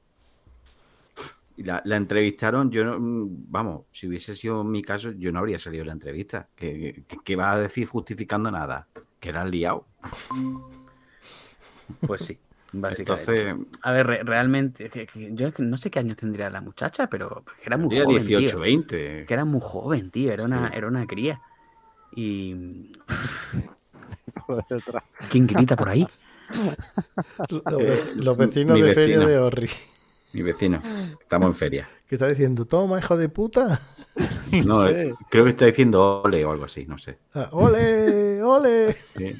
Y 1.59 1.63
la, 1.63 1.81
la 1.87 1.97
entrevistaron, 1.97 2.71
yo 2.71 2.85
no, 2.85 2.97
vamos, 3.01 3.85
si 3.91 4.07
hubiese 4.09 4.35
sido 4.35 4.63
mi 4.63 4.83
caso, 4.83 5.13
yo 5.13 5.33
no 5.33 5.39
habría 5.39 5.59
salido 5.59 5.83
de 5.83 5.87
la 5.87 5.93
entrevista. 5.93 6.49
que 6.55 7.05
que- 7.07 7.17
que 7.25 7.37
va 7.37 7.53
a 7.53 7.59
decir 7.61 7.87
justificando 7.89 8.51
nada? 8.51 8.87
Que 9.21 9.33
la 9.33 9.41
han 9.43 9.51
liado. 9.51 9.87
Pues 12.07 12.23
sí, 12.27 12.39
básicamente. 12.73 13.41
Entonces, 13.43 13.79
A 13.83 13.93
ver, 13.93 14.07
re- 14.07 14.23
realmente, 14.23 14.91
que- 14.91 15.07
que 15.07 15.31
yo 15.35 15.51
no 15.59 15.79
sé 15.79 15.91
qué 15.91 15.99
años 15.99 16.17
tendría 16.17 16.51
la 16.51 16.61
muchacha, 16.61 17.09
pero 17.09 17.43
que 17.57 17.63
era 17.67 17.79
muy 17.79 17.89
tendría 17.89 18.05
joven, 18.05 18.27
18, 18.27 18.51
tío. 18.51 18.59
20. 18.61 19.25
Que 19.27 19.35
era 19.35 19.45
muy 19.47 19.61
joven, 19.63 20.11
tío, 20.11 20.31
era 20.33 20.45
una, 20.45 20.69
Sí. 20.69 20.75
era 20.77 20.89
una 20.89 21.07
cría. 21.07 21.41
Y... 22.15 22.93
¿Quién 25.31 25.47
grita 25.47 25.75
por 25.77 25.89
ahí? 25.89 26.07
Los, 27.49 27.79
ve- 27.79 28.13
los 28.17 28.37
vecinos 28.37 28.77
mi 28.77 28.83
de 28.83 28.95
feria 28.95 29.19
vecino. 29.19 29.31
de 29.31 29.39
Orri. 29.39 29.71
Mi 30.33 30.43
vecino. 30.43 30.83
Estamos 31.21 31.49
en 31.49 31.55
feria. 31.55 31.89
¿Qué 32.09 32.15
está 32.17 32.29
diciendo? 32.29 32.65
Toma, 32.67 32.99
hijo 32.99 33.17
de 33.17 33.29
puta. 33.29 33.81
No, 34.65 34.83
sé. 34.85 35.09
eh, 35.09 35.15
creo 35.29 35.45
que 35.45 35.51
está 35.51 35.67
diciendo 35.67 36.23
ole 36.23 36.45
o 36.45 36.53
algo 36.53 36.65
así, 36.65 36.87
no 36.87 36.97
sé. 36.99 37.19
Ah, 37.35 37.49
¡Ole! 37.53 38.41
¡Ole! 38.43 38.93
Sí. 38.93 39.37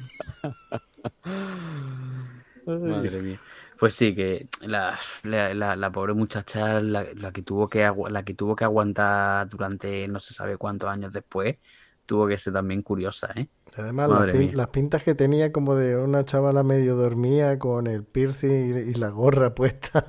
Madre 2.65 3.21
mía. 3.21 3.39
Pues 3.79 3.93
sí, 3.95 4.13
que 4.15 4.47
la, 4.61 4.97
la, 5.23 5.75
la- 5.75 5.91
pobre 5.91 6.13
muchacha, 6.13 6.81
la, 6.81 7.05
la 7.15 7.31
que 7.31 7.41
tuvo 7.43 7.69
que 7.69 7.89
la 8.09 8.23
que 8.23 8.33
tuvo 8.33 8.55
que 8.55 8.65
aguantar 8.65 9.47
durante 9.49 10.07
no 10.07 10.19
se 10.19 10.33
sabe 10.33 10.57
cuántos 10.57 10.89
años 10.89 11.13
después, 11.13 11.57
tuvo 12.07 12.25
que 12.27 12.39
ser 12.39 12.53
también 12.53 12.81
curiosa, 12.81 13.29
¿eh? 13.35 13.47
Además, 13.77 14.09
las, 14.09 14.19
Madre 14.21 14.33
pin- 14.33 14.39
mía. 14.39 14.51
las 14.55 14.67
pintas 14.69 15.03
que 15.03 15.13
tenía 15.13 15.51
como 15.51 15.75
de 15.75 15.95
una 15.97 16.25
chavala 16.25 16.63
medio 16.63 16.95
dormía 16.95 17.59
con 17.59 17.85
el 17.85 18.03
piercing 18.03 18.49
y, 18.75 18.79
y 18.89 18.93
la 18.95 19.09
gorra 19.09 19.53
puesta. 19.55 20.03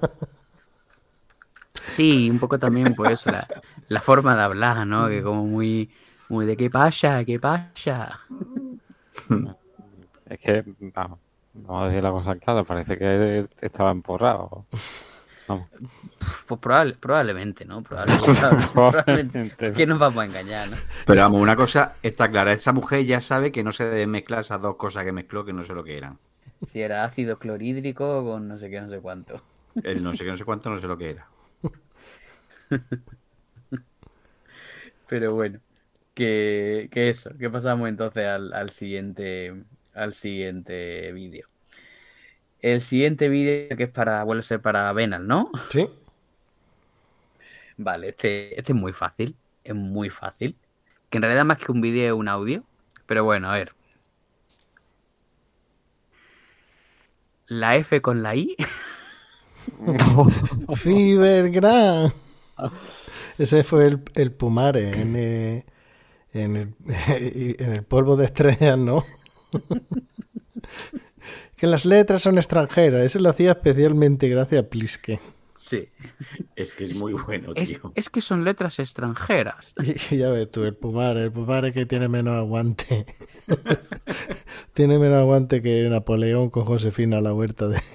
Sí, 1.74 2.30
un 2.30 2.38
poco 2.38 2.58
también, 2.58 2.94
pues 2.94 3.12
eso, 3.12 3.30
la, 3.30 3.46
la 3.88 4.00
forma 4.00 4.36
de 4.36 4.42
hablar, 4.42 4.86
¿no? 4.86 5.08
Que 5.08 5.22
como 5.22 5.44
muy, 5.44 5.90
muy 6.28 6.46
de 6.46 6.56
qué 6.56 6.70
pasa, 6.70 7.24
qué 7.24 7.38
pasa. 7.40 8.20
Es 10.26 10.38
que, 10.40 10.64
vamos, 10.94 11.18
vamos 11.54 11.82
a 11.82 11.88
decir 11.88 12.02
la 12.02 12.10
cosa 12.10 12.36
clara, 12.36 12.64
parece 12.64 12.96
que 12.98 13.48
estaba 13.60 13.90
emporrado. 13.90 14.66
Vamos. 15.48 15.68
Pues 16.46 16.60
probable- 16.60 16.96
probablemente, 17.00 17.64
¿no? 17.64 17.82
Probablemente. 17.82 18.68
probablemente. 18.72 19.72
¿Qué 19.72 19.86
nos 19.86 19.98
vamos 19.98 20.22
a 20.22 20.26
engañar, 20.26 20.68
no? 20.70 20.76
Pero 21.06 21.22
vamos, 21.22 21.40
una 21.40 21.56
cosa 21.56 21.94
está 22.02 22.30
clara. 22.30 22.52
Esa 22.52 22.72
mujer 22.72 23.04
ya 23.04 23.20
sabe 23.20 23.50
que 23.52 23.64
no 23.64 23.72
se 23.72 23.84
deben 23.88 24.10
mezclar 24.10 24.40
esas 24.40 24.60
dos 24.62 24.76
cosas 24.76 25.04
que 25.04 25.12
mezcló, 25.12 25.44
que 25.44 25.52
no 25.52 25.62
sé 25.62 25.74
lo 25.74 25.84
que 25.84 25.96
eran. 25.96 26.18
Si 26.66 26.80
era 26.80 27.04
ácido 27.04 27.38
clorhídrico 27.38 28.24
con 28.24 28.48
no 28.48 28.58
sé 28.58 28.68
qué, 28.70 28.80
no 28.80 28.88
sé 28.90 28.98
cuánto. 29.00 29.42
El 29.82 30.02
no 30.02 30.14
sé 30.14 30.24
qué, 30.24 30.30
no 30.30 30.36
sé 30.36 30.44
cuánto, 30.44 30.70
no 30.70 30.78
sé 30.78 30.86
lo 30.86 30.98
que 30.98 31.10
era. 31.10 31.26
Pero 35.06 35.34
bueno, 35.34 35.60
que, 36.14 36.88
que 36.92 37.10
eso, 37.10 37.30
que 37.38 37.50
pasamos 37.50 37.88
entonces 37.88 38.26
al, 38.26 38.52
al 38.52 38.70
siguiente 38.70 39.64
al 39.94 40.14
siguiente 40.14 41.12
vídeo. 41.12 41.48
El 42.60 42.82
siguiente 42.82 43.28
vídeo 43.28 43.76
que 43.76 43.84
es 43.84 43.90
para, 43.90 44.24
vuelve 44.24 44.40
a 44.40 44.42
ser 44.42 44.60
para 44.60 44.92
Venal, 44.92 45.26
¿no? 45.26 45.50
Sí. 45.70 45.88
Vale, 47.76 48.08
este, 48.08 48.58
este 48.58 48.72
es 48.72 48.78
muy 48.78 48.92
fácil, 48.92 49.36
es 49.62 49.74
muy 49.74 50.10
fácil. 50.10 50.56
Que 51.10 51.18
en 51.18 51.22
realidad 51.22 51.44
más 51.44 51.58
que 51.58 51.70
un 51.70 51.80
vídeo 51.80 52.06
es 52.06 52.12
un 52.12 52.28
audio. 52.28 52.64
Pero 53.06 53.24
bueno, 53.24 53.50
a 53.50 53.54
ver. 53.54 53.72
La 57.46 57.76
F 57.76 58.02
con 58.02 58.22
la 58.22 58.34
I. 58.34 58.56
Fibergram. 60.76 62.12
Ese 63.38 63.64
fue 63.64 63.86
el, 63.86 64.02
el 64.14 64.32
Pumare 64.32 65.00
en, 65.00 65.16
eh, 65.16 65.64
en, 66.32 66.56
el, 66.56 66.74
en 67.58 67.72
el 67.72 67.84
polvo 67.84 68.16
de 68.16 68.26
estrellas, 68.26 68.76
¿no? 68.76 69.06
que 71.58 71.66
las 71.66 71.84
letras 71.84 72.22
son 72.22 72.38
extranjeras. 72.38 73.02
Eso 73.02 73.18
lo 73.18 73.28
hacía 73.28 73.50
especialmente 73.52 74.28
gracias 74.28 74.62
a 74.64 74.68
Pliske. 74.68 75.20
Sí. 75.56 75.88
Es 76.54 76.72
que 76.72 76.84
es 76.84 76.96
muy 77.00 77.14
bueno, 77.14 77.52
Es, 77.56 77.68
tío. 77.70 77.92
es 77.96 78.08
que 78.10 78.20
son 78.20 78.44
letras 78.44 78.78
extranjeras. 78.78 79.74
Y 80.10 80.16
ya 80.18 80.30
ves 80.30 80.50
tú, 80.50 80.62
el 80.64 80.76
Pumare, 80.76 81.24
el 81.24 81.32
Pumare 81.32 81.72
que 81.72 81.84
tiene 81.84 82.08
menos 82.08 82.34
aguante. 82.36 83.06
tiene 84.72 84.98
menos 84.98 85.18
aguante 85.18 85.60
que 85.60 85.82
Napoleón 85.88 86.50
con 86.50 86.64
Josefina 86.64 87.18
a 87.18 87.20
la 87.20 87.34
huerta 87.34 87.66
de... 87.68 87.80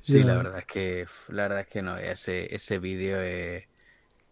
Sí, 0.00 0.20
Ya. 0.20 0.26
la 0.26 0.34
verdad 0.36 0.58
es 0.60 0.66
que 0.66 1.06
la 1.28 1.42
verdad 1.42 1.60
es 1.60 1.66
que 1.68 1.82
no, 1.82 1.96
ese, 1.98 2.54
ese 2.54 2.78
vídeo 2.78 3.20
es- 3.20 3.64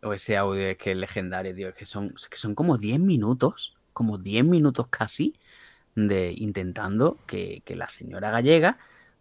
o 0.02 0.12
ese 0.14 0.36
audio 0.36 0.62
es 0.66 0.76
que 0.78 0.92
es 0.92 0.96
legendario, 0.96 1.54
tío, 1.54 1.68
es 1.70 1.74
que 1.74 1.84
son, 1.86 2.12
es 2.16 2.28
que 2.28 2.36
son 2.36 2.54
como 2.54 2.78
10 2.78 3.00
minutos, 3.00 3.77
como 3.98 4.16
10 4.16 4.44
minutos 4.44 4.86
casi, 4.88 5.34
de 5.96 6.32
intentando 6.36 7.16
que, 7.26 7.62
que 7.64 7.74
la 7.74 7.88
señora 7.88 8.30
gallega 8.30 8.78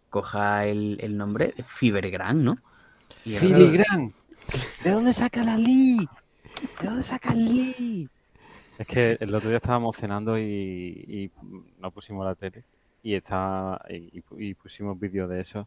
coja 0.08 0.64
el, 0.66 0.98
el 1.00 1.16
nombre 1.16 1.52
de 1.56 1.64
Fibergram, 1.64 2.42
¿no? 2.44 2.54
Y 3.24 3.32
Filigran. 3.32 4.14
¿De 4.84 4.90
dónde 4.92 5.12
saca 5.12 5.42
la 5.42 5.56
Lee? 5.56 6.08
¿De 6.80 6.86
dónde 6.86 7.02
saca 7.02 7.32
el 7.32 7.44
Lee? 7.44 8.08
Es 8.78 8.86
que 8.86 9.18
el 9.20 9.34
otro 9.34 9.48
día 9.48 9.58
estábamos 9.58 9.96
cenando 9.96 10.38
y, 10.38 10.42
y 10.44 11.30
no 11.80 11.90
pusimos 11.90 12.24
la 12.24 12.36
tele 12.36 12.62
y 13.02 13.14
está 13.14 13.80
y, 13.90 14.22
y 14.38 14.54
pusimos 14.54 14.98
vídeos 14.98 15.28
de 15.28 15.40
eso 15.40 15.66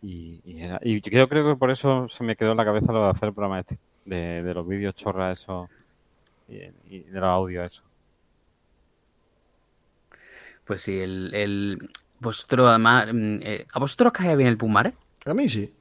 y, 0.00 0.40
y, 0.44 0.62
era- 0.62 0.80
y 0.82 1.00
yo 1.02 1.28
creo 1.28 1.46
que 1.52 1.56
por 1.56 1.70
eso 1.70 2.08
se 2.08 2.24
me 2.24 2.34
quedó 2.36 2.52
en 2.52 2.56
la 2.56 2.64
cabeza 2.64 2.92
lo 2.92 3.04
de 3.04 3.10
hacer 3.10 3.28
el 3.28 3.34
programa 3.34 3.60
este 3.60 3.78
de, 4.06 4.42
de 4.42 4.54
los 4.54 4.66
vídeos 4.66 4.94
chorras 4.94 5.38
eso 5.40 5.68
y, 6.48 6.56
y 6.96 7.00
de 7.00 7.20
los 7.20 7.28
audios 7.28 7.66
eso. 7.66 7.82
Pues 10.64 10.82
sí, 10.82 10.98
el, 10.98 11.34
el 11.34 11.78
vosotros 12.20 12.66
además, 12.68 13.08
mm, 13.12 13.38
eh, 13.42 13.66
¿a 13.72 13.78
vosotros 13.78 14.12
cae 14.12 14.36
bien 14.36 14.48
el 14.48 14.56
Pumare? 14.56 14.94
A 15.26 15.34
mí 15.34 15.48
sí. 15.48 15.72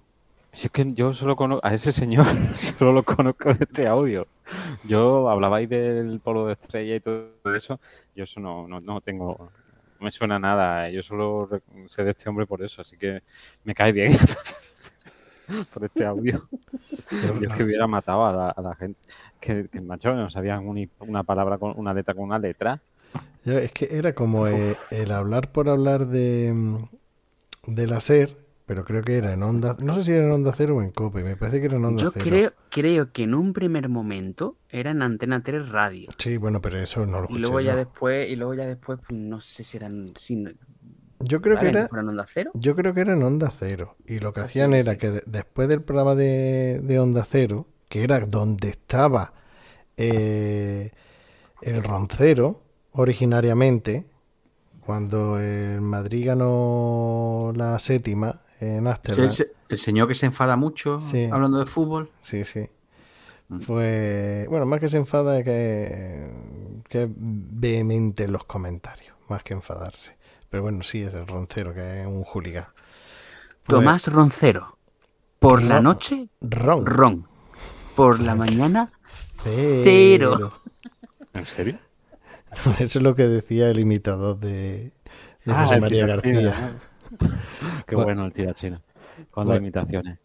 Si 0.54 0.68
es 0.68 0.72
que 0.72 0.92
yo 0.94 1.14
solo 1.14 1.36
conozco 1.36 1.66
a 1.66 1.74
ese 1.74 1.92
señor, 1.92 2.26
solo 2.58 2.92
lo 2.94 3.04
conozco 3.04 3.54
de 3.54 3.64
este 3.64 3.88
audio. 3.88 4.28
Yo 4.84 5.30
hablabais 5.30 5.70
del 5.70 6.20
polo 6.20 6.48
de 6.48 6.54
estrella 6.54 6.96
y 6.96 7.00
todo 7.00 7.30
eso, 7.56 7.80
yo 8.16 8.26
eso 8.26 8.40
no, 8.42 8.68
no, 8.68 8.82
no 8.82 9.00
tengo, 9.00 9.50
no 10.00 10.04
me 10.06 10.12
suena 10.12 10.40
nada. 10.40 10.90
Yo 10.90 11.02
solo 11.04 11.48
sé 11.88 12.04
de 12.04 12.12
este 12.12 12.28
hombre 12.28 12.46
por 12.46 12.62
eso, 12.62 12.82
así 12.82 12.98
que 12.98 13.22
me 13.64 13.74
cae 13.74 13.94
bien 13.94 14.12
por 15.74 15.86
este 15.86 16.06
audio. 16.06 16.48
Yo 17.12 17.34
es 17.48 17.54
que 17.54 17.64
hubiera 17.64 17.88
matado 17.88 18.26
a 18.26 18.32
la, 18.34 18.50
a 18.50 18.62
la 18.62 18.76
gente. 18.76 19.00
Que, 19.40 19.68
que 19.70 19.80
macho, 19.82 20.14
no 20.14 20.30
sabían 20.30 20.68
uni- 20.68 20.90
una 21.00 21.24
palabra 21.24 21.58
con 21.58 21.74
una 21.78 21.94
letra 21.94 22.14
con 22.14 22.26
una 22.26 22.38
letra. 22.40 22.80
Es 23.46 23.72
que 23.72 23.88
era 23.92 24.14
como 24.14 24.48
eh, 24.48 24.76
el 24.92 25.12
hablar 25.12 25.52
por 25.52 25.68
hablar 25.70 26.08
de, 26.08 26.52
mm, 26.54 26.90
de 27.68 27.88
la 27.88 28.00
SER, 28.00 28.38
pero 28.68 28.86
creo 28.86 29.02
que 29.04 29.16
era 29.18 29.34
en 29.34 29.42
Onda, 29.44 29.76
no 29.80 29.96
sé 29.96 30.04
si 30.04 30.12
era 30.12 30.26
en 30.26 30.32
Onda 30.32 30.54
Cero 30.56 30.78
o 30.78 30.82
en 30.82 30.92
Cope, 30.92 31.24
me 31.24 31.36
parece 31.36 31.60
que 31.60 31.66
era 31.66 31.78
en 31.78 31.86
Onda 31.86 32.04
Yo 32.04 32.12
Cero. 32.12 32.26
creo, 32.26 32.52
creo 32.70 33.06
que 33.12 33.24
en 33.24 33.34
un 33.34 33.52
primer 33.54 33.90
momento 33.90 34.58
era 34.70 34.92
en 34.92 35.02
Antena 35.02 35.44
3 35.44 35.70
Radio. 35.70 36.10
Sí, 36.18 36.38
bueno, 36.38 36.62
pero 36.62 36.80
eso 36.80 37.06
no 37.06 37.18
lo 37.22 37.24
Y 37.24 37.24
escuché. 37.24 37.40
luego 37.42 37.60
ya 37.62 37.72
yo. 37.72 37.78
después, 37.78 38.30
y 38.30 38.36
luego 38.36 38.54
ya 38.54 38.66
después, 38.68 39.00
pues, 39.08 39.20
no 39.20 39.42
sé 39.42 39.64
si 39.64 39.78
eran, 39.78 40.14
si, 40.16 40.44
Yo 41.20 41.42
creo 41.42 41.58
que 41.58 41.68
era, 41.70 41.88
fueron 41.88 42.10
Onda 42.10 42.26
Cero. 42.32 42.52
yo 42.54 42.76
creo 42.76 42.94
que 42.94 43.02
era 43.02 43.14
en 43.14 43.24
Onda 43.24 43.52
Cero. 43.52 43.96
Y 44.06 44.20
lo 44.20 44.34
que 44.34 44.42
Ah, 44.42 44.44
hacían 44.46 44.72
sí, 44.72 44.78
era 44.78 44.92
sí. 44.94 44.98
que 45.00 45.10
de- 45.12 45.24
después 45.26 45.68
del 45.68 45.82
programa 45.82 46.16
de, 46.16 46.80
de 46.84 47.00
Onda 47.00 47.26
Cero, 47.26 47.68
que 47.90 48.04
era 48.04 48.20
donde 48.22 48.70
estaba 48.70 49.34
eh, 49.98 50.92
el 51.62 51.84
roncero 51.84 52.64
originariamente, 52.94 54.06
cuando 54.86 55.40
el 55.40 55.82
Madrid 55.82 56.28
ganó 56.28 57.52
la 57.56 57.78
séptima 57.80 58.42
en 58.60 58.88
Ámsterdam. 58.88 59.26
el, 59.26 59.32
se- 59.32 59.52
el 59.70 59.78
señor 59.78 60.08
que 60.08 60.14
se 60.16 60.26
enfada 60.26 60.58
mucho 60.58 61.00
Sí. 61.12 61.26
hablando 61.32 61.60
de 61.60 61.66
fútbol. 61.66 62.12
Sí, 62.22 62.44
sí. 62.46 62.68
Pues, 63.66 64.48
bueno, 64.48 64.66
más 64.66 64.80
que 64.80 64.88
se 64.90 64.98
enfada 64.98 65.44
que, 65.44 66.26
que 66.88 67.10
vehemente 67.18 68.24
en 68.24 68.32
los 68.32 68.46
comentarios, 68.46 69.16
más 69.30 69.44
que 69.44 69.54
enfadarse. 69.54 70.16
Pero 70.50 70.64
bueno, 70.64 70.84
sí, 70.84 71.02
es 71.04 71.14
el 71.14 71.28
roncero, 71.28 71.74
que 71.74 72.02
es 72.02 72.08
un 72.08 72.24
hooligan. 72.24 72.66
Pues, 73.66 73.80
Tomás 73.80 74.08
Roncero. 74.12 74.78
Por 75.40 75.64
la 75.64 75.82
noche, 75.82 76.30
Ron. 76.42 76.86
ron. 76.86 77.28
Por 77.96 78.20
la 78.20 78.36
mañana, 78.36 78.92
Cero. 79.44 80.34
Cero. 80.38 80.54
¿En 81.34 81.46
serio? 81.46 81.80
Eso 82.80 83.00
es 83.00 83.04
lo 83.04 83.16
que 83.16 83.28
decía 83.28 83.70
el 83.70 83.80
imitador 83.80 84.40
de, 84.40 84.92
de 85.46 85.52
Ah, 85.54 85.64
José 85.66 85.80
María 85.80 86.06
García. 86.08 86.42
¿no? 87.20 87.28
Qué 87.88 87.96
Bueno. 87.96 88.06
bueno 88.06 88.26
el 88.26 88.34
tirachina. 88.34 88.82
Con 89.32 89.46
Bueno. 89.46 89.52
las 89.52 89.60
imitaciones. 89.60 90.20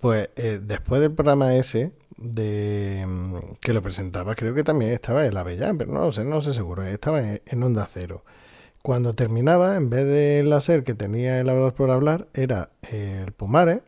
Pues 0.00 0.30
eh, 0.36 0.60
después 0.62 1.00
del 1.00 1.12
programa 1.12 1.54
ese, 1.56 1.92
de 2.16 3.04
mm, 3.06 3.36
que 3.60 3.72
lo 3.72 3.82
presentaba, 3.82 4.34
creo 4.34 4.54
que 4.54 4.62
también 4.64 4.92
estaba 4.92 5.26
el 5.26 5.36
Avellán, 5.36 5.76
pero 5.78 5.92
no 5.92 6.00
lo 6.00 6.12
sé, 6.12 6.24
no 6.24 6.40
sé 6.40 6.52
seguro, 6.52 6.84
estaba 6.84 7.20
en, 7.20 7.42
en 7.46 7.62
Onda 7.62 7.86
Cero. 7.90 8.24
Cuando 8.82 9.12
terminaba, 9.14 9.76
en 9.76 9.90
vez 9.90 10.06
del 10.06 10.50
láser 10.50 10.84
que 10.84 10.94
tenía 10.94 11.40
el 11.40 11.48
hablar 11.48 11.74
por 11.74 11.90
hablar, 11.90 12.28
era 12.32 12.70
el 12.90 13.32
Pumare, 13.32 13.82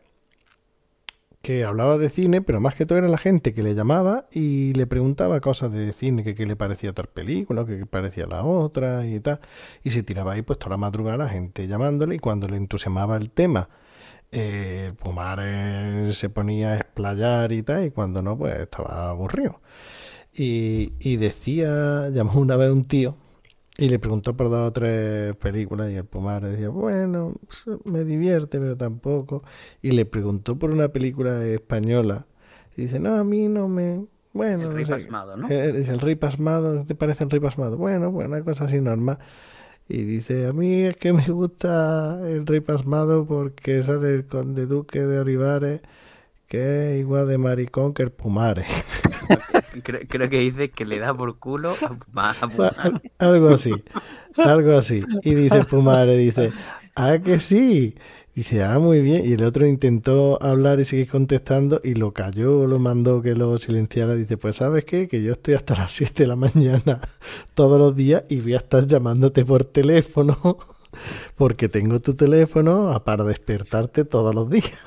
que 1.41 1.63
hablaba 1.65 1.97
de 1.97 2.09
cine, 2.09 2.41
pero 2.41 2.59
más 2.59 2.75
que 2.75 2.85
todo 2.85 2.99
era 2.99 3.07
la 3.07 3.17
gente 3.17 3.53
que 3.53 3.63
le 3.63 3.73
llamaba 3.73 4.27
y 4.31 4.73
le 4.73 4.85
preguntaba 4.87 5.39
cosas 5.39 5.71
de 5.71 5.91
cine, 5.93 6.23
que 6.23 6.35
qué 6.35 6.45
le 6.45 6.55
parecía 6.55 6.93
tal 6.93 7.07
película, 7.07 7.65
que 7.65 7.79
qué 7.79 7.85
parecía 7.85 8.27
la 8.27 8.43
otra 8.43 9.05
y 9.07 9.19
tal. 9.19 9.39
Y 9.83 9.89
se 9.91 10.03
tiraba 10.03 10.33
ahí 10.33 10.43
pues 10.43 10.59
toda 10.59 10.71
la 10.71 10.77
madrugada 10.77 11.17
la 11.17 11.29
gente 11.29 11.67
llamándole 11.67 12.15
y 12.15 12.19
cuando 12.19 12.47
le 12.47 12.57
entusiasmaba 12.57 13.17
el 13.17 13.31
tema, 13.31 13.69
eh, 14.31 14.85
el 14.87 14.95
Pumare 14.95 16.13
se 16.13 16.29
ponía 16.29 16.73
a 16.73 16.77
explayar 16.77 17.51
y 17.51 17.63
tal, 17.63 17.85
y 17.85 17.91
cuando 17.91 18.21
no, 18.21 18.37
pues 18.37 18.59
estaba 18.59 19.09
aburrido. 19.09 19.61
Y, 20.33 20.93
y 20.99 21.17
decía, 21.17 22.09
llamó 22.09 22.39
una 22.39 22.55
vez 22.55 22.71
un 22.71 22.85
tío 22.85 23.17
y 23.81 23.89
le 23.89 23.97
preguntó 23.97 24.37
por 24.37 24.51
dos 24.51 24.67
o 24.67 24.71
tres 24.71 25.35
películas 25.37 25.89
y 25.89 25.95
el 25.95 26.05
Pumare 26.05 26.49
decía, 26.49 26.69
bueno, 26.69 27.33
me 27.83 28.03
divierte, 28.03 28.59
pero 28.59 28.77
tampoco. 28.77 29.43
Y 29.81 29.89
le 29.89 30.05
preguntó 30.05 30.55
por 30.59 30.69
una 30.69 30.89
película 30.89 31.43
española 31.43 32.27
y 32.77 32.83
dice, 32.83 32.99
no, 32.99 33.15
a 33.15 33.23
mí 33.23 33.47
no 33.47 33.67
me... 33.67 34.05
Bueno, 34.33 34.65
el 34.65 34.69
no 34.69 34.75
rey 34.75 34.85
sé, 34.85 34.91
pasmado, 34.91 35.35
¿no? 35.35 35.49
eh, 35.49 35.71
dice, 35.71 35.91
el 35.93 35.99
rey 35.99 36.13
pasmado, 36.13 36.85
¿te 36.85 36.93
parece 36.93 37.23
el 37.23 37.31
rey 37.31 37.39
pasmado? 37.39 37.77
Bueno, 37.77 38.13
pues 38.13 38.27
una 38.27 38.43
cosa 38.43 38.65
así 38.65 38.79
normal. 38.79 39.17
Y 39.89 40.03
dice, 40.03 40.45
a 40.45 40.53
mí 40.53 40.83
es 40.83 40.95
que 40.97 41.11
me 41.11 41.25
gusta 41.25 42.19
el 42.29 42.45
rey 42.45 42.59
pasmado 42.59 43.25
porque 43.25 43.81
sale 43.81 44.13
el 44.13 44.27
conde 44.27 44.67
duque 44.67 45.01
de 45.01 45.19
Olivares, 45.21 45.81
que 46.47 46.93
es 46.93 46.99
igual 46.99 47.27
de 47.27 47.39
maricón 47.39 47.95
que 47.95 48.03
el 48.03 48.11
Pumare. 48.11 48.65
Creo, 49.83 50.29
que 50.29 50.39
dice 50.39 50.71
que 50.71 50.85
le 50.85 50.99
da 50.99 51.13
por 51.13 51.37
culo 51.39 51.77
a 52.15 52.31
a 52.31 52.47
Pumar. 52.49 52.75
Al- 52.77 53.01
algo 53.19 53.49
así, 53.49 53.83
algo 54.37 54.77
así. 54.77 55.03
Y 55.23 55.33
dice 55.35 55.63
Pumare, 55.65 56.15
dice, 56.17 56.53
ah, 56.95 57.17
que 57.23 57.39
sí. 57.39 57.95
Dice, 58.33 58.63
ah, 58.63 58.79
muy 58.79 59.01
bien. 59.01 59.23
Y 59.25 59.33
el 59.33 59.43
otro 59.43 59.67
intentó 59.67 60.41
hablar 60.41 60.79
y 60.79 60.85
seguir 60.85 61.09
contestando 61.09 61.81
y 61.83 61.95
lo 61.95 62.13
cayó, 62.13 62.65
lo 62.65 62.79
mandó 62.79 63.21
que 63.21 63.35
lo 63.35 63.57
silenciara. 63.57 64.15
Dice, 64.15 64.37
pues 64.37 64.55
sabes 64.57 64.85
qué, 64.85 65.07
que 65.09 65.21
yo 65.21 65.33
estoy 65.33 65.55
hasta 65.55 65.75
las 65.75 65.91
7 65.91 66.23
de 66.23 66.27
la 66.27 66.35
mañana 66.37 67.01
todos 67.53 67.77
los 67.77 67.95
días 67.95 68.23
y 68.29 68.39
voy 68.39 68.53
a 68.53 68.57
estar 68.57 68.87
llamándote 68.87 69.43
por 69.45 69.65
teléfono 69.65 70.57
porque 71.35 71.69
tengo 71.69 71.99
tu 71.99 72.13
teléfono 72.15 73.01
para 73.05 73.23
despertarte 73.25 74.05
todos 74.05 74.33
los 74.33 74.49
días. 74.49 74.79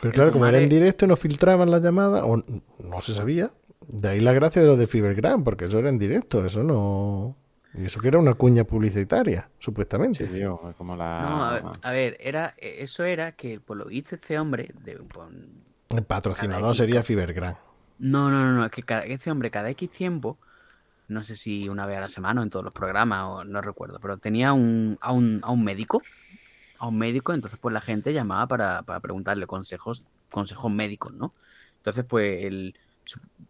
Pero 0.00 0.12
claro, 0.12 0.32
como 0.32 0.46
era 0.46 0.58
en 0.58 0.68
directo, 0.68 1.06
no 1.06 1.16
filtraban 1.16 1.70
la 1.70 1.78
llamada, 1.78 2.24
o 2.26 2.36
no 2.36 3.00
se 3.02 3.14
sabía. 3.14 3.50
De 3.88 4.08
ahí 4.08 4.20
la 4.20 4.32
gracia 4.32 4.60
de 4.62 4.68
lo 4.68 4.76
de 4.76 4.86
Fibergram, 4.86 5.44
porque 5.44 5.66
eso 5.66 5.78
era 5.78 5.88
en 5.88 5.98
directo, 5.98 6.44
eso 6.44 6.62
no. 6.62 7.36
Y 7.74 7.84
eso 7.84 8.00
que 8.00 8.08
era 8.08 8.18
una 8.18 8.34
cuña 8.34 8.64
publicitaria, 8.64 9.50
supuestamente. 9.58 10.26
Sí, 10.26 10.32
tío, 10.32 10.60
es 10.70 10.76
como 10.76 10.96
la... 10.96 11.20
No, 11.22 11.44
a 11.44 11.52
ver, 11.52 11.62
a 11.82 11.90
ver, 11.92 12.16
era, 12.20 12.54
eso 12.58 13.04
era 13.04 13.32
que 13.32 13.60
por 13.60 13.76
lo 13.76 13.84
visto 13.84 14.14
este 14.14 14.38
hombre, 14.38 14.70
de, 14.82 14.96
por- 14.96 15.28
El 15.94 16.02
patrocinador 16.04 16.62
Cada 16.62 16.74
sería 16.74 17.02
Fibergram. 17.02 17.54
no, 17.98 18.30
no, 18.30 18.44
no, 18.46 18.52
no, 18.52 18.64
es 18.64 18.70
que 18.72 18.82
cada, 18.82 19.02
este 19.02 19.30
hombre 19.30 19.50
cada 19.50 19.68
X 19.70 19.90
tiempo, 19.90 20.38
no 21.08 21.22
sé 21.22 21.36
si 21.36 21.68
una 21.68 21.84
vez 21.86 21.98
a 21.98 22.00
la 22.00 22.08
semana 22.08 22.40
o 22.40 22.44
en 22.44 22.50
todos 22.50 22.64
los 22.64 22.72
programas, 22.72 23.24
o 23.26 23.44
no 23.44 23.60
recuerdo, 23.60 23.98
pero 24.00 24.16
tenía 24.16 24.54
un, 24.54 24.96
a, 25.02 25.12
un, 25.12 25.40
a 25.42 25.50
un 25.52 25.62
médico, 25.62 26.02
a 26.78 26.88
un 26.88 26.98
médico, 26.98 27.32
entonces 27.32 27.58
pues 27.60 27.72
la 27.72 27.80
gente 27.80 28.12
llamaba 28.12 28.46
para, 28.46 28.82
para 28.82 29.00
preguntarle 29.00 29.46
consejos, 29.46 30.04
consejos 30.30 30.72
médicos, 30.72 31.12
¿no? 31.14 31.34
Entonces 31.78 32.04
pues 32.08 32.44
el, 32.44 32.74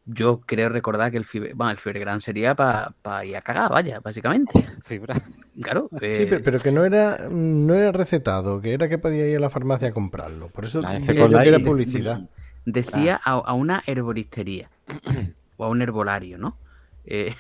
yo 0.05 0.41
creo 0.41 0.69
recordar 0.69 1.11
que 1.11 1.17
el, 1.17 1.25
Fiber, 1.25 1.55
bueno, 1.55 1.73
el 1.73 1.79
Fibergram 1.79 2.21
sería 2.21 2.55
para 2.55 3.25
ir 3.25 3.37
a 3.37 3.43
cagar, 3.43 3.71
vaya, 3.71 4.01
básicamente. 4.01 4.53
Fibra. 4.85 5.21
Claro. 5.61 5.89
Sí, 5.93 5.99
eh, 6.03 6.27
pero, 6.29 6.45
pero 6.45 6.61
que 6.61 6.71
no 6.71 6.85
era, 6.85 7.29
no 7.31 7.75
era 7.75 7.93
recetado, 7.93 8.61
que 8.61 8.73
era 8.73 8.89
que 8.89 8.99
podía 8.99 9.29
ir 9.29 9.39
a 9.39 9.41
la 9.41 9.51
farmacia 9.51 9.89
a 9.89 9.93
comprarlo. 9.93 10.49
Por 10.49 10.65
eso 10.65 10.81
La 10.81 10.99
digo 10.99 11.29
yo 11.29 11.39
que 11.39 11.49
era 11.49 11.59
publicidad. 11.59 12.29
Decía 12.65 13.21
a, 13.25 13.33
a 13.33 13.53
una 13.55 13.83
herboristería 13.87 14.71
o 15.57 15.65
a 15.65 15.69
un 15.69 15.83
herbolario, 15.83 16.39
¿no? 16.39 16.59
Eh, 17.05 17.35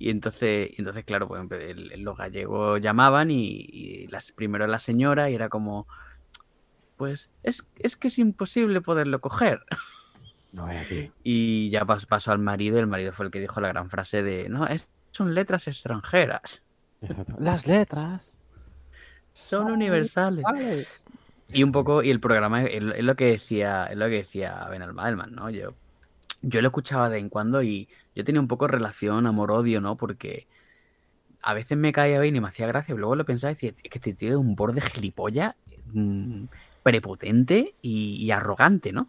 y 0.00 0.10
entonces, 0.10 0.70
y 0.70 0.76
entonces 0.78 1.04
claro, 1.04 1.28
pues 1.28 1.42
los 1.98 2.16
gallegos 2.16 2.80
llamaban 2.80 3.30
y, 3.30 3.50
y 3.70 4.06
las, 4.08 4.32
primero 4.32 4.66
la 4.66 4.78
señora 4.80 5.30
y 5.30 5.34
era 5.36 5.48
como, 5.48 5.86
pues 6.96 7.30
es, 7.42 7.68
es 7.78 7.96
que 7.96 8.08
es 8.08 8.18
imposible 8.18 8.80
poderlo 8.80 9.20
coger. 9.20 9.60
No. 10.52 10.66
Y 11.22 11.70
ya 11.70 11.86
pas- 11.86 12.06
pasó 12.08 12.32
al 12.32 12.40
marido 12.40 12.76
y 12.76 12.80
el 12.80 12.88
marido 12.88 13.12
fue 13.12 13.24
el 13.26 13.30
que 13.30 13.38
dijo 13.38 13.60
la 13.60 13.68
gran 13.68 13.88
frase 13.88 14.24
de, 14.24 14.48
no, 14.48 14.66
es, 14.66 14.88
son 15.12 15.32
letras 15.32 15.68
extranjeras, 15.68 16.64
Exacto. 17.02 17.36
Las 17.38 17.68
letras. 17.68 18.36
son 19.32 19.70
universales. 19.70 21.04
Y 21.52 21.62
un 21.62 21.70
poco, 21.70 22.02
y 22.02 22.10
el 22.10 22.18
programa 22.18 22.64
es, 22.64 22.82
es 22.96 23.04
lo 23.04 23.14
que 23.14 23.26
decía, 23.26 23.86
es 23.86 23.96
lo 23.96 24.06
que 24.06 24.16
decía 24.24 24.66
Ben 24.68 24.82
Almadelman, 24.82 25.32
¿no? 25.36 25.50
Yo, 25.50 25.74
yo 26.42 26.62
lo 26.62 26.68
escuchaba 26.68 27.08
de 27.08 27.16
vez 27.16 27.22
en 27.22 27.28
cuando 27.28 27.62
y 27.62 27.88
yo 28.14 28.24
tenía 28.24 28.40
un 28.40 28.48
poco 28.48 28.66
relación 28.66 29.26
amor-odio, 29.26 29.80
¿no? 29.80 29.96
Porque 29.96 30.46
a 31.42 31.54
veces 31.54 31.76
me 31.78 31.92
caía 31.92 32.20
bien 32.20 32.36
y 32.36 32.40
me 32.40 32.48
hacía 32.48 32.66
gracia, 32.66 32.94
y 32.94 32.98
luego 32.98 33.16
lo 33.16 33.24
pensaba 33.24 33.50
y 33.50 33.54
decía, 33.54 33.70
es 33.70 33.90
que 33.90 33.98
este 33.98 34.12
tío 34.12 34.30
es 34.30 34.36
un 34.36 34.54
borde 34.56 34.80
gilipollas, 34.80 35.54
mm, 35.92 36.44
prepotente 36.82 37.74
y, 37.82 38.16
y 38.16 38.30
arrogante, 38.30 38.92
¿no? 38.92 39.08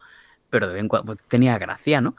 Pero 0.49 0.68
de 0.68 0.74
vez 0.74 0.82
en 0.82 0.88
cuando 0.88 1.08
pues, 1.16 1.20
tenía 1.28 1.58
gracia, 1.58 2.02
¿no? 2.02 2.16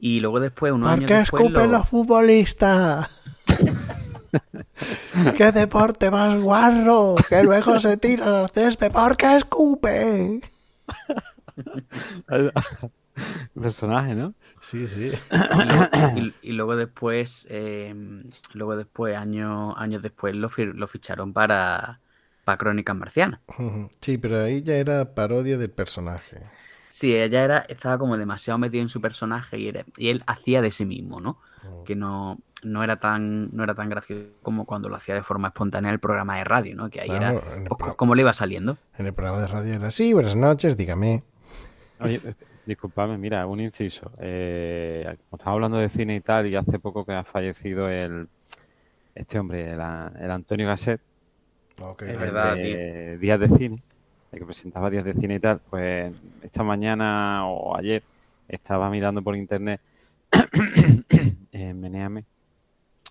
Y 0.00 0.20
luego 0.20 0.40
después, 0.40 0.72
unos 0.72 0.88
¿Por 0.90 0.98
años 0.98 1.08
qué 1.08 1.14
después, 1.14 1.44
escupen 1.44 1.70
lo- 1.70 1.78
los 1.78 1.88
futbolistas? 1.88 3.08
¿Qué 5.36 5.52
deporte 5.52 6.10
más 6.10 6.36
guarro? 6.36 7.14
Que 7.28 7.42
luego 7.44 7.78
se 7.80 7.96
tiran 7.96 8.28
al 8.28 8.50
césped. 8.50 8.90
¿Por 8.92 9.16
qué 9.16 9.36
escupen? 9.36 10.42
Personaje, 13.54 14.14
¿no? 14.14 14.34
Sí, 14.64 14.86
sí. 14.88 15.12
y, 15.52 15.64
luego, 15.64 15.88
y- 16.16 16.34
y 16.42 16.52
luego 16.52 16.76
después, 16.76 17.46
eh, 17.50 17.94
luego 18.52 18.76
después, 18.76 19.16
años, 19.16 19.74
años 19.76 20.02
después, 20.02 20.34
lo, 20.34 20.48
fir- 20.48 20.74
lo 20.74 20.86
ficharon 20.88 21.32
para, 21.32 22.00
para 22.44 22.58
Crónicas 22.58 22.96
Marcianas. 22.96 23.40
Sí, 24.00 24.18
pero 24.18 24.40
ahí 24.42 24.62
ya 24.62 24.74
era 24.76 25.14
parodia 25.14 25.58
del 25.58 25.70
personaje. 25.70 26.38
Sí, 26.90 27.14
ella 27.14 27.42
era, 27.44 27.58
estaba 27.68 27.98
como 27.98 28.16
demasiado 28.16 28.58
metido 28.58 28.82
en 28.82 28.88
su 28.88 29.00
personaje 29.00 29.58
y, 29.58 29.68
era- 29.68 29.84
y 29.96 30.08
él 30.08 30.22
hacía 30.26 30.62
de 30.62 30.70
sí 30.70 30.84
mismo, 30.86 31.20
¿no? 31.20 31.38
Que 31.84 31.96
no, 31.96 32.38
no 32.62 32.84
era 32.84 32.96
tan, 32.96 33.54
no 33.54 33.64
era 33.64 33.74
tan 33.74 33.88
gracioso 33.88 34.28
como 34.42 34.64
cuando 34.64 34.88
lo 34.88 34.96
hacía 34.96 35.14
de 35.14 35.22
forma 35.22 35.48
espontánea 35.48 35.90
en 35.90 35.94
el 35.94 36.00
programa 36.00 36.36
de 36.36 36.44
radio, 36.44 36.74
¿no? 36.76 36.90
Que 36.90 37.00
ahí 37.00 37.08
Claro, 37.08 37.40
era 37.40 37.68
pues, 37.76 37.94
como 37.96 38.14
le 38.14 38.22
iba 38.22 38.32
saliendo. 38.32 38.78
En 38.96 39.06
el 39.06 39.14
programa 39.14 39.40
de 39.40 39.46
radio 39.48 39.74
era 39.74 39.88
así, 39.88 40.12
buenas 40.12 40.36
noches, 40.36 40.76
dígame. 40.76 41.22
Oye, 42.00 42.20
disculpadme, 42.66 43.18
mira, 43.18 43.46
un 43.46 43.60
inciso. 43.60 44.10
Eh, 44.18 45.16
como 45.28 45.36
estaba 45.38 45.54
hablando 45.54 45.78
de 45.78 45.88
cine 45.88 46.16
y 46.16 46.20
tal, 46.20 46.46
y 46.46 46.56
hace 46.56 46.78
poco 46.78 47.04
que 47.04 47.12
ha 47.12 47.24
fallecido 47.24 47.88
el 47.88 48.28
este 49.14 49.38
hombre, 49.38 49.72
el, 49.72 49.80
Antonio 49.80 50.66
Gasset, 50.66 51.00
Ok, 51.80 52.02
Es 52.02 52.10
el 52.10 52.16
verdad, 52.16 52.54
de 52.54 53.18
Días 53.18 53.38
de 53.38 53.48
Cine, 53.48 53.82
el 54.32 54.38
que 54.38 54.44
presentaba 54.44 54.90
Días 54.90 55.04
de 55.04 55.14
Cine 55.14 55.36
y 55.36 55.40
tal, 55.40 55.60
pues 55.70 56.14
esta 56.42 56.62
mañana 56.62 57.46
o 57.46 57.76
ayer 57.76 58.02
estaba 58.48 58.90
mirando 58.90 59.22
por 59.22 59.36
internet 59.36 59.80
eh, 61.52 61.74
Meneame 61.74 62.24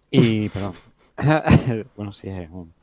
y, 0.10 0.50
perdón, 0.50 0.74
bueno, 1.96 2.14
sí, 2.14 2.30
es 2.30 2.50
un, 2.50 2.74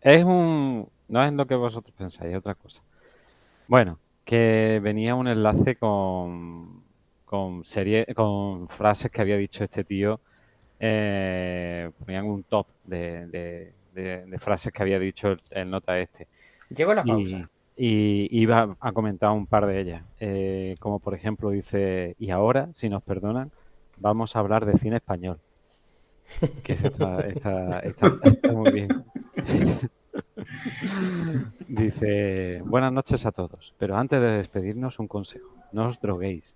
es 0.00 0.24
un, 0.24 0.88
no 1.08 1.24
es 1.24 1.32
lo 1.32 1.46
que 1.46 1.54
vosotros 1.54 1.94
pensáis, 1.96 2.32
es 2.32 2.38
otra 2.38 2.54
cosa. 2.54 2.82
Bueno, 3.66 3.98
que 4.28 4.78
venía 4.82 5.14
un 5.14 5.26
enlace 5.26 5.76
con, 5.76 6.82
con 7.24 7.64
serie, 7.64 8.04
con 8.14 8.68
frases 8.68 9.10
que 9.10 9.22
había 9.22 9.38
dicho 9.38 9.64
este 9.64 9.84
tío, 9.84 10.20
eh, 10.78 11.90
ponían 11.98 12.26
un 12.26 12.42
top 12.44 12.66
de, 12.84 13.26
de- 13.28 13.72
de- 13.94 14.26
de 14.26 14.38
frases 14.38 14.70
que 14.70 14.82
había 14.82 14.98
dicho 14.98 15.28
el, 15.28 15.40
el 15.50 15.70
nota 15.70 15.98
este. 15.98 16.28
Llegó 16.68 16.92
la 16.92 17.04
Y, 17.06 17.24
y 17.74 18.28
iba 18.42 18.76
a 18.78 18.92
comentar 18.92 19.30
un 19.30 19.46
par 19.46 19.64
de 19.64 19.80
ellas. 19.80 20.02
Eh, 20.20 20.76
como 20.78 20.98
por 20.98 21.14
ejemplo 21.14 21.48
dice, 21.48 22.14
y 22.18 22.28
ahora, 22.28 22.68
si 22.74 22.90
nos 22.90 23.02
perdonan, 23.02 23.50
vamos 23.96 24.36
a 24.36 24.40
hablar 24.40 24.66
de 24.66 24.76
cine 24.76 24.96
español. 24.96 25.38
Que 26.62 26.74
está- 26.74 27.20
está- 27.20 27.80
está 27.80 28.52
muy 28.52 28.72
bien. 28.72 28.88
Dice, 31.68 32.62
buenas 32.64 32.92
noches 32.92 33.26
a 33.26 33.32
todos, 33.32 33.74
pero 33.78 33.96
antes 33.96 34.20
de 34.20 34.38
despedirnos 34.38 34.98
un 34.98 35.08
consejo, 35.08 35.54
no 35.72 35.88
os 35.88 36.00
droguéis, 36.00 36.54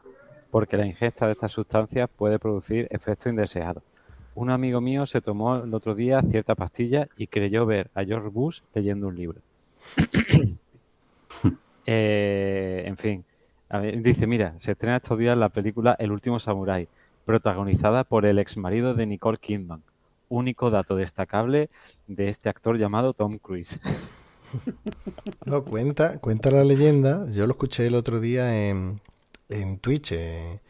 porque 0.51 0.77
la 0.77 0.87
ingesta 0.87 1.27
de 1.27 1.33
estas 1.33 1.53
sustancias 1.53 2.09
puede 2.17 2.39
producir 2.39 2.89
efectos 2.91 3.31
indeseados. 3.31 3.83
Un 4.35 4.51
amigo 4.51 4.81
mío 4.81 5.05
se 5.05 5.21
tomó 5.21 5.57
el 5.57 5.75
otro 5.75 5.95
día 5.95 6.23
cierta 6.23 6.55
pastilla 6.55 7.09
y 7.17 7.27
creyó 7.27 7.67
ver 7.67 7.91
a 7.95 8.03
George 8.05 8.29
Bush 8.29 8.61
leyendo 8.75 9.09
un 9.09 9.17
libro. 9.17 9.41
Eh, 11.85 12.85
en 12.87 12.97
fin, 12.97 13.25
dice, 14.03 14.29
mira, 14.29 14.55
se 14.59 14.71
estrena 14.71 14.99
estos 14.99 15.19
días 15.19 15.37
la 15.37 15.49
película 15.49 15.97
El 15.99 16.13
último 16.13 16.39
samurái, 16.39 16.87
protagonizada 17.25 18.05
por 18.05 18.25
el 18.25 18.39
ex 18.39 18.57
marido 18.57 18.95
de 18.95 19.05
Nicole 19.05 19.39
Kidman. 19.39 19.83
Único 20.41 20.71
dato 20.71 20.97
destacable 20.97 21.71
de 22.07 22.29
este 22.31 22.49
actor 22.49 22.79
llamado 22.79 23.15
Tom 23.15 23.39
Cruise. 23.39 23.81
No, 25.45 25.65
cuenta, 25.65 26.19
cuenta 26.21 26.51
la 26.51 26.65
leyenda. 26.65 27.27
Yo 27.31 27.47
lo 27.47 27.53
escuché 27.53 27.87
el 27.87 27.95
otro 27.95 28.21
día 28.21 28.69
en, 28.69 29.01
en 29.49 29.79
Twitch. 29.79 30.13
eh, 30.13 30.61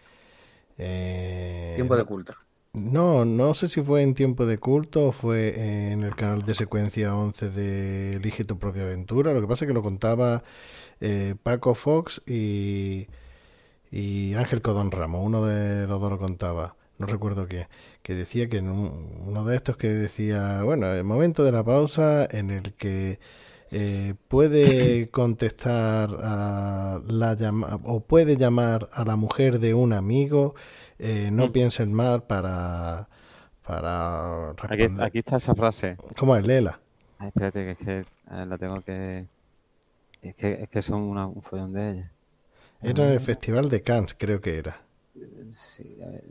eh, 0.79 1.75
Tiempo 1.77 1.97
de 1.97 2.05
culto. 2.05 2.33
No, 2.75 3.25
no 3.27 3.53
sé 3.55 3.69
si 3.69 3.83
fue 3.83 4.03
en 4.03 4.15
tiempo 4.15 4.47
de 4.47 4.59
culto 4.59 5.09
o 5.09 5.13
fue 5.13 5.93
en 5.93 6.03
el 6.05 6.17
canal 6.17 6.43
de 6.43 6.55
secuencia 6.55 7.15
11 7.17 7.51
de 7.51 8.17
Elige 8.17 8.45
tu 8.45 8.59
propia 8.59 8.85
aventura. 8.85 9.35
Lo 9.35 9.43
que 9.43 9.47
pasa 9.49 9.65
es 9.65 9.69
que 9.69 9.75
lo 9.75 9.83
contaba 9.83 10.43
eh, 11.01 11.37
Paco 11.43 11.75
Fox 11.75 12.23
y, 12.27 13.09
y 13.91 14.35
Ángel 14.35 14.63
Codón 14.63 14.91
Ramos. 14.93 15.23
Uno 15.25 15.45
de 15.47 15.87
los 15.87 16.01
dos 16.01 16.11
lo 16.11 16.19
contaba. 16.19 16.77
No 17.07 17.13
recuerdo 17.13 17.47
qué. 17.47 17.69
Que 18.03 18.15
decía 18.15 18.49
que 18.49 18.59
en 18.59 18.69
un- 18.71 18.93
uno 19.27 19.45
de 19.45 19.57
estos 19.57 19.77
que 19.77 19.89
decía, 19.89 20.63
bueno, 20.63 20.93
el 20.93 21.05
momento 21.05 21.45
de 21.45 21.53
la 21.53 21.65
pausa 21.65 22.27
en 22.31 22.51
el 22.51 22.73
que 22.75 23.19
eh, 23.71 24.15
puede 24.29 25.09
contestar 25.11 26.11
a 26.23 27.01
la 27.07 27.35
llama 27.35 27.79
o 27.85 28.01
puede 28.01 28.37
llamar 28.37 28.89
a 28.93 29.05
la 29.05 29.17
mujer 29.17 29.59
de 29.61 29.73
un 29.75 29.93
amigo, 29.95 30.55
eh, 30.99 31.31
no 31.33 31.47
Mm. 31.49 31.53
piensen 31.53 31.93
mal 31.93 32.23
para 32.25 33.09
para 33.67 34.51
Aquí, 34.51 34.89
aquí 35.01 35.19
está 35.21 35.37
esa 35.37 35.55
frase. 35.55 35.97
¿Cómo 36.19 36.37
es, 36.37 36.45
Lela? 36.47 36.81
Ay, 37.19 37.29
espérate, 37.29 37.65
que 37.65 37.71
es 37.71 37.79
que 37.79 37.99
eh, 38.01 38.47
la 38.47 38.59
tengo 38.59 38.81
que... 38.83 39.27
Es 40.21 40.35
que, 40.35 40.63
es 40.65 40.69
que 40.69 40.83
son 40.83 41.01
una- 41.03 41.27
un 41.29 41.43
follón 41.43 41.73
de 41.73 41.91
ellas. 41.93 42.11
Era 42.83 43.07
en 43.07 43.13
el 43.13 43.21
Festival 43.21 43.71
de 43.71 43.81
Cannes, 43.83 44.15
creo 44.19 44.41
que 44.41 44.59
era. 44.59 44.83
Sí, 45.53 45.97
a 46.03 46.07
ver, 46.11 46.25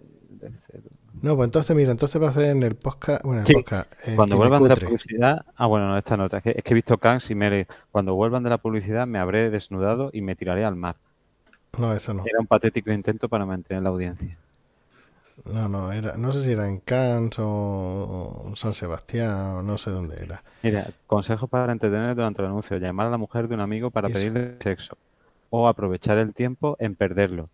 No, 1.22 1.36
pues 1.36 1.48
entonces, 1.48 1.76
mira, 1.76 1.92
entonces 1.92 2.22
va 2.22 2.30
a 2.30 2.34
ser 2.34 2.46
en 2.46 2.64
el 2.64 2.76
podcast. 2.76 3.24
Bueno, 3.24 3.40
en 3.40 3.42
el 3.42 3.48
Sí, 3.48 3.54
podcast. 3.54 3.94
Cuando 4.16 4.38
vuelvan 4.38 4.64
de 4.64 4.70
la 4.70 4.76
publicidad... 4.76 5.46
Ah, 5.56 5.66
bueno, 5.68 5.90
no, 5.90 5.98
esta 5.98 6.18
nota. 6.18 6.38
Es 6.38 6.44
que, 6.44 6.54
es 6.58 6.64
que 6.64 6.74
he 6.74 6.76
visto 6.76 6.98
Kans 6.98 7.30
y 7.32 7.36
me... 7.36 7.68
Cuando 7.92 8.16
vuelvan 8.16 8.44
de 8.44 8.50
la 8.50 8.58
publicidad 8.58 9.06
me 9.08 9.20
habré 9.20 9.50
desnudado 9.50 10.10
y 10.14 10.22
me 10.22 10.36
tiraré 10.36 10.66
al 10.66 10.76
mar. 10.76 10.96
No, 11.78 11.94
eso 11.94 12.14
no. 12.14 12.24
Era 12.26 12.40
un 12.40 12.48
patético 12.48 12.92
intento 12.92 13.30
para 13.30 13.46
mantener 13.46 13.84
la 13.84 13.90
audiencia. 13.90 14.38
No, 15.46 15.68
no, 15.68 15.92
era, 15.92 16.18
no 16.18 16.32
sé 16.32 16.44
si 16.44 16.52
era 16.52 16.68
en 16.68 16.80
Cannes 16.80 17.40
o, 17.40 18.46
o 18.46 18.56
San 18.56 18.74
Sebastián, 18.74 19.56
o 19.56 19.64
no 19.64 19.78
sé 19.78 19.90
dónde 19.90 20.22
era. 20.22 20.44
Mira, 20.62 20.88
consejos 21.08 21.50
para 21.50 21.72
entretener 21.72 22.16
durante 22.16 22.42
el 22.42 22.48
anuncio. 22.50 22.78
Llamar 22.78 23.08
a 23.08 23.10
la 23.10 23.18
mujer 23.18 23.48
de 23.48 23.56
un 23.56 23.62
amigo 23.62 23.90
para 23.90 24.08
Eso. 24.10 24.16
pedirle 24.16 24.58
sexo. 24.60 24.98
O 25.50 25.68
aprovechar 25.68 26.18
el 26.18 26.34
tiempo 26.34 26.76
en 26.80 26.96
perderlo. 26.96 27.50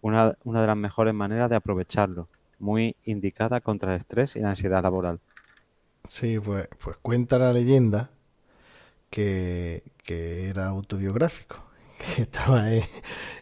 Una, 0.00 0.36
una 0.44 0.60
de 0.60 0.66
las 0.66 0.76
mejores 0.76 1.14
maneras 1.14 1.50
de 1.50 1.56
aprovecharlo. 1.56 2.28
Muy 2.58 2.96
indicada 3.04 3.60
contra 3.60 3.94
el 3.94 4.00
estrés 4.00 4.36
y 4.36 4.40
la 4.40 4.50
ansiedad 4.50 4.82
laboral. 4.82 5.20
Sí, 6.08 6.38
pues, 6.40 6.68
pues 6.82 6.96
cuenta 6.98 7.38
la 7.38 7.52
leyenda 7.52 8.10
que, 9.10 9.82
que 10.04 10.48
era 10.48 10.68
autobiográfico, 10.68 11.62
que 12.16 12.22
estaba 12.22 12.72
en, 12.72 12.84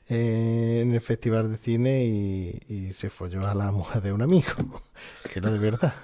en 0.08 0.92
el 0.92 1.00
festival 1.00 1.50
de 1.50 1.58
cine 1.58 2.04
y, 2.04 2.60
y 2.68 2.92
se 2.92 3.10
folló 3.10 3.46
a 3.46 3.54
la 3.54 3.70
mujer 3.72 4.02
de 4.02 4.12
un 4.12 4.22
amigo, 4.22 4.82
que 5.32 5.38
era 5.38 5.50
de 5.50 5.58
verdad. 5.58 5.94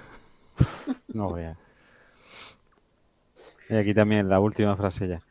No 1.07 1.33
veas. 1.33 1.57
Y 3.69 3.75
aquí 3.75 3.93
también 3.93 4.29
la 4.29 4.39
última 4.39 4.75
frase 4.75 5.07
ya. 5.07 5.21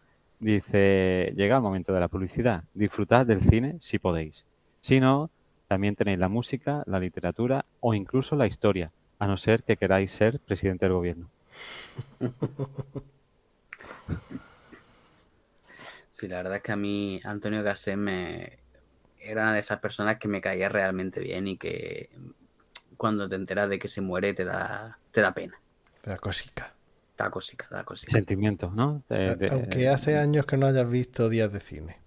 Dice, 0.41 1.33
llega 1.37 1.57
el 1.57 1.63
momento 1.63 1.93
de 1.93 2.01
la 2.01 2.09
publicidad. 2.09 2.65
Disfrutad 2.75 3.27
del 3.27 3.43
cine 3.43 3.77
si 3.81 3.99
podéis. 3.99 4.45
Si 4.83 5.01
no, 5.01 5.31
también 5.69 5.97
tenéis 5.97 6.19
la 6.19 6.29
música, 6.29 6.83
la 6.87 6.99
literatura 6.99 7.65
o 7.81 7.95
incluso 7.95 8.37
la 8.37 8.47
historia, 8.47 8.93
a 9.19 9.27
no 9.27 9.37
ser 9.37 9.63
que 9.63 9.77
queráis 9.77 10.13
ser 10.13 10.41
presidente 10.41 10.85
del 10.85 10.95
gobierno. 10.95 11.31
Sí, 16.11 16.29
la 16.29 16.37
verdad 16.39 16.57
es 16.57 16.63
que 16.63 16.73
a 16.73 16.77
mí 16.77 17.21
Antonio 17.25 17.63
Gasset 17.63 17.97
me 17.97 18.59
era 19.19 19.43
una 19.43 19.55
de 19.55 19.61
esas 19.61 19.81
personas 19.81 20.19
que 20.19 20.29
me 20.29 20.41
caía 20.41 20.69
realmente 20.69 21.21
bien 21.21 21.49
y 21.49 21.57
que 21.57 22.11
cuando 22.97 23.29
te 23.29 23.37
enteras 23.37 23.69
de 23.71 23.79
que 23.79 23.89
se 23.89 24.01
muere 24.03 24.35
te 24.35 24.45
da, 24.45 24.99
te 25.11 25.21
da 25.21 25.33
pena. 25.33 25.59
La 26.05 26.19
cosica. 26.19 26.75
Da 27.17 27.31
cosica, 27.31 27.67
da 27.71 27.85
cosica. 27.85 28.13
Sentimientos, 28.13 28.75
¿no? 28.75 29.03
De- 29.09 29.37
de- 29.37 29.49
Aunque 29.49 29.89
hace 29.89 30.19
años 30.19 30.45
que 30.47 30.57
no 30.57 30.67
hayas 30.67 30.89
visto 30.91 31.29
días 31.29 31.53
de 31.53 31.61
cine. 31.61 32.02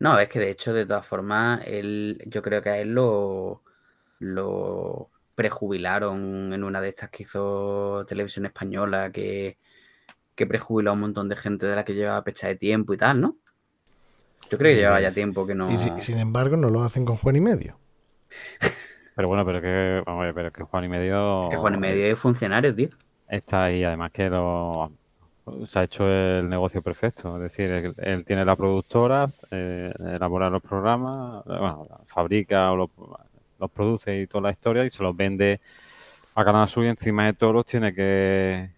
No, 0.00 0.18
es 0.18 0.28
que 0.28 0.38
de 0.38 0.50
hecho, 0.50 0.72
de 0.72 0.86
todas 0.86 1.06
formas, 1.06 1.62
él, 1.66 2.22
yo 2.26 2.40
creo 2.42 2.62
que 2.62 2.70
a 2.70 2.78
él 2.78 2.92
lo, 2.94 3.62
lo 4.20 5.10
prejubilaron 5.34 6.52
en 6.52 6.64
una 6.64 6.80
de 6.80 6.88
estas 6.90 7.10
que 7.10 7.24
hizo 7.24 8.04
Televisión 8.06 8.46
Española, 8.46 9.10
que, 9.12 9.56
que 10.36 10.46
prejubiló 10.46 10.90
a 10.90 10.94
un 10.94 11.00
montón 11.00 11.28
de 11.28 11.36
gente 11.36 11.66
de 11.66 11.76
la 11.76 11.84
que 11.84 11.94
llevaba 11.94 12.24
pecha 12.24 12.48
de 12.48 12.56
tiempo 12.56 12.94
y 12.94 12.96
tal, 12.96 13.20
¿no? 13.20 13.36
Yo 14.50 14.56
creo 14.56 14.70
que 14.70 14.74
Sí. 14.74 14.78
llevaba 14.78 15.00
ya 15.00 15.12
tiempo 15.12 15.46
que 15.46 15.54
no. 15.54 15.68
Y 15.72 15.76
si- 15.76 16.02
sin 16.02 16.18
embargo 16.18 16.56
no 16.56 16.70
lo 16.70 16.82
hacen 16.82 17.04
con 17.04 17.16
Juan 17.16 17.36
y 17.36 17.40
medio. 17.40 17.78
Pero 19.14 19.28
bueno, 19.28 19.44
pero 19.44 19.60
que, 19.60 20.02
vamos 20.06 20.22
a 20.22 20.26
ver, 20.26 20.34
pero 20.34 20.52
que 20.52 20.62
Juan 20.62 20.84
y 20.84 20.88
medio 20.88 21.48
Que 21.50 21.56
Juan 21.56 21.74
y 21.74 21.78
medio 21.78 22.06
es 22.06 22.18
funcionario, 22.18 22.74
tío. 22.74 22.88
está 23.28 23.64
ahí, 23.64 23.84
además 23.84 24.10
que 24.12 24.28
lo, 24.28 24.92
se 25.66 25.78
ha 25.78 25.82
hecho 25.84 26.08
el 26.08 26.48
negocio 26.48 26.82
perfecto. 26.82 27.36
Es 27.36 27.42
decir, 27.42 27.70
él, 27.70 27.94
él 27.98 28.24
tiene 28.24 28.44
la 28.44 28.56
productora, 28.56 29.30
eh, 29.50 29.92
elabora 29.98 30.50
los 30.50 30.62
programas, 30.62 31.44
bueno, 31.44 31.86
fabrica 32.06 32.72
o 32.72 32.76
los, 32.76 32.90
los 33.58 33.70
produce 33.70 34.20
y 34.20 34.26
toda 34.26 34.42
la 34.42 34.50
historia 34.50 34.84
y 34.84 34.90
se 34.90 35.02
los 35.02 35.16
vende 35.16 35.60
a 36.34 36.44
Canal 36.44 36.68
Sur 36.68 36.84
y 36.84 36.88
encima 36.88 37.26
de 37.26 37.32
todo 37.32 37.52
los 37.52 37.66
tiene 37.66 37.92
que, 37.94 38.70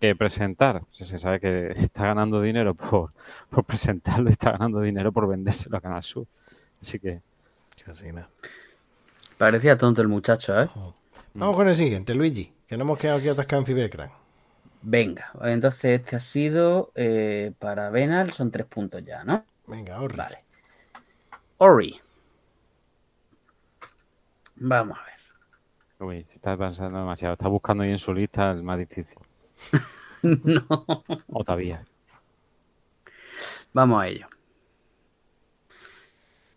que 0.00 0.16
presentar. 0.16 0.76
O 0.76 0.86
sea, 0.90 1.06
se 1.06 1.18
sabe 1.18 1.40
que 1.40 1.72
está 1.76 2.06
ganando 2.06 2.40
dinero 2.42 2.74
por, 2.74 3.12
por 3.50 3.64
presentarlo 3.64 4.28
y 4.28 4.32
está 4.32 4.52
ganando 4.52 4.80
dinero 4.80 5.12
por 5.12 5.28
vendérselo 5.28 5.76
a 5.76 5.80
Canal 5.80 6.02
Sur. 6.02 6.26
Así 6.82 6.98
que. 6.98 7.20
Parecía 9.38 9.76
tonto 9.76 10.00
el 10.00 10.08
muchacho, 10.08 10.60
¿eh? 10.60 10.68
Vamos 11.34 11.56
con 11.56 11.68
el 11.68 11.74
siguiente, 11.74 12.14
Luigi, 12.14 12.52
que 12.66 12.76
no 12.76 12.84
hemos 12.84 12.98
quedado 12.98 13.18
aquí 13.18 13.28
atascados 13.28 13.62
en 13.62 13.66
Fibercran. 13.66 14.23
Venga, 14.86 15.32
entonces 15.42 16.00
este 16.00 16.16
ha 16.16 16.20
sido 16.20 16.92
eh, 16.94 17.52
para 17.58 17.88
Venal, 17.88 18.32
son 18.32 18.50
tres 18.50 18.66
puntos 18.66 19.02
ya, 19.02 19.24
¿no? 19.24 19.46
Venga, 19.66 19.98
Orri. 19.98 20.16
Vale. 20.16 20.44
Ori. 21.56 22.00
Vamos 24.56 24.98
a 24.98 25.04
ver. 25.04 26.06
Uy, 26.06 26.24
se 26.24 26.34
está 26.34 26.54
pensando 26.58 26.98
demasiado. 26.98 27.32
Está 27.32 27.48
buscando 27.48 27.82
ahí 27.82 27.92
en 27.92 27.98
su 27.98 28.12
lista 28.12 28.50
el 28.50 28.62
más 28.62 28.78
difícil. 28.78 29.16
no. 30.22 30.66
O 31.28 31.42
todavía. 31.44 31.82
Vamos 33.72 34.02
a 34.02 34.08
ello. 34.08 34.28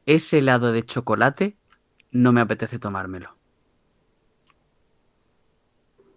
Ese 0.05 0.39
helado 0.39 0.73
de 0.73 0.83
chocolate 0.83 1.55
no 2.11 2.33
me 2.33 2.41
apetece 2.41 2.77
tomármelo. 2.77 3.37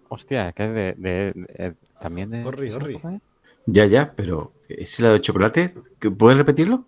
Hostia, 0.08 0.48
es 0.48 0.54
que 0.56 0.64
es 0.64 0.74
de, 0.74 0.94
de- 0.98 1.32
de- 1.34 1.76
también 2.00 2.30
de. 2.30 2.50
Orri, 2.50 2.66
¿esa 2.66 2.78
Orri. 2.78 2.96
época 2.96 3.14
es? 3.14 3.22
Ya, 3.66 3.86
ya, 3.86 4.14
pero 4.16 4.52
ese 4.68 5.02
helado 5.02 5.14
de 5.14 5.20
chocolate, 5.22 5.74
¿que- 6.00 6.10
¿puedes 6.10 6.38
repetirlo? 6.38 6.86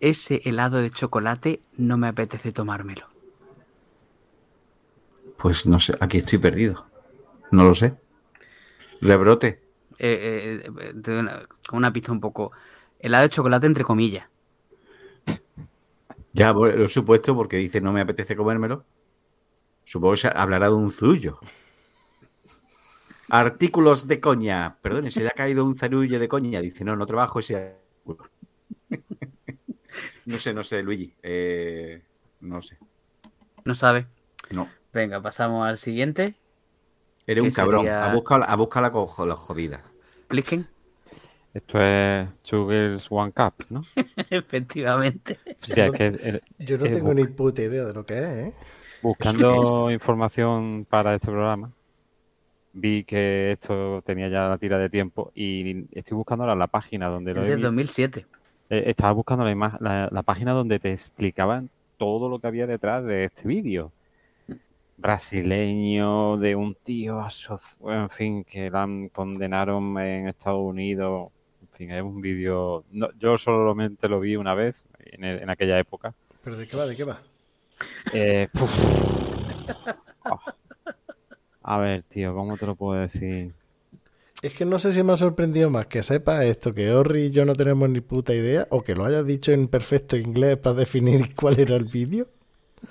Ese 0.00 0.40
helado 0.44 0.78
de 0.82 0.90
chocolate 0.90 1.62
no 1.76 1.96
me 1.96 2.08
apetece 2.08 2.50
tomármelo. 2.50 3.06
Pues 5.38 5.66
no 5.66 5.80
sé, 5.80 5.94
aquí 6.00 6.18
estoy 6.18 6.38
perdido. 6.38 6.86
No 7.52 7.64
lo 7.64 7.74
sé. 7.74 7.94
Rebrote. 9.00 9.60
Eh, 9.98 10.62
eh, 10.64 10.70
eh, 10.80 10.94
te 11.02 11.10
doy 11.12 11.20
una, 11.20 11.46
una 11.72 11.92
pista 11.92 12.12
un 12.12 12.20
poco. 12.20 12.52
Helado 12.98 13.24
de 13.24 13.30
chocolate 13.30 13.66
entre 13.66 13.84
comillas. 13.84 14.28
Ya 16.32 16.52
lo 16.52 16.66
he 16.84 16.88
supuesto 16.88 17.34
porque 17.36 17.56
dice 17.56 17.80
no 17.80 17.92
me 17.92 18.00
apetece 18.00 18.36
comérmelo. 18.36 18.84
Supongo 19.84 20.14
que 20.14 20.20
se 20.22 20.28
hablará 20.28 20.68
de 20.68 20.74
un 20.74 20.90
zurullo. 20.90 21.38
Artículos 23.30 24.06
de 24.08 24.20
coña. 24.20 24.76
Perdone, 24.82 25.10
se 25.10 25.22
le 25.22 25.28
ha 25.28 25.32
caído 25.32 25.64
un 25.64 25.74
zarullo 25.74 26.18
de 26.18 26.28
coña. 26.28 26.60
Dice, 26.60 26.84
no, 26.84 26.96
no 26.96 27.06
trabajo 27.06 27.38
ese 27.40 27.56
artículo. 28.04 28.28
no 30.26 30.38
sé, 30.38 30.52
no 30.54 30.64
sé, 30.64 30.82
Luigi. 30.82 31.14
Eh, 31.22 32.02
no 32.40 32.60
sé. 32.62 32.78
No 33.64 33.74
sabe. 33.74 34.06
No. 34.50 34.68
Venga, 34.92 35.20
pasamos 35.22 35.66
al 35.66 35.78
siguiente. 35.78 36.34
Eres 37.26 37.44
un 37.44 37.50
¿Qué 37.50 37.54
cabrón. 37.56 37.80
sería? 37.82 38.04
Ha 38.10 38.14
buscado, 38.14 38.44
ha 38.44 38.56
buscado 38.56 38.82
la, 38.86 38.92
co- 38.92 39.26
la 39.26 39.36
jodida. 39.36 39.84
Plisken. 40.28 40.66
Esto 41.52 41.80
es 41.80 42.28
Two 42.42 42.68
Girls 42.68 43.06
One 43.10 43.32
Cup, 43.32 43.64
¿no? 43.70 43.82
Efectivamente. 44.30 45.38
Hostia, 45.60 45.86
es 45.86 45.92
que 45.92 46.06
el- 46.06 46.42
Yo 46.58 46.78
no 46.78 46.84
tengo 46.84 47.12
ni 47.12 47.24
puta 47.24 47.62
idea 47.62 47.84
de 47.84 47.92
lo 47.94 48.06
que 48.06 48.14
es, 48.18 48.24
¿eh? 48.48 48.54
buscando 49.02 49.90
información 49.90 50.86
para 50.88 51.14
este 51.14 51.30
programa, 51.32 51.72
vi 52.72 53.04
que 53.04 53.52
esto 53.52 54.02
tenía 54.04 54.28
ya 54.28 54.48
la 54.48 54.58
tira 54.58 54.78
de 54.78 54.88
tiempo 54.90 55.32
y 55.34 55.86
estoy 55.96 56.16
buscando 56.16 56.44
ahora 56.44 56.54
la 56.56 56.66
página 56.68 57.08
donde 57.08 57.34
lo 57.34 57.40
Es 57.42 57.46
he 57.46 57.50
de 57.50 57.56
visto. 57.56 57.68
2007. 57.68 58.26
Eh, 58.70 58.84
Estaba 58.86 59.12
buscando 59.12 59.44
la, 59.44 59.76
la, 59.80 60.08
la 60.10 60.22
página 60.22 60.52
donde 60.52 60.78
te 60.78 60.92
explicaban 60.92 61.68
todo 61.96 62.28
lo 62.28 62.38
que 62.38 62.46
había 62.46 62.66
detrás 62.66 63.04
de 63.04 63.24
este 63.24 63.46
vídeo. 63.48 63.92
Brasileño, 64.96 66.36
de 66.36 66.54
un 66.54 66.74
tío, 66.74 67.20
en 67.88 68.10
fin, 68.10 68.44
que 68.44 68.70
la 68.70 68.86
condenaron 69.12 69.98
en 69.98 70.28
Estados 70.28 70.60
Unidos. 70.60 71.30
En 71.62 71.68
fin, 71.76 71.90
es 71.90 72.02
un 72.02 72.20
vídeo. 72.20 72.84
no, 72.92 73.08
yo 73.18 73.38
solamente 73.38 74.08
lo 74.08 74.20
vi 74.20 74.36
una 74.36 74.54
vez 74.54 74.84
en, 74.98 75.24
el- 75.24 75.42
en 75.42 75.48
aquella 75.50 75.78
época. 75.78 76.12
¿Pero 76.44 76.56
de 76.56 76.68
qué 76.68 76.76
va? 76.76 76.86
¿De 76.86 76.96
qué 76.96 77.04
va? 77.04 77.18
Eh. 78.12 78.48
Oh. 80.24 80.38
A 81.70 81.78
ver, 81.78 82.02
tío, 82.02 82.34
¿cómo 82.34 82.56
te 82.56 82.66
lo 82.66 82.74
puedo 82.74 83.00
decir? 83.00 83.52
Es 84.42 84.52
que 84.54 84.64
no 84.64 84.80
sé 84.80 84.92
si 84.92 85.04
me 85.04 85.12
ha 85.12 85.16
sorprendido 85.16 85.70
más 85.70 85.86
que 85.86 86.02
sepa 86.02 86.44
esto, 86.44 86.74
que 86.74 86.90
Orri 86.90 87.26
y 87.26 87.30
yo 87.30 87.44
no 87.44 87.54
tenemos 87.54 87.88
ni 87.88 88.00
puta 88.00 88.34
idea, 88.34 88.66
o 88.70 88.82
que 88.82 88.96
lo 88.96 89.04
hayas 89.04 89.24
dicho 89.24 89.52
en 89.52 89.68
perfecto 89.68 90.16
inglés 90.16 90.56
para 90.56 90.74
definir 90.74 91.32
cuál 91.36 91.60
era 91.60 91.76
el 91.76 91.84
vídeo. 91.84 92.26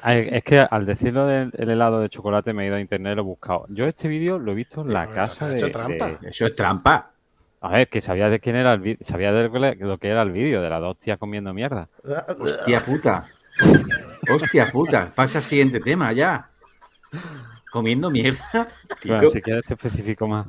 Es 0.05 0.43
que 0.45 0.59
al 0.59 0.85
decirlo 0.85 1.27
del 1.27 1.51
el 1.57 1.69
helado 1.71 1.99
de 1.99 2.07
chocolate 2.07 2.53
me 2.53 2.63
he 2.63 2.67
ido 2.67 2.77
a 2.77 2.79
internet 2.79 3.11
y 3.11 3.15
lo 3.17 3.21
he 3.23 3.25
buscado. 3.25 3.65
Yo 3.67 3.85
este 3.85 4.07
vídeo 4.07 4.39
lo 4.39 4.53
he 4.53 4.55
visto 4.55 4.79
en 4.79 4.93
la 4.93 5.11
casa 5.11 5.49
de, 5.49 5.57
hecho 5.57 5.71
trampa. 5.71 6.07
de- 6.21 6.29
Eso 6.29 6.45
es 6.45 6.55
trampa. 6.55 7.11
A 7.59 7.71
ver, 7.71 7.89
que 7.89 7.99
sabía 7.99 8.29
de 8.29 8.39
quién 8.39 8.55
era 8.55 8.71
el 8.75 8.79
vídeo, 8.79 8.99
sabía 9.01 9.33
de 9.33 9.49
lo 9.79 9.97
que 9.97 10.07
era 10.07 10.21
el 10.21 10.31
vídeo, 10.31 10.61
de 10.61 10.69
las 10.69 10.79
dos 10.79 10.97
tías 10.97 11.17
comiendo 11.17 11.53
mierda. 11.53 11.89
Hostia 12.39 12.79
puta. 12.79 13.27
Hostia 14.31 14.67
puta. 14.71 15.11
Pasa 15.13 15.39
al 15.39 15.43
siguiente 15.43 15.81
tema 15.81 16.13
ya. 16.13 16.49
Comiendo 17.71 18.09
mierda. 18.11 18.67
Tío. 19.01 19.15
Bueno, 19.15 19.29
si 19.29 19.41
quieres 19.41 19.63
te 19.65 19.73
especifico 19.73 20.27
más. 20.27 20.47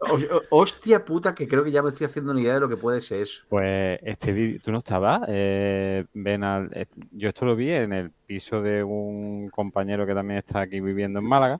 Ho- 0.00 0.14
ho- 0.16 0.42
Hostia 0.50 1.02
puta, 1.04 1.34
que 1.34 1.48
creo 1.48 1.64
que 1.64 1.70
ya 1.70 1.82
me 1.82 1.88
estoy 1.88 2.06
haciendo 2.06 2.32
una 2.32 2.40
idea 2.42 2.54
de 2.54 2.60
lo 2.60 2.68
que 2.68 2.76
puede 2.76 3.00
ser 3.00 3.22
eso. 3.22 3.44
Pues 3.48 3.98
este 4.02 4.32
vídeo, 4.32 4.60
¿tú 4.62 4.70
no 4.70 4.78
estabas? 4.78 5.22
Eh, 5.28 6.04
ven 6.12 6.44
al- 6.44 6.70
eh, 6.74 6.86
yo 7.12 7.30
esto 7.30 7.46
lo 7.46 7.56
vi 7.56 7.70
en 7.70 7.92
el 7.94 8.10
piso 8.26 8.60
de 8.60 8.84
un 8.84 9.48
compañero 9.48 10.06
que 10.06 10.12
también 10.14 10.38
está 10.38 10.60
aquí 10.60 10.80
viviendo 10.80 11.18
en 11.20 11.24
Málaga. 11.24 11.58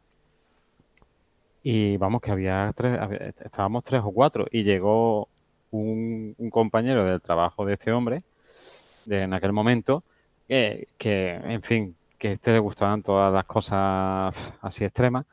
Y 1.62 1.96
vamos, 1.96 2.20
que 2.20 2.30
había 2.30 2.72
tres, 2.76 2.98
había- 3.00 3.18
estábamos 3.28 3.82
tres 3.82 4.02
o 4.04 4.12
cuatro. 4.12 4.46
Y 4.50 4.62
llegó 4.62 5.28
un, 5.70 6.34
un 6.38 6.50
compañero 6.50 7.04
del 7.04 7.20
trabajo 7.20 7.64
de 7.64 7.72
este 7.74 7.92
hombre, 7.92 8.22
de, 9.04 9.22
en 9.22 9.32
aquel 9.34 9.52
momento, 9.52 10.04
que, 10.46 10.86
en 11.02 11.62
fin, 11.62 11.96
que 12.16 12.28
a 12.28 12.32
este 12.32 12.52
le 12.52 12.58
gustaban 12.58 13.02
todas 13.02 13.32
las 13.32 13.44
cosas 13.44 14.54
así 14.60 14.84
extremas. 14.84 15.26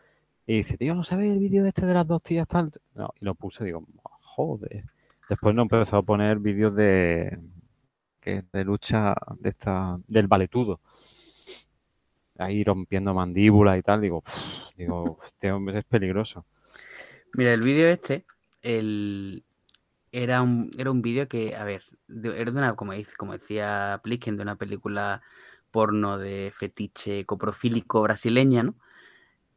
Y 0.46 0.58
dice, 0.58 0.78
tío, 0.78 0.94
¿no 0.94 1.04
sabes 1.04 1.32
el 1.32 1.40
vídeo 1.40 1.66
este 1.66 1.86
de 1.86 1.94
las 1.94 2.06
dos 2.06 2.22
tías 2.22 2.48
tal? 2.48 2.72
No, 2.96 3.14
y 3.20 3.26
lo 3.26 3.34
puse, 3.36 3.64
digo, 3.64 3.86
joder. 4.24 4.86
Después 5.30 5.56
nos 5.56 5.64
empezó 5.64 5.98
a 5.98 6.04
poner 6.04 6.40
vídeos 6.40 6.76
de 6.76 7.40
que 8.20 8.44
de 8.52 8.64
lucha 8.64 9.16
de 9.40 9.50
esta, 9.50 9.98
del 10.08 10.28
valetudo. 10.28 10.80
Ahí 12.38 12.64
rompiendo 12.64 13.14
mandíbulas 13.14 13.78
y 13.78 13.82
tal. 13.82 14.02
Digo, 14.02 14.24
digo, 14.76 15.20
este 15.24 15.52
hombre 15.52 15.80
es 15.80 15.86
peligroso. 15.86 16.46
Mira, 17.36 17.54
el 17.54 17.62
vídeo 17.62 17.88
este, 17.88 18.26
el... 18.62 19.44
era 20.12 20.42
un, 20.42 20.72
era 20.78 20.92
un 20.92 21.02
vídeo 21.02 21.28
que, 21.28 21.56
a 21.56 21.64
ver, 21.64 21.84
era 22.10 22.52
de 22.52 22.58
una, 22.58 22.76
como, 22.76 22.94
dice- 22.94 23.16
como 23.18 23.34
decía 23.34 24.02
Plisken, 24.04 24.36
de 24.38 24.44
una 24.44 24.56
película 24.56 25.22
porno 25.74 26.20
de 26.20 26.54
fetiche 26.56 27.26
coprofílico 27.26 28.04
brasileña, 28.04 28.64
¿no? 28.64 28.76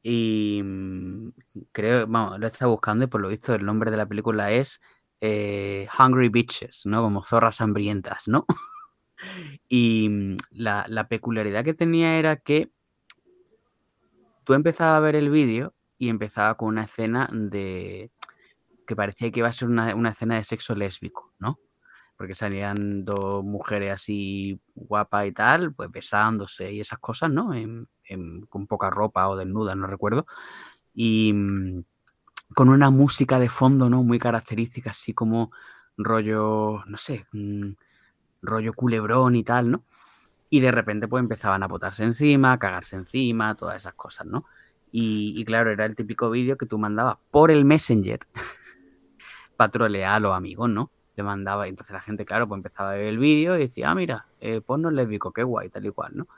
Y 0.02 0.62
mm, 0.64 1.30
creo, 1.72 2.06
vamos, 2.06 2.40
lo 2.40 2.47
he 2.47 2.51
estado 2.51 2.70
buscando 2.70 3.05
y 3.05 3.09
por 3.09 3.20
lo 3.20 3.28
visto 3.28 3.55
el 3.55 3.66
nombre 3.66 3.90
de 3.90 3.98
la 3.98 4.06
película 4.06 4.51
es 4.51 4.80
eh, 5.20 5.86
Hungry 5.98 6.30
Bitches, 6.30 6.86
¿no? 6.86 7.02
Como 7.02 7.22
zorras 7.22 7.60
hambrientas, 7.60 8.26
¿no? 8.28 8.47
Y 9.68 10.09
mm, 10.10 10.36
la, 10.52 11.09
peculiaridad 11.09 11.64
que 11.64 11.74
tenía 11.74 12.18
era 12.18 12.36
que 12.36 12.70
tú 14.44 14.52
empezabas 14.52 14.98
a 14.98 15.01
ver 15.01 15.16
el 15.16 15.30
vídeo 15.30 15.74
y 15.98 16.10
empezaba 16.10 16.56
con 16.56 16.68
una 16.68 16.84
escena 16.84 17.28
de 17.32 18.10
que 18.86 18.94
parecía 18.94 19.30
que 19.30 19.40
iba 19.40 19.48
a 19.48 19.52
ser 19.55 19.68
una 19.68 20.10
escena 20.10 20.36
de 20.36 20.44
sexo 20.44 20.74
lésbico, 20.74 21.32
¿no? 21.38 21.59
Porque 22.16 22.34
salían 22.34 23.05
dos 23.05 23.44
mujeres 23.44 23.93
así 23.93 24.60
guapas 24.74 25.26
y 25.26 25.32
tal, 25.32 25.74
pues 25.74 25.90
besándose 25.90 26.72
y 26.72 26.80
esas 26.80 26.98
cosas, 26.98 27.30
¿no? 27.30 27.51
Con 28.48 28.66
poca 28.66 28.90
ropa 28.90 29.28
o 29.28 29.36
desnudas, 29.36 29.76
no 29.76 29.86
recuerdo. 29.86 30.26
Y 30.94 31.32
mm, 31.34 31.84
con 32.55 32.68
una 32.68 32.90
música 32.90 33.38
de 33.38 33.48
fondo, 33.48 33.90
¿no? 33.90 34.02
Muy 34.02 34.18
característica, 34.18 34.90
así 34.90 35.12
como 35.12 35.51
rollo, 35.97 36.84
no 36.86 36.98
sé, 36.98 37.26
mm, 37.32 37.72
rollo 38.43 38.72
culebrón 38.72 39.36
y 39.36 39.44
tal, 39.44 39.70
¿no? 39.70 39.84
Y 40.51 40.60
de 40.60 40.70
repente 40.70 41.09
pues 41.09 41.22
empezaban 41.22 41.62
a 41.62 41.68
botarse 41.68 42.05
encima, 42.05 42.52
a 42.52 42.59
cagarse 42.59 42.97
encima, 42.97 43.55
todas 43.56 43.76
esas 43.76 43.94
cosas, 43.94 44.26
¿no? 44.26 44.44
Y, 44.93 45.34
y 45.36 45.44
claro, 45.44 45.70
era 45.70 45.84
el 45.84 45.97
típico 45.97 46.30
vídeo 46.30 46.56
que 46.56 46.66
tú 46.66 46.78
mandabas 46.78 47.18
por 47.30 47.51
el 47.51 47.64
Messenger 47.64 48.20
para 49.56 49.70
trolear 49.70 50.14
a 50.14 50.20
los 50.20 50.34
amigos, 50.34 50.70
¿no? 50.70 50.90
Le 51.16 51.22
mandaba, 51.22 51.66
y 51.66 51.70
entonces 51.70 51.94
la 51.94 52.01
gente, 52.01 52.24
claro, 52.24 52.47
pues 52.47 52.59
empezaba 52.59 52.93
a 52.93 52.94
ver 52.94 53.06
el 53.06 53.18
vídeo 53.18 53.56
y 53.56 53.60
decía, 53.60 53.90
ah, 53.90 53.94
mira, 53.94 54.26
eh, 54.40 54.60
porno 54.60 54.90
lésbico, 54.90 55.32
qué 55.32 55.43
guay, 55.43 55.70
tal 55.70 55.86
y 55.86 55.90
cual, 55.90 56.12
¿no? 56.14 56.28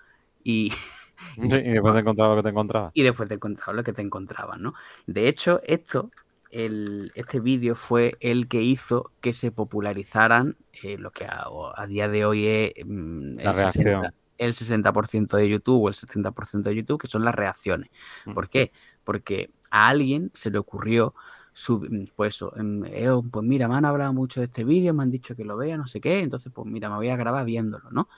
Y, 0.43 0.73
Y 1.37 1.49
después 1.49 1.95
te 1.95 2.01
encontraba 2.01 2.35
lo 2.35 2.37
que 2.37 2.43
te 2.45 2.51
encontraba. 2.51 2.91
y 2.95 3.03
después 3.03 3.29
te 3.29 3.35
encontrabas 3.35 3.77
lo 3.77 3.85
que 3.85 3.93
te 3.93 4.03
encontrabas, 4.03 4.59
¿no? 4.59 4.75
De 5.07 5.29
hecho, 5.29 5.61
esto, 5.65 6.11
el, 6.51 7.13
este 7.15 7.41
vídeo 7.41 7.75
fue 7.75 8.13
el 8.21 8.49
que 8.49 8.63
hizo 8.63 9.13
que 9.21 9.33
se 9.33 9.51
popularizaran 9.51 10.57
eh, 10.83 10.97
lo 10.99 11.11
que 11.11 11.25
a, 11.25 11.47
a 11.75 11.87
día 11.87 12.09
de 12.09 12.25
hoy 12.25 12.47
es 12.47 12.73
mm, 12.85 13.39
el, 13.39 13.55
reacción. 13.55 14.03
60, 14.03 14.15
el 14.39 14.53
60% 14.53 15.37
de 15.37 15.49
YouTube 15.49 15.83
o 15.83 15.89
el 15.89 15.95
70% 15.95 16.63
de 16.63 16.77
YouTube, 16.77 17.01
que 17.01 17.09
son 17.09 17.25
las 17.25 17.35
reacciones. 17.35 17.91
¿Por 18.35 18.49
qué? 18.49 18.73
Porque 19.05 19.51
a 19.71 19.89
alguien 19.89 20.31
se 20.33 20.51
le 20.51 20.59
ocurrió, 20.59 21.15
sub- 21.59 21.89
pues 22.15 22.35
eso, 22.37 22.55
em, 22.57 22.85
eh, 22.87 23.11
oh, 23.11 23.23
pues 23.23 23.45
mira, 23.45 23.67
me 23.69 23.75
han 23.77 23.85
hablado 23.85 24.13
mucho 24.13 24.41
de 24.41 24.47
este 24.47 24.65
vídeo, 24.65 24.95
me 24.95 25.03
han 25.03 25.11
dicho 25.11 25.35
que 25.35 25.45
lo 25.45 25.57
vea, 25.57 25.77
no 25.77 25.87
sé 25.89 26.01
qué, 26.01 26.21
entonces 26.21 26.53
pues 26.55 26.67
mira, 26.69 26.89
me 26.89 26.97
voy 26.97 27.09
a 27.09 27.17
grabar 27.17 27.45
viéndolo, 27.45 27.91
¿no? 27.91 28.09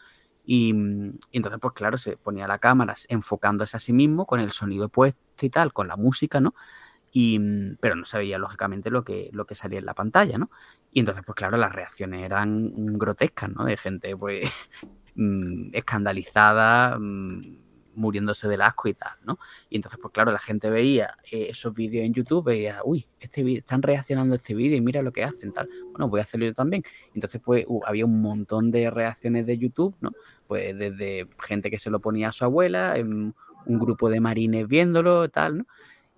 Y, 0.45 0.73
mm, 0.75 1.19
entonces, 1.33 1.61
pues 1.61 1.75
claro, 1.75 1.99
se 1.99 2.17
ponía 2.19 2.49
la 2.49 2.59
cámara 2.59 2.95
enfocándose 3.09 3.77
a 3.77 3.81
sí 3.81 3.93
mismo 3.95 4.27
con 4.27 4.41
el 4.41 4.51
sonido 4.53 4.89
puesto 4.91 5.21
y 5.47 5.51
tal, 5.51 5.73
con 5.73 5.89
la 5.89 5.97
música, 5.97 6.41
¿no? 6.41 6.55
Y, 7.13 7.39
mm, 7.41 7.79
pero 7.81 7.97
no 7.97 8.05
se 8.07 8.19
veía 8.19 8.39
lógicamente 8.39 8.91
lo 8.91 9.05
que, 9.05 9.31
lo 9.33 9.47
que 9.47 9.55
salía 9.57 9.81
en 9.81 9.87
la 9.87 9.95
pantalla, 9.95 10.39
¿no? 10.39 10.51
Y 10.93 11.01
entonces, 11.01 11.25
pues 11.27 11.37
claro, 11.37 11.57
las 11.59 11.73
reacciones 11.75 12.25
eran 12.25 12.67
mm, 12.67 12.99
grotescas, 12.99 13.51
¿no? 13.51 13.65
De 13.67 13.77
gente, 13.79 14.17
pues, 14.17 14.51
mm, 15.17 15.71
escandalizada, 15.75 16.99
mm, 16.99 17.59
muriéndose 17.95 18.47
del 18.49 18.63
asco 18.63 18.89
y 18.89 18.95
tal, 18.95 19.13
¿no? 19.25 19.39
Y 19.69 19.77
entonces, 19.77 19.99
pues 20.01 20.13
claro, 20.13 20.31
la 20.33 20.39
gente 20.39 20.71
veía 20.71 21.17
eh, 21.31 21.49
esos 21.51 21.75
vídeos 21.75 22.05
en 22.07 22.15
YouTube, 22.15 22.45
veía, 22.45 22.81
uy, 22.85 23.07
este 23.19 23.43
vídeo, 23.43 23.59
están 23.61 23.83
reaccionando 23.83 24.35
a 24.35 24.37
este 24.37 24.55
vídeo 24.55 24.77
y 24.77 24.81
mira 24.81 25.03
lo 25.03 25.13
que 25.13 25.25
hacen, 25.25 25.53
tal. 25.53 25.69
Bueno, 25.91 26.09
voy 26.09 26.21
a 26.21 26.23
hacerlo 26.23 26.47
yo 26.47 26.55
también. 26.55 26.83
Entonces, 27.15 27.41
pues 27.45 27.67
hu- 27.67 27.83
había 27.87 28.05
un 28.07 28.21
montón 28.23 28.71
de 28.71 28.91
reacciones 28.91 29.47
de 29.47 29.59
YouTube, 29.59 29.97
¿no? 30.01 30.13
Pues 30.47 30.77
desde 30.79 31.29
gente 31.39 31.71
que 31.71 31.79
se 31.79 31.91
lo 31.91 32.01
ponía 32.01 32.29
a 32.29 32.33
su 32.33 32.45
abuela, 32.45 32.97
em, 32.97 33.33
un 33.67 33.79
grupo 33.79 34.09
de 34.09 34.21
marines 34.21 34.67
viéndolo, 34.69 35.29
tal, 35.29 35.59
¿no? 35.59 35.67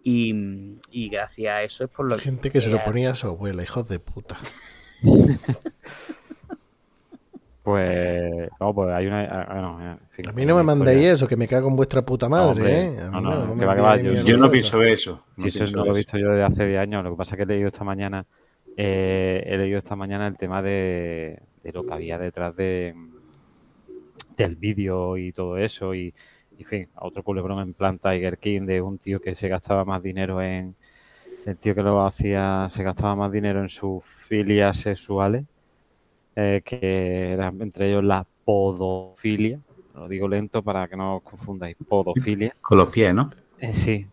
Y, 0.04 0.78
y 0.90 1.08
gracias 1.08 1.52
a 1.54 1.62
eso 1.62 1.84
es 1.84 1.90
por 1.90 2.08
lo 2.08 2.16
que... 2.16 2.22
Gente 2.22 2.50
que 2.50 2.60
se 2.60 2.68
lo 2.70 2.82
ponía 2.84 3.10
a 3.12 3.14
su 3.14 3.28
abuela, 3.28 3.62
hijos 3.62 3.86
de 3.88 3.98
puta. 4.00 4.38
Pues, 7.62 8.48
no, 8.58 8.74
pues 8.74 8.90
hay 8.90 9.06
una. 9.06 9.22
ah, 9.24 9.46
bueno, 9.52 9.92
en 9.92 9.98
fin, 10.10 10.28
A 10.28 10.32
mí 10.32 10.44
no 10.44 10.56
me 10.56 10.64
mandéis 10.64 11.06
eso, 11.06 11.28
que 11.28 11.36
me 11.36 11.46
cago 11.46 11.68
en 11.68 11.76
vuestra 11.76 12.02
puta 12.02 12.28
madre, 12.28 12.86
¿eh? 12.86 12.96
No, 13.10 13.18
mí 13.18 13.22
no, 13.22 13.34
no, 13.46 13.48
que 13.50 13.54
me 13.54 13.66
va, 13.66 13.74
que 13.76 13.80
va, 13.80 13.94
enviéis 13.96 14.24
yo- 14.24 14.36
no 14.36 14.50
pienso 14.50 14.82
eso. 14.82 15.22
Sí, 15.36 15.42
no 15.42 15.46
eso 15.46 15.58
pienso 15.58 15.76
no 15.76 15.82
ver 15.84 15.90
lo 15.92 15.96
he 15.96 16.00
eso. 16.00 16.06
visto 16.06 16.18
yo 16.18 16.28
desde 16.30 16.42
hace 16.42 16.66
10 16.66 16.80
años. 16.80 17.04
Lo 17.04 17.10
que 17.10 17.16
pasa 17.16 17.34
es 17.34 17.36
que 17.36 17.42
he 17.44 17.46
leído 17.46 17.68
esta 17.68 17.84
mañana, 17.84 18.26
eh, 18.76 19.44
he 19.46 19.56
leído 19.58 19.78
esta 19.78 19.94
mañana 19.94 20.26
el 20.26 20.36
tema 20.36 20.60
de, 20.60 21.38
de 21.62 21.72
lo 21.72 21.84
que 21.86 21.94
había 21.94 22.18
detrás 22.18 22.56
de 22.56 22.94
del 24.36 24.56
vídeo 24.56 25.16
y 25.16 25.32
todo 25.32 25.56
eso. 25.58 25.94
Y, 25.94 26.12
y, 26.58 26.62
en 26.62 26.66
fin, 26.68 26.88
a 26.96 27.06
otro 27.06 27.22
culebrón 27.22 27.60
en 27.60 27.74
plan 27.74 27.98
Tiger 27.98 28.38
King 28.38 28.62
de 28.62 28.80
un 28.82 28.98
tío 28.98 29.20
que 29.20 29.34
se 29.34 29.48
gastaba 29.48 29.84
más 29.84 30.02
dinero 30.02 30.42
en. 30.42 30.74
El 31.46 31.56
tío 31.56 31.74
que 31.74 31.82
lo 31.82 32.06
hacía 32.06 32.68
se 32.70 32.84
gastaba 32.84 33.16
más 33.16 33.32
dinero 33.32 33.60
en 33.60 33.68
sus 33.68 34.04
filias 34.04 34.78
sexuales, 34.78 35.44
eh, 36.34 36.62
que 36.64 37.32
eran 37.32 37.60
entre 37.60 37.90
ellos 37.90 38.04
la 38.04 38.26
podofilia. 38.44 39.60
Lo 39.94 40.08
digo 40.08 40.26
lento 40.28 40.62
para 40.62 40.88
que 40.88 40.96
no 40.96 41.16
os 41.16 41.22
confundáis. 41.22 41.76
Podofilia. 41.88 42.54
Con 42.60 42.78
los 42.78 42.90
pies, 42.90 43.14
¿no? 43.14 43.30
Eh, 43.58 43.74
sí, 43.74 44.06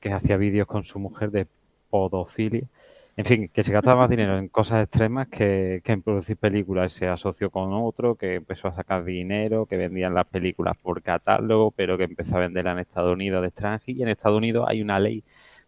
que 0.00 0.12
hacía 0.12 0.36
vídeos 0.36 0.66
con 0.66 0.84
su 0.84 0.98
mujer 0.98 1.30
de 1.30 1.46
podofilia. 1.88 2.66
En 3.14 3.26
fin, 3.26 3.48
que 3.52 3.62
se 3.62 3.72
gastaba 3.72 4.00
más 4.00 4.10
dinero 4.10 4.38
en 4.38 4.48
cosas 4.48 4.82
extremas 4.82 5.28
que, 5.28 5.82
que 5.84 5.92
en 5.92 6.02
producir 6.02 6.36
películas. 6.36 6.92
Se 6.92 7.06
asoció 7.06 7.50
con 7.50 7.72
otro 7.72 8.16
que 8.16 8.36
empezó 8.36 8.68
a 8.68 8.74
sacar 8.74 9.04
dinero, 9.04 9.66
que 9.66 9.76
vendían 9.76 10.14
las 10.14 10.26
películas 10.26 10.76
por 10.82 11.02
catálogo, 11.02 11.70
pero 11.70 11.98
que 11.98 12.04
empezó 12.04 12.36
a 12.36 12.40
venderla 12.40 12.72
en 12.72 12.78
Estados 12.80 13.12
Unidos 13.12 13.42
de 13.42 13.48
extranjero. 13.48 13.98
Y 13.98 14.02
en 14.02 14.08
Estados 14.08 14.38
Unidos 14.38 14.66
hay 14.66 14.80
una 14.80 14.98
ley 14.98 15.22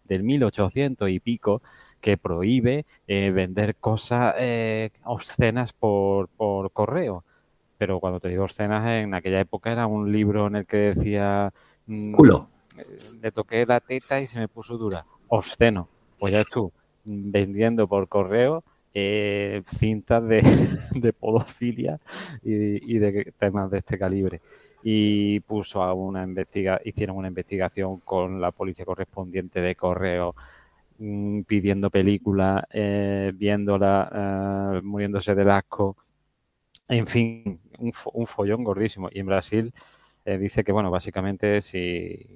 del 0.04 0.22
1800 0.22 1.08
y 1.10 1.20
pico 1.20 1.62
que 2.04 2.18
prohíbe 2.18 2.84
eh, 3.08 3.30
vender 3.30 3.76
cosas 3.76 4.34
eh, 4.38 4.90
obscenas 5.04 5.72
por, 5.72 6.28
por 6.28 6.70
correo. 6.70 7.24
Pero 7.78 7.98
cuando 7.98 8.20
te 8.20 8.28
digo 8.28 8.44
obscenas, 8.44 8.86
en 8.86 9.14
aquella 9.14 9.40
época 9.40 9.72
era 9.72 9.86
un 9.86 10.12
libro 10.12 10.48
en 10.48 10.56
el 10.56 10.66
que 10.66 10.92
decía... 10.92 11.50
mm, 11.86 12.12
Culo. 12.12 12.50
le 13.22 13.32
toqué 13.32 13.64
la 13.64 13.80
teta 13.80 14.20
y 14.20 14.26
se 14.26 14.38
me 14.38 14.48
puso 14.48 14.76
dura. 14.76 15.06
Obsceno. 15.28 15.88
Pues 16.18 16.34
ya 16.34 16.44
tú, 16.44 16.70
vendiendo 17.06 17.88
por 17.88 18.06
correo 18.06 18.62
eh, 18.92 19.62
cintas 19.74 20.28
de, 20.28 20.42
de 20.94 21.12
podofilia 21.14 22.00
y, 22.42 22.96
y 22.96 22.98
de 22.98 23.32
temas 23.38 23.70
de 23.70 23.78
este 23.78 23.96
calibre. 23.98 24.42
Y 24.82 25.40
puso 25.40 25.82
a 25.82 25.94
una 25.94 26.22
investiga 26.22 26.78
hicieron 26.84 27.16
una 27.16 27.28
investigación 27.28 28.00
con 28.00 28.42
la 28.42 28.50
policía 28.50 28.84
correspondiente 28.84 29.62
de 29.62 29.74
correo 29.74 30.34
mm, 30.34 30.53
pidiendo 31.46 31.90
películas, 31.90 32.64
eh, 32.70 33.32
viéndola, 33.34 34.76
eh, 34.78 34.80
muriéndose 34.82 35.34
del 35.34 35.50
asco. 35.50 35.96
En 36.88 37.06
fin, 37.06 37.60
un, 37.78 37.92
fo- 37.92 38.10
un 38.14 38.26
follón 38.26 38.64
gordísimo. 38.64 39.08
Y 39.12 39.20
en 39.20 39.26
Brasil 39.26 39.72
eh, 40.24 40.38
dice 40.38 40.64
que, 40.64 40.72
bueno, 40.72 40.90
básicamente, 40.90 41.62
si 41.62 42.26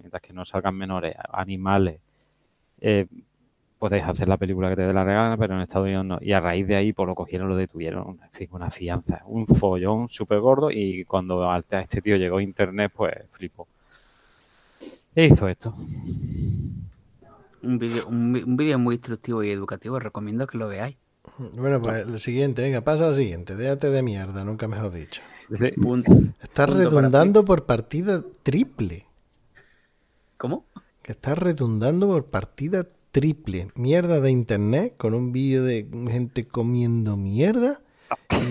mientras 0.00 0.22
que 0.22 0.32
no 0.32 0.44
salgan 0.44 0.76
menores 0.76 1.14
animales, 1.32 2.00
eh, 2.80 3.06
podéis 3.78 4.04
hacer 4.04 4.28
la 4.28 4.36
película 4.38 4.70
que 4.70 4.76
te 4.76 4.82
dé 4.82 4.92
la 4.92 5.04
regala, 5.04 5.36
pero 5.36 5.54
en 5.54 5.62
Estados 5.62 5.86
Unidos 5.86 6.04
no. 6.06 6.18
Y 6.22 6.32
a 6.32 6.40
raíz 6.40 6.66
de 6.68 6.76
ahí, 6.76 6.92
pues 6.92 7.06
lo 7.08 7.14
cogieron, 7.14 7.48
lo 7.48 7.56
detuvieron. 7.56 8.20
En 8.22 8.30
fin, 8.32 8.48
una 8.52 8.70
fianza, 8.70 9.22
un 9.26 9.46
follón 9.46 10.08
súper 10.10 10.40
gordo. 10.40 10.70
Y 10.70 11.04
cuando 11.06 11.50
a 11.50 11.58
este 11.58 12.02
tío 12.02 12.16
llegó 12.16 12.40
internet, 12.40 12.92
pues 12.96 13.14
flipó. 13.32 13.68
E 15.14 15.26
hizo 15.26 15.48
esto. 15.48 15.74
Un 17.62 17.78
vídeo 17.78 18.06
un, 18.06 18.34
un 18.44 18.56
vídeo 18.56 18.78
muy 18.78 18.96
instructivo 18.96 19.42
y 19.42 19.50
educativo, 19.50 19.98
recomiendo 19.98 20.46
que 20.46 20.58
lo 20.58 20.68
veáis. 20.68 20.96
Bueno, 21.38 21.80
pues 21.80 22.06
el 22.06 22.18
siguiente, 22.18 22.62
venga, 22.62 22.80
pasa 22.82 23.08
al 23.08 23.14
siguiente. 23.14 23.56
Déjate 23.56 23.90
de 23.90 24.02
mierda, 24.02 24.44
nunca 24.44 24.66
mejor 24.68 24.92
dicho. 24.92 25.22
Sí, 25.52 25.70
Punto. 25.72 26.12
Estás 26.40 26.66
Punto 26.66 26.82
redundando 26.82 27.44
por 27.44 27.64
partida 27.64 28.24
triple. 28.42 29.06
¿Cómo? 30.36 30.66
Que 31.02 31.12
estás 31.12 31.38
redundando 31.38 32.08
por 32.08 32.26
partida 32.26 32.86
triple. 33.12 33.68
Mierda 33.76 34.20
de 34.20 34.30
internet 34.30 34.94
con 34.96 35.14
un 35.14 35.32
vídeo 35.32 35.62
de 35.62 35.86
gente 36.10 36.44
comiendo 36.44 37.16
mierda. 37.16 37.80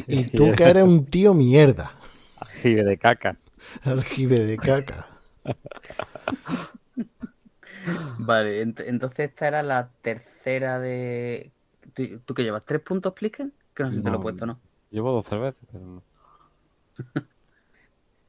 Y, 0.07 0.19
y 0.19 0.23
tú 0.25 0.53
que 0.55 0.63
eres 0.63 0.83
un 0.83 1.05
tío 1.05 1.33
mierda. 1.33 1.91
ajibe 2.39 2.83
de 2.83 2.97
caca. 2.97 3.37
Aljibe 3.83 4.39
de 4.39 4.57
caca. 4.57 5.07
Vale, 8.17 8.61
ent- 8.63 8.81
entonces 8.85 9.29
esta 9.29 9.47
era 9.47 9.63
la 9.63 9.91
tercera 10.01 10.79
de. 10.79 11.53
¿Tú, 11.93 12.19
tú 12.21 12.33
qué 12.33 12.43
llevas? 12.43 12.65
¿Tres 12.65 12.81
puntos, 12.81 13.13
Pliken? 13.13 13.53
Que 13.73 13.83
no 13.83 13.89
sé 13.91 13.97
si 13.99 14.03
te 14.03 14.11
lo 14.11 14.17
he 14.17 14.19
puesto, 14.19 14.45
¿no? 14.45 14.61
Llevo 14.91 15.11
dos 15.11 15.25
cervezas, 15.25 15.63
pero 15.71 15.85
no. 15.85 16.03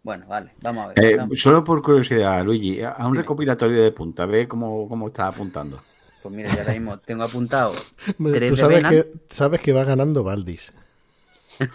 Bueno, 0.02 0.26
vale, 0.28 0.54
vamos 0.60 0.84
a 0.84 0.88
ver. 0.88 1.02
Eh, 1.02 1.16
Vamos. 1.16 1.36
solo 1.36 1.64
por 1.64 1.82
curiosidad, 1.82 2.44
Luigi, 2.44 2.82
a 2.82 3.06
un 3.06 3.14
Dime. 3.14 3.16
recopilatorio 3.16 3.82
de 3.82 3.92
punta, 3.92 4.26
ve 4.26 4.46
cómo, 4.48 4.88
cómo 4.88 5.06
está 5.08 5.26
apuntando. 5.28 5.82
Pues 6.20 6.34
mira, 6.34 6.50
yo 6.50 6.60
ahora 6.60 6.72
mismo 6.72 7.00
tengo 7.00 7.24
apuntado 7.24 7.90
Tres 8.30 8.54
Tú 8.54 8.56
de 8.56 8.64
sabes 8.64 8.64
Venan. 8.64 9.04
que, 9.04 9.06
sabes 9.30 9.60
que 9.60 9.72
va 9.72 9.84
ganando 9.84 10.24
Valdis. 10.24 10.72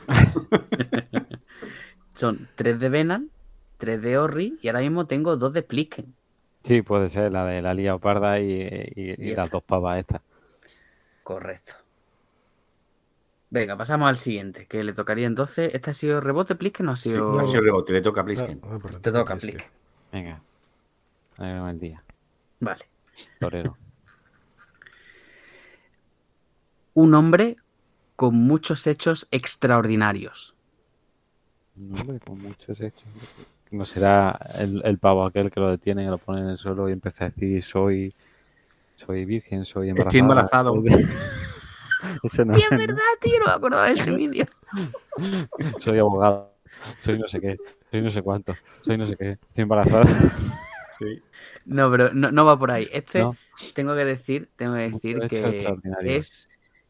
Son 2.14 2.50
tres 2.56 2.80
de 2.82 2.90
Venan, 2.90 3.32
tres 3.78 4.02
de 4.02 4.18
Orri 4.18 4.60
y 4.62 4.68
ahora 4.68 4.82
mismo 4.82 5.08
tengo 5.08 5.38
dos 5.38 5.54
de 5.54 5.64
Pliken. 5.64 6.18
Sí, 6.68 6.82
puede 6.82 7.08
ser 7.10 7.32
la 7.32 7.46
de 7.46 7.62
la 7.62 7.74
Liga 7.74 7.98
Parda 7.98 8.40
y, 8.40 8.52
y- 8.52 8.94
y 8.96 9.12
Y 9.12 9.36
las 9.36 9.46
esta. 9.46 9.58
dos 9.58 9.64
pavas 9.64 10.00
estas. 10.00 10.22
Correcto. 11.24 11.74
Venga, 13.50 13.78
pasamos 13.78 14.10
al 14.10 14.18
siguiente, 14.18 14.66
que 14.68 14.84
le 14.84 14.92
tocaría 14.94 15.26
entonces. 15.28 15.74
¿Este 15.74 15.92
ha 15.92 15.94
sido 15.94 16.20
rebote, 16.20 16.56
Pliken? 16.56 16.86
¿No 16.86 16.92
ha 16.92 16.98
Sí, 16.98 17.12
sido.? 17.12 17.40
ha 17.40 17.46
sido 17.46 17.62
rebote, 17.62 17.94
le 17.94 18.02
toca 18.02 18.22
a 18.22 18.26
Plisken. 18.26 18.60
Ah, 18.64 18.78
ah, 18.84 19.00
Te 19.02 19.12
toca, 19.12 19.36
Pliken. 19.38 19.66
Venga. 20.12 20.42
Ahí 21.38 21.70
el 21.70 21.80
día. 21.80 22.04
Vale. 22.60 22.86
Torero. 23.40 23.78
Un 26.94 27.14
hombre 27.14 27.56
con 28.16 28.36
muchos 28.36 28.88
hechos 28.88 29.28
extraordinarios. 29.32 30.56
Un 31.78 32.00
hombre 32.00 32.20
con 32.20 32.42
muchos 32.42 32.82
hechos. 32.82 33.08
No 33.72 33.86
será 33.86 34.40
el, 34.60 34.82
el 34.86 34.98
pavo 34.98 35.26
aquel 35.26 35.52
que 35.52 35.60
lo 35.60 35.70
detiene, 35.70 36.04
que 36.06 36.10
lo 36.10 36.18
pone 36.18 36.42
en 36.42 36.50
el 36.50 36.58
suelo 36.58 36.88
y 36.90 36.94
empieza 36.94 37.26
a 37.26 37.30
decir 37.30 37.64
soy 37.64 38.14
soy 38.96 39.26
virgen, 39.26 39.66
soy 39.66 39.90
embarazada. 39.90 40.10
Estoy 40.10 40.20
embarazado. 40.22 40.74
soy- 40.84 41.08
Ese 42.24 42.46
no 42.46 42.54
Tío, 42.54 42.64
es, 42.72 42.78
verdad, 42.78 43.04
tío, 43.22 43.40
no 43.40 43.46
me 43.46 43.52
acordaba 43.52 43.86
de 43.88 43.94
ese 43.94 44.12
vídeo. 44.12 44.46
soy 45.80 46.00
abogado, 46.00 46.54
soy 46.98 47.20
no 47.20 47.28
sé 47.28 47.40
qué, 47.42 47.58
soy 47.92 48.02
no 48.02 48.12
sé 48.12 48.22
cuánto, 48.22 48.56
soy 48.84 48.98
no 48.98 49.08
sé 49.08 49.16
qué, 49.18 49.32
estoy 49.32 49.62
embarazada. 49.64 50.06
Sí. 51.00 51.22
No, 51.66 51.92
pero 51.92 52.12
no, 52.12 52.32
no 52.32 52.44
va 52.44 52.58
por 52.58 52.72
ahí. 52.72 52.90
Este, 52.92 53.20
¿no? 53.22 53.38
tengo 53.76 53.94
que 53.94 54.04
decir, 54.04 54.50
tengo 54.56 54.74
que 54.74 54.90
decir 54.90 55.20
que 55.30 55.76
es, 56.06 56.50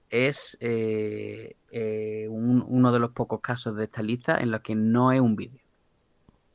es 0.10 0.58
eh, 0.62 1.58
eh, 1.72 2.28
un- 2.30 2.64
uno 2.66 2.94
de 2.94 3.00
los 3.00 3.12
pocos 3.12 3.42
casos 3.42 3.76
de 3.76 3.84
esta 3.84 4.02
lista 4.02 4.38
en 4.40 4.52
los 4.52 4.62
que 4.62 4.76
no 4.76 5.12
es 5.12 5.20
un 5.20 5.36
vídeo. 5.36 5.60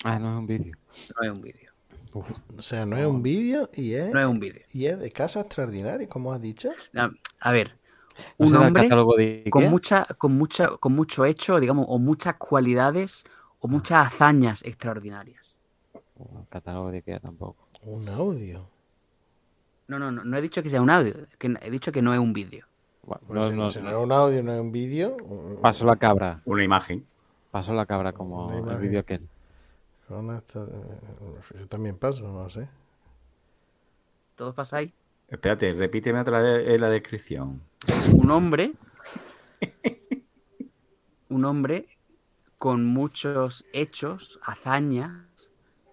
Ah, 0.04 0.18
no 0.18 0.32
es 0.32 0.38
un 0.38 0.46
vídeo. 0.46 0.74
No 1.16 1.22
es 1.22 1.30
un 1.30 1.40
vídeo. 1.42 1.72
O 2.14 2.62
sea, 2.62 2.84
no 2.84 2.96
es 2.98 3.06
un 3.06 3.22
vídeo 3.22 3.70
y 3.74 3.94
es, 3.94 4.12
No 4.12 4.20
es 4.20 4.26
un 4.26 4.38
vídeo. 4.38 4.62
y 4.72 4.86
es 4.86 4.98
de 4.98 5.10
casos 5.10 5.44
extraordinarios, 5.44 6.10
como 6.10 6.32
has 6.32 6.40
dicho. 6.42 6.70
A, 6.94 7.10
a 7.40 7.52
ver, 7.52 7.78
¿No 8.38 8.46
un 8.46 8.56
hombre 8.56 8.82
catálogo 8.82 9.16
de 9.16 9.44
con 9.50 9.62
Ikea? 9.62 9.70
mucha, 9.70 10.04
con 10.18 10.32
mucha, 10.36 10.68
con 10.76 10.92
mucho 10.94 11.24
hecho, 11.24 11.58
digamos, 11.58 11.86
o 11.88 11.98
muchas 11.98 12.34
cualidades 12.34 13.24
o 13.60 13.68
muchas 13.68 14.08
hazañas 14.08 14.62
extraordinarias. 14.64 15.58
El 16.18 16.46
catálogo 16.50 16.90
de 16.90 16.98
Ikea 16.98 17.20
tampoco. 17.20 17.66
Un 17.84 18.08
audio. 18.10 18.68
No, 19.88 19.98
no, 19.98 20.10
no, 20.12 20.22
no 20.24 20.36
he 20.36 20.42
dicho 20.42 20.62
que 20.62 20.68
sea 20.68 20.82
un 20.82 20.90
audio, 20.90 21.14
que 21.38 21.54
he 21.62 21.70
dicho 21.70 21.90
que 21.92 22.02
no 22.02 22.12
es 22.12 22.20
un 22.20 22.32
vídeo. 22.34 22.66
Bueno, 23.04 23.22
Pues 23.26 23.40
no, 23.40 23.48
si, 23.50 23.56
no- 23.56 23.70
si 23.70 23.78
no 23.80 23.90
no. 23.90 23.98
es 23.98 24.04
un 24.04 24.12
audio, 24.12 24.42
no 24.42 24.52
es 24.52 24.60
un 24.60 24.70
vídeo. 24.70 25.16
un- 25.16 25.56
Paso 25.62 25.86
la 25.86 25.96
cabra, 25.96 26.42
Una 26.44 26.62
imagen. 26.62 27.06
paso 27.50 27.72
la 27.72 27.86
cabra 27.86 28.12
como 28.12 28.70
el 28.70 28.76
vídeo 28.78 29.00
aquel. 29.00 29.26
Son 30.12 30.28
hasta- 30.30 30.66
yo 31.58 31.66
también 31.68 31.96
paso, 31.96 32.22
no 32.30 32.50
sé. 32.50 32.68
¿Todos 34.36 34.54
pasáis? 34.54 34.92
Espérate, 35.28 35.72
repíteme 35.72 36.20
otra 36.20 36.42
vez 36.42 36.78
la 36.78 36.90
descripción. 36.90 37.62
es 37.88 38.08
un 38.10 38.30
hombre, 38.30 38.74
un 41.30 41.44
hombre 41.46 41.88
con 42.58 42.84
muchos 42.84 43.64
hechos, 43.72 44.38
hazañas 44.44 45.50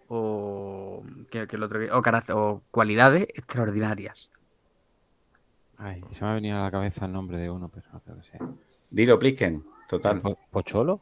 o, 0.10 1.02
que, 1.32 1.48
que 1.48 1.56
el 1.56 1.64
otro, 1.64 1.80
o, 1.98 2.02
carac- 2.02 2.34
o 2.36 2.62
cualidades 2.72 3.24
extraordinarias. 3.34 4.32
Ay, 5.78 6.02
se 6.12 6.26
me 6.26 6.32
ha 6.32 6.34
venido 6.34 6.58
a 6.58 6.64
la 6.64 6.72
cabeza 6.72 7.06
el 7.06 7.14
nombre 7.14 7.38
de 7.38 7.50
uno, 7.50 7.70
pero 7.70 7.88
no 7.94 8.02
creo 8.02 8.18
que 8.18 8.24
sea. 8.24 8.40
Dilo, 8.91 9.18
Plisken. 9.18 9.64
Total. 9.88 10.20
Po- 10.22 10.38
¿Pocholo? 10.52 11.00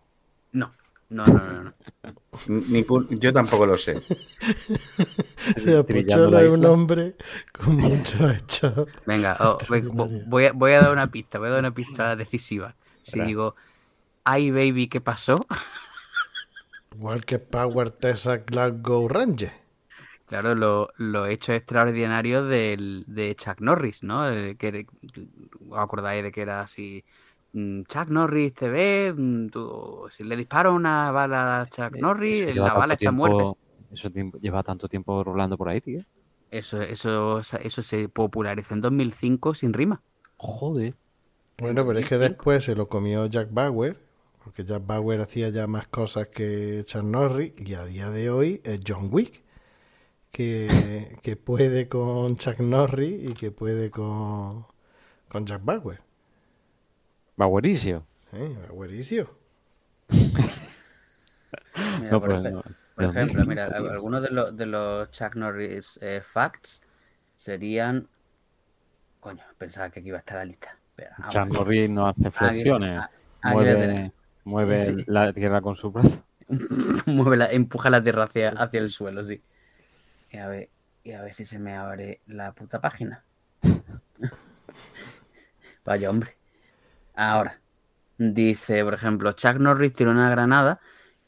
No, 0.52 0.72
no, 1.10 1.26
no, 1.26 1.34
no. 1.34 1.64
no. 1.64 1.74
Ni 2.48 2.86
yo 3.20 3.34
tampoco 3.34 3.66
lo 3.66 3.78
sé. 3.78 4.02
O 5.56 5.60
sea, 5.60 5.84
Trillando 5.84 6.26
Pocholo 6.26 6.32
la 6.32 6.42
es 6.44 6.54
un 6.54 6.66
hombre 6.66 7.16
con 7.54 7.76
mucho 7.78 8.30
hecho. 8.30 8.88
Venga, 9.06 9.38
oh, 9.40 9.58
voy, 10.28 10.46
a, 10.46 10.52
voy 10.52 10.74
a 10.74 10.82
dar 10.82 10.92
una 10.92 11.08
pista, 11.10 11.40
voy 11.40 11.48
a 11.48 11.52
dar 11.52 11.60
una 11.62 11.74
pista 11.74 12.16
decisiva. 12.16 12.76
Si 13.04 13.22
digo, 13.22 13.56
ay 14.26 14.52
baby, 14.52 14.88
¿qué 14.90 15.00
pasó? 15.00 15.46
Igual 16.94 17.24
que 17.26 17.40
Power 17.40 17.92
Texas 17.92 18.42
Glasgow 18.46 19.08
Ranger. 19.08 19.54
Claro, 20.26 20.56
lo- 20.56 20.90
los 20.98 21.30
hechos 21.30 21.56
extraordinarios 21.56 22.50
del, 22.50 23.06
de 23.08 23.34
Chuck 23.36 23.62
Norris, 23.62 24.04
¿no? 24.04 24.28
El 24.28 24.58
que, 24.58 24.86
¿Os 25.70 25.80
acordáis 25.80 26.22
de 26.24 26.32
que 26.34 26.42
era 26.42 26.62
así? 26.62 27.06
Mm, 27.58 27.84
Chuck 27.84 28.08
Norris 28.10 28.54
te 28.54 28.70
ve, 28.70 29.14
mm, 29.16 29.48
tú- 29.50 30.08
si 30.12 30.24
le 30.24 30.36
disparo 30.36 30.74
una 30.74 31.12
bala 31.12 31.62
a 31.62 31.66
Chuck 31.70 31.96
Norris, 31.98 32.56
la 32.56 32.74
bala 32.74 32.94
está 32.94 33.12
muerta. 33.12 33.44
Eso 33.92 34.10
tiempo- 34.12 34.38
lleva 34.40 34.64
tanto 34.64 34.88
tiempo 34.88 35.24
rolando 35.24 35.58
por 35.58 35.70
ahí, 35.70 35.82
tío. 35.82 36.02
Eso, 36.52 36.82
eso, 36.82 37.40
eso 37.40 37.82
se 37.82 38.08
popularizó 38.10 38.74
en 38.74 38.82
2005 38.82 39.54
sin 39.54 39.74
rima. 39.74 40.02
Joder. 40.38 40.96
Bueno, 41.58 41.86
pero 41.88 42.00
es 42.00 42.08
que 42.08 42.16
2005. 42.16 42.20
después 42.20 42.64
se 42.64 42.76
lo 42.76 42.88
comió 42.88 43.26
Jack 43.26 43.50
Bauer, 43.52 43.98
porque 44.44 44.64
Jack 44.64 44.86
Bauer 44.86 45.20
hacía 45.22 45.50
ya 45.50 45.68
más 45.68 45.88
cosas 45.88 46.28
que 46.28 46.84
Chuck 46.86 47.04
Norris, 47.04 47.54
y 47.58 47.74
a 47.74 47.84
día 47.86 48.10
de 48.12 48.30
hoy 48.30 48.62
es 48.64 48.80
John 48.88 49.10
Wick, 49.12 49.44
que, 50.32 51.18
que 51.24 51.36
puede 51.36 51.88
con 51.88 52.38
Chuck 52.38 52.60
Norris 52.60 53.30
y 53.32 53.34
que 53.34 53.52
puede 53.52 53.90
con, 53.90 54.66
con 55.30 55.46
Jack 55.46 55.64
Bauer. 55.66 56.02
Va 57.40 57.46
buenísimo. 57.46 58.06
¿Eh? 58.34 58.56
Mira, 62.00 62.12
No, 62.12 62.20
por, 62.20 62.30
no, 62.42 62.64
por 62.96 63.04
ejemplo, 63.06 63.44
2005, 63.44 63.46
mira, 63.46 63.66
algunos 63.66 64.22
de 64.24 64.30
los, 64.32 64.58
de 64.58 64.66
los 64.66 65.12
Chuck 65.12 65.36
Norris 65.36 66.00
eh, 66.02 66.22
facts 66.24 66.82
serían... 67.36 68.08
Coño, 69.20 69.44
pensaba 69.58 69.90
que 69.90 70.00
aquí 70.00 70.10
iba 70.10 70.18
a 70.18 70.20
estar 70.20 70.38
la 70.38 70.46
lista. 70.46 70.78
Chuck. 71.30 71.48
Norris 71.54 71.90
no 71.90 72.08
hace 72.08 72.32
flexiones. 72.32 73.04
Ah, 73.42 73.52
mueve 73.52 74.12
mueve 74.44 74.86
Sí. 74.86 75.04
la 75.08 75.32
tierra 75.34 75.62
con 75.62 75.76
su 75.76 75.92
brazo. 75.92 76.24
Mueve 77.06 77.36
la- 77.38 77.52
empuja 77.52 77.90
la 77.90 78.02
tierra 78.02 78.24
hacia, 78.24 78.50
hacia 78.52 78.80
el 78.80 78.90
suelo, 78.90 79.24
sí. 79.26 79.42
Y 80.32 80.38
a 80.38 80.48
ver, 80.48 80.70
y 81.04 81.12
a 81.12 81.22
ver 81.22 81.34
si 81.34 81.44
se 81.46 81.60
me 81.60 81.76
abre 81.76 82.22
la 82.26 82.54
puta 82.54 82.80
página. 82.80 83.24
Vaya 85.86 86.10
hombre. 86.10 86.37
Ahora. 87.18 87.60
Dice, 88.20 88.84
por 88.84 88.94
ejemplo, 88.94 89.32
Chuck 89.34 89.58
Norris 89.58 89.94
tiró 89.94 90.12
una 90.12 90.30
granada 90.30 90.80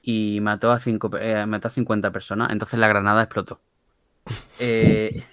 y 0.02 0.40
mató 0.42 0.72
a, 0.72 0.80
cinco, 0.80 1.12
eh, 1.20 1.46
mató 1.46 1.68
a 1.68 1.72
50 1.72 2.12
personas. 2.12 2.52
Entonces 2.52 2.80
la 2.80 2.88
granada 2.88 3.24
explotó. 3.24 3.60
Eh, 4.60 5.24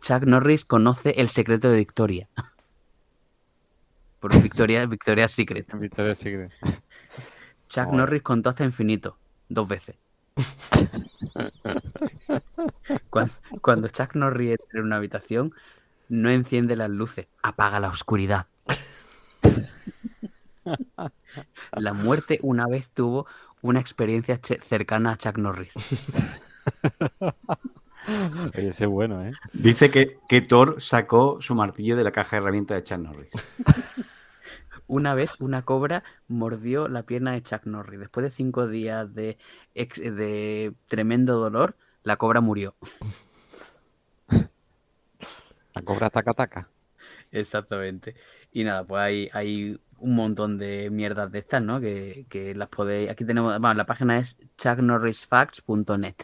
Chuck 0.00 0.22
Norris 0.22 0.64
conoce 0.64 1.10
el 1.18 1.28
secreto 1.28 1.70
de 1.70 1.76
Victoria. 1.76 2.28
Por 4.20 4.40
Victoria, 4.40 4.86
Victoria's 4.86 5.32
Secret. 5.32 5.70
Victoria 5.78 6.14
Secret. 6.14 6.50
Chuck. 7.68 7.92
Norris 7.92 8.22
contó 8.22 8.50
hasta 8.50 8.64
infinito, 8.64 9.18
dos 9.48 9.68
veces. 9.68 9.96
cuando, 13.10 13.34
cuando 13.60 13.88
Chuck 13.88 14.14
Norris 14.14 14.52
entra 14.52 14.80
en 14.80 14.86
una 14.86 14.96
habitación, 14.96 15.52
no 16.08 16.30
enciende 16.30 16.76
las 16.76 16.88
luces, 16.88 17.26
apaga 17.42 17.80
la 17.80 17.88
oscuridad. 17.88 18.46
La 21.72 21.92
muerte 21.92 22.38
una 22.42 22.66
vez 22.66 22.90
tuvo 22.90 23.26
una 23.62 23.80
experiencia 23.80 24.38
cercana 24.42 25.12
a 25.12 25.16
Chuck 25.16 25.38
Norris. 25.38 25.74
Oye, 28.54 28.68
ese 28.68 28.84
es 28.84 28.90
bueno, 28.90 29.24
¿eh? 29.24 29.32
Dice 29.52 29.90
que, 29.90 30.18
que 30.28 30.40
Thor 30.40 30.80
sacó 30.80 31.40
su 31.40 31.54
martillo 31.54 31.96
de 31.96 32.04
la 32.04 32.12
caja 32.12 32.36
de 32.36 32.42
herramientas 32.42 32.76
de 32.76 32.82
Chuck 32.84 32.98
Norris. 32.98 33.30
Una 34.86 35.14
vez 35.14 35.30
una 35.38 35.62
cobra 35.64 36.02
mordió 36.28 36.88
la 36.88 37.02
pierna 37.04 37.32
de 37.32 37.42
Chuck 37.42 37.66
Norris. 37.66 38.00
Después 38.00 38.24
de 38.24 38.30
cinco 38.30 38.66
días 38.68 39.14
de, 39.14 39.36
ex- 39.74 40.00
de 40.00 40.74
tremendo 40.86 41.36
dolor, 41.38 41.76
la 42.02 42.16
cobra 42.16 42.40
murió. 42.40 42.74
La 45.74 45.82
cobra 45.82 46.10
taca 46.10 46.34
taca. 46.34 46.68
Exactamente. 47.30 48.16
Y 48.52 48.64
nada, 48.64 48.84
pues 48.84 49.00
hay, 49.00 49.28
hay 49.32 49.80
un 49.98 50.14
montón 50.14 50.58
de 50.58 50.90
mierdas 50.90 51.30
de 51.32 51.40
estas, 51.40 51.62
¿no? 51.62 51.80
Que, 51.80 52.26
que 52.28 52.54
las 52.54 52.68
podéis. 52.68 53.10
Aquí 53.10 53.24
tenemos. 53.24 53.58
Bueno, 53.60 53.74
la 53.74 53.86
página 53.86 54.18
es 54.18 54.38
chucknorrisfacts.net. 54.56 56.14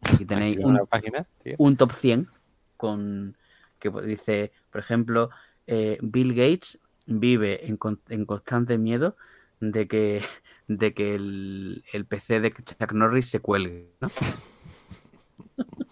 Aquí 0.00 0.24
tenéis 0.24 0.58
un, 0.58 0.78
página, 0.86 1.26
tío. 1.42 1.54
un 1.58 1.76
top 1.76 1.92
100 1.92 2.28
con 2.76 3.36
que 3.80 3.90
pues, 3.90 4.06
dice, 4.06 4.52
por 4.70 4.80
ejemplo, 4.80 5.30
eh, 5.66 5.98
Bill 6.00 6.34
Gates 6.34 6.78
vive 7.06 7.66
en, 7.66 7.76
con- 7.76 8.00
en 8.08 8.24
constante 8.24 8.78
miedo 8.78 9.16
de 9.60 9.88
que, 9.88 10.22
de 10.68 10.94
que 10.94 11.14
el, 11.16 11.82
el 11.92 12.06
PC 12.06 12.40
de 12.40 12.50
Chuck 12.50 12.92
Norris 12.92 13.28
se 13.28 13.40
cuelgue, 13.40 13.90
¿no? 14.00 14.08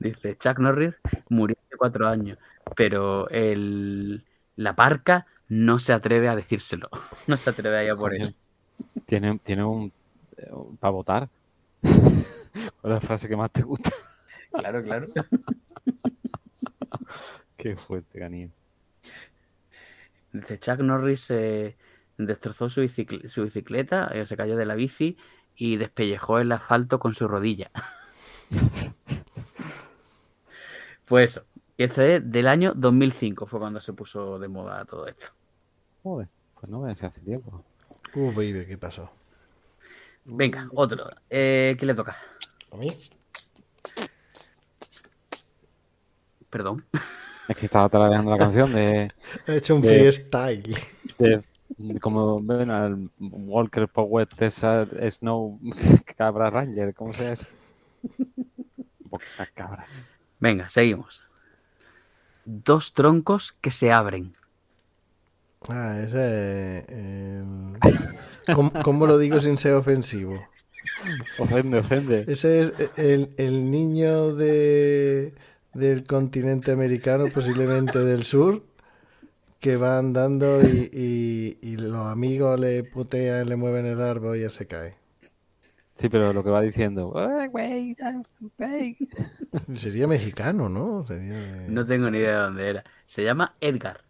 Dice, 0.00 0.36
Chuck 0.36 0.58
Norris 0.58 0.94
murió 1.28 1.56
hace 1.66 1.76
cuatro 1.76 2.08
años, 2.08 2.38
pero 2.76 3.28
el, 3.30 4.24
la 4.56 4.76
parca 4.76 5.26
no 5.48 5.78
se 5.78 5.92
atreve 5.92 6.28
a 6.28 6.36
decírselo. 6.36 6.88
No 7.26 7.36
se 7.36 7.50
atreve 7.50 7.78
a 7.78 7.84
ir 7.84 7.90
a 7.90 7.96
por 7.96 8.14
él. 8.14 8.34
Tiene, 9.06 9.38
tiene 9.42 9.64
un. 9.64 9.92
para 10.78 10.90
votar. 10.90 11.28
¿Cuál 11.82 12.84
es 12.84 12.90
la 12.90 13.00
frase 13.00 13.28
que 13.28 13.36
más 13.36 13.50
te 13.50 13.62
gusta? 13.62 13.90
Claro, 14.52 14.82
claro. 14.82 15.08
Qué 17.56 17.76
fuerte, 17.76 18.18
Canillo. 18.18 18.50
Dice 20.32 20.58
Chuck 20.58 20.80
Norris 20.80 21.30
eh, 21.30 21.76
destrozó 22.18 22.68
su 22.68 22.80
bicicleta, 22.80 24.10
eh, 24.12 24.26
se 24.26 24.36
cayó 24.36 24.56
de 24.56 24.66
la 24.66 24.74
bici 24.74 25.16
y 25.56 25.76
despellejó 25.76 26.40
el 26.40 26.52
asfalto 26.52 26.98
con 26.98 27.14
su 27.14 27.28
rodilla. 27.28 27.70
pues 31.06 31.32
eso. 31.32 31.44
Esto 31.76 32.02
es 32.02 32.30
del 32.30 32.46
año 32.46 32.72
2005, 32.74 33.46
fue 33.46 33.58
cuando 33.58 33.80
se 33.80 33.92
puso 33.92 34.38
de 34.38 34.46
moda 34.46 34.84
todo 34.84 35.08
esto. 35.08 35.26
Joder, 36.04 36.28
pues 36.54 36.70
no 36.70 36.82
ves 36.82 37.02
hace 37.02 37.20
tiempo. 37.20 37.64
Uh, 38.14 38.30
baby, 38.30 38.64
¿qué 38.64 38.78
pasó? 38.78 39.10
Venga, 40.24 40.68
otro. 40.72 41.10
Eh, 41.28 41.76
¿Qué 41.78 41.84
le 41.84 41.94
toca? 41.94 42.16
¿A 42.70 42.76
mí? 42.76 42.88
Es 46.46 46.48
Perdón. 46.48 46.84
que 47.58 47.66
estaba 47.66 47.88
tarareando 47.88 48.30
la 48.30 48.38
canción 48.38 48.72
de. 48.72 49.10
He 49.48 49.56
hecho 49.56 49.74
un 49.74 49.82
freestyle. 49.82 50.76
de 51.18 51.42
como 52.00 52.40
ven 52.40 52.70
al 52.70 53.10
Walker 53.18 53.88
Power 53.88 54.28
Tesla 54.28 54.86
Snow 55.10 55.58
Cabra 56.16 56.50
Ranger, 56.50 56.94
¿cómo 56.94 57.12
se 57.12 57.22
llama 57.24 57.34
eso? 57.34 57.46
Boca 59.10 59.46
cabra. 59.54 59.86
Venga, 60.40 60.68
seguimos. 60.68 61.24
Dos 62.44 62.92
troncos 62.92 63.52
que 63.52 63.70
se 63.70 63.92
abren. 63.92 64.32
Ah, 65.68 65.98
ese. 66.04 66.84
eh, 66.88 67.42
¿cómo, 68.54 68.72
cómo 68.82 69.06
lo 69.06 69.16
digo 69.18 69.40
sin 69.40 69.56
ser 69.56 69.72
ofensivo? 69.74 70.46
Ofende, 71.38 71.78
ofende. 71.78 72.24
Ese 72.28 72.60
es 72.60 72.72
el, 72.96 73.34
el 73.38 73.70
niño 73.70 74.34
de, 74.34 75.32
del 75.72 76.04
continente 76.04 76.72
americano, 76.72 77.28
posiblemente 77.28 77.98
del 78.00 78.24
sur, 78.24 78.62
que 79.60 79.76
va 79.76 79.98
andando 79.98 80.62
y, 80.62 80.90
y- 80.92 81.58
y 81.62 81.76
los 81.76 82.06
amigos 82.06 82.60
le 82.60 82.84
putean, 82.84 83.48
le 83.48 83.56
mueven 83.56 83.86
el 83.86 84.00
árbol 84.02 84.36
y 84.38 84.42
él 84.42 84.50
se 84.50 84.66
cae. 84.66 84.94
Sí, 85.96 86.08
pero 86.08 86.32
lo 86.32 86.42
que 86.42 86.50
va 86.50 86.60
diciendo. 86.60 87.12
Sería 89.74 90.06
mexicano, 90.06 90.68
¿no? 90.68 91.06
Sería 91.06 91.38
de 91.38 91.68
No 91.68 91.84
tengo 91.84 92.10
ni 92.10 92.18
idea 92.18 92.30
de 92.38 92.42
dónde 92.44 92.68
era. 92.68 92.84
Se 93.04 93.24
llama 93.24 93.54
Edgar. 93.60 94.00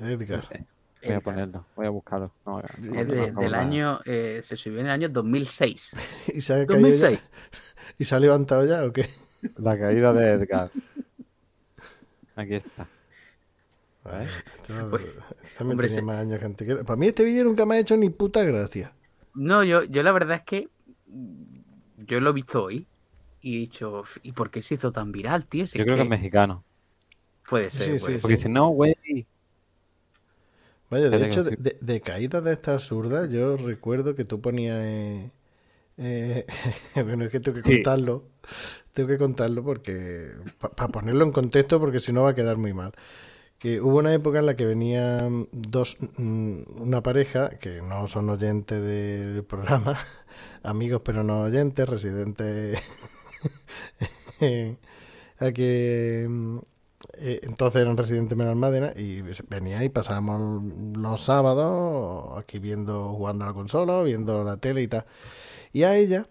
Edgar. 0.00 0.46
Voy 1.02 1.14
a 1.14 1.20
ponerlo, 1.20 1.64
voy 1.76 1.86
a 1.86 1.90
buscarlo. 1.90 2.32
No, 2.44 2.60
no, 2.60 2.64
Es 2.78 2.88
no, 2.88 3.04
de- 3.14 3.32
no, 3.32 3.40
del 3.40 3.54
año, 3.54 4.00
eh, 4.04 4.40
se 4.42 4.54
subió 4.56 4.80
en 4.80 4.86
el 4.86 4.92
año 4.92 5.08
2006. 5.08 5.96
¿Y 6.34 6.40
se 6.42 6.52
ha 6.52 6.56
caído 6.66 6.74
ya? 6.74 6.80
2006. 6.80 7.20
¿Y 7.98 8.04
se 8.04 8.14
ha 8.14 8.20
levantado 8.20 8.66
ya 8.66 8.84
o 8.84 8.92
qué? 8.92 9.08
La 9.56 9.78
caída 9.78 10.12
de 10.12 10.30
Edgar. 10.32 10.70
Aquí 12.36 12.54
está. 12.54 12.86
Ay, 14.04 14.26
esto- 14.26 14.90
Pues, 14.90 15.02
me 15.60 15.70
hombre, 15.70 15.86
tenía 15.88 16.00
se- 16.00 16.06
más 16.06 16.16
años 16.18 16.38
que 16.38 16.44
Antequera. 16.46 16.84
Para 16.84 16.96
mí 16.96 17.06
este 17.06 17.24
vídeo 17.24 17.44
nunca 17.44 17.64
me 17.66 17.76
ha 17.76 17.78
hecho 17.78 17.96
ni 17.96 18.10
puta 18.10 18.42
gracia. 18.44 18.92
No, 19.34 19.62
yo, 19.64 19.84
yo 19.84 20.02
la 20.02 20.12
verdad 20.12 20.38
es 20.38 20.42
que 20.44 20.68
yo 21.96 22.20
lo 22.20 22.30
he 22.30 22.32
visto 22.32 22.64
hoy 22.64 22.86
y 23.40 23.56
he 23.56 23.58
dicho, 23.60 24.04
¿y 24.22 24.32
por 24.32 24.50
qué 24.50 24.62
se 24.62 24.74
hizo 24.74 24.92
tan 24.92 25.12
viral, 25.12 25.46
tío? 25.46 25.66
Si 25.66 25.78
Yo 25.78 25.84
creo 25.84 25.96
que 25.96 26.02
que 26.02 26.02
es 26.02 26.08
mexicano. 26.08 26.64
puede 27.48 27.70
ser, 27.70 27.96
Sí, 27.96 27.98
puede 27.98 28.18
sí, 28.18 28.20
ser. 28.20 28.20
Porque 28.20 28.36
dice, 28.36 28.48
no, 28.48 28.68
güey. 28.70 28.94
Vaya, 30.90 31.10
de 31.10 31.22
hecho, 31.22 31.44
de, 31.44 31.52
sí. 31.52 31.56
de- 31.56 31.78
de 31.80 32.00
caídas 32.00 32.42
de 32.44 32.52
estas 32.52 32.74
absurdas, 32.82 33.30
yo 33.30 33.56
recuerdo 33.56 34.14
que 34.14 34.24
tú 34.24 34.40
ponías. 34.40 34.76
eh, 34.82 35.30
eh, 35.98 36.46
bueno, 37.04 37.24
es 37.26 37.30
que 37.32 37.40
tengo 37.40 37.56
que 37.58 37.62
Sí. 37.62 37.64
contarlo. 37.64 38.24
Tengo 38.94 39.08
que 39.10 39.18
contarlo 39.18 39.64
porque. 39.64 40.32
Para 40.60 40.88
ponerlo 40.92 41.24
en 41.24 41.32
contexto, 41.32 41.80
porque 41.80 42.00
si 42.00 42.12
no 42.12 42.24
va 42.24 42.30
a 42.30 42.34
quedar 42.36 42.58
muy 42.58 42.74
mal. 42.74 42.92
Que 43.58 43.80
hubo 43.80 43.98
una 44.00 44.14
época 44.14 44.40
en 44.40 44.46
la 44.46 44.56
que 44.56 44.66
venían 44.66 45.48
dos. 45.52 45.98
mm, 46.18 46.82
Una 46.82 47.02
pareja 47.02 47.50
que 47.60 47.82
no 47.82 48.06
son 48.08 48.30
oyentes 48.30 48.82
del 48.82 49.44
programa, 49.44 49.98
amigos 50.62 51.02
pero 51.04 51.22
no 51.22 51.42
oyentes, 51.42 51.88
residentes. 51.88 52.78
aquí. 55.38 56.26
mm, 56.28 56.58
eh, 57.14 57.40
entonces 57.44 57.82
eran 57.82 57.96
residentes 57.96 58.38
en 58.38 58.46
Almádena 58.46 58.92
y 58.94 59.22
venía 59.48 59.82
y 59.84 59.88
pasábamos 59.88 60.62
los 60.96 61.22
sábados 61.22 62.38
aquí 62.38 62.58
viendo, 62.58 63.14
jugando 63.14 63.44
a 63.44 63.48
la 63.48 63.54
consola, 63.54 64.02
viendo 64.02 64.44
la 64.44 64.58
tele 64.58 64.82
y 64.82 64.88
tal. 64.88 65.06
Y 65.72 65.84
a 65.84 65.96
ella 65.96 66.26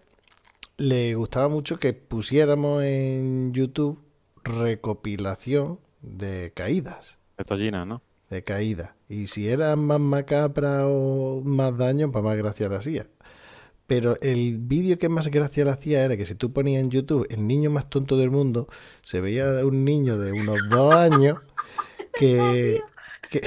le 0.76 1.14
gustaba 1.14 1.48
mucho 1.48 1.78
que 1.78 1.92
pusiéramos 1.92 2.82
en 2.84 3.52
YouTube 3.52 4.00
recopilación 4.42 5.78
de 6.00 6.52
caídas, 6.54 7.18
De 7.36 7.44
Tollina, 7.44 7.84
¿no? 7.84 8.02
de 8.30 8.44
caídas. 8.44 8.90
Y 9.08 9.26
si 9.26 9.48
eran 9.48 9.84
más 9.86 10.00
macabras 10.00 10.84
o 10.86 11.42
más 11.44 11.76
daño, 11.76 12.10
pues 12.10 12.24
más 12.24 12.36
gracia 12.36 12.68
le 12.68 12.76
hacía. 12.76 13.06
Pero 13.90 14.16
el 14.20 14.58
vídeo 14.58 15.00
que 15.00 15.08
más 15.08 15.26
gracia 15.26 15.64
le 15.64 15.72
hacía 15.72 16.04
era 16.04 16.16
que 16.16 16.24
si 16.24 16.36
tú 16.36 16.52
ponías 16.52 16.80
en 16.80 16.90
YouTube 16.90 17.26
el 17.28 17.44
niño 17.44 17.72
más 17.72 17.90
tonto 17.90 18.16
del 18.16 18.30
mundo, 18.30 18.68
se 19.02 19.20
veía 19.20 19.66
un 19.66 19.84
niño 19.84 20.16
de 20.16 20.30
unos 20.30 20.60
dos 20.70 20.94
años 20.94 21.38
que, 22.16 22.82
que, 23.28 23.42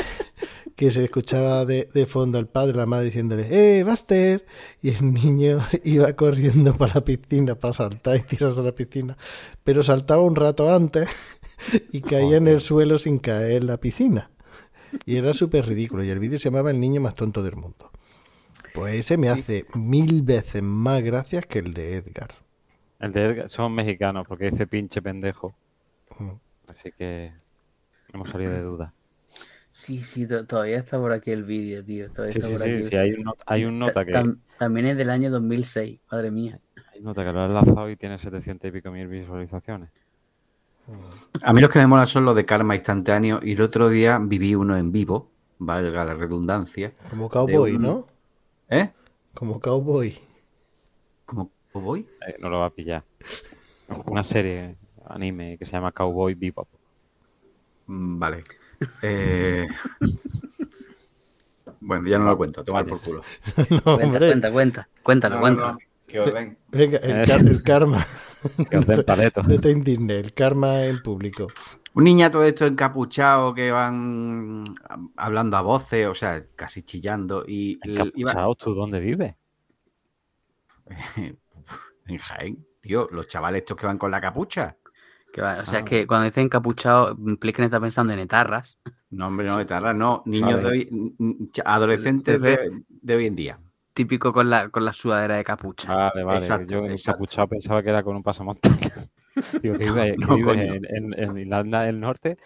que 0.76 0.92
se 0.92 1.06
escuchaba 1.06 1.64
de, 1.64 1.88
de 1.94 2.06
fondo 2.06 2.40
al 2.40 2.50
padre, 2.50 2.76
la 2.76 2.86
madre 2.86 3.06
diciéndole, 3.06 3.48
¡eh, 3.52 3.86
Buster! 3.86 4.46
Y 4.82 4.90
el 4.90 5.14
niño 5.14 5.62
iba 5.86 6.12
corriendo 6.12 6.76
para 6.76 6.96
la 6.96 7.06
piscina 7.06 7.56
para 7.56 7.74
saltar 7.74 8.18
y 8.18 8.24
tirarse 8.24 8.60
a 8.60 8.64
la 8.64 8.76
piscina. 8.76 9.16
Pero 9.64 9.82
saltaba 9.82 10.24
un 10.24 10.36
rato 10.36 10.76
antes 10.76 11.08
y 11.94 12.02
caía 12.02 12.36
en 12.36 12.50
el 12.50 12.60
suelo 12.60 12.98
sin 12.98 13.20
caer 13.20 13.62
en 13.62 13.68
la 13.68 13.78
piscina. 13.78 14.30
Y 15.06 15.16
era 15.16 15.34
súper 15.34 15.66
ridículo. 15.68 16.04
Y 16.04 16.10
el 16.10 16.20
vídeo 16.20 16.38
se 16.38 16.50
llamaba 16.50 16.72
El 16.72 16.82
niño 16.82 17.00
más 17.00 17.16
tonto 17.16 17.42
del 17.44 17.56
mundo. 17.56 17.93
Pues 18.74 18.96
ese 18.96 19.18
me 19.18 19.30
hace 19.30 19.66
mil 19.76 20.22
veces 20.24 20.64
más 20.64 21.02
gracias 21.02 21.46
que 21.46 21.60
el 21.60 21.74
de 21.74 21.98
Edgar. 21.98 22.30
El 23.00 23.12
de 23.14 23.26
Edgar, 23.26 23.50
son 23.50 23.74
mexicanos 23.74 24.26
porque 24.28 24.50
dice 24.50 24.66
pinche 24.68 25.02
pendejo. 25.02 25.54
Mm. 26.18 26.32
Así 26.68 26.92
que 26.92 27.32
hemos 28.14 28.30
salido 28.30 28.52
de 28.52 28.62
duda. 28.62 28.94
Sí, 29.72 30.02
sí, 30.04 30.28
to- 30.28 30.46
todavía 30.46 30.78
está 30.78 31.00
por 31.00 31.12
aquí 31.12 31.32
el 31.32 31.44
vídeo, 31.44 31.84
tío. 31.84 32.10
Todavía 32.12 32.32
Sí, 32.34 32.40
está 32.40 32.48
sí, 32.50 32.54
por 32.54 32.64
sí, 32.64 32.74
aquí. 32.76 32.84
sí, 32.84 32.96
hay 32.96 33.12
un, 33.14 33.24
not- 33.24 33.42
hay 33.46 33.66
un 33.66 33.80
nota 33.80 33.94
Ta- 33.94 34.06
que, 34.06 34.12
tam- 34.14 34.38
también 34.58 34.86
es 34.88 34.98
del 34.98 35.10
año 35.10 35.30
2006, 35.32 36.00
madre 36.12 36.32
mía. 36.32 36.60
hay 36.94 37.00
un 37.00 37.06
nota 37.06 37.24
que 37.26 37.32
lo 37.32 37.42
ha 37.42 37.46
enlazado 37.46 37.90
y 37.90 37.96
tiene 37.96 38.18
700 38.18 38.70
y 38.70 38.72
pico 38.72 38.92
mil 38.92 39.08
visualizaciones. 39.08 39.90
A 41.44 41.54
mí 41.54 41.62
los 41.62 41.70
que 41.70 41.80
me 41.80 41.88
molan 41.88 42.08
son 42.08 42.26
los 42.26 42.36
de 42.36 42.46
karma 42.46 42.76
instantáneo 42.76 43.40
y 43.42 43.54
el 43.54 43.62
otro 43.62 43.90
día 43.90 44.20
viví 44.22 44.54
uno 44.54 44.78
en 44.78 44.92
vivo, 44.92 45.32
valga 45.58 46.04
la 46.06 46.14
redundancia. 46.14 46.94
Como 47.10 47.30
cowboy, 47.30 47.72
un- 47.76 47.82
¿no? 47.82 48.08
¿Eh? 48.70 48.90
Como 49.34 49.60
cowboy. 49.60 50.18
¿Cómo 51.26 51.50
voy? 51.74 52.02
Eh, 52.28 52.36
no 52.40 52.50
lo 52.50 52.60
va 52.60 52.68
a 52.68 52.70
pillar. 52.70 53.04
Una 54.06 54.24
serie 54.24 54.76
anime 55.08 55.58
que 55.58 55.66
se 55.66 55.72
llama 55.74 55.92
Cowboy 55.92 56.34
Bebop. 56.36 56.68
Mm, 57.88 58.20
Vale. 58.20 58.44
Eh, 59.02 59.68
Bueno, 61.80 62.08
ya 62.08 62.18
no 62.18 62.26
lo 62.26 62.38
cuento, 62.38 62.64
tomar 62.64 62.86
por 62.86 63.02
culo. 63.02 63.22
No, 63.86 63.96
Cuenta, 63.98 64.20
cuenta, 64.20 64.52
cuenta. 64.52 64.88
Cuéntalo, 65.04 65.36
No, 65.36 65.42
cuéntalo. 65.42 65.72
no, 65.74 65.80
que 66.08 66.20
os 66.20 66.34
den. 66.34 66.58
Venga, 66.70 66.98
el, 67.00 67.64
karma. 67.64 68.06
Que 68.70 68.78
os 68.78 68.86
den 68.88 69.04
paletos. 69.06 69.48
No 69.48 69.60
te 69.60 69.72
indignes, 69.72 70.24
el 70.26 70.34
karma 70.34 70.86
en 70.86 71.02
público. 71.02 71.48
Un 71.96 72.04
niñato 72.06 72.40
de 72.40 72.50
estos 72.50 72.70
encapuchados 72.72 73.54
que 73.54 73.72
van 73.72 74.64
hablando 75.16 75.58
a 75.58 75.62
voces, 75.62 76.08
o 76.08 76.16
sea, 76.16 76.42
casi 76.56 76.82
chillando. 76.84 77.44
Y 77.48 77.80
Encapuchados, 77.84 78.58
¿tú 78.58 78.74
dónde 78.74 79.00
vives? 79.00 79.36
en 82.08 82.18
Jaén, 82.18 82.66
tío, 82.82 83.08
los 83.12 83.28
chavales 83.28 83.60
estos 83.62 83.78
que 83.78 83.86
van 83.86 83.98
con 83.98 84.12
la 84.12 84.22
capucha, 84.22 84.78
Que 85.32 85.42
va- 85.42 85.62
o 85.62 85.66
sea, 85.66 85.80
Ah. 85.80 85.82
es 85.82 85.86
que 85.90 86.06
cuando 86.06 86.26
dicen 86.26 86.44
encapuchado, 86.46 87.18
Plisken 87.40 87.66
está 87.66 87.80
pensando 87.80 88.14
en 88.14 88.20
etarras. 88.20 88.78
No, 89.10 89.28
hombre, 89.28 89.48
no, 89.48 89.60
etarra, 89.60 89.92
no. 89.94 90.22
Niños 90.28 90.62
Vale. 90.62 90.62
de 90.62 90.68
hoy, 90.70 91.52
adolescentes 91.66 92.40
de, 92.40 92.84
de 92.88 93.16
hoy 93.16 93.26
en 93.28 93.36
día. 93.36 93.60
Típico 93.96 94.32
con 94.32 94.50
la, 94.52 94.70
con 94.70 94.86
la 94.86 94.94
sudadera 94.94 95.36
de 95.38 95.44
capucha. 95.44 95.92
Vale, 95.94 96.24
vale. 96.24 96.38
Exacto, 96.40 96.74
Yo 96.74 96.86
exacto. 96.86 97.12
encapuchado 97.26 97.48
pensaba 97.48 97.82
que 97.82 97.90
era 97.90 98.04
con 98.04 98.16
un 98.16 98.22
pasamontaña. 98.24 99.10
Digo, 99.62 99.78
que 99.78 99.86
No, 100.18 100.36
vive, 100.36 100.56
que 100.56 100.76
en, 100.76 100.86
en- 100.96 101.20
en 101.20 101.38
Irlanda 101.38 101.82
del 101.84 102.00
Norte. 102.00 102.38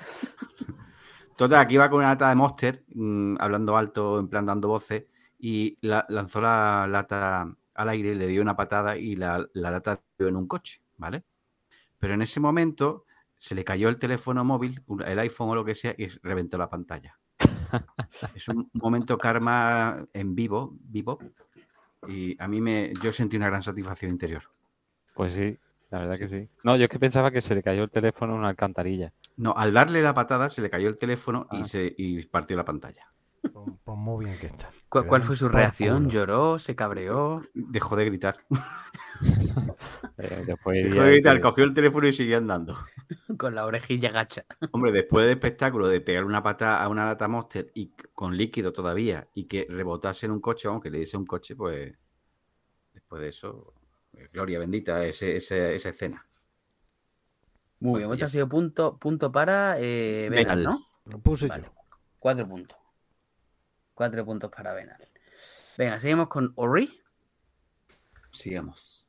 Total, 1.36 1.60
aquí 1.62 1.76
iba 1.76 1.90
con 1.90 2.00
una 2.00 2.10
lata 2.10 2.30
de 2.30 2.36
Monster, 2.36 2.84
mm, 2.96 3.36
hablando 3.40 3.78
alto, 3.78 4.20
en 4.20 4.28
plan 4.28 4.46
dando 4.46 4.68
voces, 4.68 5.06
y 5.40 5.78
la- 5.82 6.06
lanzó 6.10 6.42
la 6.42 6.88
lata 6.90 7.48
al 7.76 7.90
aire, 7.90 8.16
le 8.16 8.28
dio 8.28 8.42
una 8.42 8.56
patada 8.56 8.98
y 8.98 9.16
la, 9.16 9.46
la 9.54 9.72
lata 9.72 10.02
dio 10.18 10.28
en 10.28 10.36
un 10.36 10.48
coche, 10.48 10.82
¿vale? 10.98 11.24
Pero 12.00 12.16
en 12.16 12.22
ese 12.24 12.40
momento 12.40 13.06
se 13.38 13.56
le 13.56 13.64
cayó 13.64 13.90
el 13.90 14.00
teléfono 14.00 14.44
móvil, 14.44 14.82
el 15.06 15.20
iPhone 15.20 15.50
o 15.50 15.56
lo 15.56 15.66
que 15.66 15.76
sea, 15.76 15.96
y 15.98 16.08
reventó 16.24 16.58
la 16.58 16.70
pantalla. 16.70 17.20
es 18.36 18.48
un 18.48 18.70
momento 18.74 19.18
karma 19.18 20.06
en 20.14 20.36
vivo, 20.36 20.76
vivo, 20.82 21.20
y 22.08 22.42
a 22.42 22.48
mí 22.48 22.62
me, 22.62 22.94
yo 23.02 23.12
sentí 23.12 23.38
una 23.38 23.48
gran 23.48 23.62
satisfacción 23.62 24.12
interior. 24.12 24.44
Pues 25.16 25.34
sí, 25.34 25.58
la 25.90 26.00
verdad 26.00 26.18
que 26.18 26.28
sí. 26.28 26.50
No, 26.64 26.76
yo 26.76 26.84
es 26.86 26.90
que 26.90 27.00
pensaba 27.00 27.32
que 27.32 27.42
se 27.42 27.56
le 27.56 27.64
cayó 27.64 27.84
el 27.84 27.90
teléfono 27.90 28.34
en 28.34 28.40
una 28.40 28.50
alcantarilla. 28.50 29.14
No, 29.38 29.54
al 29.56 29.74
darle 29.74 30.02
la 30.02 30.14
patada 30.14 30.50
se 30.50 30.62
le 30.62 30.70
cayó 30.70 30.88
el 30.90 30.96
teléfono 30.98 31.48
y, 31.52 31.62
Ah. 31.62 31.64
se, 31.64 31.94
y 31.98 32.26
partió 32.26 32.58
la 32.58 32.66
pantalla. 32.66 33.08
Pues, 33.42 33.54
pues 33.84 33.98
muy 33.98 34.26
bien 34.26 34.38
que 34.40 34.48
está. 34.48 34.70
¿Cuál, 34.90 35.22
fue 35.22 35.36
su 35.36 35.46
por 35.46 35.56
reacción? 35.56 36.00
culo. 36.06 36.10
¿Lloró? 36.12 36.60
¿Se 36.60 36.76
cabreó? 36.76 37.36
Dejó 37.54 37.96
de 37.96 38.06
gritar. 38.06 38.38
Eh, 40.20 40.44
después 40.48 40.84
Dejó 40.84 41.02
de 41.04 41.12
gritar, 41.12 41.36
que- 41.36 41.42
cogió 41.42 41.64
el 41.64 41.74
teléfono 41.74 42.08
y 42.08 42.14
siguió 42.14 42.38
andando. 42.38 42.76
Con 43.38 43.54
la 43.54 43.66
orejilla 43.66 44.10
gacha. 44.12 44.46
Hombre, 44.72 44.92
después 44.92 45.26
del 45.26 45.34
espectáculo 45.36 45.88
de 45.88 46.02
pegar 46.02 46.24
una 46.24 46.42
pata 46.42 46.82
a 46.84 46.88
una 46.90 47.06
lata 47.06 47.28
Monster 47.28 47.72
y 47.76 47.92
con 48.14 48.36
líquido 48.36 48.74
todavía 48.74 49.28
y 49.36 49.46
que 49.46 49.68
rebotase 49.70 50.26
en 50.26 50.32
un 50.32 50.42
coche, 50.42 50.68
vamos, 50.68 50.82
que 50.84 50.90
le 50.90 51.00
diese 51.00 51.18
un 51.18 51.26
coche, 51.26 51.56
pues 51.56 51.94
después 52.94 53.22
de 53.22 53.28
eso, 53.28 53.74
gloria 54.32 54.60
bendita 54.60 55.06
ese, 55.06 55.38
ese- 55.38 55.76
esa 55.76 55.90
escena. 55.90 56.26
Muy 57.80 57.92
Bueno, 57.92 58.08
bien, 58.08 58.14
este 58.14 58.26
ha 58.26 58.30
sido 58.30 58.50
punto, 58.50 58.98
punto 58.98 59.32
para 59.32 59.78
eh, 59.80 60.28
Benal. 60.30 60.64
¿no? 60.64 60.88
Lo 61.06 61.20
puse 61.20 61.48
Vale. 61.48 61.64
yo. 61.64 61.74
Cuatro 62.20 62.48
puntos. 62.48 62.78
Cuatro 63.94 64.26
puntos 64.26 64.52
para 64.52 64.74
Benal. 64.74 65.08
Venga, 65.78 66.00
seguimos 66.00 66.28
con 66.28 66.54
Ori. 66.56 67.02
Sigamos. 68.32 69.08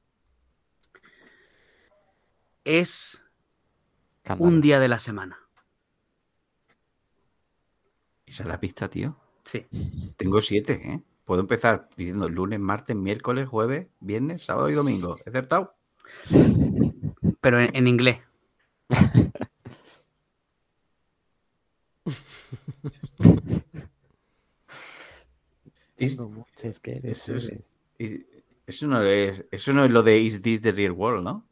Es 2.65 3.23
un 4.39 4.61
día 4.61 4.79
de 4.79 4.89
la 4.89 4.99
semana. 4.99 5.39
Esa 8.27 8.43
es 8.43 8.49
la 8.49 8.61
pista, 8.61 8.89
tío. 8.91 9.17
Sí. 9.45 9.67
Tengo 10.17 10.43
siete, 10.43 10.75
¿eh? 10.85 11.03
Puedo 11.29 11.43
empezar 11.43 11.91
diciendo 11.95 12.27
lunes, 12.31 12.59
martes, 12.59 12.97
miércoles, 12.97 13.47
jueves, 13.47 13.89
viernes, 14.01 14.43
sábado 14.43 14.71
y 14.71 14.73
domingo. 14.73 15.19
¿He 15.27 15.29
acertado? 15.29 15.77
Pero 17.43 17.61
en, 17.61 17.77
en 17.77 17.87
inglés. 17.87 18.21
Is- 25.99 26.19
Es 26.63 26.81
que 26.81 26.93
eres 26.93 27.29
Eso 27.29 27.37
es, 27.37 27.53
no 28.85 29.03
es, 29.03 29.45
eso 29.51 29.73
no 29.75 29.85
es 29.85 29.91
lo 29.91 30.03
de 30.03 30.19
Is 30.21 30.41
This 30.41 30.63
the 30.63 30.73
Real 30.73 30.93
World, 30.93 31.25
¿no? 31.25 31.47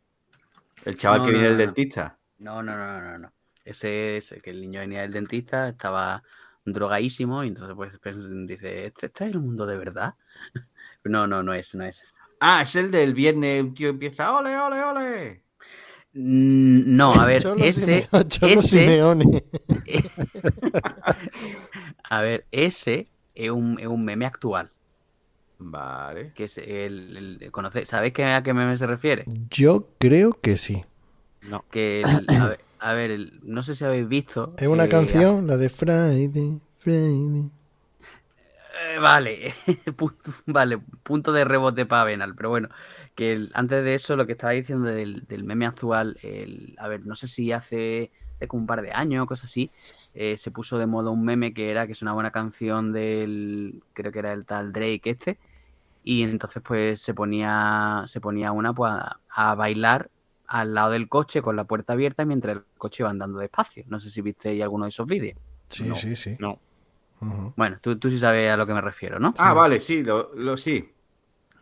El 0.87 0.97
chaval 0.97 1.19
No, 1.19 1.27
que 1.27 1.33
no, 1.33 1.39
viene 1.39 1.53
no, 1.53 1.59
del 1.59 1.67
no. 1.67 1.75
dentista. 1.75 2.19
No, 2.39 2.63
no, 2.63 2.75
no, 2.79 2.99
no, 3.03 3.19
no. 3.19 3.33
Ese 3.63 4.17
es 4.17 4.35
que 4.43 4.49
el 4.49 4.63
niño 4.63 4.81
venía 4.81 5.03
del 5.03 5.13
dentista, 5.13 5.69
estaba 5.69 6.23
drogadísimo 6.67 7.43
y 7.45 7.49
entonces 7.49 7.75
pues, 7.75 7.93
pues, 8.03 8.29
dice, 8.47 8.87
¿este, 8.87 9.07
este 9.07 9.25
es 9.25 9.31
el 9.33 9.41
mundo 9.41 9.65
de 9.67 9.77
verdad? 9.79 10.15
No, 11.05 11.29
no, 11.29 11.41
no 11.45 11.55
es, 11.55 11.73
no 11.77 11.85
es. 11.85 12.05
Ah, 12.41 12.63
es 12.63 12.75
el 12.75 12.91
del 12.91 13.15
viernes, 13.15 13.63
un 13.63 13.75
tío 13.75 13.91
empieza, 13.91 14.37
ole, 14.37 14.57
ole, 14.59 14.83
ole. 14.83 15.43
Mm, 16.15 16.97
No, 16.97 17.15
a 17.15 17.25
ver, 17.27 17.43
Cholo 17.43 17.65
ese, 17.65 18.09
Cholo 18.29 18.53
ese- 18.55 18.81
Simeone. 18.81 19.45
a 22.11 22.21
ver, 22.23 22.47
ese 22.51 23.09
es 23.35 23.51
un, 23.51 23.79
es 23.79 23.87
un 23.87 24.05
meme 24.05 24.27
actual. 24.27 24.71
Vale. 25.59 26.33
Que 26.35 26.45
es 26.45 26.59
el, 26.59 27.39
el- 27.41 27.53
¿conoce- 27.53 27.87
¿Sabéis 27.87 28.15
a 28.19 28.43
qué 28.43 28.53
meme 28.53 28.77
se 28.77 28.87
refiere? 28.87 29.25
Yo 29.51 29.89
creo 29.99 30.33
que 30.41 30.57
sí. 30.57 30.85
No, 31.43 31.65
Que 31.71 32.03
el- 32.03 32.27
a 32.37 32.49
ver, 32.49 32.61
a 32.81 32.93
ver, 32.95 33.11
el- 33.11 33.41
no 33.43 33.63
sé 33.63 33.75
si 33.75 33.85
habéis 33.85 34.09
visto. 34.09 34.55
Es 34.59 34.69
una 34.69 34.85
eh, 34.85 34.89
canción, 34.89 35.47
la 35.47 35.57
de 35.57 35.69
Friday, 35.69 36.61
Friday. 36.79 37.51
Eh, 38.79 38.99
vale, 38.99 39.55
vale, 40.47 40.79
punto 41.03 41.33
de 41.33 41.45
rebote 41.45 41.87
para 41.87 42.05
Benal, 42.05 42.35
pero 42.35 42.51
bueno, 42.51 42.69
que 43.15 43.33
el- 43.33 43.51
antes 43.55 43.83
de 43.85 43.95
eso 43.95 44.17
lo 44.17 44.27
que 44.27 44.33
estaba 44.33 44.53
diciendo 44.53 44.89
del, 44.91 45.27
del 45.27 45.45
meme 45.45 45.65
actual, 45.67 46.19
el, 46.23 46.75
a 46.79 46.87
ver, 46.89 47.07
no 47.07 47.15
sé 47.15 47.27
si 47.27 47.53
hace, 47.53 48.11
hace 48.37 48.49
como 48.49 48.61
un 48.63 48.67
par 48.67 48.83
de 48.83 48.93
años 48.93 49.23
o 49.23 49.27
cosas 49.27 49.49
así, 49.51 49.71
eh, 50.15 50.37
se 50.37 50.51
puso 50.51 50.79
de 50.79 50.87
moda 50.87 51.11
un 51.11 51.25
meme 51.25 51.55
que 51.55 51.71
era 51.71 51.87
que 51.87 51.93
es 51.93 52.03
una 52.03 52.13
buena 52.13 52.31
canción 52.33 52.93
del, 52.93 53.83
creo 53.95 54.13
que 54.13 54.19
era 54.19 54.33
el 54.33 54.45
tal 54.45 54.73
Drake 54.73 55.01
este, 55.11 55.39
y 56.05 56.23
entonces 56.23 56.63
pues 56.67 57.01
se 57.03 57.15
ponía, 57.15 58.05
se 58.07 58.21
ponía 58.21 58.53
una 58.53 58.73
pues 58.75 58.93
a, 58.93 59.21
a 59.31 59.55
bailar 59.55 60.11
al 60.49 60.75
lado 60.75 60.91
del 60.93 61.09
coche 61.09 61.43
con 61.43 61.57
la 61.57 61.65
puerta 61.65 61.93
abierta 61.95 62.25
mientras 62.25 62.57
el 62.57 62.63
coche 62.79 63.03
iba 63.03 63.11
andando 63.11 63.39
despacio. 63.39 63.85
No 63.89 63.99
sé 63.99 64.11
si 64.11 64.23
visteis 64.23 64.63
alguno 64.63 64.85
de 64.85 64.91
esos 64.91 65.07
vídeos. 65.07 65.39
Sí, 65.69 65.85
No. 65.85 65.95
sí, 65.97 66.15
sí. 66.17 66.37
no. 66.39 66.61
Bueno, 67.57 67.79
tú, 67.81 67.99
tú 67.99 68.11
sí 68.11 68.19
sabes 68.19 68.51
a 68.53 68.57
lo 68.59 68.67
que 68.67 68.75
me 68.75 68.81
refiero, 68.83 69.19
¿no? 69.19 69.33
Ah, 69.39 69.55
vale, 69.55 69.81
sí, 69.81 70.03
lo, 70.05 70.33
lo- 70.35 70.57
sí. 70.57 70.93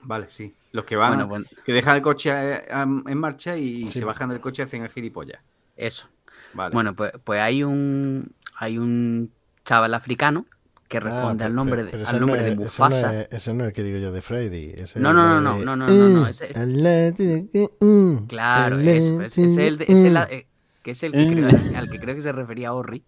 Vale, 0.02 0.28
sí. 0.28 0.55
Los 0.73 0.85
que 0.85 0.97
van, 0.97 1.11
Bueno, 1.16 1.28
pues 1.28 1.62
que 1.65 1.73
dejan 1.73 1.97
el 1.97 2.02
coche 2.02 2.31
eh, 2.35 2.65
en 2.70 3.19
marcha 3.19 3.56
y 3.56 3.86
Sí. 3.89 4.01
se 4.01 4.05
bajan 4.05 4.28
del 4.31 4.40
coche 4.40 4.62
y 4.62 4.65
hacen 4.65 4.82
el 4.82 4.90
gilipollas. 4.90 5.40
eso. 5.77 6.09
Vale. 6.55 6.74
Bueno, 6.74 6.94
pues, 6.94 7.12
pues 7.23 7.40
hay 7.40 7.62
un 7.62 8.35
hay 8.59 8.78
un 8.78 9.32
chaval 9.65 9.94
africano 9.94 10.44
que 10.89 11.01
responde 11.01 11.44
Ah, 11.44 11.47
al 11.47 11.55
nombre 11.55 11.85
de, 11.85 11.93
al 11.93 12.02
ese 12.02 12.20
nombre 12.20 12.39
no 12.39 12.44
de 12.44 12.51
es- 12.52 12.56
Mufasa. 12.59 12.97
Ese 12.97 13.15
no, 13.16 13.20
es, 13.23 13.28
ese 13.32 13.55
no 13.55 13.65
es 13.65 13.69
el 13.69 13.74
que 13.74 13.82
digo 13.82 13.98
yo 13.98 14.12
de 14.12 14.23
Friday. 14.23 14.74
ese 14.77 15.01
No, 15.01 15.12
no, 15.12 15.24
la 15.24 15.28
no, 15.35 15.40
no, 15.40 15.59
de, 15.59 15.65
no, 15.65 15.77
no, 15.77 15.86
no, 15.86 16.09
no, 16.09 16.27
"Eh, 16.27 16.31
ese 16.31 16.51
es- 16.51 16.56
al 16.56 16.82
lado 16.82 17.12
de- 17.12 17.70
uh, 17.81 18.27
Claro, 18.27 18.78
eso, 18.78 19.23
es, 19.23 19.39
es 19.39 19.56
el, 19.56 19.78
de- 19.78 19.85
es 19.85 20.05
el- 20.05 20.16
uh". 20.16 20.20
eh, 20.31 20.47
que 20.82 20.90
es 20.93 21.02
el 21.02 21.12
que 21.12 21.27
creo, 21.27 21.48
al, 21.48 21.74
al 21.77 21.89
que 21.90 21.98
creo 21.98 22.15
que 22.15 22.20
se 22.20 22.32
refería 22.32 22.73
Orri 22.74 23.05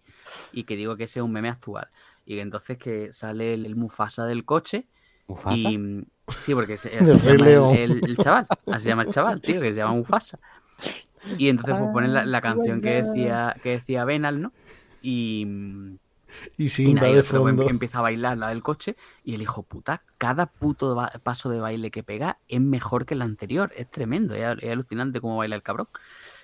y 0.51 0.63
que 0.63 0.75
digo 0.75 0.95
que 0.97 1.03
ese 1.05 1.19
es 1.19 1.23
un 1.23 1.31
meme 1.31 1.49
actual. 1.49 1.87
Y 2.25 2.35
que 2.35 2.41
entonces 2.41 2.77
que 2.77 3.11
sale 3.11 3.53
el, 3.53 3.65
el 3.65 3.75
Mufasa 3.75 4.25
del 4.25 4.43
coche 4.45 4.87
¿Mufasa? 5.27 5.69
y 5.69 5.77
mm, 5.77 6.05
sí, 6.27 6.53
porque 6.55 6.77
se, 6.77 6.89
De 6.99 6.99
así 6.99 7.19
se 7.19 7.37
llama 7.37 7.47
el, 7.75 7.91
el- 7.91 8.09
el 8.09 8.17
chaval, 8.17 8.47
así 8.65 8.83
se 8.83 8.89
llama 8.89 9.03
el 9.03 9.09
chaval, 9.11 9.41
tío, 9.41 9.61
que 9.61 9.71
se 9.71 9.77
llama 9.77 9.93
Mufasa. 9.93 10.39
Y 11.37 11.49
entonces 11.49 11.75
pues 11.77 11.89
ponen 11.93 12.13
la, 12.13 12.25
la 12.25 12.41
canción 12.41 12.81
que 12.81 13.03
decía 13.03 13.55
que 13.61 13.69
decía 13.71 14.05
Benal, 14.05 14.41
¿no? 14.41 14.53
Y 15.01 15.45
mm, 15.45 15.97
Y 16.89 16.93
nada, 16.93 17.09
y 17.09 17.13
de 17.13 17.19
otro 17.21 17.37
em- 17.49 17.57
fondo. 17.57 17.69
empieza 17.69 17.99
a 17.99 18.01
bailar 18.01 18.37
la 18.37 18.49
del 18.49 18.63
coche 18.63 18.95
y 19.23 19.35
el 19.35 19.41
hijo 19.41 19.63
puta, 19.63 20.03
cada 20.17 20.45
puto 20.47 20.95
paso 21.23 21.49
de 21.49 21.59
baile 21.59 21.91
que 21.91 22.03
pega 22.03 22.39
es 22.47 22.61
mejor 22.61 23.05
que 23.05 23.13
el 23.13 23.21
anterior. 23.21 23.71
Es 23.75 23.89
tremendo, 23.89 24.33
es, 24.35 24.43
al- 24.45 24.63
es 24.63 24.71
alucinante 24.71 25.21
cómo 25.21 25.37
baila 25.37 25.55
el 25.55 25.63
cabrón. 25.63 25.87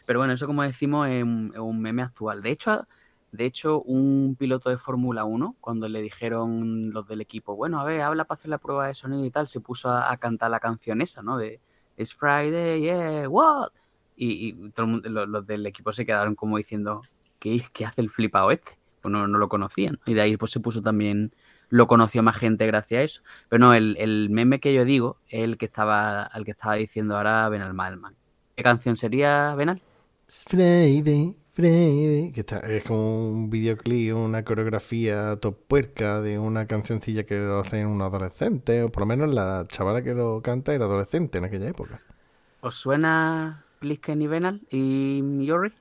Pero 0.05 0.19
bueno, 0.19 0.33
eso 0.33 0.47
como 0.47 0.63
decimos 0.63 1.07
es 1.07 1.23
un, 1.23 1.51
es 1.53 1.59
un 1.59 1.79
meme 1.81 2.01
actual. 2.03 2.41
De 2.41 2.51
hecho, 2.51 2.87
de 3.31 3.45
hecho, 3.45 3.81
un 3.81 4.35
piloto 4.37 4.69
de 4.69 4.77
Fórmula 4.77 5.23
1, 5.25 5.55
cuando 5.59 5.87
le 5.89 6.01
dijeron 6.01 6.91
los 6.91 7.07
del 7.07 7.21
equipo, 7.21 7.55
bueno, 7.55 7.79
a 7.79 7.83
ver, 7.83 8.01
habla 8.01 8.25
para 8.25 8.37
hacer 8.37 8.49
la 8.49 8.59
prueba 8.59 8.85
de 8.87 8.93
sonido 8.93 9.25
y 9.25 9.31
tal, 9.31 9.47
se 9.47 9.59
puso 9.59 9.89
a, 9.89 10.11
a 10.11 10.17
cantar 10.17 10.51
la 10.51 10.59
canción 10.59 11.01
esa, 11.01 11.23
¿no? 11.23 11.37
De 11.37 11.59
It's 11.97 12.13
Friday, 12.13 12.81
yeah, 12.81 13.27
what? 13.29 13.69
Y, 14.15 14.49
y 14.49 14.69
todo 14.71 14.85
el 14.85 14.91
mundo- 14.91 15.09
los, 15.09 15.27
los 15.27 15.47
del 15.47 15.65
equipo 15.65 15.91
se 15.93 16.05
quedaron 16.05 16.35
como 16.35 16.57
diciendo, 16.57 17.01
¿qué, 17.39 17.63
qué 17.73 17.85
hace 17.85 18.01
el 18.01 18.09
flipado 18.11 18.51
este? 18.51 18.73
Pues 19.03 19.11
no, 19.11 19.27
no 19.27 19.37
lo 19.37 19.49
conocían. 19.49 19.99
Y 20.05 20.13
de 20.15 20.21
ahí 20.21 20.37
pues 20.37 20.51
se 20.51 20.61
puso 20.61 20.81
también, 20.81 21.35
lo 21.69 21.87
conoció 21.87 22.23
más 22.23 22.37
gente 22.37 22.65
gracias 22.65 22.99
a 22.99 23.03
eso. 23.03 23.21
Pero 23.49 23.59
no, 23.59 23.73
el, 23.73 23.97
el 23.99 24.29
meme 24.31 24.59
que 24.61 24.73
yo 24.73 24.85
digo 24.85 25.19
es 25.27 25.43
el 25.43 25.57
que 25.57 25.65
estaba, 25.65 26.23
al 26.23 26.45
que 26.45 26.51
estaba 26.51 26.75
diciendo 26.75 27.17
ahora 27.17 27.49
Benal 27.49 27.73
Malman. 27.73 28.15
¿Qué 28.55 28.63
canción 28.63 28.95
sería, 28.95 29.53
Benal? 29.55 29.81
Friday, 30.27 31.35
Friday. 31.53 32.31
Que 32.31 32.39
está, 32.41 32.59
es 32.59 32.83
como 32.85 33.29
un 33.29 33.49
videoclip, 33.49 34.15
una 34.15 34.43
coreografía 34.45 35.35
top 35.37 35.57
puerca 35.67 36.21
de 36.21 36.39
una 36.39 36.65
cancioncilla 36.67 37.25
que 37.25 37.37
lo 37.39 37.59
hacen 37.59 37.87
un 37.87 38.01
adolescente. 38.01 38.83
O 38.83 38.89
por 38.89 39.01
lo 39.01 39.07
menos 39.07 39.33
la 39.33 39.65
chavala 39.67 40.01
que 40.01 40.13
lo 40.13 40.41
canta 40.41 40.73
era 40.73 40.85
adolescente 40.85 41.39
en 41.39 41.45
aquella 41.45 41.67
época. 41.67 42.01
¿Os 42.61 42.75
suena 42.75 43.65
Plisken 43.79 44.21
y 44.21 44.27
Benal 44.27 44.61
y 44.71 45.45
Yori? 45.45 45.73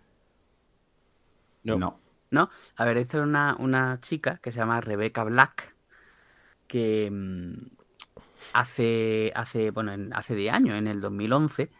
No. 1.64 1.78
No. 1.78 2.01
¿No? 2.32 2.50
A 2.76 2.86
ver, 2.86 2.98
esta 2.98 3.18
es 3.18 3.24
una, 3.24 3.56
una 3.60 4.00
chica 4.02 4.38
que 4.38 4.52
se 4.52 4.58
llama 4.60 4.82
Rebecca 4.82 5.24
Black, 5.24 5.76
que 6.68 7.10
mm, 7.12 7.54
hace, 8.54 9.32
hace, 9.34 9.70
bueno, 9.70 9.92
en- 9.92 10.12
hace 10.14 10.34
10 10.34 10.54
años, 10.54 10.76
en 10.78 10.86
el 10.88 11.00
2011, 11.00 11.70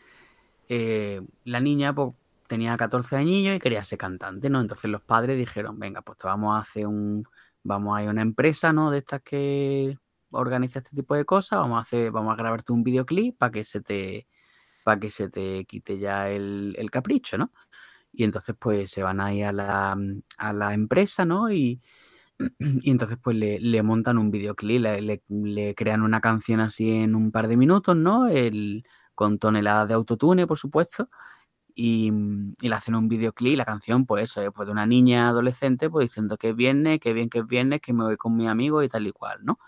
eh, 0.68 1.22
la 1.44 1.60
niña 1.60 1.94
pues, 1.94 2.14
tenía 2.48 2.76
14 2.76 3.16
añillos 3.16 3.56
y 3.56 3.60
quería 3.60 3.84
ser 3.84 3.98
cantante, 3.98 4.50
¿no? 4.50 4.60
Entonces 4.60 4.90
los 4.90 5.02
padres 5.02 5.38
dijeron, 5.38 5.78
venga, 5.78 6.02
pues 6.02 6.18
te 6.18 6.26
vamos 6.28 6.56
a 6.56 6.60
hacer 6.62 6.86
un, 6.86 7.22
vamos 7.64 7.96
a 7.98 8.02
ir 8.02 8.08
a 8.08 8.12
una 8.12 8.22
empresa, 8.22 8.72
¿no? 8.72 8.90
De 8.90 8.98
estas 8.98 9.22
que 9.22 9.98
organiza 10.32 10.80
este 10.80 10.96
tipo 10.96 11.14
de 11.16 11.24
cosas, 11.26 11.60
vamos 11.60 11.78
a 11.78 11.82
hacer, 11.82 12.10
vamos 12.12 12.32
a 12.34 12.36
grabarte 12.36 12.72
un 12.72 12.82
videoclip 12.84 13.38
para 13.38 13.52
que 13.52 13.64
se 13.64 13.80
te, 13.82 14.28
para 14.84 15.00
que 15.00 15.10
se 15.10 15.28
te 15.30 15.64
quite 15.66 15.98
ya 15.98 16.30
el, 16.30 16.74
el 16.78 16.90
capricho, 16.90 17.38
¿no? 17.38 17.52
Y 18.12 18.24
entonces 18.24 18.54
pues 18.58 18.90
se 18.90 19.02
van 19.02 19.20
ahí 19.20 19.42
a 19.42 19.52
la, 19.52 19.96
a 20.38 20.52
la 20.52 20.74
empresa, 20.74 21.24
¿no? 21.24 21.50
Y, 21.50 21.80
y 22.60 22.90
entonces 22.90 23.18
pues 23.22 23.36
le, 23.36 23.58
le 23.60 23.82
montan 23.82 24.18
un 24.18 24.30
videoclip, 24.30 24.82
le, 24.82 25.02
le- 25.28 25.74
crean 25.74 26.02
una 26.02 26.20
canción 26.20 26.60
así 26.60 26.90
en 26.92 27.14
un 27.14 27.32
par 27.32 27.48
de 27.48 27.56
minutos, 27.56 27.96
¿no? 27.96 28.28
El, 28.28 28.84
con 29.14 29.38
toneladas 29.38 29.88
de 29.88 29.94
autotune, 29.94 30.46
por 30.46 30.58
supuesto. 30.58 31.08
Y, 31.74 32.10
y 32.60 32.68
le 32.68 32.74
hacen 32.74 32.94
un 32.94 33.08
videoclip, 33.08 33.56
la 33.56 33.64
canción, 33.64 34.04
pues 34.06 34.24
eso, 34.24 34.42
es 34.42 34.50
pues 34.54 34.66
de 34.66 34.72
una 34.72 34.86
niña 34.86 35.28
adolescente, 35.28 35.88
pues 35.90 36.08
diciendo 36.10 36.36
que 36.36 36.50
es 36.50 36.56
viernes, 36.56 37.00
que 37.00 37.14
bien 37.14 37.30
que 37.30 37.40
es 37.40 37.46
viernes, 37.46 37.80
que 37.80 37.92
me 37.94 38.04
voy 38.04 38.16
con 38.18 38.36
mi 38.36 38.46
amigo 38.48 38.82
y 38.82 38.88
tal 38.88 39.06
y 39.06 39.12
cual, 39.12 39.40
¿no? 39.44 39.58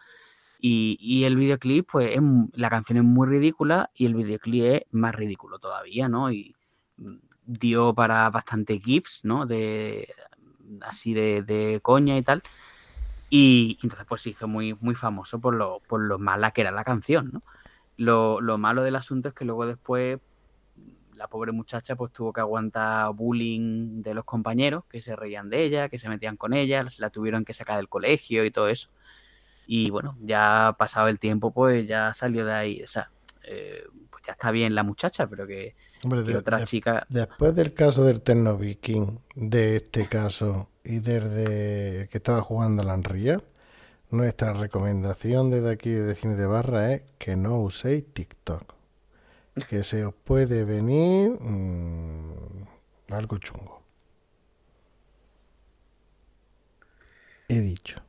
Y, 0.58 0.96
y 1.00 1.24
el 1.24 1.36
videoclip, 1.36 1.88
pues 1.90 2.10
es 2.16 2.20
la 2.54 2.70
canción 2.70 2.98
es 2.98 3.04
muy 3.04 3.28
ridícula 3.28 3.90
y 3.94 4.06
el 4.06 4.14
videoclip 4.14 4.64
es 4.64 4.82
más 4.92 5.14
ridículo 5.14 5.58
todavía, 5.58 6.08
¿no? 6.08 6.30
Y 6.30 6.54
mm, 6.96 7.16
dio 7.46 7.94
para 7.94 8.30
bastante 8.30 8.80
GIFs, 8.80 9.24
¿no? 9.24 9.46
De 9.46 10.08
así 10.82 11.14
de, 11.14 11.42
de 11.42 11.80
coña 11.82 12.16
y 12.16 12.22
tal. 12.22 12.42
Y 13.30 13.78
entonces 13.82 14.06
pues 14.08 14.22
se 14.22 14.30
hizo 14.30 14.48
muy, 14.48 14.74
muy 14.80 14.94
famoso 14.94 15.40
por 15.40 15.54
lo, 15.54 15.80
por 15.88 16.00
lo 16.06 16.18
mala 16.18 16.52
que 16.52 16.60
era 16.60 16.70
la 16.70 16.84
canción, 16.84 17.30
¿no? 17.32 17.42
Lo, 17.96 18.40
lo 18.40 18.58
malo 18.58 18.82
del 18.82 18.96
asunto 18.96 19.28
es 19.28 19.34
que 19.34 19.44
luego 19.44 19.66
después 19.66 20.18
la 21.16 21.28
pobre 21.28 21.52
muchacha 21.52 21.96
pues 21.96 22.12
tuvo 22.12 22.32
que 22.32 22.40
aguantar 22.40 23.12
bullying 23.14 24.02
de 24.02 24.14
los 24.14 24.24
compañeros 24.24 24.84
que 24.88 25.00
se 25.00 25.14
reían 25.16 25.48
de 25.48 25.64
ella, 25.64 25.88
que 25.88 25.98
se 25.98 26.08
metían 26.08 26.36
con 26.36 26.52
ella, 26.52 26.86
la 26.98 27.10
tuvieron 27.10 27.44
que 27.44 27.54
sacar 27.54 27.76
del 27.76 27.88
colegio 27.88 28.44
y 28.44 28.50
todo 28.50 28.68
eso. 28.68 28.90
Y 29.66 29.90
bueno, 29.90 30.16
ya 30.20 30.74
pasado 30.78 31.08
el 31.08 31.18
tiempo 31.18 31.52
pues 31.52 31.86
ya 31.86 32.12
salió 32.14 32.44
de 32.44 32.52
ahí, 32.52 32.82
o 32.82 32.86
sea, 32.86 33.10
eh, 33.44 33.84
pues 34.10 34.24
ya 34.24 34.32
está 34.32 34.50
bien 34.50 34.74
la 34.74 34.82
muchacha, 34.82 35.26
pero 35.28 35.46
que, 35.46 35.74
Hombre, 36.05 36.22
que 36.24 36.32
de- 36.32 36.36
otra 36.36 36.59
de- 36.59 36.64
chica... 36.66 37.06
Después 37.09 37.55
del 37.55 37.74
caso 37.74 38.05
del 38.05 38.22
Terno 38.22 38.56
Viking, 38.56 39.18
de 39.35 39.76
este 39.76 40.06
caso 40.09 40.68
y 40.85 40.98
desde 41.01 42.09
que 42.10 42.18
estaba 42.18 42.43
jugando 42.43 42.82
a 42.82 42.85
la 42.85 42.94
Unreal, 42.94 43.43
nuestra 44.10 44.52
recomendación 44.52 45.51
desde 45.51 45.70
aquí 45.72 45.90
de 45.90 46.14
Cine 46.14 46.36
de 46.36 46.47
Barra 46.47 46.93
es 46.93 47.02
que 47.18 47.35
no 47.36 47.59
uséis 47.60 48.05
TikTok. 48.12 48.74
Que 49.68 49.82
se 49.85 50.05
os 50.05 50.14
puede 50.14 50.64
venir 50.64 51.31
mm, 51.40 52.66
algo 53.12 53.39
chungo. 53.39 53.82
He 57.48 57.60
dicho. 57.60 58.01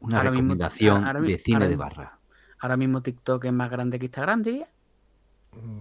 Una 0.00 0.18
Ahora 0.18 0.30
mismo- 0.30 0.52
recomendación 0.54 1.04
ahora 1.04 1.20
de 1.20 1.38
cine 1.38 1.56
ahora 1.56 1.68
de 1.68 1.76
barra. 1.76 2.18
Ahora 2.58 2.76
mismo 2.76 3.02
TikTok 3.02 3.44
es 3.44 3.52
más 3.52 3.70
grande 3.70 3.98
que 3.98 4.06
Instagram, 4.06 4.42
diría. 4.42 4.68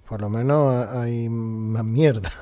Por 0.08 0.22
lo 0.22 0.30
menos 0.30 0.74
ha- 0.74 1.02
hay 1.04 1.30
más 1.30 1.84
mierda. 1.86 2.30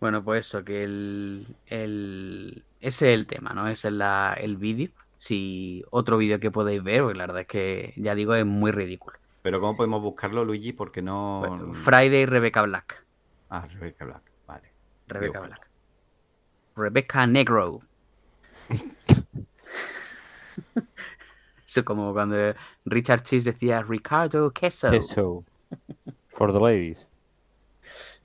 Bueno, 0.00 0.22
pues 0.22 0.46
eso, 0.46 0.62
que 0.64 0.84
el, 0.84 1.56
el- 1.66 2.64
ese 2.80 3.12
es 3.12 3.18
el 3.18 3.26
tema, 3.26 3.50
¿no? 3.54 3.66
Ese 3.66 3.88
es 3.88 3.94
la, 3.94 4.36
el 4.38 4.56
vídeo. 4.58 4.90
Si 5.16 5.82
otro 5.90 6.18
vídeo 6.18 6.38
que 6.38 6.50
podéis 6.50 6.82
ver, 6.82 7.00
porque 7.02 7.16
la 7.16 7.26
verdad 7.26 7.40
es 7.42 7.46
que, 7.48 7.94
ya 7.96 8.14
digo, 8.14 8.34
es 8.34 8.44
muy 8.44 8.70
ridículo. 8.70 9.18
Pero 9.42 9.60
¿cómo 9.60 9.76
podemos 9.76 10.02
buscarlo, 10.02 10.44
Luigi? 10.44 10.72
Porque 10.72 11.00
no... 11.00 11.42
Pues, 11.58 11.78
Friday 11.78 12.26
Rebecca 12.26 12.62
Black. 12.62 13.04
Ah, 13.48 13.66
Rebecca 13.72 14.04
Black. 14.04 14.22
Vale. 14.46 14.70
Rebecca 15.08 15.40
Black. 15.40 15.70
Rebecca 16.76 17.26
Negro. 17.26 17.78
Eso 21.76 21.84
como 21.84 22.12
cuando 22.14 22.36
Richard 22.86 23.22
Cheese 23.22 23.52
decía 23.52 23.82
Ricardo 23.82 24.50
Queso. 24.50 24.88
Eso. 24.90 25.44
For 26.28 26.52
the 26.52 26.58
ladies. 26.60 27.10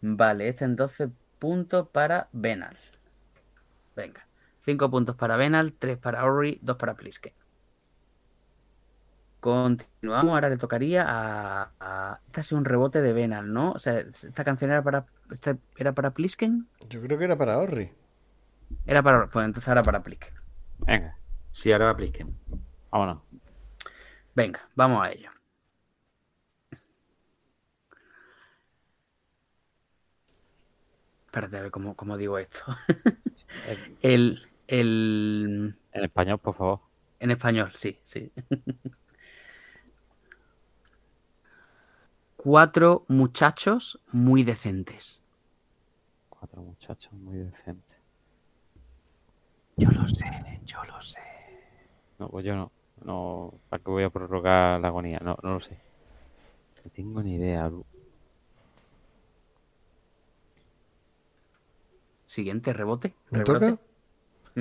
Vale, 0.02 0.48
este 0.48 0.66
entonces 0.66 1.10
puntos 1.40 1.88
para 1.90 2.28
Benal. 2.32 2.78
Venga. 3.96 4.26
5 4.62 4.90
puntos 4.90 5.16
para 5.16 5.38
Benal, 5.38 5.74
3 5.74 5.98
para 5.98 6.24
Ori, 6.26 6.60
2 6.62 6.78
para 6.78 6.94
Plisken. 6.96 7.34
Continuamos, 9.40 10.34
ahora 10.34 10.50
le 10.50 10.58
tocaría 10.58 11.04
a, 11.08 11.72
a- 11.80 12.20
Este 12.28 12.42
ha 12.42 12.44
sido 12.44 12.60
un 12.60 12.66
rebote 12.66 13.02
de 13.02 13.12
Benal, 13.12 13.52
¿no? 13.52 13.72
O 13.72 13.80
sea, 13.80 14.00
esta 14.00 14.44
canción 14.44 14.70
era 14.72 14.84
para. 14.84 15.06
esta 15.32 15.58
¿Era 15.76 15.94
para 15.94 16.12
Plisken? 16.12 16.68
Yo 16.90 17.02
creo 17.02 17.18
que 17.18 17.26
era 17.26 17.38
para 17.38 17.58
Orri. 17.58 17.92
Era 18.86 19.02
para. 19.02 19.28
Pues 19.28 19.44
entonces 19.46 19.68
ahora 19.68 19.82
para 19.82 20.04
Plisken. 20.04 20.34
Venga, 20.86 21.18
Sí, 21.52 21.72
ahora 21.72 21.90
apliquen. 21.90 22.38
vámonos. 22.92 23.24
Venga, 24.36 24.62
vamos 24.76 25.06
a 25.06 25.12
ello. 25.12 25.30
Espérate 31.26 31.58
a 31.58 31.62
ver 31.62 31.72
cómo, 31.72 31.96
cómo 31.96 32.18
digo 32.18 32.38
esto. 32.38 32.66
el, 34.02 34.46
el. 34.68 35.78
En 35.94 36.04
español, 36.04 36.40
por 36.40 36.56
favor. 36.56 36.80
En 37.20 37.32
español, 37.32 37.72
sí, 37.74 38.00
sí. 38.04 38.32
Cuatro 42.36 43.06
muchachos 43.08 44.02
muy 44.12 44.44
decentes. 44.44 45.24
Cuatro 46.28 46.64
muchachos 46.64 47.14
muy 47.14 47.38
decentes. 47.38 48.00
Yo 49.78 49.92
lo 49.92 50.08
sé, 50.08 50.60
yo 50.66 50.84
lo 50.86 51.00
sé. 51.02 51.20
No, 52.18 52.30
pues 52.30 52.44
yo 52.44 52.56
no. 52.56 52.72
No, 53.04 53.54
¿para 53.70 53.84
qué 53.84 53.90
voy 53.92 54.04
a 54.04 54.10
prorrogar 54.10 54.80
la 54.80 54.90
agonía? 54.90 55.20
No, 55.24 55.38
no 55.42 55.54
lo 55.54 55.60
sé. 55.60 55.78
No 56.84 56.92
tengo 56.92 57.22
ni 57.24 57.36
idea. 57.36 57.68
Lu. 57.68 57.86
Siguiente, 62.26 62.74
rebote. 62.74 63.14
¿Me 63.32 63.40
rebote. 63.40 63.72
toca? 63.72 63.82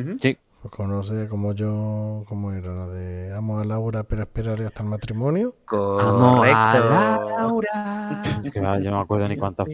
Ujú. 0.00 0.18
Sí, 0.18 0.38
Pues 0.62 0.74
como 0.74 0.88
no 0.88 1.02
sé, 1.02 1.28
como 1.28 1.52
yo, 1.54 2.24
como 2.28 2.52
era 2.52 2.74
la 2.74 2.88
de 2.88 3.34
amo 3.34 3.58
a 3.58 3.64
Laura, 3.64 4.02
pero 4.04 4.22
esperaré 4.22 4.66
hasta 4.66 4.82
el 4.82 4.88
matrimonio. 4.88 5.54
Correcto. 5.64 6.88
Laura. 6.88 8.10
que 8.52 8.60
va, 8.60 8.78
yo 8.80 8.90
no 8.90 8.96
me 8.98 9.02
acuerdo 9.02 9.28
ni 9.28 9.36
cuántos 9.36 9.68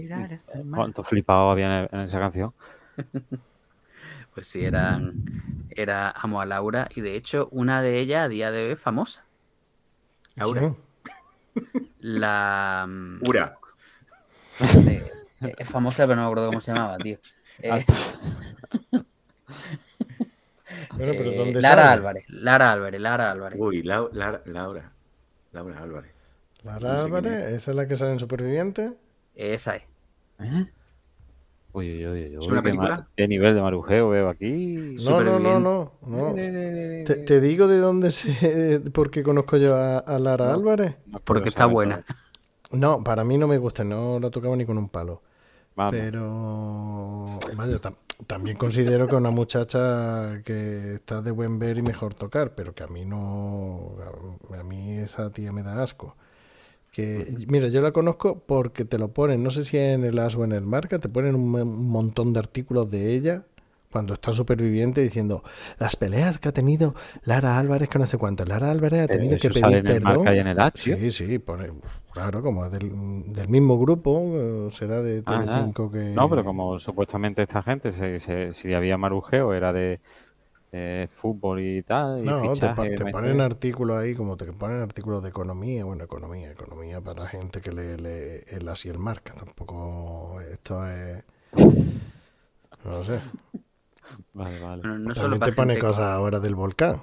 cuántos 0.74 1.06
flipados 1.06 1.52
había 1.52 1.84
en, 1.84 1.88
en 1.92 2.00
esa 2.00 2.18
canción. 2.18 2.52
Pues 4.36 4.48
sí, 4.48 4.62
eran, 4.62 5.24
era 5.70 6.10
Amo 6.10 6.42
a 6.42 6.44
Laura 6.44 6.88
y 6.94 7.00
de 7.00 7.14
hecho 7.16 7.48
una 7.52 7.80
de 7.80 7.98
ellas 8.00 8.26
a 8.26 8.28
día 8.28 8.50
de 8.50 8.66
hoy 8.66 8.72
es 8.72 8.78
famosa. 8.78 9.24
Laura. 10.34 10.74
La... 12.00 12.86
mm, 12.86 13.20
Ura. 13.26 13.56
eh, 14.86 15.10
es 15.56 15.68
famosa 15.70 16.06
pero 16.06 16.16
no 16.16 16.22
me 16.22 16.26
acuerdo 16.26 16.48
cómo 16.48 16.60
se 16.60 16.70
llamaba, 16.72 16.98
tío. 16.98 17.18
Eh, 17.60 17.86
Bueno, 20.96 21.12
pero 21.16 21.30
eh, 21.30 21.36
¿dónde 21.36 21.62
Lara 21.62 21.76
sale? 21.84 21.92
Álvarez, 21.94 22.24
Lara 22.28 22.72
Álvarez, 22.72 23.00
Lara 23.00 23.30
Álvarez. 23.30 23.58
Uy, 23.58 23.82
Lara- 23.82 24.42
Laura. 24.44 24.90
Laura 25.52 25.78
Álvarez. 25.80 26.12
Lara 26.62 26.78
No 26.80 26.80
sé 26.80 27.10
quién 27.10 27.16
Álvarez, 27.16 27.52
esa 27.54 27.70
es 27.70 27.76
la 27.76 27.88
que 27.88 27.96
sale 27.96 28.12
en 28.12 28.18
Superviviente. 28.18 28.92
Esa 29.34 29.76
es. 29.76 29.82
¿Eh? 30.40 30.66
Uy, 31.76 31.90
uy, 31.92 32.06
uy, 32.06 32.28
uy, 32.28 32.36
¿Es 32.40 32.48
una 32.48 32.62
película? 32.62 33.08
¿Qué 33.14 33.28
nivel 33.28 33.54
de 33.54 33.60
marujeo 33.60 34.08
veo 34.08 34.28
aquí? 34.30 34.94
No, 35.04 35.20
no, 35.20 35.38
no, 35.38 35.60
no. 35.60 35.92
no. 36.06 36.34
Te, 37.04 37.16
te 37.16 37.40
digo 37.40 37.68
de 37.68 37.78
dónde 37.78 38.10
sé, 38.10 38.80
porque 38.94 39.22
conozco 39.22 39.56
yo 39.58 39.74
a, 39.76 39.98
a 39.98 40.18
Lara 40.18 40.48
No. 40.48 40.54
Álvarez. 40.54 40.96
No 41.06 41.20
Porque 41.20 41.50
está 41.50 41.66
buena. 41.66 42.04
No, 42.72 43.02
para 43.04 43.24
mí 43.24 43.38
no 43.38 43.46
me 43.46 43.58
gusta, 43.58 43.84
no 43.84 44.18
la 44.18 44.30
tocaba 44.30 44.56
ni 44.56 44.64
con 44.66 44.78
un 44.78 44.88
palo. 44.88 45.22
Vamos. 45.76 45.92
Pero 45.92 47.38
vaya, 47.56 47.80
tam- 47.80 47.96
también 48.26 48.56
considero 48.56 49.08
que 49.08 49.14
una 49.16 49.30
muchacha 49.30 50.42
que 50.44 50.94
está 50.96 51.22
de 51.22 51.30
buen 51.30 51.58
ver 51.58 51.78
y 51.78 51.82
mejor 51.82 52.14
tocar, 52.14 52.54
pero 52.54 52.74
que 52.74 52.84
a 52.84 52.88
mí 52.88 53.04
no, 53.04 53.96
a, 54.52 54.60
a 54.60 54.64
mí 54.64 54.98
esa 54.98 55.30
tía 55.30 55.52
me 55.52 55.62
da 55.62 55.82
asco. 55.82 56.16
Que 56.96 57.26
mira, 57.48 57.68
yo 57.68 57.82
la 57.82 57.92
conozco 57.92 58.38
porque 58.46 58.86
te 58.86 58.96
lo 58.96 59.08
ponen, 59.12 59.42
no 59.42 59.50
sé 59.50 59.64
si 59.64 59.76
en 59.76 60.02
el 60.02 60.18
As 60.18 60.34
o 60.34 60.44
en 60.44 60.52
el 60.52 60.62
Marca, 60.64 60.98
te 60.98 61.10
ponen 61.10 61.34
un, 61.34 61.50
montón 61.90 62.32
de 62.32 62.38
artículos 62.38 62.90
de 62.90 63.12
ella 63.14 63.44
cuando 63.92 64.14
está 64.14 64.32
superviviente 64.32 65.02
diciendo 65.02 65.42
las 65.78 65.94
peleas 65.96 66.38
que 66.38 66.48
ha 66.48 66.52
tenido 66.52 66.94
Lara 67.24 67.58
Álvarez 67.58 67.90
que 67.90 67.98
no 67.98 68.06
sé 68.06 68.16
cuánto. 68.16 68.46
Lara 68.46 68.70
Álvarez 68.70 69.02
ha 69.02 69.08
tenido 69.08 69.36
Eso 69.36 69.48
que 69.50 69.54
sale 69.60 69.82
pedir 69.82 69.86
en 69.86 69.86
el 69.88 70.00
perdón. 70.00 70.16
Marca 70.16 70.34
y 70.34 70.38
en 70.38 70.46
el 70.46 70.58
As, 70.58 70.72
tío. 70.72 70.96
Sí, 70.96 71.10
sí, 71.10 71.38
pone, 71.38 71.70
claro, 72.12 72.40
como 72.40 72.64
es 72.64 72.72
del, 72.72 72.90
del 73.34 73.48
mismo 73.48 73.78
grupo, 73.78 74.22
eh, 74.34 74.68
será 74.70 75.02
de 75.02 75.22
Ah, 75.26 75.38
Telecinco 75.38 75.90
que... 75.90 75.98
No, 76.14 76.30
pero 76.30 76.44
como 76.44 76.78
supuestamente 76.78 77.42
esta 77.42 77.62
gente, 77.62 77.92
se- 77.92 78.20
se- 78.20 78.54
si 78.54 78.72
había 78.72 78.96
marujeo, 78.96 79.52
era 79.52 79.72
de, 79.74 80.00
de 80.76 81.08
fútbol 81.08 81.60
y 81.60 81.82
tal. 81.82 82.20
y 82.20 82.22
No, 82.22 82.42
te, 82.54 82.68
fichaje, 82.68 83.12
ponen 83.12 83.40
artículos 83.40 83.98
ahí, 83.98 84.14
como 84.14 84.36
te 84.36 84.52
ponen 84.52 84.80
artículos 84.80 85.22
de 85.22 85.30
economía, 85.30 85.84
bueno, 85.84 86.04
economía, 86.04 86.50
economía 86.50 87.00
para 87.00 87.26
gente 87.26 87.60
que 87.60 87.72
lee, 87.72 87.96
lee 87.96 88.44
el 88.48 88.68
así 88.68 88.88
el 88.88 88.98
marca, 88.98 89.34
tampoco 89.34 90.40
esto 90.40 90.86
es... 90.86 91.24
No 92.84 93.02
sé. 93.02 93.20
Vale, 94.32 94.60
vale. 94.60 94.82
No, 94.82 94.98
no 94.98 95.14
solo 95.14 95.38
También 95.38 95.50
te 95.50 95.56
pone 95.56 95.78
cosas 95.78 96.04
ahora 96.04 96.38
del 96.38 96.54
volcán. 96.54 96.96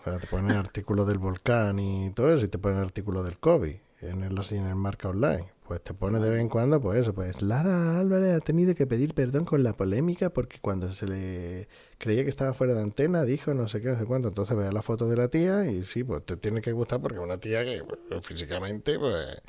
O 0.00 0.04
sea, 0.04 0.18
te 0.18 0.26
ponen 0.26 0.56
artículos 0.56 1.06
del 1.06 1.18
volcán 1.18 1.78
y 1.78 2.10
todo 2.10 2.32
eso, 2.32 2.44
y 2.44 2.48
te 2.48 2.58
ponen 2.58 2.78
artículos 2.78 3.24
del 3.24 3.38
COVID 3.38 3.76
en 4.02 4.22
el 4.22 4.38
así 4.38 4.56
en 4.56 4.66
el 4.66 4.76
marca 4.76 5.08
online. 5.08 5.55
Pues 5.66 5.82
te 5.82 5.94
pone 5.94 6.20
de 6.20 6.30
vez 6.30 6.40
en 6.40 6.48
cuando, 6.48 6.80
pues 6.80 7.00
eso, 7.00 7.12
pues 7.12 7.42
Lara 7.42 7.98
Álvarez 7.98 8.36
ha 8.36 8.40
tenido 8.40 8.72
que 8.76 8.86
pedir 8.86 9.14
perdón 9.14 9.44
con 9.44 9.64
la 9.64 9.72
polémica 9.72 10.30
porque 10.30 10.58
cuando 10.60 10.92
se 10.92 11.08
le 11.08 11.68
creía 11.98 12.22
que 12.22 12.30
estaba 12.30 12.54
fuera 12.54 12.72
de 12.74 12.82
antena 12.82 13.24
dijo 13.24 13.52
no 13.52 13.66
sé 13.66 13.80
qué, 13.80 13.88
no 13.88 13.98
sé 13.98 14.04
cuánto. 14.04 14.28
Entonces 14.28 14.56
ves 14.56 14.72
la 14.72 14.82
foto 14.82 15.08
de 15.08 15.16
la 15.16 15.26
tía 15.26 15.68
y 15.68 15.84
sí, 15.84 16.04
pues 16.04 16.24
te 16.24 16.36
tiene 16.36 16.60
que 16.60 16.70
gustar 16.70 17.00
porque 17.00 17.18
es 17.18 17.24
una 17.24 17.38
tía 17.38 17.64
que 17.64 17.82
pues, 17.82 18.24
físicamente, 18.24 18.96
pues, 18.96 19.42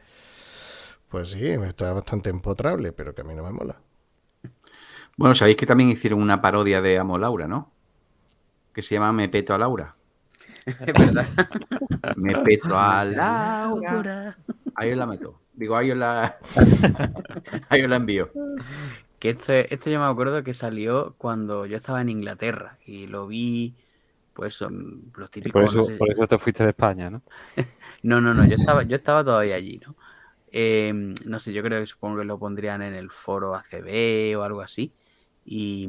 pues 1.09 1.29
sí, 1.29 1.45
está 1.49 1.93
bastante 1.93 2.31
empotrable, 2.31 2.93
pero 2.93 3.13
que 3.13 3.21
a 3.21 3.23
mí 3.23 3.35
no 3.35 3.43
me 3.43 3.51
mola. 3.51 3.79
Bueno, 5.17 5.35
sabéis 5.35 5.57
que 5.57 5.67
también 5.67 5.91
hicieron 5.91 6.19
una 6.21 6.41
parodia 6.41 6.81
de 6.81 6.97
Amo 6.97 7.19
Laura, 7.19 7.47
¿no? 7.47 7.71
Que 8.73 8.81
se 8.81 8.95
llama 8.95 9.13
Me 9.13 9.29
peto 9.29 9.53
a 9.53 9.59
Laura. 9.59 9.91
Es 10.65 10.93
verdad. 10.93 11.27
Me 12.17 12.35
peto 12.43 12.77
a 12.77 13.05
Laura. 13.05 14.35
Ahí 14.75 14.91
os 14.91 14.97
la 14.97 15.05
meto. 15.05 15.39
Digo, 15.57 15.75
ahí 15.75 15.91
os 15.91 15.97
la, 15.97 16.37
ahí 17.69 17.83
os 17.83 17.89
la 17.89 17.95
envío. 17.97 18.29
Que 19.19 19.31
este, 19.31 19.73
este 19.73 19.91
yo 19.91 19.99
me 19.99 20.05
acuerdo 20.05 20.43
que 20.43 20.53
salió 20.53 21.15
cuando 21.17 21.65
yo 21.65 21.77
estaba 21.77 22.01
en 22.01 22.09
Inglaterra 22.09 22.77
y 22.85 23.07
lo 23.07 23.27
vi, 23.27 23.75
pues 24.33 24.53
son 24.55 25.11
los 25.15 25.31
Y 25.39 25.39
típicos. 25.39 25.49
por 25.49 25.63
no 25.63 25.69
eso, 25.69 25.81
sé- 25.83 25.97
por 25.97 26.11
eso 26.11 26.27
te 26.27 26.37
fuiste 26.39 26.63
de 26.63 26.69
España, 26.71 27.09
¿no? 27.09 27.21
No, 28.03 28.21
no, 28.21 28.33
no, 28.33 28.45
yo 28.45 28.55
estaba, 28.55 28.83
yo 28.83 28.95
estaba 28.95 29.23
todavía 29.23 29.55
allí, 29.55 29.79
¿no? 29.85 29.95
Eh, 30.51 30.93
no 31.25 31.39
sé, 31.39 31.53
yo 31.53 31.63
creo 31.63 31.79
que 31.81 31.87
supongo 31.87 32.19
que 32.19 32.25
lo 32.25 32.39
pondrían 32.39 32.81
en 32.81 32.93
el 32.95 33.11
foro 33.11 33.55
ACB 33.55 34.35
o 34.37 34.43
algo 34.43 34.61
así. 34.61 34.93
Y, 35.45 35.87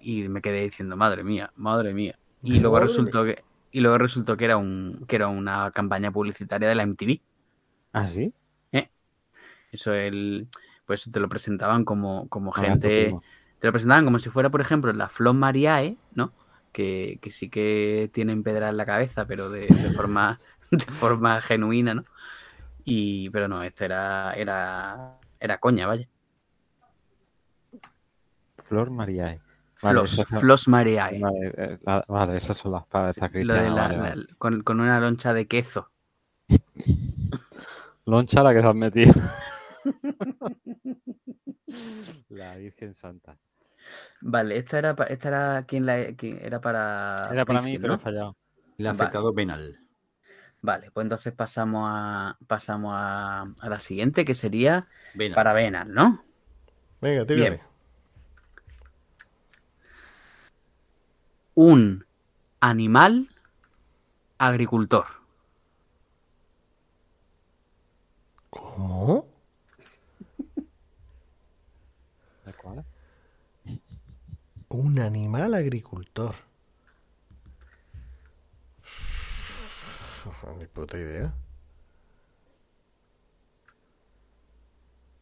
y 0.00 0.28
me 0.28 0.42
quedé 0.42 0.62
diciendo, 0.62 0.96
madre 0.96 1.24
mía, 1.24 1.52
madre 1.56 1.94
mía. 1.94 2.18
Y 2.42 2.60
luego 2.60 2.80
Madre 2.80 2.80
resultó 2.80 3.24
que, 3.24 3.44
y 3.72 3.80
luego 3.80 3.98
resultó 3.98 4.36
que 4.36 4.44
era 4.46 4.56
un, 4.56 5.04
que 5.08 5.16
era 5.16 5.28
una 5.28 5.70
campaña 5.72 6.12
publicitaria 6.12 6.68
de 6.68 6.74
la 6.76 6.82
MTV. 6.84 7.22
¿Ah, 7.92 8.06
sí? 8.06 8.32
Eso 9.76 9.92
el, 9.92 10.48
pues 10.86 11.10
te 11.12 11.20
lo 11.20 11.28
presentaban 11.28 11.84
como, 11.84 12.28
como 12.30 12.50
Ah, 12.56 12.60
gente. 12.62 13.14
Te 13.58 13.68
lo 13.68 13.72
presentaban 13.72 14.06
como 14.06 14.18
si 14.18 14.30
fuera, 14.30 14.48
por 14.48 14.62
ejemplo, 14.62 14.90
la 14.94 15.08
Flor 15.10 15.34
Mariae, 15.34 15.96
¿no? 16.14 16.32
Que, 16.72 17.18
que 17.20 17.30
sí 17.30 17.50
que 17.50 18.08
tienen 18.12 18.42
pedra 18.42 18.70
en 18.70 18.78
la 18.78 18.86
cabeza, 18.86 19.26
pero 19.26 19.50
de, 19.50 19.66
de 19.66 19.90
forma, 19.90 20.40
de 20.70 20.84
forma 20.92 21.40
genuina, 21.42 21.92
¿no? 21.94 22.02
Y, 22.84 23.28
pero 23.30 23.48
no, 23.48 23.62
esto 23.62 23.84
era, 23.84 24.32
era, 24.32 25.18
era 25.40 25.58
coña, 25.58 25.86
vaya. 25.86 26.08
Flor 28.64 28.90
Mariae. 28.90 29.40
Flos, 29.74 30.14
esas 30.14 30.28
son- 30.28 30.40
Flos 30.40 30.68
Mariae. 30.68 31.20
Vale, 31.20 31.52
eh, 31.56 31.78
la- 31.82 32.04
vale, 32.08 32.38
esas 32.38 32.56
son 32.56 32.72
las 32.72 32.86
palabras 32.86 33.14
de 33.16 33.28
cristianas. 33.28 33.74
vale, 33.74 33.98
vale. 33.98 34.26
con, 34.38 34.62
con 34.62 34.80
una 34.80 34.98
loncha 35.00 35.34
de 35.34 35.46
queso. 35.46 35.90
Loncha 38.06 38.42
la 38.42 38.54
que 38.54 38.60
se 38.60 38.66
han 38.66 38.78
metido. 38.78 39.12
la 42.30 42.56
Virgen 42.56 42.94
Santa. 42.94 43.36
Vale, 44.20 44.56
esta 44.56 44.78
era, 44.78 44.96
esta 45.08 45.28
era 45.28 45.64
quien 45.66 45.86
la 45.86 46.14
quién- 46.14 46.38
era 46.42 46.60
para. 46.60 47.16
Era 47.32 47.44
para 47.44 47.62
mí, 47.62 47.78
pero 47.78 47.94
¿no? 47.94 47.98
he 47.98 47.98
fallado. 47.98 48.36
El 48.78 48.86
aceptado 48.88 49.34
penal. 49.34 49.76
Vale, 50.62 50.90
pues 50.90 51.04
entonces 51.04 51.32
pasamos 51.32 51.84
a 51.88 52.36
pasamos 52.46 52.92
a, 52.94 53.42
a 53.60 53.68
la 53.68 53.80
siguiente, 53.80 54.24
que 54.24 54.34
sería 54.34 54.88
para 55.34 55.52
Venal, 55.52 55.92
¿no? 55.92 56.22
Venga, 57.00 57.26
tírale. 57.26 57.50
Bien. 57.50 57.60
Un 61.54 62.04
animal 62.60 63.28
agricultor. 64.38 65.04
¿Cómo? 68.50 69.26
¿De 72.44 72.52
cuál? 72.54 72.84
Un 74.76 74.98
animal 74.98 75.54
agricultor. 75.54 76.34
Ni 80.58 80.66
puta 80.66 80.98
idea. 80.98 81.32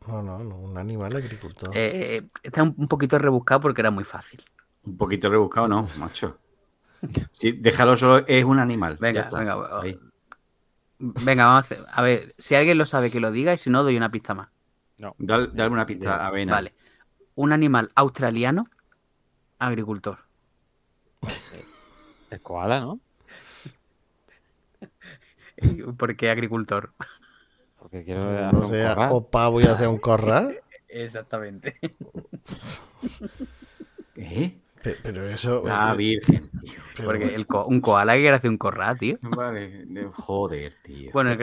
No, 0.09 0.23
no, 0.23 0.43
no, 0.43 0.57
un 0.57 0.77
animal 0.77 1.15
agricultor. 1.15 1.71
Eh, 1.73 2.27
está 2.43 2.65
un, 2.65 2.89
poquito 2.89 3.17
rebuscado 3.17 3.61
porque 3.61 3.81
era 3.81 3.93
muy 3.93 4.03
fácil. 4.03 4.45
Un 4.83 4.97
poquito 4.97 5.31
rebuscado, 5.31 5.69
¿no, 5.69 5.87
macho? 5.99 6.37
Sí, 7.33 7.53
déjalo 7.53 7.97
solo, 7.97 8.27
es 8.27 8.45
un 8.45 8.59
animal. 8.59 8.97
Venga, 8.99 9.29
venga, 9.33 9.81
Ahí. 9.81 9.97
Venga, 10.99 11.47
vamos 11.47 11.63
a 11.63 11.65
hacer. 11.65 11.87
A 11.93 12.03
ver, 12.03 12.35
si 12.39 12.57
alguien 12.57 12.77
lo 12.77 12.87
sabe 12.87 13.09
que 13.09 13.21
lo 13.21 13.31
diga 13.31 13.53
y 13.53 13.59
si 13.59 13.71
no, 13.71 13.85
doy 13.85 13.97
una 13.97 14.11
pista 14.11 14.35
más. 14.35 14.49
No. 14.99 15.15
Dale, 15.17 15.51
dale 15.53 15.71
una 15.71 15.87
pista. 15.87 16.29
Vale. 16.29 16.75
Un 17.37 17.53
animal 17.53 17.89
australiano 17.95 18.65
agricultor. 19.59 20.19
El 22.31 22.41
koala, 22.41 22.81
¿no? 22.81 23.01
¿Por 25.97 26.17
qué 26.17 26.31
agricultor? 26.31 26.93
Porque 27.79 28.05
quiero 28.05 28.29
hacer 28.31 28.53
No 28.53 28.59
un 28.61 28.67
sea, 28.67 28.95
corral. 28.95 29.09
opa, 29.13 29.49
voy 29.49 29.65
a 29.65 29.73
hacer 29.73 29.89
un 29.89 29.99
corral. 29.99 30.59
Exactamente. 30.89 31.79
¿Eh? 34.17 34.59
Pe- 34.83 34.97
Pero 35.03 35.27
eso. 35.29 35.63
Ah, 35.67 35.93
eh, 35.95 35.97
virgen. 35.97 36.51
tío. 36.61 36.75
pero- 36.97 37.09
Porque 37.09 37.35
el 37.35 37.47
co- 37.47 37.67
un 37.67 37.81
koala 37.81 38.15
que 38.15 38.21
quiere 38.21 38.37
hacer 38.37 38.51
un 38.51 38.59
corral, 38.59 38.99
tío. 38.99 39.17
Vale, 39.23 39.87
de- 39.87 40.05
joder, 40.13 40.75
tío. 40.83 41.11
Bueno, 41.13 41.31
es 41.31 41.39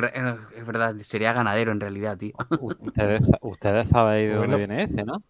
verdad, 0.66 0.96
sería 0.98 1.34
ganadero 1.34 1.72
en 1.72 1.80
realidad, 1.80 2.18
tío. 2.18 2.34
Ustedes, 2.80 3.24
ustedes 3.42 3.90
sabéis 3.90 4.30
de 4.30 4.38
Bueno. 4.38 4.52
dónde 4.58 4.68
viene 4.68 4.84
ese, 4.84 5.04
¿no? 5.04 5.24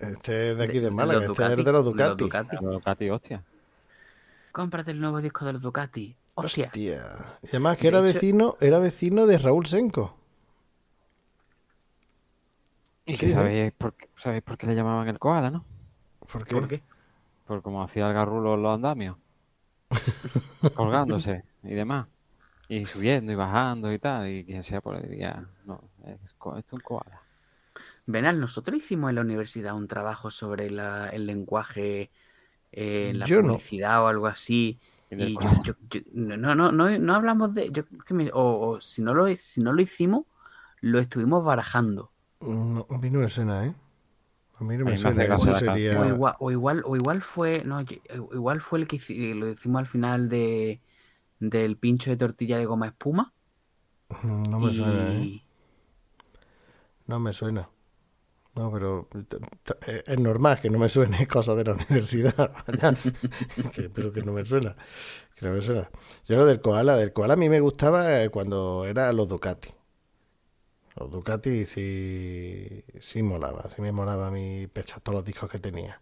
Este 0.00 0.52
es 0.52 0.58
de 0.58 0.64
aquí 0.64 0.78
de 0.78 0.90
Málaga, 0.90 1.20
este 1.20 1.32
es 1.32 1.36
Ducati, 1.38 1.50
de 1.50 1.56
los 1.56 1.64
de 1.64 1.72
los 2.04 2.16
Ducati. 2.16 2.56
Ducati. 2.60 3.10
Hostia. 3.10 3.42
Cómprate 4.52 4.90
el 4.92 5.00
nuevo 5.00 5.20
disco 5.20 5.44
de 5.44 5.52
los 5.54 5.62
Ducati. 5.62 6.16
Hostia. 6.36 6.66
Hostia. 6.66 6.92
Y 7.42 7.48
además 7.48 7.76
que 7.76 7.88
era 7.88 7.98
hecho- 8.00 8.14
vecino, 8.14 8.56
era 8.60 8.78
vecino 8.78 9.26
de 9.26 9.38
Raúl 9.38 9.66
Senco. 9.66 10.16
¿Y 13.06 13.16
Sí, 13.16 13.28
sí. 13.28 13.34
sabéis 13.34 13.72
por, 13.74 13.92
qué, 13.94 14.08
sabéis 14.18 14.42
por 14.42 14.56
qué 14.56 14.66
le 14.66 14.74
llamaban 14.74 15.06
el 15.08 15.18
koala, 15.18 15.50
no? 15.50 15.64
¿Por 16.32 16.44
qué? 16.46 16.54
¿Por 16.54 16.68
qué? 16.68 16.82
Por 17.46 17.62
como 17.62 17.82
hacía 17.82 18.06
el 18.08 18.14
garrulo 18.14 18.54
en 18.54 18.62
los 18.62 18.74
andamios. 18.74 19.16
colgándose 20.74 21.44
y 21.62 21.74
demás. 21.74 22.06
Y 22.68 22.86
subiendo 22.86 23.30
y 23.30 23.34
bajando 23.34 23.92
y 23.92 23.98
tal. 23.98 24.28
Y 24.30 24.44
quien 24.44 24.62
sea 24.62 24.80
por 24.80 24.96
ahí 24.96 25.02
diría, 25.06 25.44
no, 25.66 25.82
es, 26.06 26.18
esto 26.24 26.56
es 26.56 26.72
un 26.72 26.80
koala. 26.80 27.20
Venal, 28.06 28.38
nosotros 28.40 28.76
hicimos 28.78 29.10
en 29.10 29.16
la 29.16 29.22
universidad 29.22 29.74
un 29.74 29.88
trabajo 29.88 30.30
sobre 30.30 30.70
la- 30.70 31.08
el 31.08 31.26
lenguaje 31.26 32.10
eh, 32.72 33.10
en 33.10 33.18
la 33.20 33.26
Yo 33.26 33.42
no. 33.42 33.54
publicidad 33.54 34.02
o 34.04 34.08
algo 34.08 34.26
así. 34.26 34.80
Y 35.16 35.34
yo, 35.34 35.34
koala. 35.34 35.62
yo- 35.62 35.74
yo- 35.90 36.00
no, 36.12 36.36
no, 36.54 36.72
no, 36.72 36.98
no 36.98 37.14
hablamos 37.14 37.54
de. 37.54 37.70
Yo, 37.70 37.86
creo 37.86 38.00
que 38.04 38.14
me- 38.14 38.30
o, 38.32 38.70
o 38.70 38.80
si, 38.80 39.02
no 39.02 39.14
lo, 39.14 39.34
si 39.36 39.60
no 39.62 39.72
lo 39.72 39.80
hicimos, 39.82 40.26
lo 40.80 40.98
estuvimos 40.98 41.44
barajando. 41.44 42.10
No, 42.40 42.86
a 42.90 42.98
mí 42.98 43.10
no 43.10 43.20
me 43.20 43.28
suena, 43.28 43.66
¿eh? 43.66 43.74
A 44.60 44.64
mí 44.64 44.76
no 44.76 44.84
me 44.84 44.96
suena. 44.96 45.24
la 45.26 45.38
sería... 45.54 46.00
O 46.00 46.04
igual, 46.06 46.36
o 46.38 46.50
igual, 46.50 46.82
o 46.86 46.96
igual 46.96 47.22
fue. 47.22 47.64
No, 47.64 47.80
igual 47.80 48.60
fue 48.60 48.80
el 48.80 48.86
que 48.88 48.98
lo 49.34 49.48
hicimos 49.50 49.80
al 49.80 49.86
final 49.86 50.28
de 50.28 50.80
del 51.40 51.76
pincho 51.76 52.10
de 52.10 52.16
tortilla 52.16 52.58
de 52.58 52.66
goma 52.66 52.86
espuma. 52.86 53.32
No 54.24 54.58
me 54.60 54.72
suena, 54.72 55.12
¿eh? 55.14 55.30
No 57.06 57.18
me 57.18 57.32
suena. 57.32 57.68
No, 58.56 58.70
pero 58.72 59.08
t- 59.28 60.02
es 60.06 60.20
normal 60.20 60.60
que 60.60 60.70
no 60.70 60.78
me 60.78 60.88
suene 60.88 61.26
cosas 61.28 61.56
de 61.56 61.64
la 61.64 61.72
universidad. 61.74 62.52
Que- 63.72 63.90
pero 63.90 64.12
que 64.12 64.22
no 64.22 64.32
me 64.32 64.44
suena. 64.44 64.74
Que 65.36 65.46
no 65.46 65.52
me 65.54 65.60
suena. 65.62 65.90
Yo 66.26 66.36
lo 66.36 66.46
del 66.46 66.60
koala, 66.60 66.96
del 66.96 67.12
koala 67.12 67.34
a 67.34 67.36
mí 67.36 67.48
me 67.48 67.60
gustaba 67.60 68.22
eh, 68.22 68.30
cuando 68.30 68.84
era 68.86 69.12
los 69.12 69.28
Ducati. 69.28 69.70
Los 70.96 71.10
Ducati 71.10 71.64
sí, 71.66 72.84
sí 73.00 73.22
molaba. 73.22 73.68
Sí 73.74 73.82
me 73.82 73.90
molaba 73.92 74.28
a 74.28 74.30
mí 74.30 74.68
pechar 74.68 75.00
todos 75.00 75.16
los 75.16 75.24
discos 75.24 75.50
que 75.50 75.58
tenía. 75.58 76.00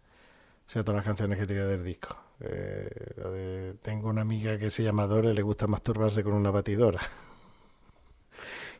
O 0.67 0.71
sea, 0.71 0.85
todas 0.85 0.97
las 0.99 1.07
canciones 1.07 1.39
que 1.39 1.47
tenía 1.47 1.67
del 1.67 1.85
disco. 1.85 2.17
Eh, 2.41 2.91
de- 3.17 3.75
tengo 3.83 4.09
una 4.11 4.23
amiga 4.23 4.59
que 4.59 4.71
se 4.71 4.83
llama 4.83 5.07
Dora 5.07 5.31
y 5.31 5.35
le 5.35 5.43
gusta 5.43 5.67
masturbarse 5.67 6.23
con 6.25 6.35
una 6.35 6.51
batidora. 6.51 7.01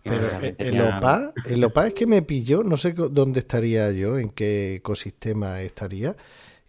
Pero 0.03 0.29
también 0.29 0.57
el, 0.59 0.81
OPA, 0.81 1.33
el 1.47 1.65
OPA 1.65 1.89
es 1.89 1.95
que 1.95 2.07
me 2.07 2.23
pilló, 2.23 2.65
no 2.65 2.77
sé 2.77 2.93
dónde 2.93 3.41
estaría 3.41 3.91
yo, 3.93 4.19
en 4.19 4.31
qué 4.31 4.77
ecosistema 4.77 5.61
estaría, 5.63 6.17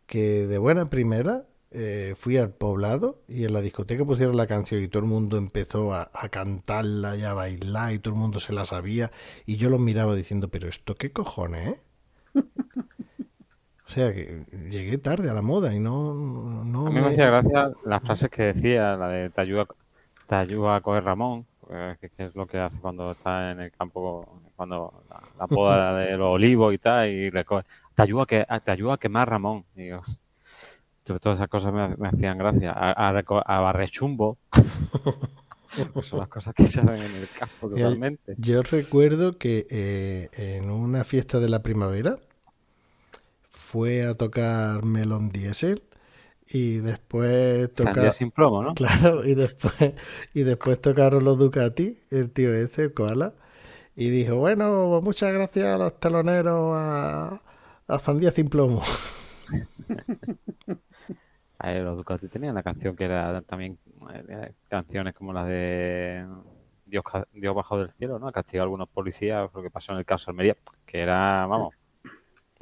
que 0.06 0.46
de 0.46 0.58
buena 0.58 0.86
primera 0.86 1.46
eh, 1.72 2.14
fui 2.16 2.38
al 2.38 2.52
poblado 2.52 3.24
y 3.28 3.46
en 3.46 3.54
la 3.54 3.62
discoteca 3.62 4.06
pusieron 4.06 4.38
la 4.38 4.46
canción 4.46 4.84
y 4.84 4.88
todo 4.88 5.02
el 5.02 5.10
mundo 5.10 5.38
empezó 5.38 5.94
a, 5.94 6.12
a 6.14 6.30
cantarla 6.30 7.18
y 7.18 7.24
a 7.24 7.34
bailar 7.34 7.94
y 7.94 8.00
todo 8.00 8.14
el 8.14 8.20
mundo 8.20 8.40
se 8.40 8.54
la 8.54 8.66
sabía 8.66 9.12
y 9.48 9.58
yo 9.58 9.72
los 9.72 9.80
miraba 9.80 10.14
diciendo, 10.14 10.50
pero 10.50 10.70
esto 10.70 10.96
qué 10.96 11.12
cojones, 11.12 11.70
¿eh? 11.70 11.82
O 13.86 13.90
sea 13.90 14.14
que 14.14 14.46
llegué 14.72 14.98
tarde 14.98 15.30
a 15.30 15.34
la 15.34 15.42
moda 15.42 15.76
y 15.76 15.80
no... 15.80 16.64
no 16.64 16.88
A 16.88 16.90
mí 16.90 17.00
me 17.00 17.08
hacía 17.08 17.28
gracia 17.28 17.70
las 17.86 18.02
frases 18.02 18.30
que 18.30 18.44
decía, 18.44 18.96
la 18.96 19.08
de 19.08 19.30
te 19.30 19.42
ayuda, 19.42 19.66
te 20.28 20.36
ayuda 20.36 20.78
a 20.78 20.82
coger 20.82 21.04
Ramón, 21.04 21.42
eh, 21.42 21.46
que, 21.99 22.10
que 22.10 22.26
es 22.26 22.35
lo 22.35 22.45
que 22.48 22.57
hace 22.60 22.77
cuando 22.80 23.11
está 23.11 23.52
en 23.52 23.60
el 23.61 23.72
campo, 23.72 24.41
cuando 24.56 25.03
la, 25.10 25.22
la 25.40 25.48
poda 25.48 25.94
de 25.98 26.18
los 26.18 26.30
olivos 26.34 26.73
y 26.73 26.77
tal, 26.77 27.10
y 27.10 27.31
te 27.31 28.02
ayuda 28.02 28.23
a, 28.23 28.26
que, 28.26 28.45
te 28.64 28.72
ayuda 28.72 28.94
a 28.94 28.98
quemar 28.98 29.30
Ramón. 29.30 29.65
Y 29.76 29.88
yo, 29.88 30.02
to- 31.03 31.19
todas 31.19 31.40
esas 31.40 31.49
cosas 31.49 31.73
me, 31.73 31.95
me 31.98 32.07
hacían 32.10 32.38
gracia. 32.38 32.72
A, 32.72 32.91
a, 33.10 33.14
reco- 33.14 33.44
a 33.45 33.60
barrer 33.60 33.90
chumbo. 33.90 34.38
Pues 35.91 36.06
son 36.07 36.19
las 36.19 36.27
cosas 36.30 36.53
que 36.53 36.68
se 36.68 36.81
ven 36.81 37.02
en 37.02 37.15
el 37.15 37.30
campo 37.30 37.68
hay- 37.68 37.81
totalmente. 37.84 38.35
Yo 38.38 38.61
recuerdo 38.61 39.38
que 39.40 39.65
eh, 39.72 40.30
en 40.34 40.69
una 40.69 41.03
fiesta 41.03 41.40
de 41.40 41.49
la 41.49 41.64
primavera 41.64 42.18
fue 43.49 44.06
a 44.06 44.14
tocar 44.14 44.84
Melon 44.85 45.30
Diesel 45.30 45.81
y 46.49 46.78
después 46.78 47.70
Sandía 47.74 47.94
tocar 47.94 48.14
sin 48.14 48.32
plomo, 48.32 48.61
¿no? 48.61 48.74
claro 48.76 49.26
y 49.26 49.34
después 49.34 49.94
y 50.34 50.44
después 50.44 50.82
tocaron 50.82 51.24
los 51.24 51.38
Ducati 51.38 51.99
el 52.11 52.32
tío 52.32 52.53
ese 52.53 52.84
el 52.84 52.94
koala 52.94 53.34
y 53.95 54.10
dijo 54.10 54.36
bueno 54.36 54.88
pues 54.90 55.03
muchas 55.03 55.34
gracias 55.34 55.68
a 55.68 55.78
los 55.78 55.99
teloneros 55.99 56.74
a, 56.76 57.41
a 57.88 57.99
Sandía 57.99 58.32
sin 58.32 58.48
plomo 58.48 58.82
A 61.60 61.72
ver, 61.72 61.84
los 61.84 61.95
Ducati 61.95 62.28
tenían 62.28 62.56
la 62.56 62.64
canción 62.64 62.94
que 62.94 63.06
era 63.06 63.41
también 63.41 63.80
eh, 64.14 64.52
canciones 64.68 65.14
como 65.14 65.32
las 65.32 65.48
de 65.48 66.26
Dios, 66.86 67.06
Dios 67.32 67.56
bajó 67.56 67.80
del 67.80 67.90
cielo, 67.91 68.20
¿no? 68.20 68.30
Castiga 68.34 68.64
a 68.64 68.65
algunos 68.65 68.90
policías 68.90 69.49
por 69.49 69.61
lo 69.61 69.64
que 69.64 69.72
pasó 69.72 69.94
en 69.94 69.99
el 69.99 70.06
caso 70.06 70.26
de 70.26 70.32
Almería, 70.32 70.57
que 70.86 70.99
era, 70.99 71.45
vamos, 71.45 71.74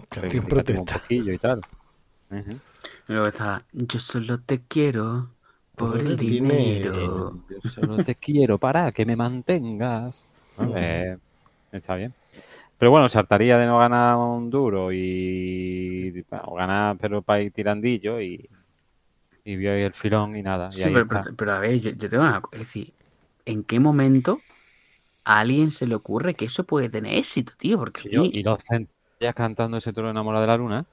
canción 0.07 0.43
reivindicativo 0.43 0.81
un 0.81 0.85
protesta 0.85 0.99
poquillo 0.99 1.33
y 1.33 1.37
tal. 1.39 1.61
Luego 3.11 3.27
está, 3.27 3.67
yo 3.71 3.99
solo 3.99 4.41
te 4.43 4.65
quiero 4.65 5.35
por, 5.75 5.97
Por 5.97 6.01
el 6.01 6.15
el 6.15 6.17
dinero. 6.17 6.91
dinero. 6.95 7.43
Yo 7.49 7.61
solo 7.61 7.99
te 8.01 8.15
quiero 8.15 8.57
para 8.59 8.91
que 8.91 9.05
me 9.05 9.15
mantengas. 9.15 10.27
Eh, 10.75 11.17
está 11.71 11.95
bien. 11.95 12.13
Pero 12.77 12.91
bueno, 12.91 13.09
saltaría 13.09 13.57
de 13.57 13.65
no 13.67 13.79
ganar 13.79 14.17
un 14.17 14.49
duro 14.49 14.91
y 14.93 16.11
bueno, 16.29 16.55
ganar 16.55 16.97
pero 16.99 17.21
para 17.21 17.41
ir 17.41 17.51
tirandillo 17.53 18.21
y, 18.21 18.49
y 19.45 19.55
vio 19.55 19.73
ahí 19.73 19.83
el 19.83 19.93
filón 19.93 20.35
y 20.37 20.43
nada. 20.43 20.69
Y 20.77 20.83
Sí, 20.83 20.83
ahí 20.83 20.93
pero, 20.93 21.07
está. 21.07 21.23
pero- 21.23 21.35
pero 21.35 21.51
a 21.53 21.59
ver, 21.59 21.79
yo, 21.79 21.91
yo 21.91 22.09
tengo 22.09 22.23
una 22.23 22.41
cosa. 22.41 22.55
Es 22.55 22.59
decir, 22.67 22.93
¿en 23.45 23.63
qué 23.63 23.79
momento 23.79 24.41
a 25.25 25.39
alguien 25.41 25.71
se 25.71 25.87
le 25.87 25.95
ocurre 25.95 26.35
que 26.35 26.45
eso 26.45 26.65
puede 26.65 26.89
tener 26.89 27.15
éxito, 27.17 27.53
tío? 27.57 27.77
Porque 27.79 28.03
Y, 28.03 28.09
yo- 28.09 28.21
mí- 28.21 28.29
y 28.31 28.43
los 28.43 28.59
centellas 28.63 29.35
cantando 29.35 29.77
ese 29.77 29.93
toro 29.93 30.09
enamorado 30.09 30.41
de 30.41 30.47
la 30.47 30.57
luna. 30.57 30.85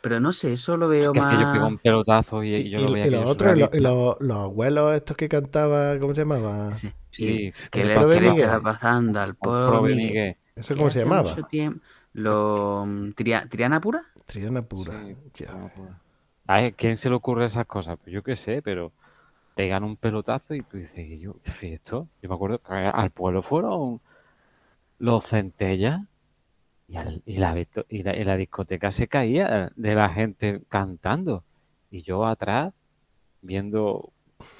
Pero 0.00 0.20
no 0.20 0.32
sé, 0.32 0.52
eso 0.54 0.76
lo 0.76 0.88
veo 0.88 1.12
Que 1.12 1.18
aquello 1.20 1.46
pegó 1.48 1.66
más. 1.66 1.68
un 1.68 1.78
pelotazo 1.78 2.42
y, 2.42 2.54
y, 2.54 2.70
y 2.70 2.70
yo 2.70 2.80
lo 2.80 2.90
veía 2.90 3.08
y 3.08 3.10
los 3.10 3.26
otros 3.26 3.54
y 3.54 3.58
los, 3.58 3.70
y 3.72 3.80
surrealista. 3.80 3.80
los- 3.80 4.16
los 4.20 4.36
abuelos 4.38 4.94
estos 4.96 5.16
que 5.16 5.28
cantaba 5.28 5.98
¿cómo 5.98 6.14
se 6.14 6.22
llamaba? 6.22 6.76
Sí, 6.76 6.92
Sí, 7.10 7.52
¿Qué 7.70 7.80
el 7.80 7.86
le, 7.86 8.08
qué 8.08 8.20
le 8.20 8.28
está 8.28 8.60
pasando 8.62 9.20
al 9.20 9.36
pobre. 9.36 10.30
¿eso 10.54 10.74
que 10.74 10.78
cómo 10.78 10.90
se 10.90 11.00
llamaba? 11.00 11.34
Lo, 12.12 12.84
Tria- 13.16 13.48
¿Triana 13.48 13.80
pura? 13.80 14.04
Triana 14.26 14.62
pura 14.62 14.92
Sí, 14.92 15.16
ya. 15.34 15.70
pues. 15.74 15.90
A 16.46 16.60
ver, 16.60 16.74
¿quién 16.74 16.96
se 16.98 17.10
le 17.10 17.16
ocurre 17.16 17.46
esas 17.46 17.66
cosas? 17.66 17.98
Pues 18.02 18.12
yo 18.12 18.22
qué 18.22 18.36
sé, 18.36 18.62
pero 18.62 18.92
pegan 19.54 19.84
un 19.84 19.96
pelotazo 19.96 20.54
y 20.54 20.62
tú 20.62 20.78
dices, 20.78 20.98
¿y 20.98 21.20
yo, 21.20 21.36
¿y 21.62 21.66
esto? 21.74 22.08
Yo 22.22 22.28
me 22.28 22.34
acuerdo 22.36 22.60
que 22.62 22.72
al 22.74 23.10
pueblo 23.12 23.42
fueron 23.42 24.00
los 24.98 25.26
centellas 25.26 26.00
y, 26.88 26.96
al- 26.96 27.22
y 27.26 27.36
la, 27.36 27.52
veto- 27.54 27.86
y, 27.88 28.02
la, 28.02 28.16
y 28.16 28.24
la 28.24 28.36
discoteca 28.36 28.90
se 28.90 29.06
caía 29.08 29.70
de 29.76 29.94
la 29.94 30.08
gente 30.08 30.62
cantando. 30.68 31.44
Y 31.90 32.02
yo 32.02 32.24
atrás 32.26 32.72
viendo, 33.42 34.10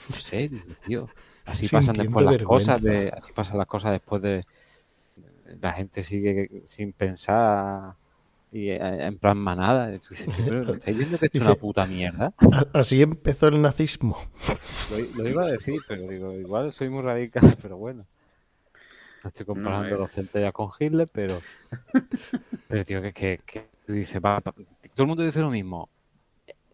no 0.09 0.15
sé, 0.15 0.51
tío, 0.85 1.09
así 1.47 1.69
pasan 1.73 1.97
después 1.97 2.25
las 2.25 2.35
cosas, 2.45 2.83
de, 2.83 3.09
así 3.17 3.33
pasan 3.33 3.59
las 3.59 3.67
cosas 3.67 3.93
después 3.93 4.23
de... 4.23 4.45
La 5.61 5.73
gente 5.73 6.03
sigue 6.03 6.63
sin 6.67 6.93
pensar 6.93 7.95
y 8.53 8.69
eh, 8.69 8.79
en 9.07 9.19
plan 9.19 9.39
manada. 9.39 9.95
Y 9.95 9.99
tú 9.99 10.09
dices, 10.11 10.29
"Tío, 10.35 10.45
pero 10.47 10.65
¿no 10.65 10.75
¿estáis 10.75 10.97
viendo 10.99 11.19
que 11.19 11.27
esto 11.27 11.39
es 11.39 11.45
una 11.45 11.55
puta 11.55 11.87
mierda? 11.87 12.33
Así 12.75 13.01
empezó 13.03 13.49
el 13.49 13.61
nazismo. 13.63 14.19
Lo, 14.91 15.23
lo 15.23 15.29
iba 15.29 15.45
a 15.45 15.51
decir, 15.51 15.81
pero 15.89 16.03
digo, 16.07 16.33
igual 16.35 16.73
soy 16.75 16.91
muy 16.91 17.03
radical, 17.03 17.43
pero 17.63 17.79
bueno. 17.79 18.05
No 19.29 19.31
estoy 19.31 19.45
comparando 19.45 19.95
eh. 19.95 19.99
los 19.99 20.11
centellas 20.11 20.55
con 20.55 20.71
Hitler, 20.79 21.07
pero. 21.13 21.41
Pero, 22.69 22.85
tío, 22.85 23.03
que, 23.03 23.13
que, 23.13 23.41
que 23.45 23.69
tú 23.87 23.93
dices, 23.93 24.21
va, 24.25 24.41
pa- 24.41 24.53
todo 24.53 24.65
el 24.97 25.07
mundo 25.07 25.23
dice 25.23 25.41
lo 25.41 25.51
mismo. 25.51 25.89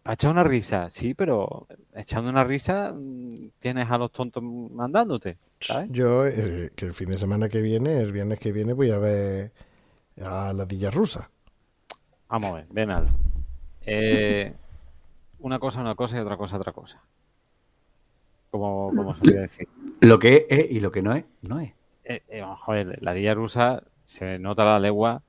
¿Para 0.03 0.13
echar 0.13 0.31
una 0.31 0.43
risa? 0.43 0.89
Sí, 0.89 1.13
pero 1.13 1.67
echando 1.93 2.29
una 2.29 2.43
risa 2.43 2.93
mm, 2.93 3.49
tienes 3.59 3.89
a 3.89 3.97
los 3.97 4.11
tontos 4.11 4.43
mandándote, 4.43 5.37
¿sabes? 5.59 5.89
Yo, 5.91 6.25
eh, 6.27 6.71
que 6.75 6.85
el 6.85 6.93
fin 6.93 7.09
de 7.09 7.17
semana 7.17 7.49
que 7.49 7.61
viene, 7.61 7.97
el 7.99 8.11
viernes 8.11 8.39
que 8.39 8.51
viene, 8.51 8.73
voy 8.73 8.91
a 8.91 8.99
ver 8.99 9.51
a 10.21 10.53
la 10.53 10.65
Dilla 10.65 10.91
Rusa. 10.91 11.29
Vamos 12.29 12.51
a 12.51 12.55
ver, 12.55 12.67
ven 12.69 12.91
al. 12.91 13.07
Eh, 13.85 14.53
una 15.39 15.59
cosa, 15.59 15.81
una 15.81 15.95
cosa 15.95 16.17
y 16.17 16.21
otra 16.21 16.37
cosa, 16.37 16.57
otra 16.57 16.71
cosa. 16.71 17.01
Como, 18.51 18.93
como 18.95 19.15
solía 19.15 19.41
decir. 19.41 19.67
Lo 20.01 20.19
que 20.19 20.45
es 20.49 20.71
y 20.71 20.79
lo 20.79 20.91
que 20.91 21.01
no 21.01 21.13
es, 21.13 21.25
no 21.41 21.59
es. 21.59 21.73
Eh, 22.05 22.21
eh, 22.29 22.41
vamos 22.41 22.59
a 22.65 22.71
ver, 22.71 23.01
la 23.01 23.13
dilla 23.13 23.33
rusa 23.33 23.83
se 24.03 24.39
nota 24.39 24.61
a 24.63 24.65
la 24.65 24.79
legua 24.79 25.21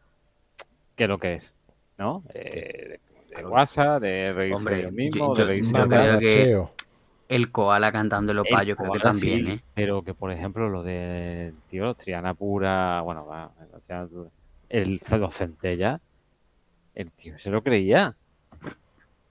que 0.95 1.07
lo 1.09 1.19
que 1.19 1.35
es, 1.35 1.55
¿no? 1.99 2.23
Eh, 2.35 2.99
de, 3.31 3.37
de 3.37 3.45
WhatsApp, 3.45 4.01
de 4.03 4.33
reírse 4.33 4.71
de 4.71 4.79
ellos 4.81 4.93
mismos, 4.93 5.39
yo- 5.39 5.47
de 5.47 5.61
yo- 5.63 5.89
creo 5.89 6.19
que-. 6.21 6.67
El 7.29 7.51
koala 7.51 7.91
cantando 7.91 8.33
en 8.33 8.37
los 8.37 8.47
El 8.47 8.53
payos, 8.55 8.77
creo 8.77 8.93
que 8.93 9.01
también, 9.01 9.47
sí, 9.47 9.51
¿eh? 9.53 9.61
Pero 9.75 10.03
que, 10.03 10.15
por 10.15 10.31
ejemplo, 10.31 10.69
lo 10.69 10.83
de, 10.83 11.53
tío, 11.69 11.85
los 11.85 11.97
Triana 11.97 12.35
Pura, 12.35 13.01
bueno, 13.01 13.27
va, 13.27 13.51
los 13.73 13.83
Triana 13.83 14.07
Pura, 14.07 14.31
el 14.69 15.01
los 15.11 15.35
Centella, 15.35 16.01
el 16.95 17.11
tío 17.13 17.39
se 17.39 17.51
lo 17.51 17.63
creía. 17.63 18.15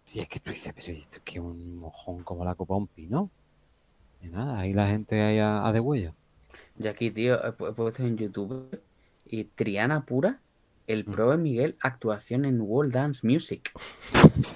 Sí, 0.06 0.20
es 0.20 0.28
que 0.30 0.40
tú 0.40 0.52
dices, 0.52 0.74
pero 0.76 0.92
esto 0.96 1.18
es 1.18 1.24
que 1.24 1.40
un 1.40 1.78
mojón 1.78 2.24
como 2.24 2.46
la 2.46 2.54
copa 2.56 2.76
de 2.76 2.80
un 2.82 2.88
pino. 2.88 3.30
Y 4.22 4.28
nada, 4.28 4.60
ahí 4.60 4.74
la 4.74 4.88
gente 4.88 5.22
ahí 5.22 5.40
a, 5.40 5.66
a 5.66 5.72
de 5.72 5.80
huello. 5.80 6.14
Y 6.80 6.88
aquí, 6.88 7.12
tío, 7.12 7.36
he 7.44 7.52
pu- 7.52 7.70
he 7.70 7.74
puesto 7.74 8.04
en 8.04 8.18
YouTube 8.18 8.80
y 9.26 9.46
Triana 9.46 10.06
Pura, 10.06 10.40
el 10.88 11.04
pro 11.06 11.32
de 11.32 11.38
Miguel, 11.38 11.76
actuación 11.82 12.46
en 12.46 12.62
World 12.62 12.94
Dance 12.94 13.26
Music. 13.28 13.72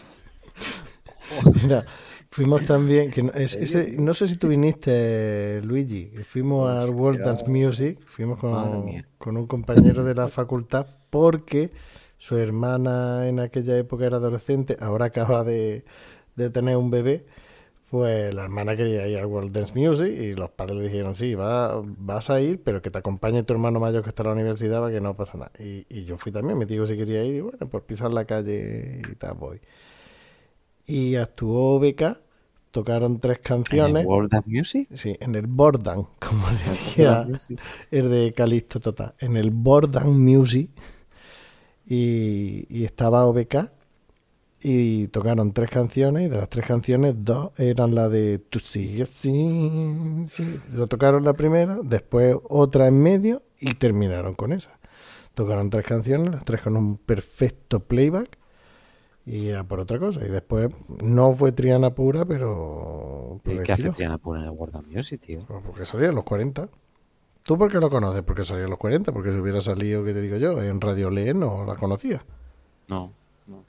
Mira, 1.63 1.85
fuimos 2.30 2.61
también, 2.67 3.11
que 3.11 3.23
no, 3.23 3.31
es- 3.34 3.55
ese- 3.55 3.91
no 3.97 4.13
sé 4.13 4.27
si 4.27 4.38
tú 4.38 4.47
viniste, 4.49 5.61
Luigi, 5.63 6.09
que 6.11 6.23
fuimos 6.23 6.69
al 6.69 6.89
World 6.91 7.21
Dance 7.21 7.49
Music, 7.49 7.99
fuimos 7.99 8.39
con, 8.39 8.53
con 9.17 9.38
un 9.38 9.47
compañero 9.47 10.03
de 10.03 10.15
la 10.15 10.27
facultad 10.27 10.88
porque 11.09 11.69
su 12.17 12.38
hermana 12.38 13.27
en 13.27 13.39
aquella 13.39 13.77
época 13.77 14.05
era 14.05 14.17
adolescente, 14.17 14.77
ahora 14.80 15.05
acaba 15.05 15.43
de, 15.43 15.85
de 16.35 16.49
tener 16.49 16.77
un 16.77 16.89
bebé, 16.91 17.26
pues 17.89 18.33
la 18.33 18.43
hermana 18.43 18.75
quería 18.75 19.07
ir 19.07 19.17
al 19.17 19.25
World 19.25 19.51
Dance 19.51 19.73
Music 19.75 20.07
y 20.07 20.33
los 20.35 20.49
padres 20.51 20.77
le 20.77 20.83
dijeron, 20.83 21.15
sí, 21.15 21.33
va, 21.35 21.81
vas 21.83 22.29
a 22.29 22.39
ir, 22.41 22.61
pero 22.63 22.81
que 22.81 22.91
te 22.91 22.97
acompañe 22.99 23.43
tu 23.43 23.53
hermano 23.53 23.79
mayor 23.79 24.03
que 24.03 24.09
está 24.09 24.23
en 24.23 24.27
la 24.29 24.33
universidad 24.35 24.79
para 24.81 24.93
que 24.93 25.01
no 25.01 25.15
pasa 25.15 25.37
nada. 25.37 25.51
Y, 25.59 25.85
y 25.89 26.05
yo 26.05 26.17
fui 26.17 26.31
también, 26.31 26.57
me 26.57 26.65
dijo 26.65 26.85
si 26.87 26.95
quería 26.97 27.23
ir 27.25 27.35
y 27.35 27.41
bueno, 27.41 27.67
pues 27.69 27.83
pisar 27.83 28.11
la 28.11 28.25
calle 28.25 29.01
y 29.11 29.15
tal, 29.15 29.35
voy. 29.35 29.59
Y 30.85 31.15
actuó 31.15 31.79
Beca, 31.79 32.19
tocaron 32.71 33.19
tres 33.19 33.39
¿En 33.39 33.43
canciones. 33.43 34.03
el 34.03 34.07
World 34.07 34.33
of 34.35 34.45
Music? 34.47 34.87
Sí, 34.95 35.15
en 35.19 35.35
el 35.35 35.47
Bordan, 35.47 36.03
como 36.19 36.47
decía 36.49 37.27
el 37.91 38.09
de 38.09 38.33
Calixto 38.33 38.79
Total, 38.79 39.13
en 39.19 39.37
el 39.37 39.51
Bordan 39.51 40.19
Music. 40.19 40.69
Y, 41.85 42.67
y 42.69 42.85
estaba 42.85 43.25
OBK 43.25 43.71
y 44.61 45.07
tocaron 45.07 45.53
tres 45.53 45.69
canciones 45.69 46.27
y 46.27 46.30
de 46.30 46.38
las 46.38 46.49
tres 46.49 46.65
canciones 46.65 47.15
dos 47.18 47.52
eran 47.57 47.95
la 47.95 48.10
de 48.10 48.40
Tú 48.40 48.60
sigues 48.60 49.10
sí, 49.10 50.26
sí. 50.30 50.60
Lo 50.73 50.88
tocaron 50.88 51.23
la 51.23 51.34
primera, 51.34 51.80
después 51.84 52.36
otra 52.49 52.88
en 52.88 53.02
medio 53.02 53.44
y 53.60 53.76
terminaron 53.76 54.36
con 54.36 54.52
esa. 54.52 54.80
Tocaron 55.34 55.69
tres 55.69 55.86
canciones, 55.86 56.31
las 56.31 56.44
tres 56.44 56.61
con 56.61 56.76
un 56.76 56.98
perfecto 56.98 57.80
playback 57.80 58.38
y 59.26 59.52
a 59.52 59.64
por 59.64 59.80
otra 59.80 59.99
cosa. 59.99 60.26
Y 60.26 60.30
después 60.30 60.69
no 61.03 61.34
fue 61.34 61.52
Triana 61.52 61.91
pura, 61.91 62.26
pero... 62.26 63.40
¿Y 63.45 63.60
¿Qué 63.60 63.72
hace. 63.72 63.91
Triana 63.91 64.18
Pura 64.18 64.40
en 64.40 64.45
el 64.48 64.52
World 64.52 64.76
of 64.76 64.88
Music, 64.88 65.22
tío? 65.22 65.45
Pues 65.48 65.64
porque 65.64 65.86
salía 65.86 66.10
en 66.10 66.15
los 66.15 66.23
40. 66.23 66.68
¿Tú 67.44 67.57
por 67.57 67.72
qué 67.72 67.80
lo 67.80 67.90
conoces? 67.90 68.23
Porque 68.23 68.44
salía 68.44 68.64
en 68.64 68.72
los 68.72 68.80
40. 68.80 69.11
Porque 69.11 69.31
si 69.31 69.38
hubiera 69.38 69.61
salido, 69.61 70.03
¿qué 70.03 70.14
te 70.14 70.22
digo 70.22 70.38
yo? 70.38 70.61
En 70.61 70.81
Radio 70.81 71.10
Le 71.10 71.34
no 71.34 71.64
la 71.64 71.76
conocía. 71.76 72.26
No, 72.88 73.14
no. 73.48 73.64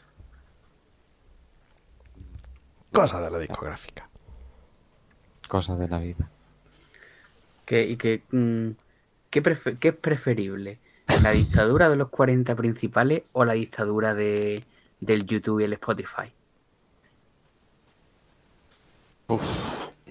Cosas 2.92 3.22
de 3.22 3.30
la 3.30 3.38
discográfica. 3.38 4.08
Cosas 5.48 5.78
de 5.78 5.88
la 5.88 5.98
vida. 5.98 6.28
¿Qué, 7.64 7.86
y 7.86 7.96
qué, 7.96 8.22
mm, 8.30 8.70
qué, 9.30 9.42
es 9.80 9.94
preferible? 9.94 10.78
¿La 11.22 11.32
dictadura 11.32 11.88
de 11.88 11.96
los 11.96 12.08
40 12.08 12.54
principales 12.56 13.22
o 13.32 13.44
la 13.44 13.52
dictadura 13.52 14.14
de, 14.14 14.64
del 15.00 15.26
YouTube 15.26 15.60
y 15.60 15.64
el 15.64 15.72
Spotify? 15.74 16.32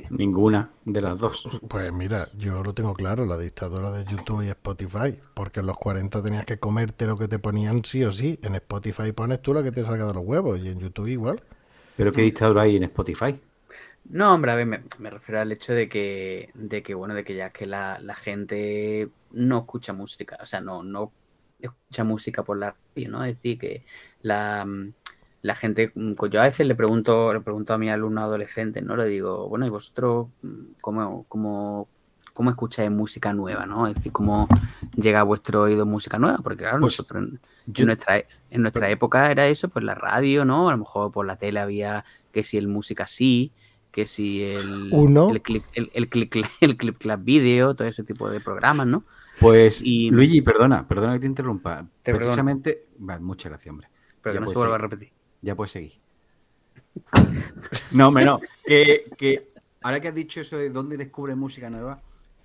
Ninguna 0.09 0.69
de 0.85 1.01
las 1.01 1.19
dos. 1.19 1.47
Pues 1.67 1.91
mira, 1.93 2.29
yo 2.37 2.63
lo 2.63 2.73
tengo 2.73 2.93
claro, 2.93 3.25
la 3.25 3.37
dictadura 3.37 3.91
de 3.91 4.05
YouTube 4.05 4.43
y 4.43 4.49
Spotify, 4.49 5.19
porque 5.33 5.59
en 5.59 5.67
los 5.67 5.77
40 5.77 6.21
tenías 6.23 6.45
que 6.45 6.59
comerte 6.59 7.05
lo 7.05 7.17
que 7.17 7.27
te 7.27 7.39
ponían 7.39 7.83
sí 7.83 8.03
o 8.03 8.11
sí. 8.11 8.39
En 8.41 8.55
Spotify 8.55 9.11
pones 9.11 9.41
tú 9.41 9.53
lo 9.53 9.61
que 9.61 9.71
te 9.71 9.83
salga 9.83 10.05
de 10.05 10.13
los 10.13 10.23
huevos 10.25 10.59
y 10.59 10.69
en 10.69 10.79
YouTube 10.79 11.07
igual. 11.07 11.43
Pero 11.99 12.13
qué 12.13 12.21
dictadura 12.21 12.61
hay 12.63 12.77
en 12.77 12.83
Spotify. 12.83 13.35
No, 14.05 14.33
hombre, 14.33 14.51
a 14.51 14.55
ver, 14.55 14.65
me, 14.65 14.83
me 14.99 15.09
refiero 15.09 15.39
al 15.41 15.51
hecho 15.51 15.73
de 15.73 15.87
que, 15.89 16.49
de 16.55 16.81
que 16.81 16.95
bueno, 16.95 17.13
de 17.13 17.23
que 17.23 17.35
ya 17.35 17.47
es 17.47 17.53
que 17.53 17.65
la, 17.67 17.99
la 17.99 18.15
gente 18.15 19.09
no 19.31 19.59
escucha 19.59 19.93
música, 19.93 20.37
o 20.41 20.45
sea, 20.45 20.61
no, 20.61 20.83
no 20.83 21.13
escucha 21.59 22.03
música 22.03 22.43
por 22.43 22.57
la 22.57 22.75
radio, 22.95 23.09
¿no? 23.09 23.23
Es 23.25 23.35
decir, 23.35 23.59
que 23.59 23.85
la, 24.21 24.65
mm, 24.65 24.93
la 25.43 25.55
gente, 25.55 25.91
mm, 25.93 26.13
pues 26.15 26.31
yo 26.31 26.41
a 26.41 26.45
veces 26.45 26.65
le 26.67 26.75
pregunto, 26.75 27.33
le 27.33 27.41
pregunto 27.41 27.73
a 27.73 27.77
mi 27.77 27.89
alumno 27.89 28.21
adolescente, 28.21 28.81
¿no? 28.81 28.95
Le 28.95 29.05
digo, 29.05 29.47
bueno, 29.49 29.65
¿y 29.67 29.69
vosotros 29.69 30.29
mm, 30.41 30.73
cómo, 30.81 31.25
cómo, 31.27 31.89
cómo 32.33 32.49
escucháis 32.49 32.89
música 32.91 33.33
nueva, 33.33 33.65
¿no? 33.67 33.87
Es 33.87 33.95
decir, 33.95 34.11
¿cómo 34.11 34.47
llega 34.95 35.19
a 35.19 35.23
vuestro 35.23 35.63
oído 35.63 35.85
música 35.85 36.17
nueva? 36.19 36.39
Porque 36.39 36.63
claro, 36.63 36.79
Pues, 36.79 36.93
nosotros 36.97 37.29
yo- 37.73 37.83
en 37.83 37.87
nuestra, 37.87 38.17
en 38.49 38.61
nuestra 38.61 38.89
época 38.89 39.31
era 39.31 39.47
eso, 39.47 39.69
pues 39.69 39.83
la 39.85 39.95
radio, 39.95 40.45
¿no? 40.45 40.69
A 40.69 40.71
lo 40.73 40.77
mejor 40.79 41.11
por 41.11 41.25
la 41.25 41.37
tele 41.37 41.59
había 41.59 42.05
que 42.31 42.43
si 42.43 42.57
el 42.57 42.67
música 42.67 43.07
sí, 43.07 43.51
que 43.91 44.05
si 44.07 44.43
el, 44.43 44.89
Uno. 44.91 45.29
el 45.31 45.41
clip, 45.41 45.63
el, 45.73 45.89
el 45.93 46.07
clip, 46.09 46.33
el 46.61 46.77
clip 46.77 46.97
clap 46.97 47.23
video, 47.23 47.75
todo 47.75 47.87
ese 47.87 48.03
tipo 48.03 48.29
de 48.29 48.39
programas, 48.39 48.85
¿no? 48.87 49.03
Pues, 49.39 49.81
Y- 49.83 50.11
Luigi, 50.11 50.41
perdona, 50.41 50.87
perdona 50.87 51.13
que 51.13 51.19
te 51.21 51.27
interrumpa. 51.27 51.87
Te. 52.03 52.13
Precisamente, 52.13 52.87
vale, 52.97 53.21
muchas 53.21 53.51
gracias, 53.51 53.71
hombre. 53.71 53.87
Pero 54.21 54.33
que 54.33 54.39
Ya 54.39 54.41
no 54.41 54.47
se 54.47 54.55
vuelva 54.55 54.75
a 54.75 54.79
repetir. 54.79 55.11
Ya 55.41 55.55
puedes 55.55 55.71
seguir. 55.71 55.93
No, 57.91 58.09
hombre, 58.09 58.25
no. 58.25 58.39
Que, 58.65 59.09
que 59.17 59.51
ahora 59.81 59.99
que 60.01 60.09
has 60.09 60.15
dicho 60.15 60.41
eso 60.41 60.57
de 60.57 60.69
dónde 60.69 60.97
descubre 60.97 61.35
música 61.35 61.69
nueva, 61.69 62.01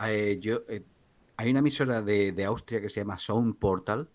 eh, 0.06 0.38
yo 0.40 0.62
eh, 0.68 0.82
hay 1.36 1.50
una 1.50 1.58
emisora 1.60 2.02
de, 2.02 2.32
de 2.32 2.44
Austria 2.44 2.80
que 2.80 2.88
se 2.88 3.00
llama 3.00 3.18
Sound 3.18 3.56
Portal, 3.58 4.08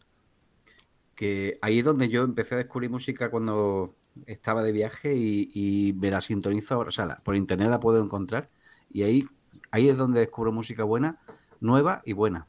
que 1.19 1.59
ahí 1.61 1.79
es 1.79 1.85
donde 1.85 2.09
yo 2.09 2.23
empecé 2.23 2.55
a 2.55 2.59
descubrir 2.59 2.89
música 2.89 3.29
cuando 3.31 3.95
estaba 4.25 4.63
de 4.63 4.71
viaje 4.73 5.15
y, 5.15 5.51
y 5.53 5.93
me 5.93 6.11
la 6.11 6.21
sintonizo 6.21 6.75
ahora, 6.75 6.89
o 6.89 6.91
sea, 6.91 7.05
la- 7.07 7.17
por 7.23 7.35
internet 7.35 7.69
la 7.69 7.79
puedo 7.81 8.03
encontrar 8.03 8.47
y 8.89 9.03
ahí, 9.03 9.23
ahí 9.71 9.89
es 9.89 9.97
donde 9.97 10.21
descubro 10.21 10.51
música 10.53 10.83
buena, 10.85 11.19
nueva 11.61 12.01
y 12.05 12.13
buena. 12.13 12.47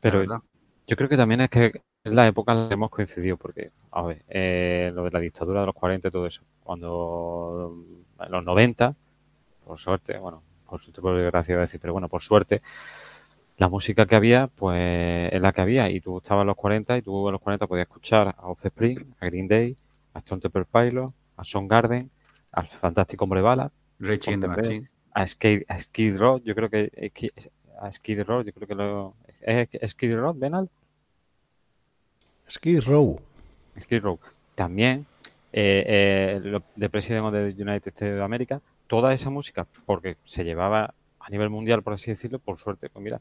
Pero 0.00 0.24
yo 0.86 0.96
creo 0.96 1.08
que 1.08 1.16
también 1.16 1.40
es 1.42 1.50
que 1.50 1.72
en 2.04 2.16
la 2.16 2.26
época 2.26 2.52
en 2.52 2.62
la 2.62 2.68
que 2.68 2.74
hemos 2.74 2.90
coincidido, 2.90 3.36
porque, 3.36 3.72
a 3.90 4.02
ver, 4.02 4.24
eh, 4.28 4.90
lo 4.94 5.04
de 5.04 5.10
la 5.10 5.20
dictadura 5.20 5.60
de 5.60 5.66
los 5.66 5.74
40 5.74 6.08
y 6.08 6.10
todo 6.10 6.26
eso, 6.26 6.42
cuando 6.62 7.84
en 8.20 8.32
los 8.32 8.44
90, 8.44 8.96
por 9.64 9.78
suerte, 9.78 10.18
bueno, 10.18 10.42
por 10.66 10.80
suerte, 10.82 11.00
por 11.02 11.16
desgracia 11.16 11.52
iba 11.54 11.62
a 11.62 11.66
decir, 11.66 11.80
pero 11.80 11.92
bueno, 11.94 12.08
por 12.08 12.22
suerte, 12.22 12.62
la 13.60 13.68
música 13.68 14.06
que 14.06 14.16
había, 14.16 14.46
pues 14.46 15.30
es 15.32 15.40
la 15.40 15.52
que 15.52 15.60
había, 15.60 15.90
y 15.90 16.00
tú 16.00 16.16
estabas 16.16 16.42
en 16.42 16.46
los 16.46 16.56
40 16.56 16.96
y 16.96 17.02
tú 17.02 17.28
en 17.28 17.32
los 17.32 17.42
40 17.42 17.66
podías 17.66 17.86
escuchar 17.86 18.28
a 18.28 18.46
Offspring, 18.48 19.14
a 19.20 19.26
Green 19.26 19.46
Day, 19.46 19.76
a 20.14 20.20
Stone 20.20 20.40
Temple 20.40 20.64
Pilots, 20.64 21.12
a 21.36 21.44
Soundgarden, 21.44 22.10
al 22.52 22.66
Fantástico 22.68 23.24
Hombre 23.24 23.42
Bala, 23.42 23.70
the 23.98 24.48
Machine. 24.48 24.88
a 25.12 25.26
Skid, 25.26 25.62
a 25.68 25.78
Skid 25.78 26.16
Row, 26.18 26.40
yo 26.42 26.54
creo 26.54 26.70
que 26.70 27.12
a 27.82 27.92
Skid 27.92 28.22
Row, 28.22 28.42
yo 28.42 28.52
creo 28.54 28.66
que 28.66 28.74
lo 28.74 29.14
es 29.42 29.68
Skid 29.92 30.14
Row, 30.16 30.32
Benal, 30.34 30.70
Skid 32.48 32.80
Row. 32.86 33.20
Skid 33.78 34.02
Row. 34.02 34.18
También 34.54 35.04
eh, 35.52 35.84
eh, 35.86 36.40
lo- 36.42 36.62
The 36.78 36.88
President 36.88 37.26
of 37.26 37.32
the 37.32 37.62
United 37.62 37.88
States 37.88 38.16
of 38.16 38.22
America, 38.22 38.60
toda 38.86 39.12
esa 39.12 39.28
música, 39.28 39.66
porque 39.84 40.16
se 40.24 40.44
llevaba 40.44 40.94
a 41.18 41.28
nivel 41.30 41.50
mundial, 41.50 41.82
por 41.82 41.92
así 41.92 42.10
decirlo, 42.10 42.38
por 42.38 42.56
suerte, 42.58 42.88
pues 42.88 43.02
mira, 43.02 43.20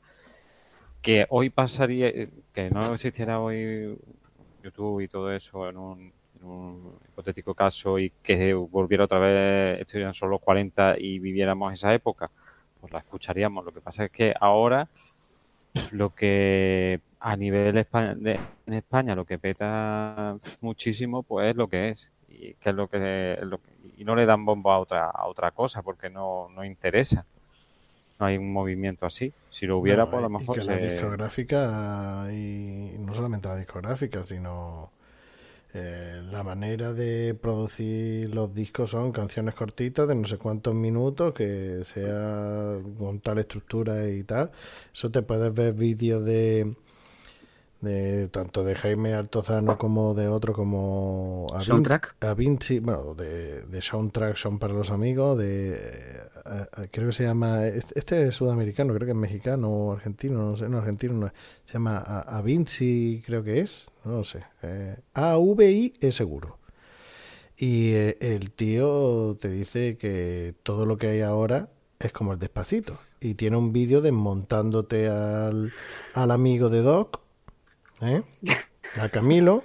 que 1.01 1.25
hoy 1.29 1.49
pasaría, 1.49 2.07
eh, 2.09 2.29
que 2.53 2.69
no 2.69 2.93
existiera 2.93 3.39
hoy 3.39 3.97
YouTube 4.63 5.01
y 5.01 5.07
todo 5.07 5.31
eso 5.31 5.69
en 5.69 5.77
un, 5.77 6.13
hipotético 7.09 7.53
caso 7.53 7.99
y 7.99 8.11
que 8.23 8.53
volviera 8.53 9.03
otra 9.05 9.19
vez, 9.19 9.81
estuvieran 9.81 10.13
solo 10.13 10.33
los 10.33 10.41
40 10.41 10.95
y 10.97 11.19
viviéramos 11.19 11.73
esa 11.73 11.93
época, 11.93 12.31
pues 12.79 12.93
la 12.93 12.99
escucharíamos. 12.99 13.65
Lo 13.65 13.73
que 13.73 13.81
pasa 13.81 14.05
es 14.05 14.11
que 14.11 14.33
ahora 14.39 14.87
lo 15.91 16.13
que 16.15 17.01
a 17.19 17.35
nivel 17.35 17.73
de- 17.75 18.39
en 18.65 18.73
España 18.73 19.15
lo 19.15 19.25
que 19.25 19.37
peta 19.37 20.37
muchísimo 20.61 21.23
pues 21.23 21.49
es 21.49 21.55
lo 21.55 21.67
que 21.67 21.89
es 21.89 22.11
y 22.29 22.53
que, 22.55 22.69
es 22.69 22.75
lo 22.75 22.87
que- 22.87 23.39
y 23.97 24.05
no 24.05 24.15
le 24.15 24.25
dan 24.25 24.45
bombo 24.45 24.71
a 24.71 24.79
otra 24.79 25.09
a 25.09 25.27
otra 25.27 25.51
cosa 25.51 25.81
porque 25.81 26.09
no, 26.09 26.47
no 26.49 26.63
interesa 26.63 27.25
no 28.19 28.25
hay 28.25 28.37
un 28.37 28.51
movimiento 28.53 29.05
así. 29.05 29.33
Si 29.49 29.65
lo 29.65 29.77
hubiera 29.79 30.05
No, 30.05 30.09
pues 30.09 30.19
a 30.19 30.23
lo 30.23 30.29
y 30.37 30.49
mejor 30.49 30.59
que 30.59 30.63
la 30.63 30.77
se- 30.77 30.77
discográfica 30.77 32.27
y 32.33 32.95
no 32.99 33.13
solamente 33.13 33.47
la 33.47 33.55
discográfica 33.55 34.25
sino 34.25 34.91
eh, 35.73 36.21
la 36.31 36.43
manera 36.43 36.93
de 36.93 37.35
producir 37.35 38.33
los 38.35 38.53
discos 38.55 38.91
son 38.91 39.11
canciones 39.13 39.55
cortitas 39.55 40.07
de 40.07 40.15
no 40.15 40.27
sé 40.27 40.37
cuántos 40.37 40.75
minutos 40.75 41.33
que 41.35 41.83
sea 41.85 42.77
con 42.99 43.19
tal 43.21 43.39
estructura 43.39 44.09
y 44.09 44.23
tal. 44.23 44.51
Eso 44.93 45.09
te 45.11 45.21
puedes 45.23 45.53
ver 45.53 45.73
vídeos 45.73 46.25
de 46.25 46.75
de 47.81 48.27
tanto 48.27 48.63
de 48.63 48.75
Jaime 48.75 49.13
Altozano 49.13 49.77
como 49.77 50.13
de 50.13 50.27
otro 50.27 50.53
como 50.53 51.47
Avin- 51.53 51.63
Soundtrack. 51.63 52.15
Avinci, 52.21 52.79
bueno, 52.79 53.13
de, 53.15 53.63
de 53.63 53.81
soundtrack 53.81 54.35
son 54.35 54.59
para 54.59 54.73
los 54.73 54.91
amigos, 54.91 55.37
de 55.37 55.71
eh, 55.75 56.21
eh, 56.77 56.87
creo 56.91 57.07
que 57.07 57.13
se 57.13 57.23
llama, 57.23 57.65
este 57.67 58.27
es 58.27 58.35
sudamericano, 58.35 58.93
creo 58.93 59.05
que 59.05 59.11
es 59.13 59.17
mexicano 59.17 59.69
o 59.69 59.91
argentino, 59.93 60.39
no 60.51 60.57
sé, 60.57 60.67
no 60.67 60.79
argentino, 60.79 61.13
no 61.13 61.27
se 61.65 61.73
llama 61.73 61.97
A- 61.97 62.37
Avinci, 62.37 63.23
creo 63.25 63.43
que 63.43 63.59
es, 63.61 63.85
no 64.03 64.11
lo 64.11 64.23
sé, 64.23 64.39
eh, 64.63 64.97
A-V-I 65.13 65.93
es 66.01 66.15
seguro. 66.15 66.57
Y 67.57 67.91
eh, 67.93 68.17
el 68.21 68.51
tío 68.51 69.37
te 69.39 69.49
dice 69.49 69.97
que 69.97 70.53
todo 70.63 70.85
lo 70.85 70.97
que 70.97 71.07
hay 71.07 71.21
ahora 71.21 71.69
es 71.99 72.11
como 72.13 72.31
el 72.33 72.39
despacito. 72.39 72.97
Y 73.19 73.33
tiene 73.33 73.57
un 73.57 73.73
vídeo 73.73 73.99
desmontándote 73.99 75.09
al, 75.09 75.73
al 76.13 76.31
amigo 76.31 76.69
de 76.69 76.81
Doc, 76.81 77.19
¿eh? 78.01 78.23
a 78.99 79.09
Camilo, 79.09 79.63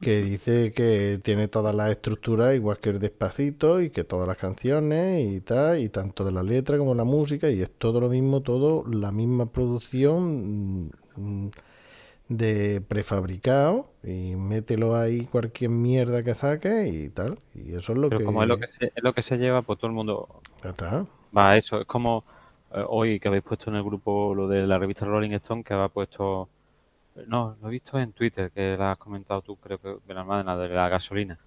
que 0.00 0.22
dice 0.22 0.72
que 0.72 1.20
tiene 1.22 1.48
todas 1.48 1.74
las 1.74 1.90
estructuras 1.90 2.54
igual 2.54 2.78
que 2.78 2.90
el 2.90 3.00
despacito 3.00 3.80
y 3.80 3.90
que 3.90 4.04
todas 4.04 4.28
las 4.28 4.36
canciones 4.36 5.26
y 5.26 5.40
tal, 5.40 5.80
y 5.80 5.88
tanto 5.88 6.24
de 6.24 6.32
la 6.32 6.42
letra 6.42 6.78
como 6.78 6.94
la 6.94 7.04
música, 7.04 7.50
y 7.50 7.62
es 7.62 7.70
todo 7.70 8.00
lo 8.00 8.08
mismo, 8.08 8.42
todo 8.42 8.84
la 8.88 9.10
misma 9.12 9.46
producción 9.46 10.90
mm, 11.16 11.48
de 12.28 12.82
prefabricado, 12.86 13.90
y 14.02 14.34
mételo 14.36 14.96
ahí 14.96 15.24
cualquier 15.26 15.70
mierda 15.70 16.22
que 16.22 16.34
saque 16.34 16.88
y 16.88 17.08
tal, 17.10 17.38
y 17.54 17.74
eso 17.74 17.92
es 17.92 17.98
lo 17.98 18.10
pero 18.10 18.20
que... 18.20 18.24
como 18.24 18.42
es 18.42 18.48
lo 18.48 18.58
que 18.58 18.68
se, 18.68 18.86
es 18.94 19.02
lo 19.02 19.14
que 19.14 19.22
se 19.22 19.38
lleva 19.38 19.62
pues 19.62 19.78
todo 19.78 19.88
el 19.88 19.94
mundo 19.94 20.42
Ya 20.62 20.70
está. 20.70 21.06
va 21.36 21.56
eso 21.56 21.80
es 21.80 21.86
como 21.86 22.24
eh, 22.72 22.84
hoy 22.86 23.20
que 23.20 23.28
habéis 23.28 23.44
puesto 23.44 23.70
en 23.70 23.76
el 23.76 23.82
grupo 23.84 24.34
lo 24.34 24.48
de 24.48 24.66
la 24.66 24.78
revista 24.78 25.06
Rolling 25.06 25.32
Stone 25.32 25.64
que 25.64 25.74
había 25.74 25.88
puesto 25.88 26.48
no 27.26 27.56
lo 27.60 27.68
he 27.68 27.70
visto 27.70 27.98
en 27.98 28.12
Twitter 28.12 28.50
que 28.50 28.76
la 28.78 28.92
has 28.92 28.98
comentado 28.98 29.42
tú 29.42 29.56
creo 29.56 29.78
que 29.78 29.88
de 30.06 30.14
la 30.14 30.20
hermana 30.20 30.56
de 30.56 30.68
la 30.68 30.88
gasolina 30.88 31.38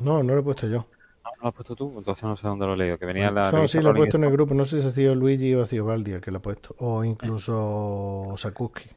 No, 0.00 0.22
no 0.22 0.34
lo 0.34 0.40
he 0.40 0.42
puesto 0.42 0.66
yo. 0.66 0.78
no, 1.24 1.30
no 1.36 1.42
lo 1.42 1.48
has 1.48 1.54
puesto 1.54 1.74
tú 1.74 1.94
entonces 1.96 2.24
no 2.24 2.36
sé 2.36 2.46
dónde 2.46 2.66
lo 2.66 2.74
he 2.74 2.76
leído 2.76 2.98
que 2.98 3.06
venía 3.06 3.28
en 3.28 3.34
la 3.34 3.50
No, 3.52 3.66
sí, 3.68 3.80
lo 3.80 3.90
he 3.90 3.94
puesto 3.94 4.16
en 4.16 4.24
el 4.24 4.30
grupo. 4.32 4.54
No 4.54 4.64
sé 4.64 4.80
si 4.82 4.88
ha 4.88 4.90
sido 4.90 5.14
Luigi 5.14 5.54
o 5.54 5.62
ha 5.62 5.66
sido 5.66 5.86
Baldi 5.86 6.12
el 6.12 6.20
que 6.20 6.30
lo 6.30 6.38
ha 6.38 6.42
puesto. 6.42 6.74
O 6.78 7.02
incluso 7.04 8.34
Sakuski. 8.36 8.90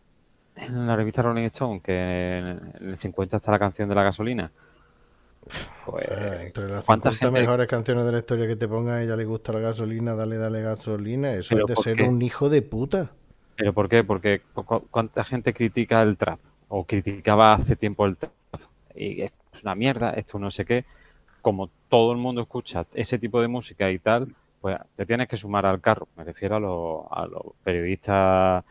en 0.55 0.87
la 0.87 0.95
revista 0.95 1.21
Rolling 1.21 1.45
Stone 1.45 1.81
que 1.81 2.37
en 2.39 2.71
el 2.81 2.97
50 2.97 3.37
está 3.37 3.51
la 3.51 3.59
canción 3.59 3.87
de 3.87 3.95
la 3.95 4.03
gasolina 4.03 4.51
O 5.85 5.91
pues 5.91 6.05
sea, 6.05 6.43
entre 6.43 6.67
las 6.67 6.83
¿cuánta 6.83 7.11
50 7.11 7.25
gente- 7.27 7.39
mejores 7.41 7.67
canciones 7.67 8.05
de 8.05 8.11
la 8.11 8.17
historia 8.19 8.47
que 8.47 8.55
te 8.55 8.67
ponga, 8.67 8.95
a 8.95 9.03
ella 9.03 9.15
le 9.15 9.23
gusta 9.25 9.53
la 9.53 9.59
gasolina, 9.59 10.15
dale, 10.15 10.37
dale 10.37 10.61
gasolina. 10.61 11.33
Eso 11.33 11.55
es 11.55 11.65
de 11.65 11.73
¿por 11.75 11.83
ser 11.83 11.97
qué? 11.97 12.03
un 12.03 12.21
hijo 12.21 12.49
de 12.49 12.61
puta. 12.63 13.11
¿Pero 13.57 13.73
por 13.73 13.89
qué? 13.89 14.03
Porque 14.03 14.41
cu- 14.53 14.63
cu- 14.65 14.87
cuánta 14.91 15.23
gente 15.23 15.53
critica 15.53 16.01
el 16.03 16.17
trap 16.17 16.39
o 16.69 16.85
criticaba 16.85 17.53
hace 17.53 17.75
tiempo 17.75 18.05
el 18.05 18.17
trap 18.17 18.33
y 18.95 19.21
esto 19.23 19.37
es 19.53 19.63
una 19.63 19.75
mierda, 19.75 20.11
esto 20.11 20.39
no 20.39 20.51
sé 20.51 20.65
qué. 20.65 20.85
Como 21.41 21.69
todo 21.89 22.11
el 22.13 22.17
mundo 22.19 22.41
escucha 22.41 22.85
ese 22.95 23.19
tipo 23.19 23.41
de 23.41 23.47
música 23.49 23.91
y 23.91 23.99
tal, 23.99 24.35
pues 24.61 24.77
te 24.95 25.05
tienes 25.05 25.27
que 25.29 25.37
sumar 25.37 25.65
al 25.65 25.81
carro. 25.81 26.07
Me 26.17 26.23
refiero 26.25 26.57
a 26.57 27.27
los, 27.27 27.53
periodistas 27.63 28.65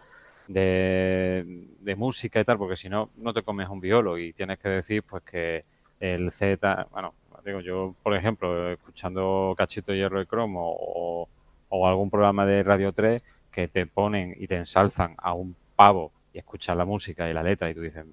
de, 0.47 1.45
de 1.81 1.97
música 1.97 2.41
y 2.41 2.45
tal, 2.45 2.59
porque 2.59 2.77
si 2.77 2.89
no, 2.89 3.11
no 3.17 3.33
te 3.33 3.43
comes 3.43 3.69
un 3.69 3.81
violo 3.81 4.19
y 4.19 4.33
tienes 4.33 4.59
que 4.59 4.69
decir 4.69 5.03
pues 5.03 5.23
que 5.25 5.65
el 6.01 6.31
Z, 6.33 6.87
bueno, 6.93 7.15
digo, 7.45 7.61
yo, 7.61 7.95
por 8.03 8.15
ejemplo, 8.17 8.71
escuchando 8.73 9.55
Cachito 9.57 9.95
Hierro 9.95 10.21
y 10.23 10.27
Cromo 10.27 10.75
o, 10.79 11.29
o 11.69 11.87
algún 11.89 12.11
programa 12.11 12.47
de 12.47 12.63
Radio 12.63 12.93
3 12.93 13.23
que 13.57 13.69
te 13.69 13.87
ponen 13.87 14.35
y 14.39 14.47
te 14.47 14.57
ensalzan 14.57 15.15
a 15.17 15.33
un 15.33 15.57
pavo 15.77 16.13
y 16.35 16.37
escuchas 16.39 16.77
la 16.77 16.85
música 16.85 17.31
y 17.31 17.33
la 17.33 17.43
letra 17.43 17.71
y 17.71 17.75
tú 17.75 17.81
dices, 17.81 18.05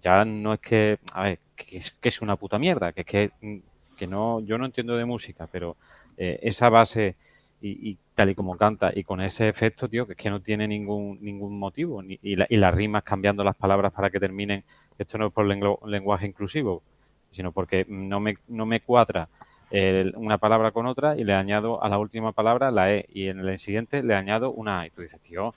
ya 0.00 0.24
no 0.24 0.54
es 0.54 0.60
que, 0.60 0.98
a 1.12 1.24
ver, 1.24 1.38
que 1.56 1.76
es, 2.02 2.22
una 2.22 2.36
puta 2.36 2.56
mierda, 2.56 2.92
que 2.92 3.00
es 3.00 3.06
que, 3.08 3.30
mm, 3.40 3.56
que 3.96 4.06
no, 4.06 4.38
yo 4.42 4.56
no 4.58 4.64
entiendo 4.64 4.96
de 4.96 5.04
música, 5.04 5.48
pero 5.50 5.74
eh, 6.16 6.38
esa 6.40 6.68
base 6.68 7.16
y, 7.60 7.98
tal 8.14 8.30
y 8.30 8.36
como 8.36 8.56
canta 8.56 8.92
y 8.94 9.02
con 9.02 9.20
ese 9.20 9.48
efecto, 9.48 9.88
tío, 9.88 10.06
que 10.06 10.12
es 10.12 10.18
que 10.18 10.30
no 10.30 10.38
tiene 10.40 10.68
ningún 10.68 11.18
ningún 11.20 11.58
motivo 11.58 12.00
y, 12.04 12.36
la- 12.36 12.46
y 12.48 12.56
las 12.56 12.72
rimas 12.72 13.02
cambiando 13.02 13.42
las 13.42 13.56
palabras 13.56 13.92
para 13.92 14.08
que 14.10 14.20
terminen, 14.20 14.62
esto 14.98 15.18
no 15.18 15.26
es 15.26 15.32
por 15.32 15.46
lengua- 15.46 15.78
lenguaje 15.84 16.26
inclusivo, 16.26 16.80
sino 17.32 17.50
porque 17.50 17.84
no 17.88 18.20
me, 18.20 18.36
no 18.46 18.66
me 18.66 18.78
cuadra 18.80 19.28
el- 19.70 20.14
una 20.16 20.38
palabra 20.38 20.70
con 20.70 20.86
otra 20.86 21.16
y 21.16 21.24
le 21.24 21.34
añado 21.34 21.82
a 21.82 21.88
la 21.88 21.98
última 21.98 22.32
palabra 22.32 22.70
la 22.70 22.92
E 22.92 23.06
y 23.12 23.28
en 23.28 23.40
el 23.40 23.58
siguiente 23.58 24.02
le 24.02 24.14
añado 24.14 24.50
una 24.52 24.80
A 24.80 24.86
y 24.86 24.90
tú 24.90 25.02
dices, 25.02 25.20
tío, 25.20 25.54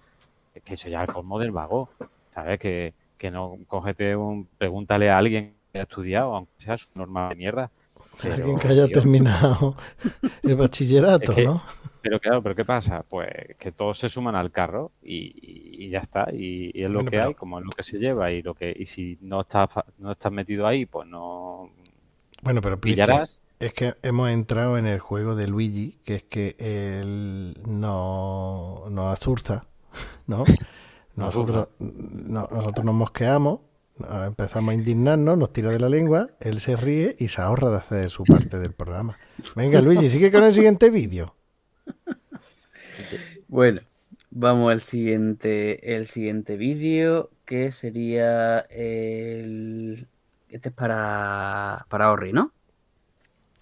es 0.56 0.64
que 0.64 0.74
eso 0.74 0.90
ya 0.90 1.04
es 1.04 1.10
el 1.10 1.14
colmo 1.16 1.40
del 1.40 1.52
vago, 1.52 1.90
¿sabes? 2.34 2.60
Que, 2.60 2.94
que 3.18 3.30
no 3.32 3.58
cógete 3.68 4.16
un, 4.16 4.48
pregúntale 4.58 5.10
a 5.10 5.18
alguien 5.18 5.54
que 5.72 5.80
ha 5.80 5.84
estudiado, 5.84 6.36
aunque 6.36 6.52
sea 6.58 6.78
su 6.78 6.88
norma 6.96 7.30
de 7.30 7.36
mierda. 7.36 7.70
Pero, 8.22 8.34
Alguien 8.36 8.60
que 8.60 8.68
haya 8.68 8.86
tío, 8.88 8.96
terminado 9.02 9.76
el 10.44 10.56
bachillerato, 10.56 11.32
Es 11.32 11.36
que- 11.38 11.46
¿no? 11.46 11.62
Pero 12.02 12.18
claro, 12.22 12.42
¿pero 12.42 12.56
qué 12.56 12.64
pasa? 12.64 13.04
Pues 13.08 13.28
que 13.60 13.74
todos 13.74 13.98
se 14.00 14.08
suman 14.08 14.34
al 14.34 14.52
carro 14.52 14.92
y, 15.04 15.90
ya 15.90 16.00
está. 16.00 16.28
Y, 16.32 16.72
y 16.74 16.84
es 16.84 16.90
lo 16.90 17.00
Bueno, 17.00 17.12
que 17.12 17.18
pero- 17.18 17.28
hay, 17.28 17.34
como 17.34 17.60
es 17.60 17.66
lo 17.66 17.72
que 17.72 17.84
se 17.84 18.00
lleva 18.00 18.32
y 18.32 18.42
lo 18.42 18.54
que 18.54 18.74
y 18.78 18.86
si 18.86 19.18
no 19.22 19.42
estás 19.42 19.70
no 19.98 20.14
estás 20.14 20.32
metido 20.32 20.66
ahí, 20.66 20.86
pues 20.86 21.08
no 21.10 21.70
Bueno, 22.42 22.62
pero 22.62 22.80
pillarás. 22.80 23.42
Es 23.60 23.74
que 23.74 23.94
hemos 24.04 24.30
entrado 24.30 24.78
en 24.78 24.86
el 24.86 25.00
juego 25.00 25.36
de 25.36 25.48
Luigi, 25.48 26.00
que 26.06 26.16
es 26.16 26.24
que 26.24 26.56
él 26.60 27.56
no 27.68 28.86
nos 28.90 29.14
azurza, 29.14 29.66
¿no? 30.28 30.46
Nos 31.16 31.36
Nosotros, 31.36 31.68
no- 31.80 32.48
nosotros 32.50 32.86
nos 32.86 32.96
mosqueamos, 32.96 33.60
empezamos 34.26 34.72
a 34.72 34.74
indignarnos, 34.76 35.38
nos 35.38 35.52
tira 35.52 35.70
de 35.72 35.80
la 35.80 35.90
lengua, 35.90 36.30
él 36.40 36.62
se 36.62 36.78
ríe 36.78 37.18
y 37.20 37.28
se 37.28 37.42
ahorra 37.42 37.72
de 37.72 37.76
hacer 37.78 38.10
su 38.10 38.24
parte 38.24 38.58
del 38.58 38.72
programa. 38.72 39.18
Venga, 39.54 39.82
Luigi, 39.82 40.10
sigue 40.10 40.32
con 40.32 40.44
el 40.44 40.54
siguiente 40.54 40.90
vídeo. 40.90 41.36
Bueno, 43.50 43.82
vamos 44.30 44.72
al 44.72 44.80
siguiente, 44.82 45.96
el 45.98 46.08
siguiente 46.08 46.56
vídeo, 46.56 47.32
que 47.44 47.74
sería 47.74 48.60
el... 48.60 50.08
Este 50.50 50.70
es 50.70 50.76
para, 50.76 51.86
para 51.90 52.12
Orri, 52.14 52.32
¿no? 52.32 52.54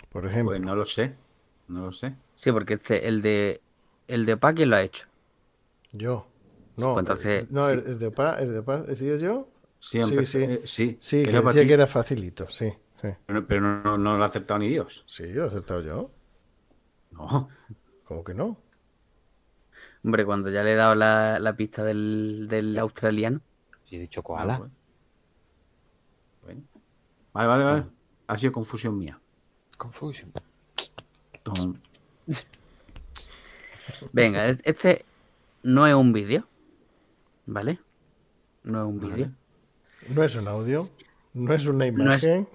Por 0.09 0.25
ejemplo, 0.27 0.57
Pues 0.57 0.61
no 0.61 0.75
lo 0.75 0.85
sé. 0.85 1.15
No 1.67 1.85
lo 1.87 1.91
sé. 1.93 2.15
Sí, 2.35 2.51
porque 2.51 2.75
este, 2.75 3.07
el 3.07 3.21
de 3.21 3.61
el 4.07 4.25
de 4.25 4.37
Pa, 4.37 4.53
¿quién 4.53 4.69
lo 4.69 4.75
ha 4.77 4.81
hecho? 4.83 5.07
yo. 5.91 6.27
No, 6.75 6.93
Pues 6.93 7.01
entonces, 7.01 7.47
no 7.49 7.69
sí. 7.69 7.73
el, 7.73 7.79
el 7.79 7.99
de 7.99 8.11
paz, 8.11 8.39
el 8.41 8.53
de 8.53 8.61
paz, 8.61 8.87
¿he 8.87 8.95
sido 8.95 9.17
yo? 9.17 9.47
Siempre. 9.79 10.25
Sí, 10.25 10.25
sí. 10.25 10.43
eh, 10.43 10.61
sí. 10.65 10.97
Sí, 10.99 11.27
que 11.29 11.31
decía 11.31 11.65
ti, 11.65 11.67
que 11.67 11.73
era 11.73 11.87
facilito, 11.87 12.47
sí, 12.49 12.71
sí. 13.01 13.09
Pero, 13.25 13.47
pero 13.47 13.61
no, 13.61 13.97
no 13.97 14.17
lo 14.17 14.23
ha 14.23 14.27
aceptado 14.27 14.59
ni 14.59 14.67
Dios. 14.69 15.03
Sí, 15.07 15.27
lo 15.27 15.45
he 15.45 15.47
aceptado 15.47 15.81
yo. 15.81 16.11
No. 17.11 17.49
¿Cómo 18.05 18.23
que 18.23 18.33
no? 18.33 18.57
Hombre, 20.03 20.25
cuando 20.25 20.49
ya 20.49 20.63
le 20.63 20.73
he 20.73 20.75
dado 20.75 20.95
la, 20.95 21.39
la 21.39 21.55
pista 21.55 21.83
del, 21.83 22.47
del 22.49 22.77
australiano. 22.79 23.41
Si 23.85 23.95
he 23.95 23.99
dicho 23.99 24.23
koala. 24.23 24.57
Bueno. 24.57 24.71
Bueno. 26.41 26.63
Vale, 27.33 27.47
vale, 27.47 27.63
vale. 27.63 27.85
Ha 28.27 28.37
sido 28.37 28.51
confusión 28.53 28.97
mía. 28.97 29.21
Confusion. 29.77 30.31
Tom. 31.43 31.75
Venga, 34.11 34.47
es- 34.47 34.61
este 34.63 35.05
no 35.63 35.87
es 35.87 35.93
un 35.93 36.11
vídeo, 36.13 36.47
¿vale? 37.45 37.79
No 38.63 38.81
es 38.81 38.87
un 38.87 38.99
vídeo. 38.99 39.31
No 40.09 40.23
es 40.23 40.35
un 40.35 40.47
audio, 40.47 40.89
no 41.33 41.53
es 41.53 41.65
una 41.67 41.89
No 41.91 42.11
es- 42.13 42.23
imagen. 42.23 42.47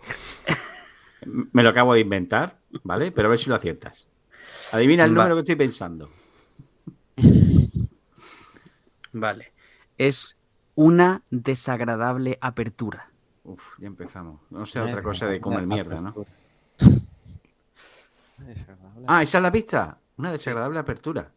Me 1.52 1.62
lo 1.62 1.68
acabo 1.68 1.94
de 1.94 2.00
inventar, 2.00 2.58
¿vale? 2.82 3.12
Pero 3.12 3.28
a 3.28 3.30
ver 3.30 3.38
si 3.38 3.48
lo 3.48 3.54
aciertas. 3.54 4.08
Adivina 4.72 5.04
el 5.04 5.12
Va. 5.12 5.22
número 5.22 5.36
que 5.36 5.40
estoy 5.40 5.56
pensando. 5.56 6.10
Vale. 9.12 9.52
Es 9.98 10.36
una 10.74 11.22
desagradable 11.30 12.38
apertura. 12.40 13.10
Uf, 13.44 13.78
ya 13.78 13.86
empezamos. 13.86 14.40
No 14.50 14.66
sé 14.66 14.80
otra 14.80 15.02
cosa 15.02 15.26
de 15.28 15.40
comer 15.40 15.66
mierda, 15.66 16.00
¿no? 16.00 16.14
Desagradable. 18.46 19.04
Ah, 19.08 19.22
esa 19.22 19.38
es 19.38 19.42
la 19.42 19.52
pista. 19.52 19.98
Una 20.16 20.32
desagradable 20.32 20.78
apertura. 20.78 21.30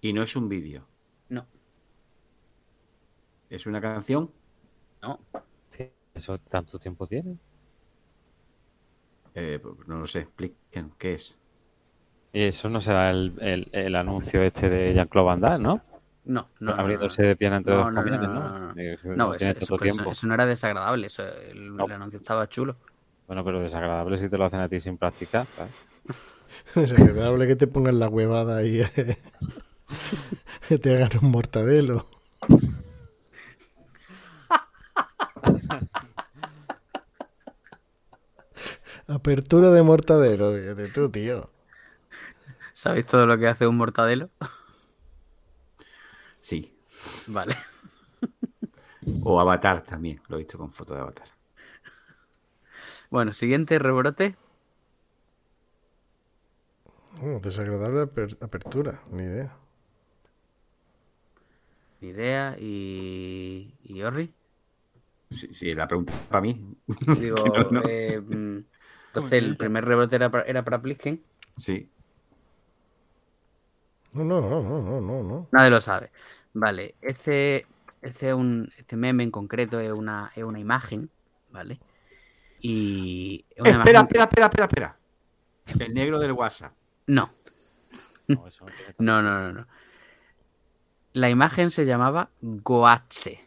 Y 0.00 0.12
no 0.12 0.22
es 0.22 0.36
un 0.36 0.48
vídeo. 0.48 0.86
No. 1.28 1.46
¿Es 3.50 3.66
una 3.66 3.80
canción? 3.80 4.30
No. 5.02 5.20
Sí, 5.68 5.90
¿Eso 6.14 6.38
tanto 6.38 6.78
tiempo 6.78 7.06
tiene? 7.06 7.38
Eh, 9.34 9.58
pues 9.62 9.86
no 9.88 9.98
lo 9.98 10.06
sé. 10.06 10.20
Expliquen 10.20 10.92
qué 10.98 11.14
es. 11.14 11.38
Y 12.32 12.42
eso 12.42 12.68
no 12.68 12.80
será 12.80 13.10
el, 13.10 13.34
el, 13.40 13.68
el 13.72 13.96
anuncio 13.96 14.42
este 14.42 14.68
de 14.68 14.94
Jean-Claude 14.94 15.26
Van 15.26 15.40
Damme, 15.40 15.58
¿no? 15.64 15.80
No, 16.24 16.48
no. 16.60 16.72
Abriéndose 16.72 17.22
no. 17.22 17.28
de 17.28 17.36
pierna 17.36 17.56
entre 17.58 17.72
No, 17.74 17.84
dos 17.84 17.92
no, 17.92 17.92
no, 17.92 18.02
camiones, 18.04 18.28
no, 18.28 18.34
¿no? 18.34 18.58
no, 18.58 18.72
no. 18.74 18.80
Eh, 18.80 18.94
eso 18.94 19.08
No, 19.14 19.34
eso, 19.34 19.44
tanto 19.46 19.60
eso- 19.64 19.74
eso- 19.76 19.82
tiempo. 19.82 20.10
eso 20.10 20.26
no 20.26 20.34
era 20.34 20.44
desagradable, 20.46 21.06
eso, 21.06 21.22
el, 21.26 21.74
No. 21.76 21.86
el 21.86 21.92
anuncio 21.92 22.18
estaba 22.20 22.48
chulo. 22.48 22.76
Bueno, 23.26 23.44
pero 23.44 23.60
desagradable 23.60 24.18
si 24.18 24.28
te 24.28 24.38
lo 24.38 24.44
hacen 24.44 24.60
a 24.60 24.68
ti 24.68 24.80
sin 24.80 24.98
practicar, 24.98 25.46
¿sabes? 25.56 25.72
Desagradable 26.74 27.46
que 27.46 27.56
te 27.56 27.66
pongan 27.66 27.98
la 27.98 28.08
huevada 28.08 28.58
ahí. 28.58 28.80
eh. 28.80 29.18
que 30.68 30.78
te 30.78 30.94
hagan 30.94 31.10
un 31.22 31.30
mortadelo. 31.30 32.06
Apertura 39.08 39.70
de 39.70 39.82
mortadelo, 39.82 40.52
fíjate 40.54 40.88
tú, 40.88 41.08
tío. 41.10 41.50
¿Sabéis 42.72 43.06
todo 43.06 43.26
lo 43.26 43.38
que 43.38 43.46
hace 43.46 43.66
un 43.66 43.76
mortadelo? 43.76 44.30
Sí. 46.40 46.76
Vale. 47.28 47.56
O 49.22 49.40
Avatar 49.40 49.82
también. 49.84 50.20
Lo 50.28 50.36
he 50.36 50.40
visto 50.40 50.58
con 50.58 50.70
foto 50.72 50.94
de 50.94 51.00
Avatar. 51.00 51.28
Bueno, 53.16 53.32
siguiente 53.32 53.78
rebrote. 53.78 54.36
Mm, 57.22 57.40
desagradable 57.40 58.02
aper- 58.02 58.36
apertura, 58.42 59.00
ni 59.10 59.22
idea. 59.22 59.56
Idea 62.02 62.56
y. 62.60 63.72
y 63.84 64.02
Orri. 64.02 64.34
Sí, 65.30 65.48
sí, 65.54 65.72
la 65.72 65.88
pregunta 65.88 66.12
es 66.12 66.18
para 66.26 66.42
mí. 66.42 66.60
Digo, 67.18 67.36
No, 67.46 67.70
no. 67.70 67.80
eh, 67.86 68.20
mm, 68.20 68.58
entonces 69.06 69.32
el 69.42 69.56
primer 69.56 69.86
rebote 69.86 70.16
era 70.16 70.30
para, 70.30 70.44
era 70.44 70.62
para 70.62 70.82
Plisken. 70.82 71.22
Sí. 71.56 71.88
No, 74.12 74.24
no, 74.24 74.42
no, 74.42 74.60
no, 74.60 74.80
no, 74.82 75.00
no, 75.00 75.22
no. 75.22 75.48
Nadie 75.52 75.70
lo 75.70 75.80
sabe. 75.80 76.10
Vale, 76.52 76.96
este, 77.00 77.66
este, 78.02 78.28
es 78.28 78.34
un, 78.34 78.70
este 78.76 78.96
meme 78.96 79.22
en 79.24 79.30
concreto 79.30 79.80
es 79.80 79.90
una, 79.92 80.30
es 80.36 80.44
una 80.44 80.58
imagen, 80.60 81.08
¿vale? 81.50 81.80
Y. 82.68 83.44
una 83.58 83.70
Espera, 83.70 84.00
imagen- 84.00 84.06
espera, 84.06 84.24
espera, 84.24 84.46
espera, 84.46 84.64
espera. 84.66 84.98
El 85.86 85.94
negro 85.94 86.18
del 86.18 86.32
WhatsApp. 86.32 86.72
No, 87.06 87.30
No, 88.28 88.46
eso 88.46 88.66
no 88.98 89.22
no, 89.22 89.22
no, 89.22 89.40
no, 89.40 89.52
no. 89.60 89.66
La 91.12 91.30
imagen 91.30 91.70
se 91.70 91.86
llamaba 91.86 92.30
Goatse. 92.42 93.42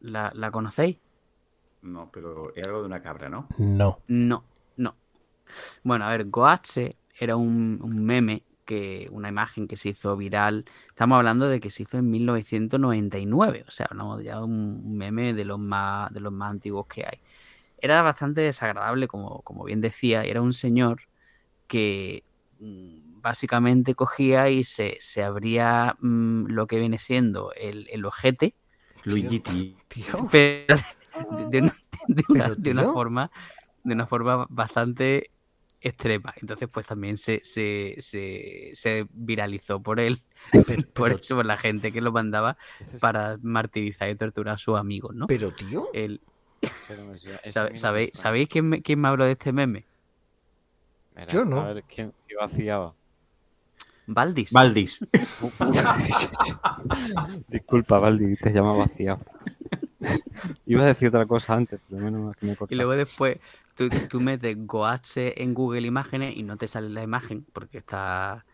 ¿La, 0.00 0.32
la 0.34 0.50
conocéis? 0.50 0.98
No, 1.82 2.10
pero 2.12 2.52
es 2.56 2.66
algo 2.66 2.80
de 2.80 2.86
una 2.86 3.00
cabra, 3.02 3.28
¿no? 3.28 3.46
No. 3.58 4.00
No, 4.08 4.44
no. 4.76 4.96
Bueno, 5.84 6.04
a 6.06 6.10
ver, 6.10 6.28
Goatse 6.28 6.96
era 7.18 7.36
un, 7.36 7.78
un 7.82 8.04
meme, 8.04 8.42
que 8.64 9.08
una 9.12 9.28
imagen 9.28 9.68
que 9.68 9.76
se 9.76 9.90
hizo 9.90 10.16
viral. 10.16 10.64
Estamos 10.88 11.16
hablando 11.16 11.48
de 11.48 11.60
que 11.60 11.70
se 11.70 11.82
hizo 11.84 11.98
en 11.98 12.10
1999. 12.10 13.64
O 13.68 13.70
sea, 13.70 13.86
hablamos 13.90 14.22
ya 14.24 14.36
de 14.38 14.44
un 14.44 14.96
meme 14.96 15.34
de 15.34 15.44
los 15.44 15.58
más, 15.58 16.12
de 16.12 16.20
los 16.20 16.32
más 16.32 16.50
antiguos 16.50 16.86
que 16.86 17.04
hay. 17.06 17.20
Era 17.78 18.02
bastante 18.02 18.42
desagradable, 18.42 19.08
como, 19.08 19.42
como 19.42 19.64
bien 19.64 19.80
decía. 19.80 20.24
Era 20.24 20.42
un 20.42 20.52
señor 20.54 21.02
que 21.68 22.24
mm, 22.60 23.20
básicamente 23.22 23.94
cogía 23.94 24.50
y 24.50 24.64
se, 24.64 24.96
se 25.00 25.22
abría 25.24 25.96
mm, 26.00 26.46
lo 26.48 26.66
que 26.66 26.78
viene 26.78 26.98
siendo 26.98 27.52
el, 27.54 27.88
el 27.90 28.04
ojete, 28.04 28.54
Luigi 29.04 29.40
pero 29.40 30.76
de, 31.28 31.46
de 31.48 31.58
una, 31.60 31.72
de 32.08 32.24
una- 32.34 32.50
Pero, 32.50 32.56
de 32.56 32.70
una 32.70 32.86
tío. 32.86 32.86
forma 32.86 33.30
de 33.84 33.94
una 33.94 34.06
forma 34.06 34.46
bastante 34.50 35.30
extrema. 35.82 36.32
Entonces, 36.40 36.68
pues 36.68 36.86
también 36.86 37.18
se, 37.18 37.40
se, 37.44 37.96
se, 37.98 38.70
se 38.74 39.06
viralizó 39.12 39.80
por 39.82 40.00
él, 40.00 40.22
Pero, 40.52 40.64
por 40.92 41.08
pero- 41.10 41.20
eso, 41.20 41.36
por 41.36 41.46
la 41.46 41.56
gente 41.56 41.92
que 41.92 42.00
lo 42.00 42.12
mandaba 42.12 42.56
para 43.00 43.38
martirizar 43.42 44.08
y 44.10 44.16
torturar 44.16 44.54
a 44.54 44.58
sus 44.58 44.78
amigos, 44.78 45.14
¿no? 45.14 45.26
pero, 45.26 45.50
tío, 45.52 45.84
El- 45.92 46.20
ese 46.60 46.96
no 46.96 47.06
me 47.12 47.18
suena- 47.18 47.38
ese 47.42 47.50
¿sabe- 47.50 47.68
a 47.68 47.70
mí 47.70 47.70
no 47.70 47.74
me 47.74 47.80
¿Sabéis, 47.80 48.10
suena. 48.14 48.22
¿Sabéis 48.22 48.48
quién 48.48 48.68
me, 48.68 48.82
quién 48.82 49.00
me 49.00 49.08
habló 49.08 49.24
de 49.24 49.32
este 49.32 49.52
meme? 49.52 49.84
Mira, 51.16 51.28
Yo 51.28 51.44
no. 51.44 51.60
A 51.60 51.72
ver, 51.74 51.84
¿quién 51.84 52.12
vaciaba? 52.40 52.94
Valdis. 54.06 54.52
Valdis. 54.52 55.06
Disculpa, 57.48 57.98
Valdi, 57.98 58.36
te 58.36 58.52
llama 58.52 58.74
vaciado. 58.74 59.20
Iba 60.66 60.82
a 60.82 60.86
decir 60.86 61.08
otra 61.08 61.26
cosa 61.26 61.54
antes, 61.54 61.80
pero 61.88 62.02
menos 62.02 62.20
mal 62.22 62.36
que 62.36 62.46
me 62.46 62.52
he 62.52 62.56
Y 62.70 62.74
luego 62.74 62.92
después 62.92 63.38
tú, 63.74 63.88
tú 64.08 64.20
metes 64.20 64.56
Goache 64.66 65.42
en 65.42 65.54
Google 65.54 65.86
Imágenes 65.86 66.36
y 66.36 66.42
no 66.42 66.56
te 66.56 66.66
sale 66.66 66.88
la 66.88 67.02
imagen 67.02 67.44
porque 67.52 67.78
está, 67.78 68.44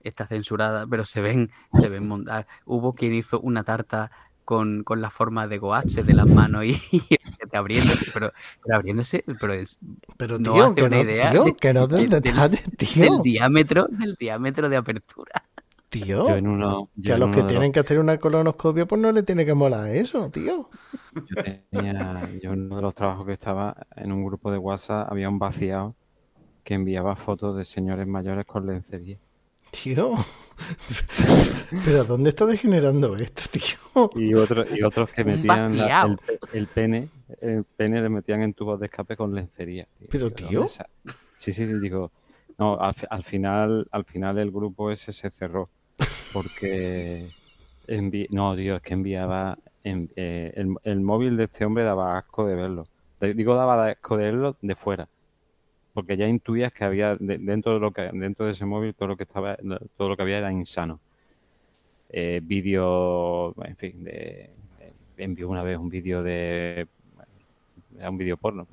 está 0.00 0.26
censurada, 0.26 0.86
pero 0.86 1.04
se 1.04 1.20
ven, 1.20 1.50
se 1.72 1.88
ven 1.88 2.06
montar. 2.08 2.46
Hubo 2.66 2.94
quien 2.94 3.14
hizo 3.14 3.40
una 3.40 3.64
tarta 3.64 4.10
con, 4.44 4.84
con 4.84 5.00
la 5.00 5.10
forma 5.10 5.46
de 5.48 5.58
Goache 5.58 6.02
de 6.02 6.14
las 6.14 6.26
manos 6.26 6.64
y, 6.64 6.80
y 6.92 7.56
abriéndose, 7.56 8.10
pero, 8.12 8.32
pero 8.62 8.76
abriéndose, 8.76 9.24
pero 9.40 9.52
es 9.54 9.78
pero, 10.16 10.38
no 10.38 10.52
tío, 10.54 10.64
hace 10.66 10.74
que 10.74 10.82
una 10.82 10.96
no, 10.96 11.02
idea 11.02 11.30
tío, 11.30 11.44
de- 11.44 11.54
que 11.54 11.72
no 11.72 11.86
del- 11.86 12.08
del 12.08 12.20
tío, 12.78 13.22
diámetro, 13.22 13.86
del 13.90 14.14
diámetro 14.16 14.68
de 14.68 14.76
apertura. 14.76 15.44
Tío. 16.02 16.28
Yo 16.28 16.36
en 16.36 16.46
uno, 16.46 16.90
yo 16.96 17.08
Que 17.08 17.12
a 17.12 17.18
los 17.18 17.30
que 17.34 17.42
tienen 17.44 17.72
que 17.72 17.80
hacer 17.80 17.98
una 17.98 18.18
colonoscopia, 18.18 18.86
pues 18.86 19.00
no 19.00 19.12
le 19.12 19.22
tiene 19.22 19.44
que 19.46 19.54
molar 19.54 19.88
eso, 19.88 20.30
tío. 20.30 20.68
Yo 21.14 21.42
tenía, 21.70 22.28
yo 22.42 22.52
en 22.52 22.66
uno 22.66 22.76
de 22.76 22.82
los 22.82 22.94
trabajos 22.94 23.26
que 23.26 23.32
estaba 23.32 23.76
en 23.96 24.12
un 24.12 24.24
grupo 24.24 24.50
de 24.50 24.58
WhatsApp 24.58 25.10
había 25.10 25.28
un 25.28 25.38
vaciado 25.38 25.94
que 26.62 26.74
enviaba 26.74 27.14
fotos 27.16 27.56
de 27.56 27.64
señores 27.64 28.06
mayores 28.06 28.44
con 28.46 28.66
lencería. 28.66 29.18
Tío. 29.70 30.12
Pero 31.84 32.04
¿dónde 32.04 32.30
está 32.30 32.46
degenerando 32.46 33.16
esto, 33.16 33.42
tío? 33.50 34.10
Y 34.14 34.34
otros, 34.34 34.68
y 34.76 34.82
otros 34.82 35.10
que 35.10 35.24
metían 35.24 35.76
la- 35.76 36.02
el, 36.06 36.16
pe- 36.18 36.38
el 36.52 36.66
pene, 36.68 37.08
el 37.40 37.64
pene 37.64 38.00
le 38.00 38.08
metían 38.08 38.42
en 38.42 38.54
tubos 38.54 38.78
de 38.80 38.86
escape 38.86 39.16
con 39.16 39.34
lencería. 39.34 39.86
Pero, 40.10 40.30
tío. 40.32 40.60
¿dónde 40.60 40.68
sa- 40.68 40.88
Sí, 41.36 41.52
sí, 41.52 41.66
sí, 41.66 41.72
digo. 41.80 42.10
No, 42.56 42.78
al 42.80 43.24
final, 43.24 43.86
al 43.90 44.04
final 44.04 44.38
el 44.38 44.50
grupo 44.52 44.90
ese 44.92 45.12
se 45.12 45.28
cerró. 45.30 45.68
Porque 46.34 47.28
no, 48.30 48.56
tío, 48.56 48.76
es 48.76 48.82
que 48.82 48.92
enviaba 48.94 49.56
en- 49.84 50.10
eh, 50.16 50.52
el, 50.56 50.74
el 50.82 51.00
móvil 51.00 51.36
de 51.36 51.44
este 51.44 51.64
hombre 51.64 51.84
daba 51.84 52.18
asco 52.18 52.44
de 52.44 52.56
verlo. 52.56 52.88
Digo, 53.20 53.54
daba 53.54 53.88
asco 53.88 54.16
de 54.16 54.24
verlo 54.24 54.56
de 54.60 54.74
fuera. 54.74 55.08
Porque 55.92 56.16
ya 56.16 56.26
intuías 56.26 56.72
que 56.72 56.84
había 56.84 57.14
de- 57.14 57.38
dentro 57.38 57.74
de 57.74 57.78
lo 57.80 57.92
que 57.92 58.10
dentro 58.12 58.46
de 58.46 58.52
ese 58.52 58.66
móvil 58.66 58.94
todo 58.94 59.10
lo 59.10 59.16
que 59.16 59.22
estaba 59.22 59.56
todo 59.96 60.08
lo 60.08 60.16
que 60.16 60.22
había 60.22 60.38
era 60.38 60.50
insano. 60.52 60.98
Eh, 62.10 62.40
vídeo, 62.42 63.54
en 63.64 63.76
fin, 63.76 64.04
de, 64.04 64.50
envió 65.16 65.48
una 65.48 65.62
vez 65.62 65.78
un 65.78 65.88
vídeo 65.88 66.22
de 66.22 66.88
era 67.96 68.10
un 68.10 68.18
vídeo 68.18 68.36
porno, 68.36 68.66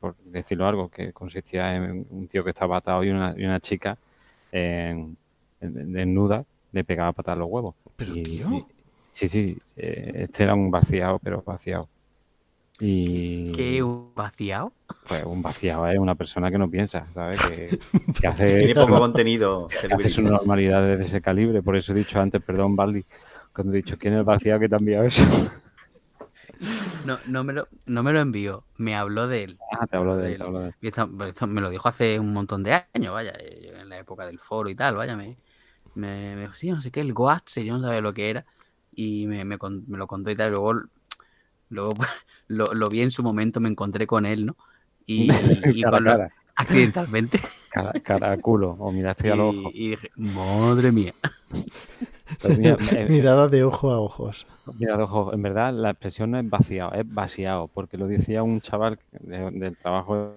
por 0.00 0.16
decirlo 0.24 0.66
algo, 0.66 0.88
que 0.88 1.12
consistía 1.12 1.76
en 1.76 2.06
un 2.08 2.28
tío 2.28 2.42
que 2.42 2.50
estaba 2.50 2.78
atado 2.78 3.04
y 3.04 3.10
una, 3.10 3.34
y 3.36 3.44
una 3.44 3.60
chica 3.60 3.98
en- 4.50 5.16
en- 5.60 5.92
desnuda 5.92 6.46
le 6.74 6.84
pegaba 6.84 7.12
patas 7.12 7.34
a 7.34 7.36
los 7.38 7.48
huevos. 7.48 7.74
Pero, 7.96 8.14
Y- 8.14 8.22
tío. 8.22 8.48
y- 8.52 8.64
sí, 9.12 9.28
sí, 9.28 9.58
eh, 9.76 10.12
este 10.28 10.42
era 10.44 10.54
un 10.54 10.70
vaciado, 10.70 11.18
pero 11.20 11.42
vaciado. 11.42 11.88
Y 12.80 13.52
¿Qué 13.52 13.82
un 13.82 14.12
vaciado? 14.14 14.72
pues 15.06 15.22
un 15.24 15.42
vaciado 15.42 15.86
es 15.86 15.98
una 15.98 16.14
persona 16.16 16.50
que 16.50 16.58
no 16.58 16.68
piensa, 16.68 17.06
¿sabes? 17.14 17.38
Que, 17.40 17.78
que 18.20 18.26
hace, 18.26 18.58
Tiene 18.58 18.74
poco 18.74 18.98
contenido. 18.98 19.68
que 19.68 19.94
hace 19.94 20.08
su 20.08 20.22
normalidad 20.22 20.82
de 20.82 21.04
ese 21.04 21.20
calibre. 21.20 21.62
Por 21.62 21.76
eso 21.76 21.92
he 21.92 21.96
dicho 21.96 22.20
antes, 22.20 22.42
perdón, 22.42 22.74
Baldi, 22.74 23.04
cuando 23.54 23.72
he 23.72 23.76
dicho 23.76 23.96
quién 23.96 24.14
es 24.14 24.18
el 24.18 24.24
vaciado 24.24 24.58
que 24.60 24.68
te 24.68 24.74
ha 24.74 24.78
enviado 24.78 25.04
eso. 25.04 25.22
No, 27.06 27.18
no, 27.28 27.44
me 27.44 27.52
lo, 27.52 27.68
no 27.86 28.02
me 28.02 28.12
lo 28.12 28.20
envió, 28.20 28.64
me 28.78 28.94
habló 28.96 29.28
de 29.28 29.44
él. 29.44 29.58
Ah, 29.72 29.86
te 29.86 29.96
hablo 29.96 30.16
de 30.16 30.32
él, 30.32 30.38
te 30.38 30.44
hablo 30.44 30.60
de 30.60 30.68
él. 30.68 30.74
Y 30.80 30.88
esto- 30.88 31.10
esto 31.26 31.46
me 31.46 31.60
lo 31.60 31.68
dijo 31.70 31.88
hace 31.88 32.18
un 32.18 32.32
montón 32.32 32.62
de 32.62 32.72
años, 32.94 33.12
vaya, 33.12 33.32
eh, 33.38 33.72
en 33.80 33.88
la 33.88 33.98
época 33.98 34.26
del 34.26 34.38
foro 34.38 34.68
y 34.70 34.74
tal, 34.74 34.96
vaya, 34.96 35.16
me, 35.16 35.36
me, 35.94 36.34
me 36.36 36.42
dijo, 36.42 36.54
sí, 36.54 36.70
no 36.70 36.80
sé 36.80 36.90
qué, 36.90 37.00
el 37.00 37.12
Goatse, 37.14 37.64
yo 37.64 37.78
no 37.78 37.84
sabía 37.86 38.00
lo 38.00 38.14
que 38.14 38.30
era, 38.30 38.46
y 38.92 39.26
me, 39.26 39.44
me, 39.44 39.56
lo 39.60 40.06
contó 40.06 40.30
y 40.30 40.36
tal, 40.36 40.48
y 40.48 40.50
luego, 40.52 40.74
luego 41.68 41.94
lo, 42.48 42.74
lo 42.74 42.88
vi 42.88 43.02
en 43.02 43.10
su 43.10 43.22
momento, 43.22 43.60
me 43.60 43.68
encontré 43.70 44.06
con 44.06 44.26
él, 44.26 44.46
¿no? 44.46 44.56
Y, 45.06 45.68
y 45.80 45.84
cara 45.84 46.00
lo- 46.00 46.12
cara, 46.16 46.30
accidentalmente, 46.56 47.40
cara, 48.02 48.36
culo, 48.38 48.70
o 48.78 48.92
miraste 48.92 49.30
a 49.30 49.36
los 49.36 49.48
y, 49.48 49.56
ojos. 49.56 49.74
y 49.86 49.90
dije, 49.90 50.10
madre 50.16 50.92
mía, 50.92 51.14
Pues 52.40 52.54
mira, 52.54 52.78
eh, 52.92 53.08
Mirada 53.08 53.48
de 53.48 53.64
ojo 53.64 53.90
a 53.90 53.98
ojos. 54.00 54.46
mira, 54.74 55.02
ojo, 55.02 55.32
en 55.32 55.42
verdad 55.42 55.72
la 55.72 55.90
expresión 55.90 56.30
no 56.30 56.38
es 56.38 56.48
vaciado, 56.48 56.92
es 56.94 57.12
vaciado, 57.12 57.68
porque 57.68 57.96
lo 57.98 58.06
decía 58.06 58.42
un 58.42 58.60
chaval 58.60 58.98
de- 59.12 59.50
del 59.52 59.76
trabajo 59.76 60.36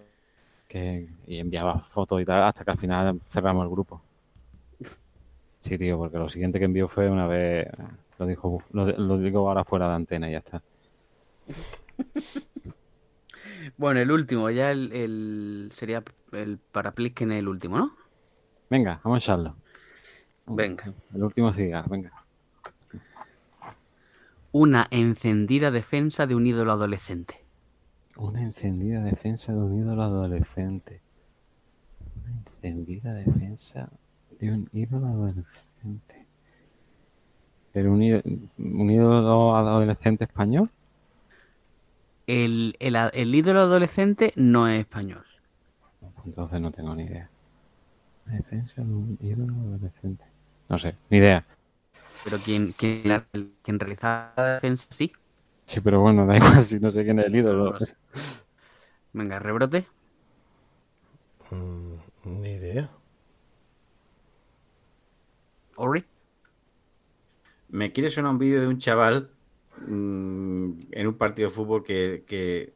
que 0.67 1.09
y 1.27 1.39
enviaba 1.39 1.81
fotos 1.81 2.21
y 2.21 2.25
tal, 2.25 2.43
hasta 2.43 2.65
que 2.65 2.71
al 2.71 2.79
final 2.79 3.21
cerramos 3.27 3.65
el 3.65 3.71
grupo. 3.71 4.01
Sí, 5.67 5.77
tío, 5.77 5.97
porque 5.97 6.17
lo 6.17 6.29
siguiente 6.29 6.59
que 6.59 6.65
envió 6.65 6.87
fue 6.87 7.09
una 7.09 7.27
vez, 7.27 7.67
lo 8.19 8.25
dijo, 8.25 8.63
lo, 8.71 8.85
lo 8.85 9.17
digo 9.17 9.47
ahora 9.47 9.65
fuera 9.65 9.89
de 9.89 9.95
antena 9.95 10.29
y 10.29 10.31
ya 10.33 10.37
está. 10.39 10.61
Bueno, 13.77 13.99
el 13.99 14.11
último, 14.11 14.49
ya 14.49 14.71
el, 14.71 14.91
el- 14.93 15.69
sería 15.71 16.03
el 16.31 16.57
para 16.71 16.91
Plisken 16.93 17.31
el 17.31 17.47
último, 17.47 17.77
¿no? 17.77 17.95
Venga, 18.69 18.99
vamos 19.03 19.17
a 19.17 19.23
echarlo. 19.23 19.55
Venga. 20.47 20.93
El 21.13 21.23
último 21.23 21.51
cigarro, 21.51 21.89
venga. 21.89 22.11
Una 24.51 24.87
encendida 24.91 25.71
defensa 25.71 26.27
de 26.27 26.35
un 26.35 26.45
ídolo 26.47 26.73
adolescente. 26.73 27.45
Una 28.17 28.41
encendida 28.41 29.01
defensa 29.01 29.53
de 29.53 29.59
un 29.59 29.79
ídolo 29.79 30.03
adolescente. 30.03 31.01
Una 32.15 32.31
encendida 32.33 33.13
defensa 33.13 33.89
de 34.39 34.51
un 34.51 34.69
ídolo 34.73 35.07
adolescente. 35.07 36.27
¿Pero 37.71 37.93
un, 37.93 38.01
ídolo, 38.03 38.23
un 38.57 38.89
ídolo 38.91 39.55
adolescente 39.55 40.25
español? 40.25 40.69
El, 42.27 42.75
el, 42.79 42.95
el 42.95 43.35
ídolo 43.35 43.59
adolescente 43.61 44.31
no 44.35 44.67
es 44.67 44.79
español. 44.79 45.25
Entonces 46.25 46.59
no 46.61 46.71
tengo 46.71 46.93
ni 46.95 47.03
idea. 47.03 47.29
Una 48.27 48.37
defensa 48.37 48.83
de 48.83 48.93
un 48.93 49.17
ídolo 49.21 49.53
adolescente. 49.69 50.25
No 50.69 50.79
sé, 50.79 50.95
ni 51.09 51.17
idea. 51.19 51.45
Pero 52.23 52.41
quien, 52.41 52.73
quien, 52.73 53.01
la- 53.07 53.27
quien 53.63 53.79
realizaba 53.79 54.33
la 54.37 54.53
defensa 54.55 54.87
sí. 54.91 55.11
Sí, 55.65 55.81
pero 55.81 56.01
bueno, 56.01 56.25
da 56.25 56.37
igual 56.37 56.65
si 56.65 56.79
no 56.79 56.91
sé 56.91 57.03
quién 57.03 57.19
es 57.19 57.25
el 57.27 57.35
ídolo. 57.35 57.73
No 57.73 57.79
sé. 57.79 57.95
Venga, 59.13 59.39
rebrote. 59.39 59.85
Mm, 61.51 61.99
ni 62.41 62.51
idea. 62.55 62.89
Ori. 65.77 66.03
Me 67.69 67.91
quiere 67.91 68.09
sonar 68.11 68.31
un 68.31 68.39
vídeo 68.39 68.61
de 68.61 68.67
un 68.67 68.77
chaval 68.77 69.29
mm, 69.87 70.71
en 70.91 71.07
un 71.07 71.13
partido 71.17 71.49
de 71.49 71.55
fútbol 71.55 71.83
que, 71.83 72.23
que- 72.27 72.73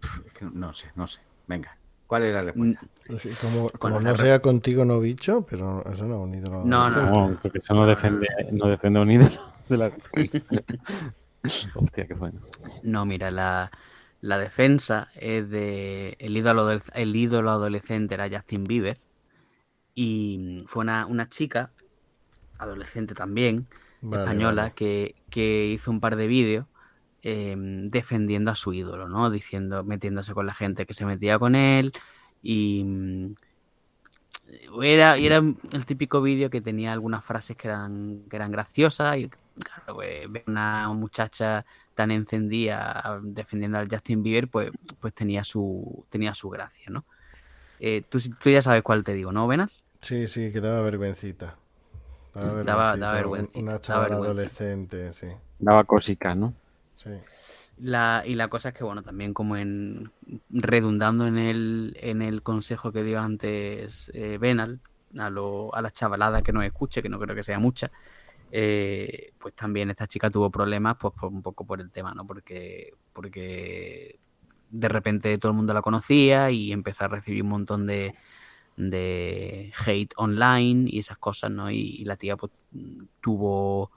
Pf, 0.00 0.26
es 0.26 0.32
que 0.32 0.44
no 0.46 0.72
sé, 0.74 0.90
no 0.94 1.06
sé. 1.06 1.20
Venga, 1.46 1.76
¿cuál 2.06 2.24
es 2.24 2.34
la 2.34 2.42
respuesta? 2.42 2.80
Pues 3.06 3.22
sí, 3.22 3.30
Como, 3.78 4.00
no 4.00 4.16
sea 4.16 4.40
contigo, 4.42 4.84
no 4.84 5.00
bicho, 5.00 5.46
pero 5.48 5.82
eso 5.92 6.04
no 6.06 6.16
es 6.16 6.20
un 6.28 6.34
ídolo. 6.34 6.64
No. 6.64 6.90
No, 6.90 7.36
porque 7.40 7.58
eso 7.58 7.74
no 7.74 7.86
defiende, 7.86 8.26
no 8.52 8.66
defiende 8.68 8.98
a 8.98 9.02
un 9.02 9.10
ídolo 9.10 9.40
de 9.68 9.76
la 9.76 9.92
Hostia, 11.74 12.06
qué 12.06 12.14
bueno. 12.14 12.40
No, 12.82 13.04
mira, 13.06 13.30
la, 13.30 13.70
la 14.20 14.38
defensa 14.38 15.08
es 15.14 15.48
de. 15.48 16.16
El 16.18 16.36
ídolo, 16.36 16.66
del- 16.66 16.82
el 16.94 17.14
ídolo 17.14 17.50
adolescente 17.50 18.14
era 18.14 18.28
Justin 18.28 18.64
Bieber. 18.64 18.98
Y 19.96 20.64
fue 20.68 20.82
una, 20.84 21.06
una 21.06 21.28
chica, 21.30 21.72
adolescente 22.58 23.14
también, 23.14 23.68
Vale, 24.00 24.16
española, 24.22 24.72
vale. 24.72 24.74
Que, 24.74 25.16
que 25.30 25.66
hizo 25.68 25.90
un 25.92 26.00
par 26.00 26.16
de 26.16 26.28
vídeos 26.28 26.66
eh, 27.22 27.56
defendiendo 27.58 28.50
a 28.52 28.56
su 28.56 28.72
ídolo, 28.74 29.08
¿no? 29.08 29.30
Diciendo, 29.30 29.84
metiéndose 29.84 30.34
con 30.34 30.46
la 30.46 30.54
gente 30.54 30.86
que 30.86 30.94
se 30.94 31.06
metía 31.06 31.38
con 31.38 31.56
él. 31.56 31.92
Y. 32.42 32.84
mm, 32.84 33.34
Era, 34.82 35.16
era 35.16 35.38
el 35.38 35.86
típico 35.86 36.22
vídeo 36.22 36.50
que 36.50 36.60
tenía 36.60 36.92
algunas 36.92 37.24
frases 37.24 37.56
que 37.56 37.68
eran, 37.68 38.24
que 38.28 38.36
eran 38.36 38.52
graciosas. 38.52 39.16
Y 39.18 39.28
claro, 39.62 39.94
pues, 39.94 40.30
ver 40.30 40.44
una 40.46 40.88
muchacha 40.92 41.64
tan 41.94 42.10
encendida 42.10 43.20
defendiendo 43.22 43.78
al 43.78 43.88
Justin 43.90 44.22
Bieber, 44.22 44.48
pues, 44.48 44.70
pues 45.00 45.14
tenía 45.14 45.42
su 45.44 46.06
tenía 46.10 46.34
su 46.34 46.48
gracia, 46.50 46.86
¿no? 46.90 47.06
Eh, 47.78 48.02
tú, 48.08 48.18
tú 48.42 48.50
ya 48.50 48.62
sabes 48.62 48.82
cuál 48.82 49.04
te 49.04 49.14
digo, 49.14 49.32
¿no, 49.32 49.46
Venas? 49.48 49.84
Sí, 50.06 50.26
sí, 50.28 50.52
que 50.52 50.60
daba 50.60 50.82
vergüencita. 50.82 51.56
Daba 52.34 52.62
Daba- 52.62 52.96
vergüencita. 52.96 52.98
daba 53.06 53.14
vergüencita, 53.14 53.58
Una 53.58 53.72
daba 53.72 53.80
chavala 53.80 54.08
vergüencita. 54.20 54.30
adolescente, 54.30 55.12
sí. 55.12 55.26
Daba 55.58 55.84
cosica, 55.84 56.34
¿no? 56.34 56.54
sí. 56.94 57.10
La, 57.78 58.22
y 58.24 58.34
la 58.36 58.48
cosa 58.48 58.70
es 58.70 58.74
que, 58.74 58.84
bueno, 58.84 59.02
también 59.02 59.34
como 59.34 59.56
en 59.56 60.10
redundando 60.48 61.26
en 61.26 61.36
el, 61.36 61.96
en 62.00 62.22
el 62.22 62.42
consejo 62.42 62.90
que 62.90 63.02
dio 63.02 63.20
antes 63.20 64.10
eh, 64.14 64.38
Benal, 64.38 64.80
a, 65.18 65.28
lo, 65.28 65.74
a 65.74 65.82
la 65.82 65.90
chavalada 65.90 66.40
que 66.42 66.52
nos 66.52 66.64
escuche, 66.64 67.02
que 67.02 67.08
no 67.10 67.18
creo 67.18 67.34
que 67.36 67.42
sea 67.42 67.58
mucha, 67.58 67.90
eh, 68.50 69.32
pues 69.38 69.54
también 69.54 69.90
esta 69.90 70.06
chica 70.06 70.30
tuvo 70.30 70.50
problemas 70.50 70.96
pues 70.98 71.12
por, 71.20 71.30
un 71.30 71.42
poco 71.42 71.66
por 71.66 71.80
el 71.82 71.90
tema, 71.90 72.14
¿no? 72.14 72.26
Porque, 72.26 72.94
porque 73.12 74.18
de 74.70 74.88
repente 74.88 75.36
todo 75.36 75.50
el 75.52 75.56
mundo 75.56 75.74
la 75.74 75.82
conocía 75.82 76.50
y 76.50 76.72
empezó 76.72 77.04
a 77.04 77.08
recibir 77.08 77.42
un 77.42 77.50
montón 77.50 77.86
de, 77.86 78.14
de 78.76 79.72
hate 79.86 80.12
online 80.16 80.88
y 80.90 80.98
esas 80.98 81.18
cosas, 81.18 81.50
¿no? 81.50 81.70
Y, 81.70 82.04
la 82.04 82.16
tía 82.16 82.36
pues 82.36 82.52
tuvo, 83.20 83.90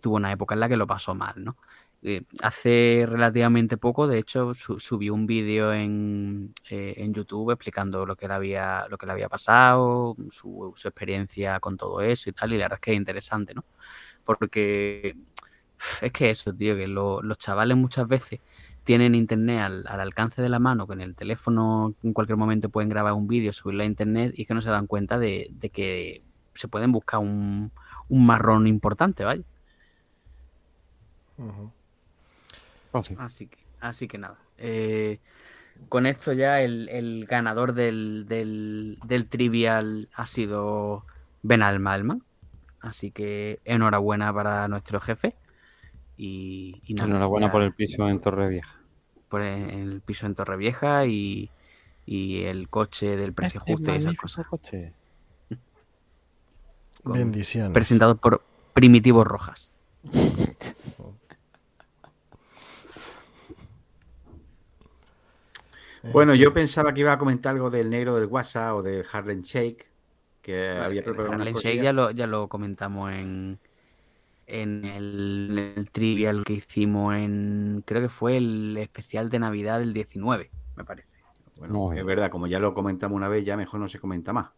tuvo 0.00 0.16
una 0.16 0.32
época 0.32 0.54
en 0.54 0.60
la 0.60 0.68
que 0.68 0.76
lo 0.76 0.86
pasó 0.86 1.14
mal, 1.14 1.34
¿no? 1.36 1.56
Eh, 2.04 2.24
hace 2.42 3.04
relativamente 3.08 3.76
poco, 3.76 4.08
de 4.08 4.18
hecho, 4.18 4.54
su, 4.54 4.80
subió 4.80 5.14
un 5.14 5.26
vídeo 5.26 5.72
en, 5.72 6.52
eh, 6.68 6.94
en, 6.96 7.14
YouTube 7.14 7.52
explicando 7.52 8.04
lo 8.04 8.16
que 8.16 8.26
le 8.26 8.34
había, 8.34 8.86
lo 8.90 8.98
que 8.98 9.06
le 9.06 9.12
había 9.12 9.28
pasado, 9.28 10.16
su, 10.30 10.74
experiencia 10.84 11.60
con 11.60 11.76
todo 11.76 12.00
eso 12.00 12.28
y 12.30 12.32
tal, 12.32 12.52
y 12.52 12.58
la 12.58 12.64
verdad 12.64 12.78
es 12.78 12.80
que 12.80 12.90
es 12.92 12.96
interesante, 12.96 13.54
¿no? 13.54 13.64
Porque 14.24 15.16
es 16.00 16.12
que 16.12 16.30
eso, 16.30 16.52
tío, 16.54 16.76
que 16.76 16.88
lo, 16.88 17.22
los 17.22 17.38
chavales 17.38 17.76
muchas 17.76 18.08
veces 18.08 18.40
tienen 18.84 19.14
internet 19.14 19.60
al, 19.60 19.84
al, 19.86 20.00
alcance 20.00 20.42
de 20.42 20.48
la 20.48 20.58
mano, 20.58 20.86
que 20.86 20.94
en 20.94 21.00
el 21.00 21.14
teléfono 21.14 21.94
en 22.02 22.12
cualquier 22.12 22.36
momento 22.36 22.68
pueden 22.68 22.88
grabar 22.88 23.12
un 23.12 23.28
vídeo, 23.28 23.52
subirlo 23.52 23.82
a 23.82 23.86
internet 23.86 24.32
y 24.36 24.44
que 24.44 24.54
no 24.54 24.60
se 24.60 24.70
dan 24.70 24.86
cuenta 24.86 25.18
de, 25.18 25.48
de 25.52 25.70
que 25.70 26.22
se 26.54 26.68
pueden 26.68 26.92
buscar 26.92 27.20
un, 27.20 27.70
un 28.08 28.26
marrón 28.26 28.66
importante, 28.66 29.24
¿vale? 29.24 29.44
Uh 31.38 31.44
-huh. 31.44 31.70
Oh, 32.92 33.02
sí. 33.02 33.16
Así 33.18 33.46
que, 33.46 33.58
así 33.80 34.08
que 34.08 34.18
nada. 34.18 34.38
Eh, 34.58 35.18
con 35.88 36.06
esto 36.06 36.32
ya 36.32 36.60
el, 36.60 36.88
el 36.88 37.26
ganador 37.26 37.72
del, 37.72 38.26
del, 38.28 38.98
del, 39.04 39.26
trivial 39.26 40.08
ha 40.14 40.26
sido 40.26 41.04
Ben 41.42 41.62
Alman. 41.62 42.22
Así 42.80 43.10
que 43.10 43.60
enhorabuena 43.64 44.32
para 44.32 44.68
nuestro 44.68 45.00
jefe. 45.00 45.34
Y, 46.16 46.80
y 46.84 46.94
nada, 46.94 47.08
enhorabuena 47.08 47.46
ya, 47.48 47.52
por 47.52 47.62
el 47.62 47.74
piso 47.74 48.08
en 48.08 48.20
Torrevieja. 48.20 48.80
Por 49.28 49.42
el, 49.42 49.70
el 49.70 50.00
piso 50.02 50.26
en 50.26 50.34
Torrevieja 50.34 51.06
y, 51.06 51.50
y 52.06 52.42
el 52.44 52.68
coche 52.68 53.16
del 53.16 53.32
precio 53.32 53.58
este 53.60 53.72
justo 53.72 53.94
y 53.94 53.96
esas 53.96 54.16
cosas. 54.16 54.46
Coche. 54.46 54.94
Bendiciones. 57.04 57.72
Presentado 57.72 58.16
por 58.16 58.42
Primitivos 58.72 59.26
Rojas. 59.26 59.72
Bueno, 66.10 66.34
yo 66.34 66.52
pensaba 66.52 66.92
que 66.92 67.02
iba 67.02 67.12
a 67.12 67.18
comentar 67.18 67.54
algo 67.54 67.70
del 67.70 67.88
negro 67.88 68.16
del 68.16 68.26
WhatsApp 68.26 68.74
o 68.74 68.82
del 68.82 69.04
Harlem 69.12 69.42
Shake. 69.42 69.86
Que 70.40 70.70
bueno, 70.70 70.84
había 70.84 71.04
preparado 71.04 71.34
Harlem 71.34 71.54
Shake 71.54 71.80
ya 71.80 71.92
lo, 71.92 72.10
ya 72.10 72.26
lo 72.26 72.48
comentamos 72.48 73.12
en, 73.12 73.60
en 74.52 74.84
el, 74.84 75.48
en 75.50 75.78
el, 75.78 75.90
trivial 75.90 76.44
que 76.44 76.54
hicimos 76.54 77.14
en. 77.14 77.82
Creo 77.86 78.02
que 78.02 78.08
fue 78.08 78.36
el 78.36 78.76
especial 78.78 79.30
de 79.30 79.38
Navidad 79.38 79.78
del 79.78 79.92
19, 79.92 80.50
me 80.76 80.84
parece. 80.84 81.08
Bueno, 81.58 81.74
no, 81.74 81.92
es 81.92 82.04
verdad, 82.04 82.30
como 82.30 82.46
ya 82.46 82.58
lo 82.58 82.74
comentamos 82.74 83.16
una 83.16 83.28
vez, 83.28 83.44
ya 83.44 83.56
mejor 83.56 83.80
no 83.80 83.88
se 83.88 83.98
comenta 83.98 84.32
más. 84.32 84.50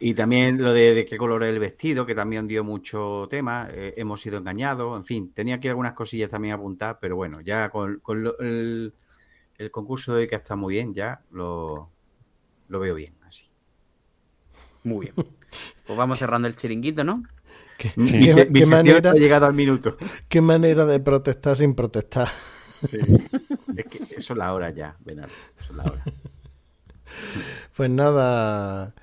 Y 0.00 0.14
también 0.14 0.60
lo 0.60 0.72
de, 0.72 0.94
de 0.94 1.04
qué 1.04 1.16
color 1.16 1.44
es 1.44 1.50
el 1.50 1.60
vestido, 1.60 2.04
que 2.04 2.14
también 2.14 2.48
dio 2.48 2.64
mucho 2.64 3.28
tema. 3.30 3.68
Eh, 3.70 3.94
hemos 3.96 4.20
sido 4.20 4.38
engañados, 4.38 4.96
en 4.96 5.04
fin, 5.04 5.32
tenía 5.32 5.56
aquí 5.56 5.68
algunas 5.68 5.92
cosillas 5.92 6.28
también 6.28 6.54
apuntadas, 6.54 6.96
pero 7.00 7.14
bueno, 7.14 7.40
ya 7.40 7.68
con, 7.70 8.00
con 8.00 8.24
lo, 8.24 8.38
el 8.40 8.92
el 9.62 9.70
concurso 9.70 10.14
de 10.14 10.22
hoy 10.22 10.28
que 10.28 10.34
está 10.36 10.56
muy 10.56 10.74
bien, 10.74 10.92
ya 10.94 11.22
lo, 11.30 11.90
lo 12.68 12.80
veo 12.80 12.94
bien, 12.94 13.14
así. 13.26 13.50
Muy 14.84 15.06
bien. 15.06 15.14
Pues 15.86 15.98
vamos 15.98 16.18
cerrando 16.18 16.48
el 16.48 16.56
chiringuito, 16.56 17.04
¿no? 17.04 17.22
¿Qué, 17.82 17.88
sí. 17.88 18.00
mi, 18.00 18.32
¿qué, 18.32 18.46
mi 18.48 18.60
qué 18.60 18.66
manera, 18.66 19.10
ha 19.10 19.14
llegado 19.14 19.46
al 19.46 19.54
minuto. 19.54 19.96
Qué 20.28 20.40
manera 20.40 20.86
de 20.86 21.00
protestar 21.00 21.56
sin 21.56 21.74
protestar. 21.74 22.28
Sí. 22.88 22.98
es 23.76 23.86
que 23.86 24.14
eso 24.16 24.34
es 24.34 24.38
la 24.38 24.54
hora 24.54 24.70
ya, 24.70 24.96
Bernardo. 25.00 25.32
Eso 25.58 25.72
es 25.72 25.76
la 25.76 25.84
hora. 25.84 26.04
Pues 27.76 27.90
nada, 27.90 28.94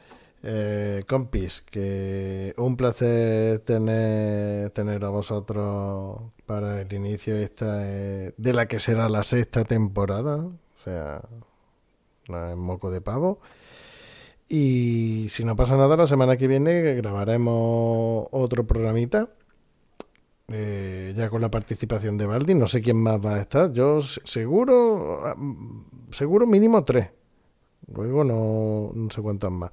eh, 0.41 1.03
compis, 1.07 1.61
que 1.61 2.55
un 2.57 2.75
placer 2.75 3.59
tener, 3.59 4.71
tener 4.71 5.05
a 5.05 5.09
vosotros 5.09 6.23
para 6.47 6.81
el 6.81 6.91
inicio 6.91 7.35
esta 7.35 7.87
eh, 7.87 8.33
de 8.35 8.53
la 8.53 8.67
que 8.67 8.79
será 8.79 9.09
la 9.09 9.21
sexta 9.21 9.63
temporada, 9.63 10.37
o 10.37 10.83
sea, 10.83 11.21
no 12.27 12.49
es 12.49 12.55
moco 12.57 12.89
de 12.89 13.01
pavo. 13.01 13.39
Y 14.49 15.27
si 15.29 15.43
no 15.45 15.55
pasa 15.55 15.77
nada, 15.77 15.95
la 15.95 16.07
semana 16.07 16.35
que 16.35 16.47
viene 16.47 16.95
grabaremos 16.95 18.27
otro 18.31 18.65
programita. 18.65 19.29
Eh, 20.51 21.13
ya 21.15 21.29
con 21.29 21.41
la 21.41 21.51
participación 21.51 22.17
de 22.17 22.25
Baldi, 22.25 22.55
no 22.55 22.67
sé 22.67 22.81
quién 22.81 22.97
más 22.97 23.23
va 23.23 23.35
a 23.35 23.41
estar. 23.41 23.71
Yo 23.71 24.01
seguro, 24.01 25.23
seguro 26.11 26.47
mínimo 26.47 26.83
tres. 26.83 27.09
Luego 27.93 28.23
no, 28.23 28.91
no 28.93 29.09
sé 29.11 29.21
cuántos 29.21 29.51
más 29.51 29.71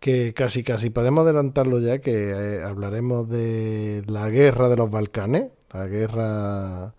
que 0.00 0.34
casi 0.34 0.62
casi 0.62 0.90
podemos 0.90 1.24
adelantarlo 1.24 1.80
ya 1.80 1.98
que 1.98 2.30
eh, 2.30 2.62
hablaremos 2.62 3.28
de 3.28 4.04
la 4.06 4.28
guerra 4.30 4.68
de 4.68 4.76
los 4.76 4.90
Balcanes, 4.90 5.46
la 5.72 5.86
guerra 5.86 6.94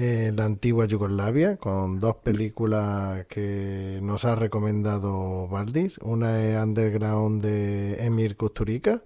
la 0.00 0.46
antigua 0.46 0.86
Yugoslavia, 0.86 1.56
con 1.56 2.00
dos 2.00 2.16
películas 2.16 3.26
que 3.26 3.98
nos 4.02 4.24
ha 4.24 4.34
recomendado 4.34 5.46
Valdis. 5.48 5.98
Una 5.98 6.42
es 6.42 6.62
Underground 6.62 7.42
de 7.42 8.04
Emir 8.04 8.36
Kusturica 8.36 9.02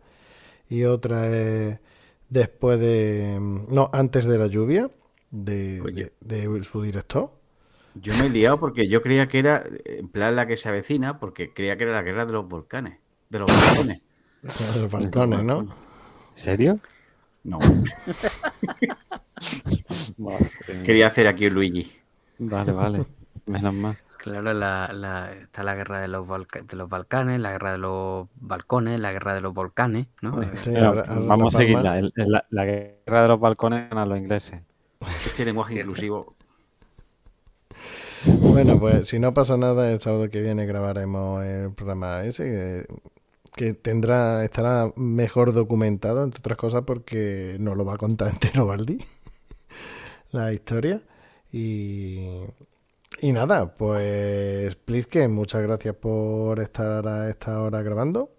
y 0.68 0.84
otra 0.84 1.28
es 1.28 1.81
después 2.28 2.81
de 2.81 3.39
no 3.40 3.90
antes 3.92 4.24
de 4.24 4.39
la 4.39 4.47
lluvia 4.47 4.90
de, 5.31 6.12
de, 6.20 6.48
de 6.48 6.62
su 6.62 6.82
director. 6.82 7.32
Yo 7.94 8.14
me 8.14 8.26
he 8.26 8.31
liado 8.31 8.60
porque 8.60 8.89
yo 8.89 9.02
creía 9.02 9.26
que 9.26 9.40
era 9.40 9.64
en 9.84 10.08
plan 10.08 10.36
la 10.36 10.47
que 10.47 10.56
se 10.56 10.68
avecina, 10.68 11.18
porque 11.18 11.52
creía 11.52 11.76
que 11.76 11.84
era 11.84 11.92
la 11.92 12.02
guerra 12.02 12.26
de 12.26 12.32
los 12.32 12.48
volcanes. 12.48 12.98
De 13.31 13.40
los 13.40 13.50
balcones. 13.50 14.02
De 14.42 14.81
los 14.82 14.92
balcones, 14.92 15.42
¿no? 15.42 15.60
¿En 15.60 15.68
serio? 16.34 16.78
No. 17.42 17.58
Quería 20.84 21.08
hacer 21.08 21.26
aquí 21.28 21.46
un 21.46 21.54
Luigi. 21.54 21.90
Vale, 22.38 22.72
vale. 22.72 23.04
Menos 23.46 23.74
mal. 23.74 23.98
Claro, 24.18 24.54
la, 24.54 24.90
la, 24.92 25.32
está 25.34 25.62
la 25.62 25.74
guerra 25.74 26.00
de 26.00 26.08
los, 26.08 26.26
de 26.26 26.76
los 26.76 26.88
Balcanes, 26.88 27.38
la 27.38 27.52
guerra 27.52 27.72
de 27.72 27.78
los 27.78 28.26
balcones, 28.36 28.98
la 28.98 29.12
guerra 29.12 29.34
de 29.34 29.42
los 29.42 29.52
volcanes, 29.52 30.06
¿no? 30.22 30.40
Sí, 30.62 30.74
ahora, 30.76 31.04
ahora 31.06 31.26
vamos 31.26 31.54
a 31.54 31.58
seguirla. 31.58 32.00
La, 32.00 32.10
la, 32.16 32.46
la, 32.48 32.64
guerra 32.64 33.22
de 33.22 33.28
los 33.28 33.38
balcones 33.38 33.92
a 33.92 34.06
los 34.06 34.18
ingleses. 34.18 34.62
Este 35.00 35.44
lenguaje 35.44 35.80
inclusivo. 35.80 36.34
Bueno, 38.24 38.80
pues 38.80 39.08
si 39.08 39.18
no 39.18 39.34
pasa 39.34 39.58
nada, 39.58 39.92
el 39.92 40.00
sábado 40.00 40.30
que 40.30 40.40
viene 40.40 40.64
grabaremos 40.64 41.44
el 41.44 41.74
programa 41.74 42.24
ese 42.24 42.86
que 43.54 43.74
tendrá 43.74 44.44
estará 44.44 44.92
mejor 44.96 45.52
documentado, 45.52 46.24
entre 46.24 46.40
otras 46.40 46.58
cosas, 46.58 46.82
porque 46.86 47.56
nos 47.60 47.76
lo 47.76 47.84
va 47.84 47.94
a 47.94 47.98
contar 47.98 48.28
entero 48.32 48.66
la 50.34 50.52
historia. 50.52 51.00
Y, 51.52 52.40
y 53.20 53.32
nada, 53.32 53.74
pues 53.76 54.74
Plisken, 54.74 55.32
muchas 55.32 55.62
gracias 55.62 55.94
por 55.94 56.60
estar 56.60 57.06
a 57.06 57.30
esta 57.30 57.62
hora 57.62 57.82
grabando. 57.82 58.30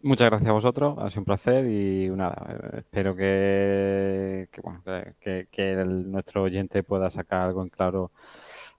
Muchas 0.00 0.28
gracias 0.28 0.48
a 0.48 0.52
vosotros, 0.52 0.96
ha 0.98 1.10
sido 1.10 1.22
un 1.22 1.24
placer 1.24 1.66
y 1.66 2.08
nada, 2.10 2.72
espero 2.76 3.16
que, 3.16 4.48
que 4.52 4.60
bueno, 4.60 4.80
que, 5.20 5.48
que 5.50 5.72
el, 5.72 6.12
nuestro 6.12 6.44
oyente 6.44 6.84
pueda 6.84 7.10
sacar 7.10 7.40
algo 7.40 7.62
en 7.62 7.68
claro 7.68 8.12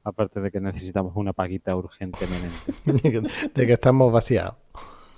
aparte 0.06 0.40
de 0.40 0.49
que 0.49 0.61
necesitamos 0.61 1.11
una 1.17 1.33
paguita 1.33 1.75
urgentemente. 1.75 2.72
de 3.53 3.67
que 3.67 3.74
estamos 3.74 4.14
vaciados. 4.14 4.56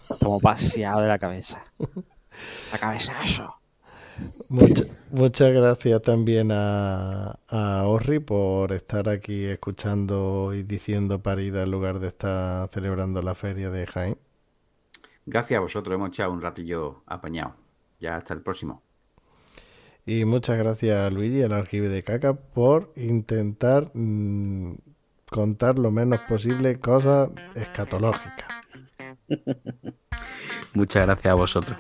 Estamos 0.10 0.42
vaciados 0.42 1.04
de 1.04 1.08
la 1.08 1.20
cabeza. 1.20 1.64
La 2.72 2.80
cabeza 2.80 3.14
eso. 3.24 3.61
Mucha, 4.50 4.84
muchas 5.12 5.54
gracias 5.54 6.02
también 6.02 6.52
a, 6.52 7.40
a 7.48 7.88
Orri 7.88 8.20
por 8.20 8.72
estar 8.72 9.10
aquí 9.10 9.46
escuchando 9.46 10.54
y 10.54 10.64
diciendo 10.64 11.22
parida 11.22 11.64
en 11.64 11.72
lugar 11.72 12.00
de 12.00 12.10
estar 12.10 12.70
celebrando 12.70 13.22
la 13.22 13.36
feria 13.36 13.70
de 13.70 13.88
Jaén. 13.88 14.18
Gracias 15.26 15.58
a 15.58 15.62
vosotros, 15.62 15.96
hemos 15.96 16.10
echado 16.10 16.32
un 16.32 16.42
ratillo 16.42 17.04
apañado. 17.06 17.56
Ya 18.00 18.16
hasta 18.16 18.34
el 18.34 18.42
próximo. 18.42 18.82
Y 20.06 20.26
muchas 20.26 20.58
gracias 20.58 20.98
a 20.98 21.10
Luigi, 21.10 21.44
al 21.44 21.54
archivo 21.54 21.88
de 21.88 22.02
caca, 22.02 22.34
por 22.34 22.92
intentar 22.96 23.92
mmm, 23.94 24.74
contar 25.30 25.78
lo 25.78 25.92
menos 25.92 26.22
posible 26.22 26.80
cosas 26.80 27.30
escatológicas. 27.56 28.48
Muchas 30.74 31.06
gracias 31.06 31.32
a 31.32 31.36
vosotros. 31.36 31.78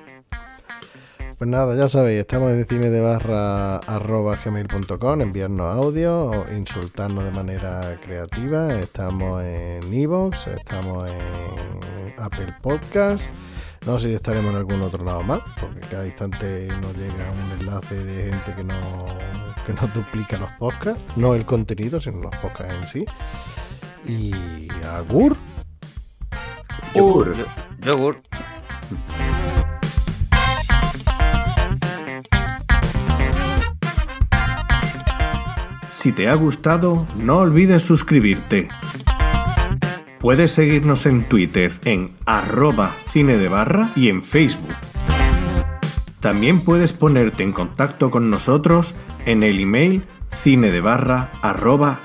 Pues 1.41 1.49
nada, 1.49 1.75
ya 1.75 1.87
sabéis, 1.89 2.19
estamos 2.19 2.51
en 2.51 2.63
cine 2.67 2.91
de 2.91 3.01
barra 3.01 3.77
arroba 3.77 4.37
gmail.com, 4.45 5.21
enviarnos 5.21 5.75
audio 5.75 6.25
o 6.25 6.53
insultarnos 6.53 7.23
de 7.25 7.31
manera 7.31 7.99
creativa. 7.99 8.71
Estamos 8.77 9.43
en 9.43 9.91
Evox, 9.91 10.45
estamos 10.45 11.09
en 11.09 12.13
Apple 12.19 12.53
Podcast. 12.61 13.25
No 13.87 13.97
sé 13.97 14.09
si 14.09 14.13
estaremos 14.13 14.51
en 14.51 14.57
algún 14.57 14.83
otro 14.83 15.03
lado 15.03 15.23
más, 15.23 15.39
porque 15.59 15.79
cada 15.89 16.05
instante 16.05 16.67
nos 16.79 16.95
llega 16.95 17.31
un 17.31 17.59
enlace 17.59 17.95
de 17.95 18.29
gente 18.29 18.53
que, 18.55 18.63
no, 18.63 19.07
que 19.65 19.73
nos 19.73 19.91
duplica 19.95 20.37
los 20.37 20.51
podcasts. 20.59 21.01
No 21.15 21.33
el 21.33 21.43
contenido, 21.43 21.99
sino 21.99 22.21
los 22.21 22.35
podcasts 22.35 22.75
en 22.83 22.87
sí. 22.87 23.05
Y 24.05 24.67
Agur. 24.85 25.35
Yogur. 26.93 27.35
Yo- 27.35 27.45
yogur. 27.83 28.21
Si 36.01 36.11
te 36.11 36.27
ha 36.27 36.33
gustado, 36.33 37.05
no 37.15 37.37
olvides 37.37 37.83
suscribirte. 37.83 38.69
Puedes 40.19 40.51
seguirnos 40.51 41.05
en 41.05 41.29
Twitter 41.29 41.79
en 41.85 42.13
arroba 42.25 42.95
cine 43.09 43.37
de 43.37 43.47
barra 43.47 43.91
y 43.95 44.09
en 44.09 44.23
Facebook. 44.23 44.73
También 46.19 46.61
puedes 46.61 46.91
ponerte 46.91 47.43
en 47.43 47.51
contacto 47.51 48.09
con 48.09 48.31
nosotros 48.31 48.95
en 49.27 49.43
el 49.43 49.59
email 49.59 50.01
cinedebarra 50.41 51.29
arroba. 51.43 52.01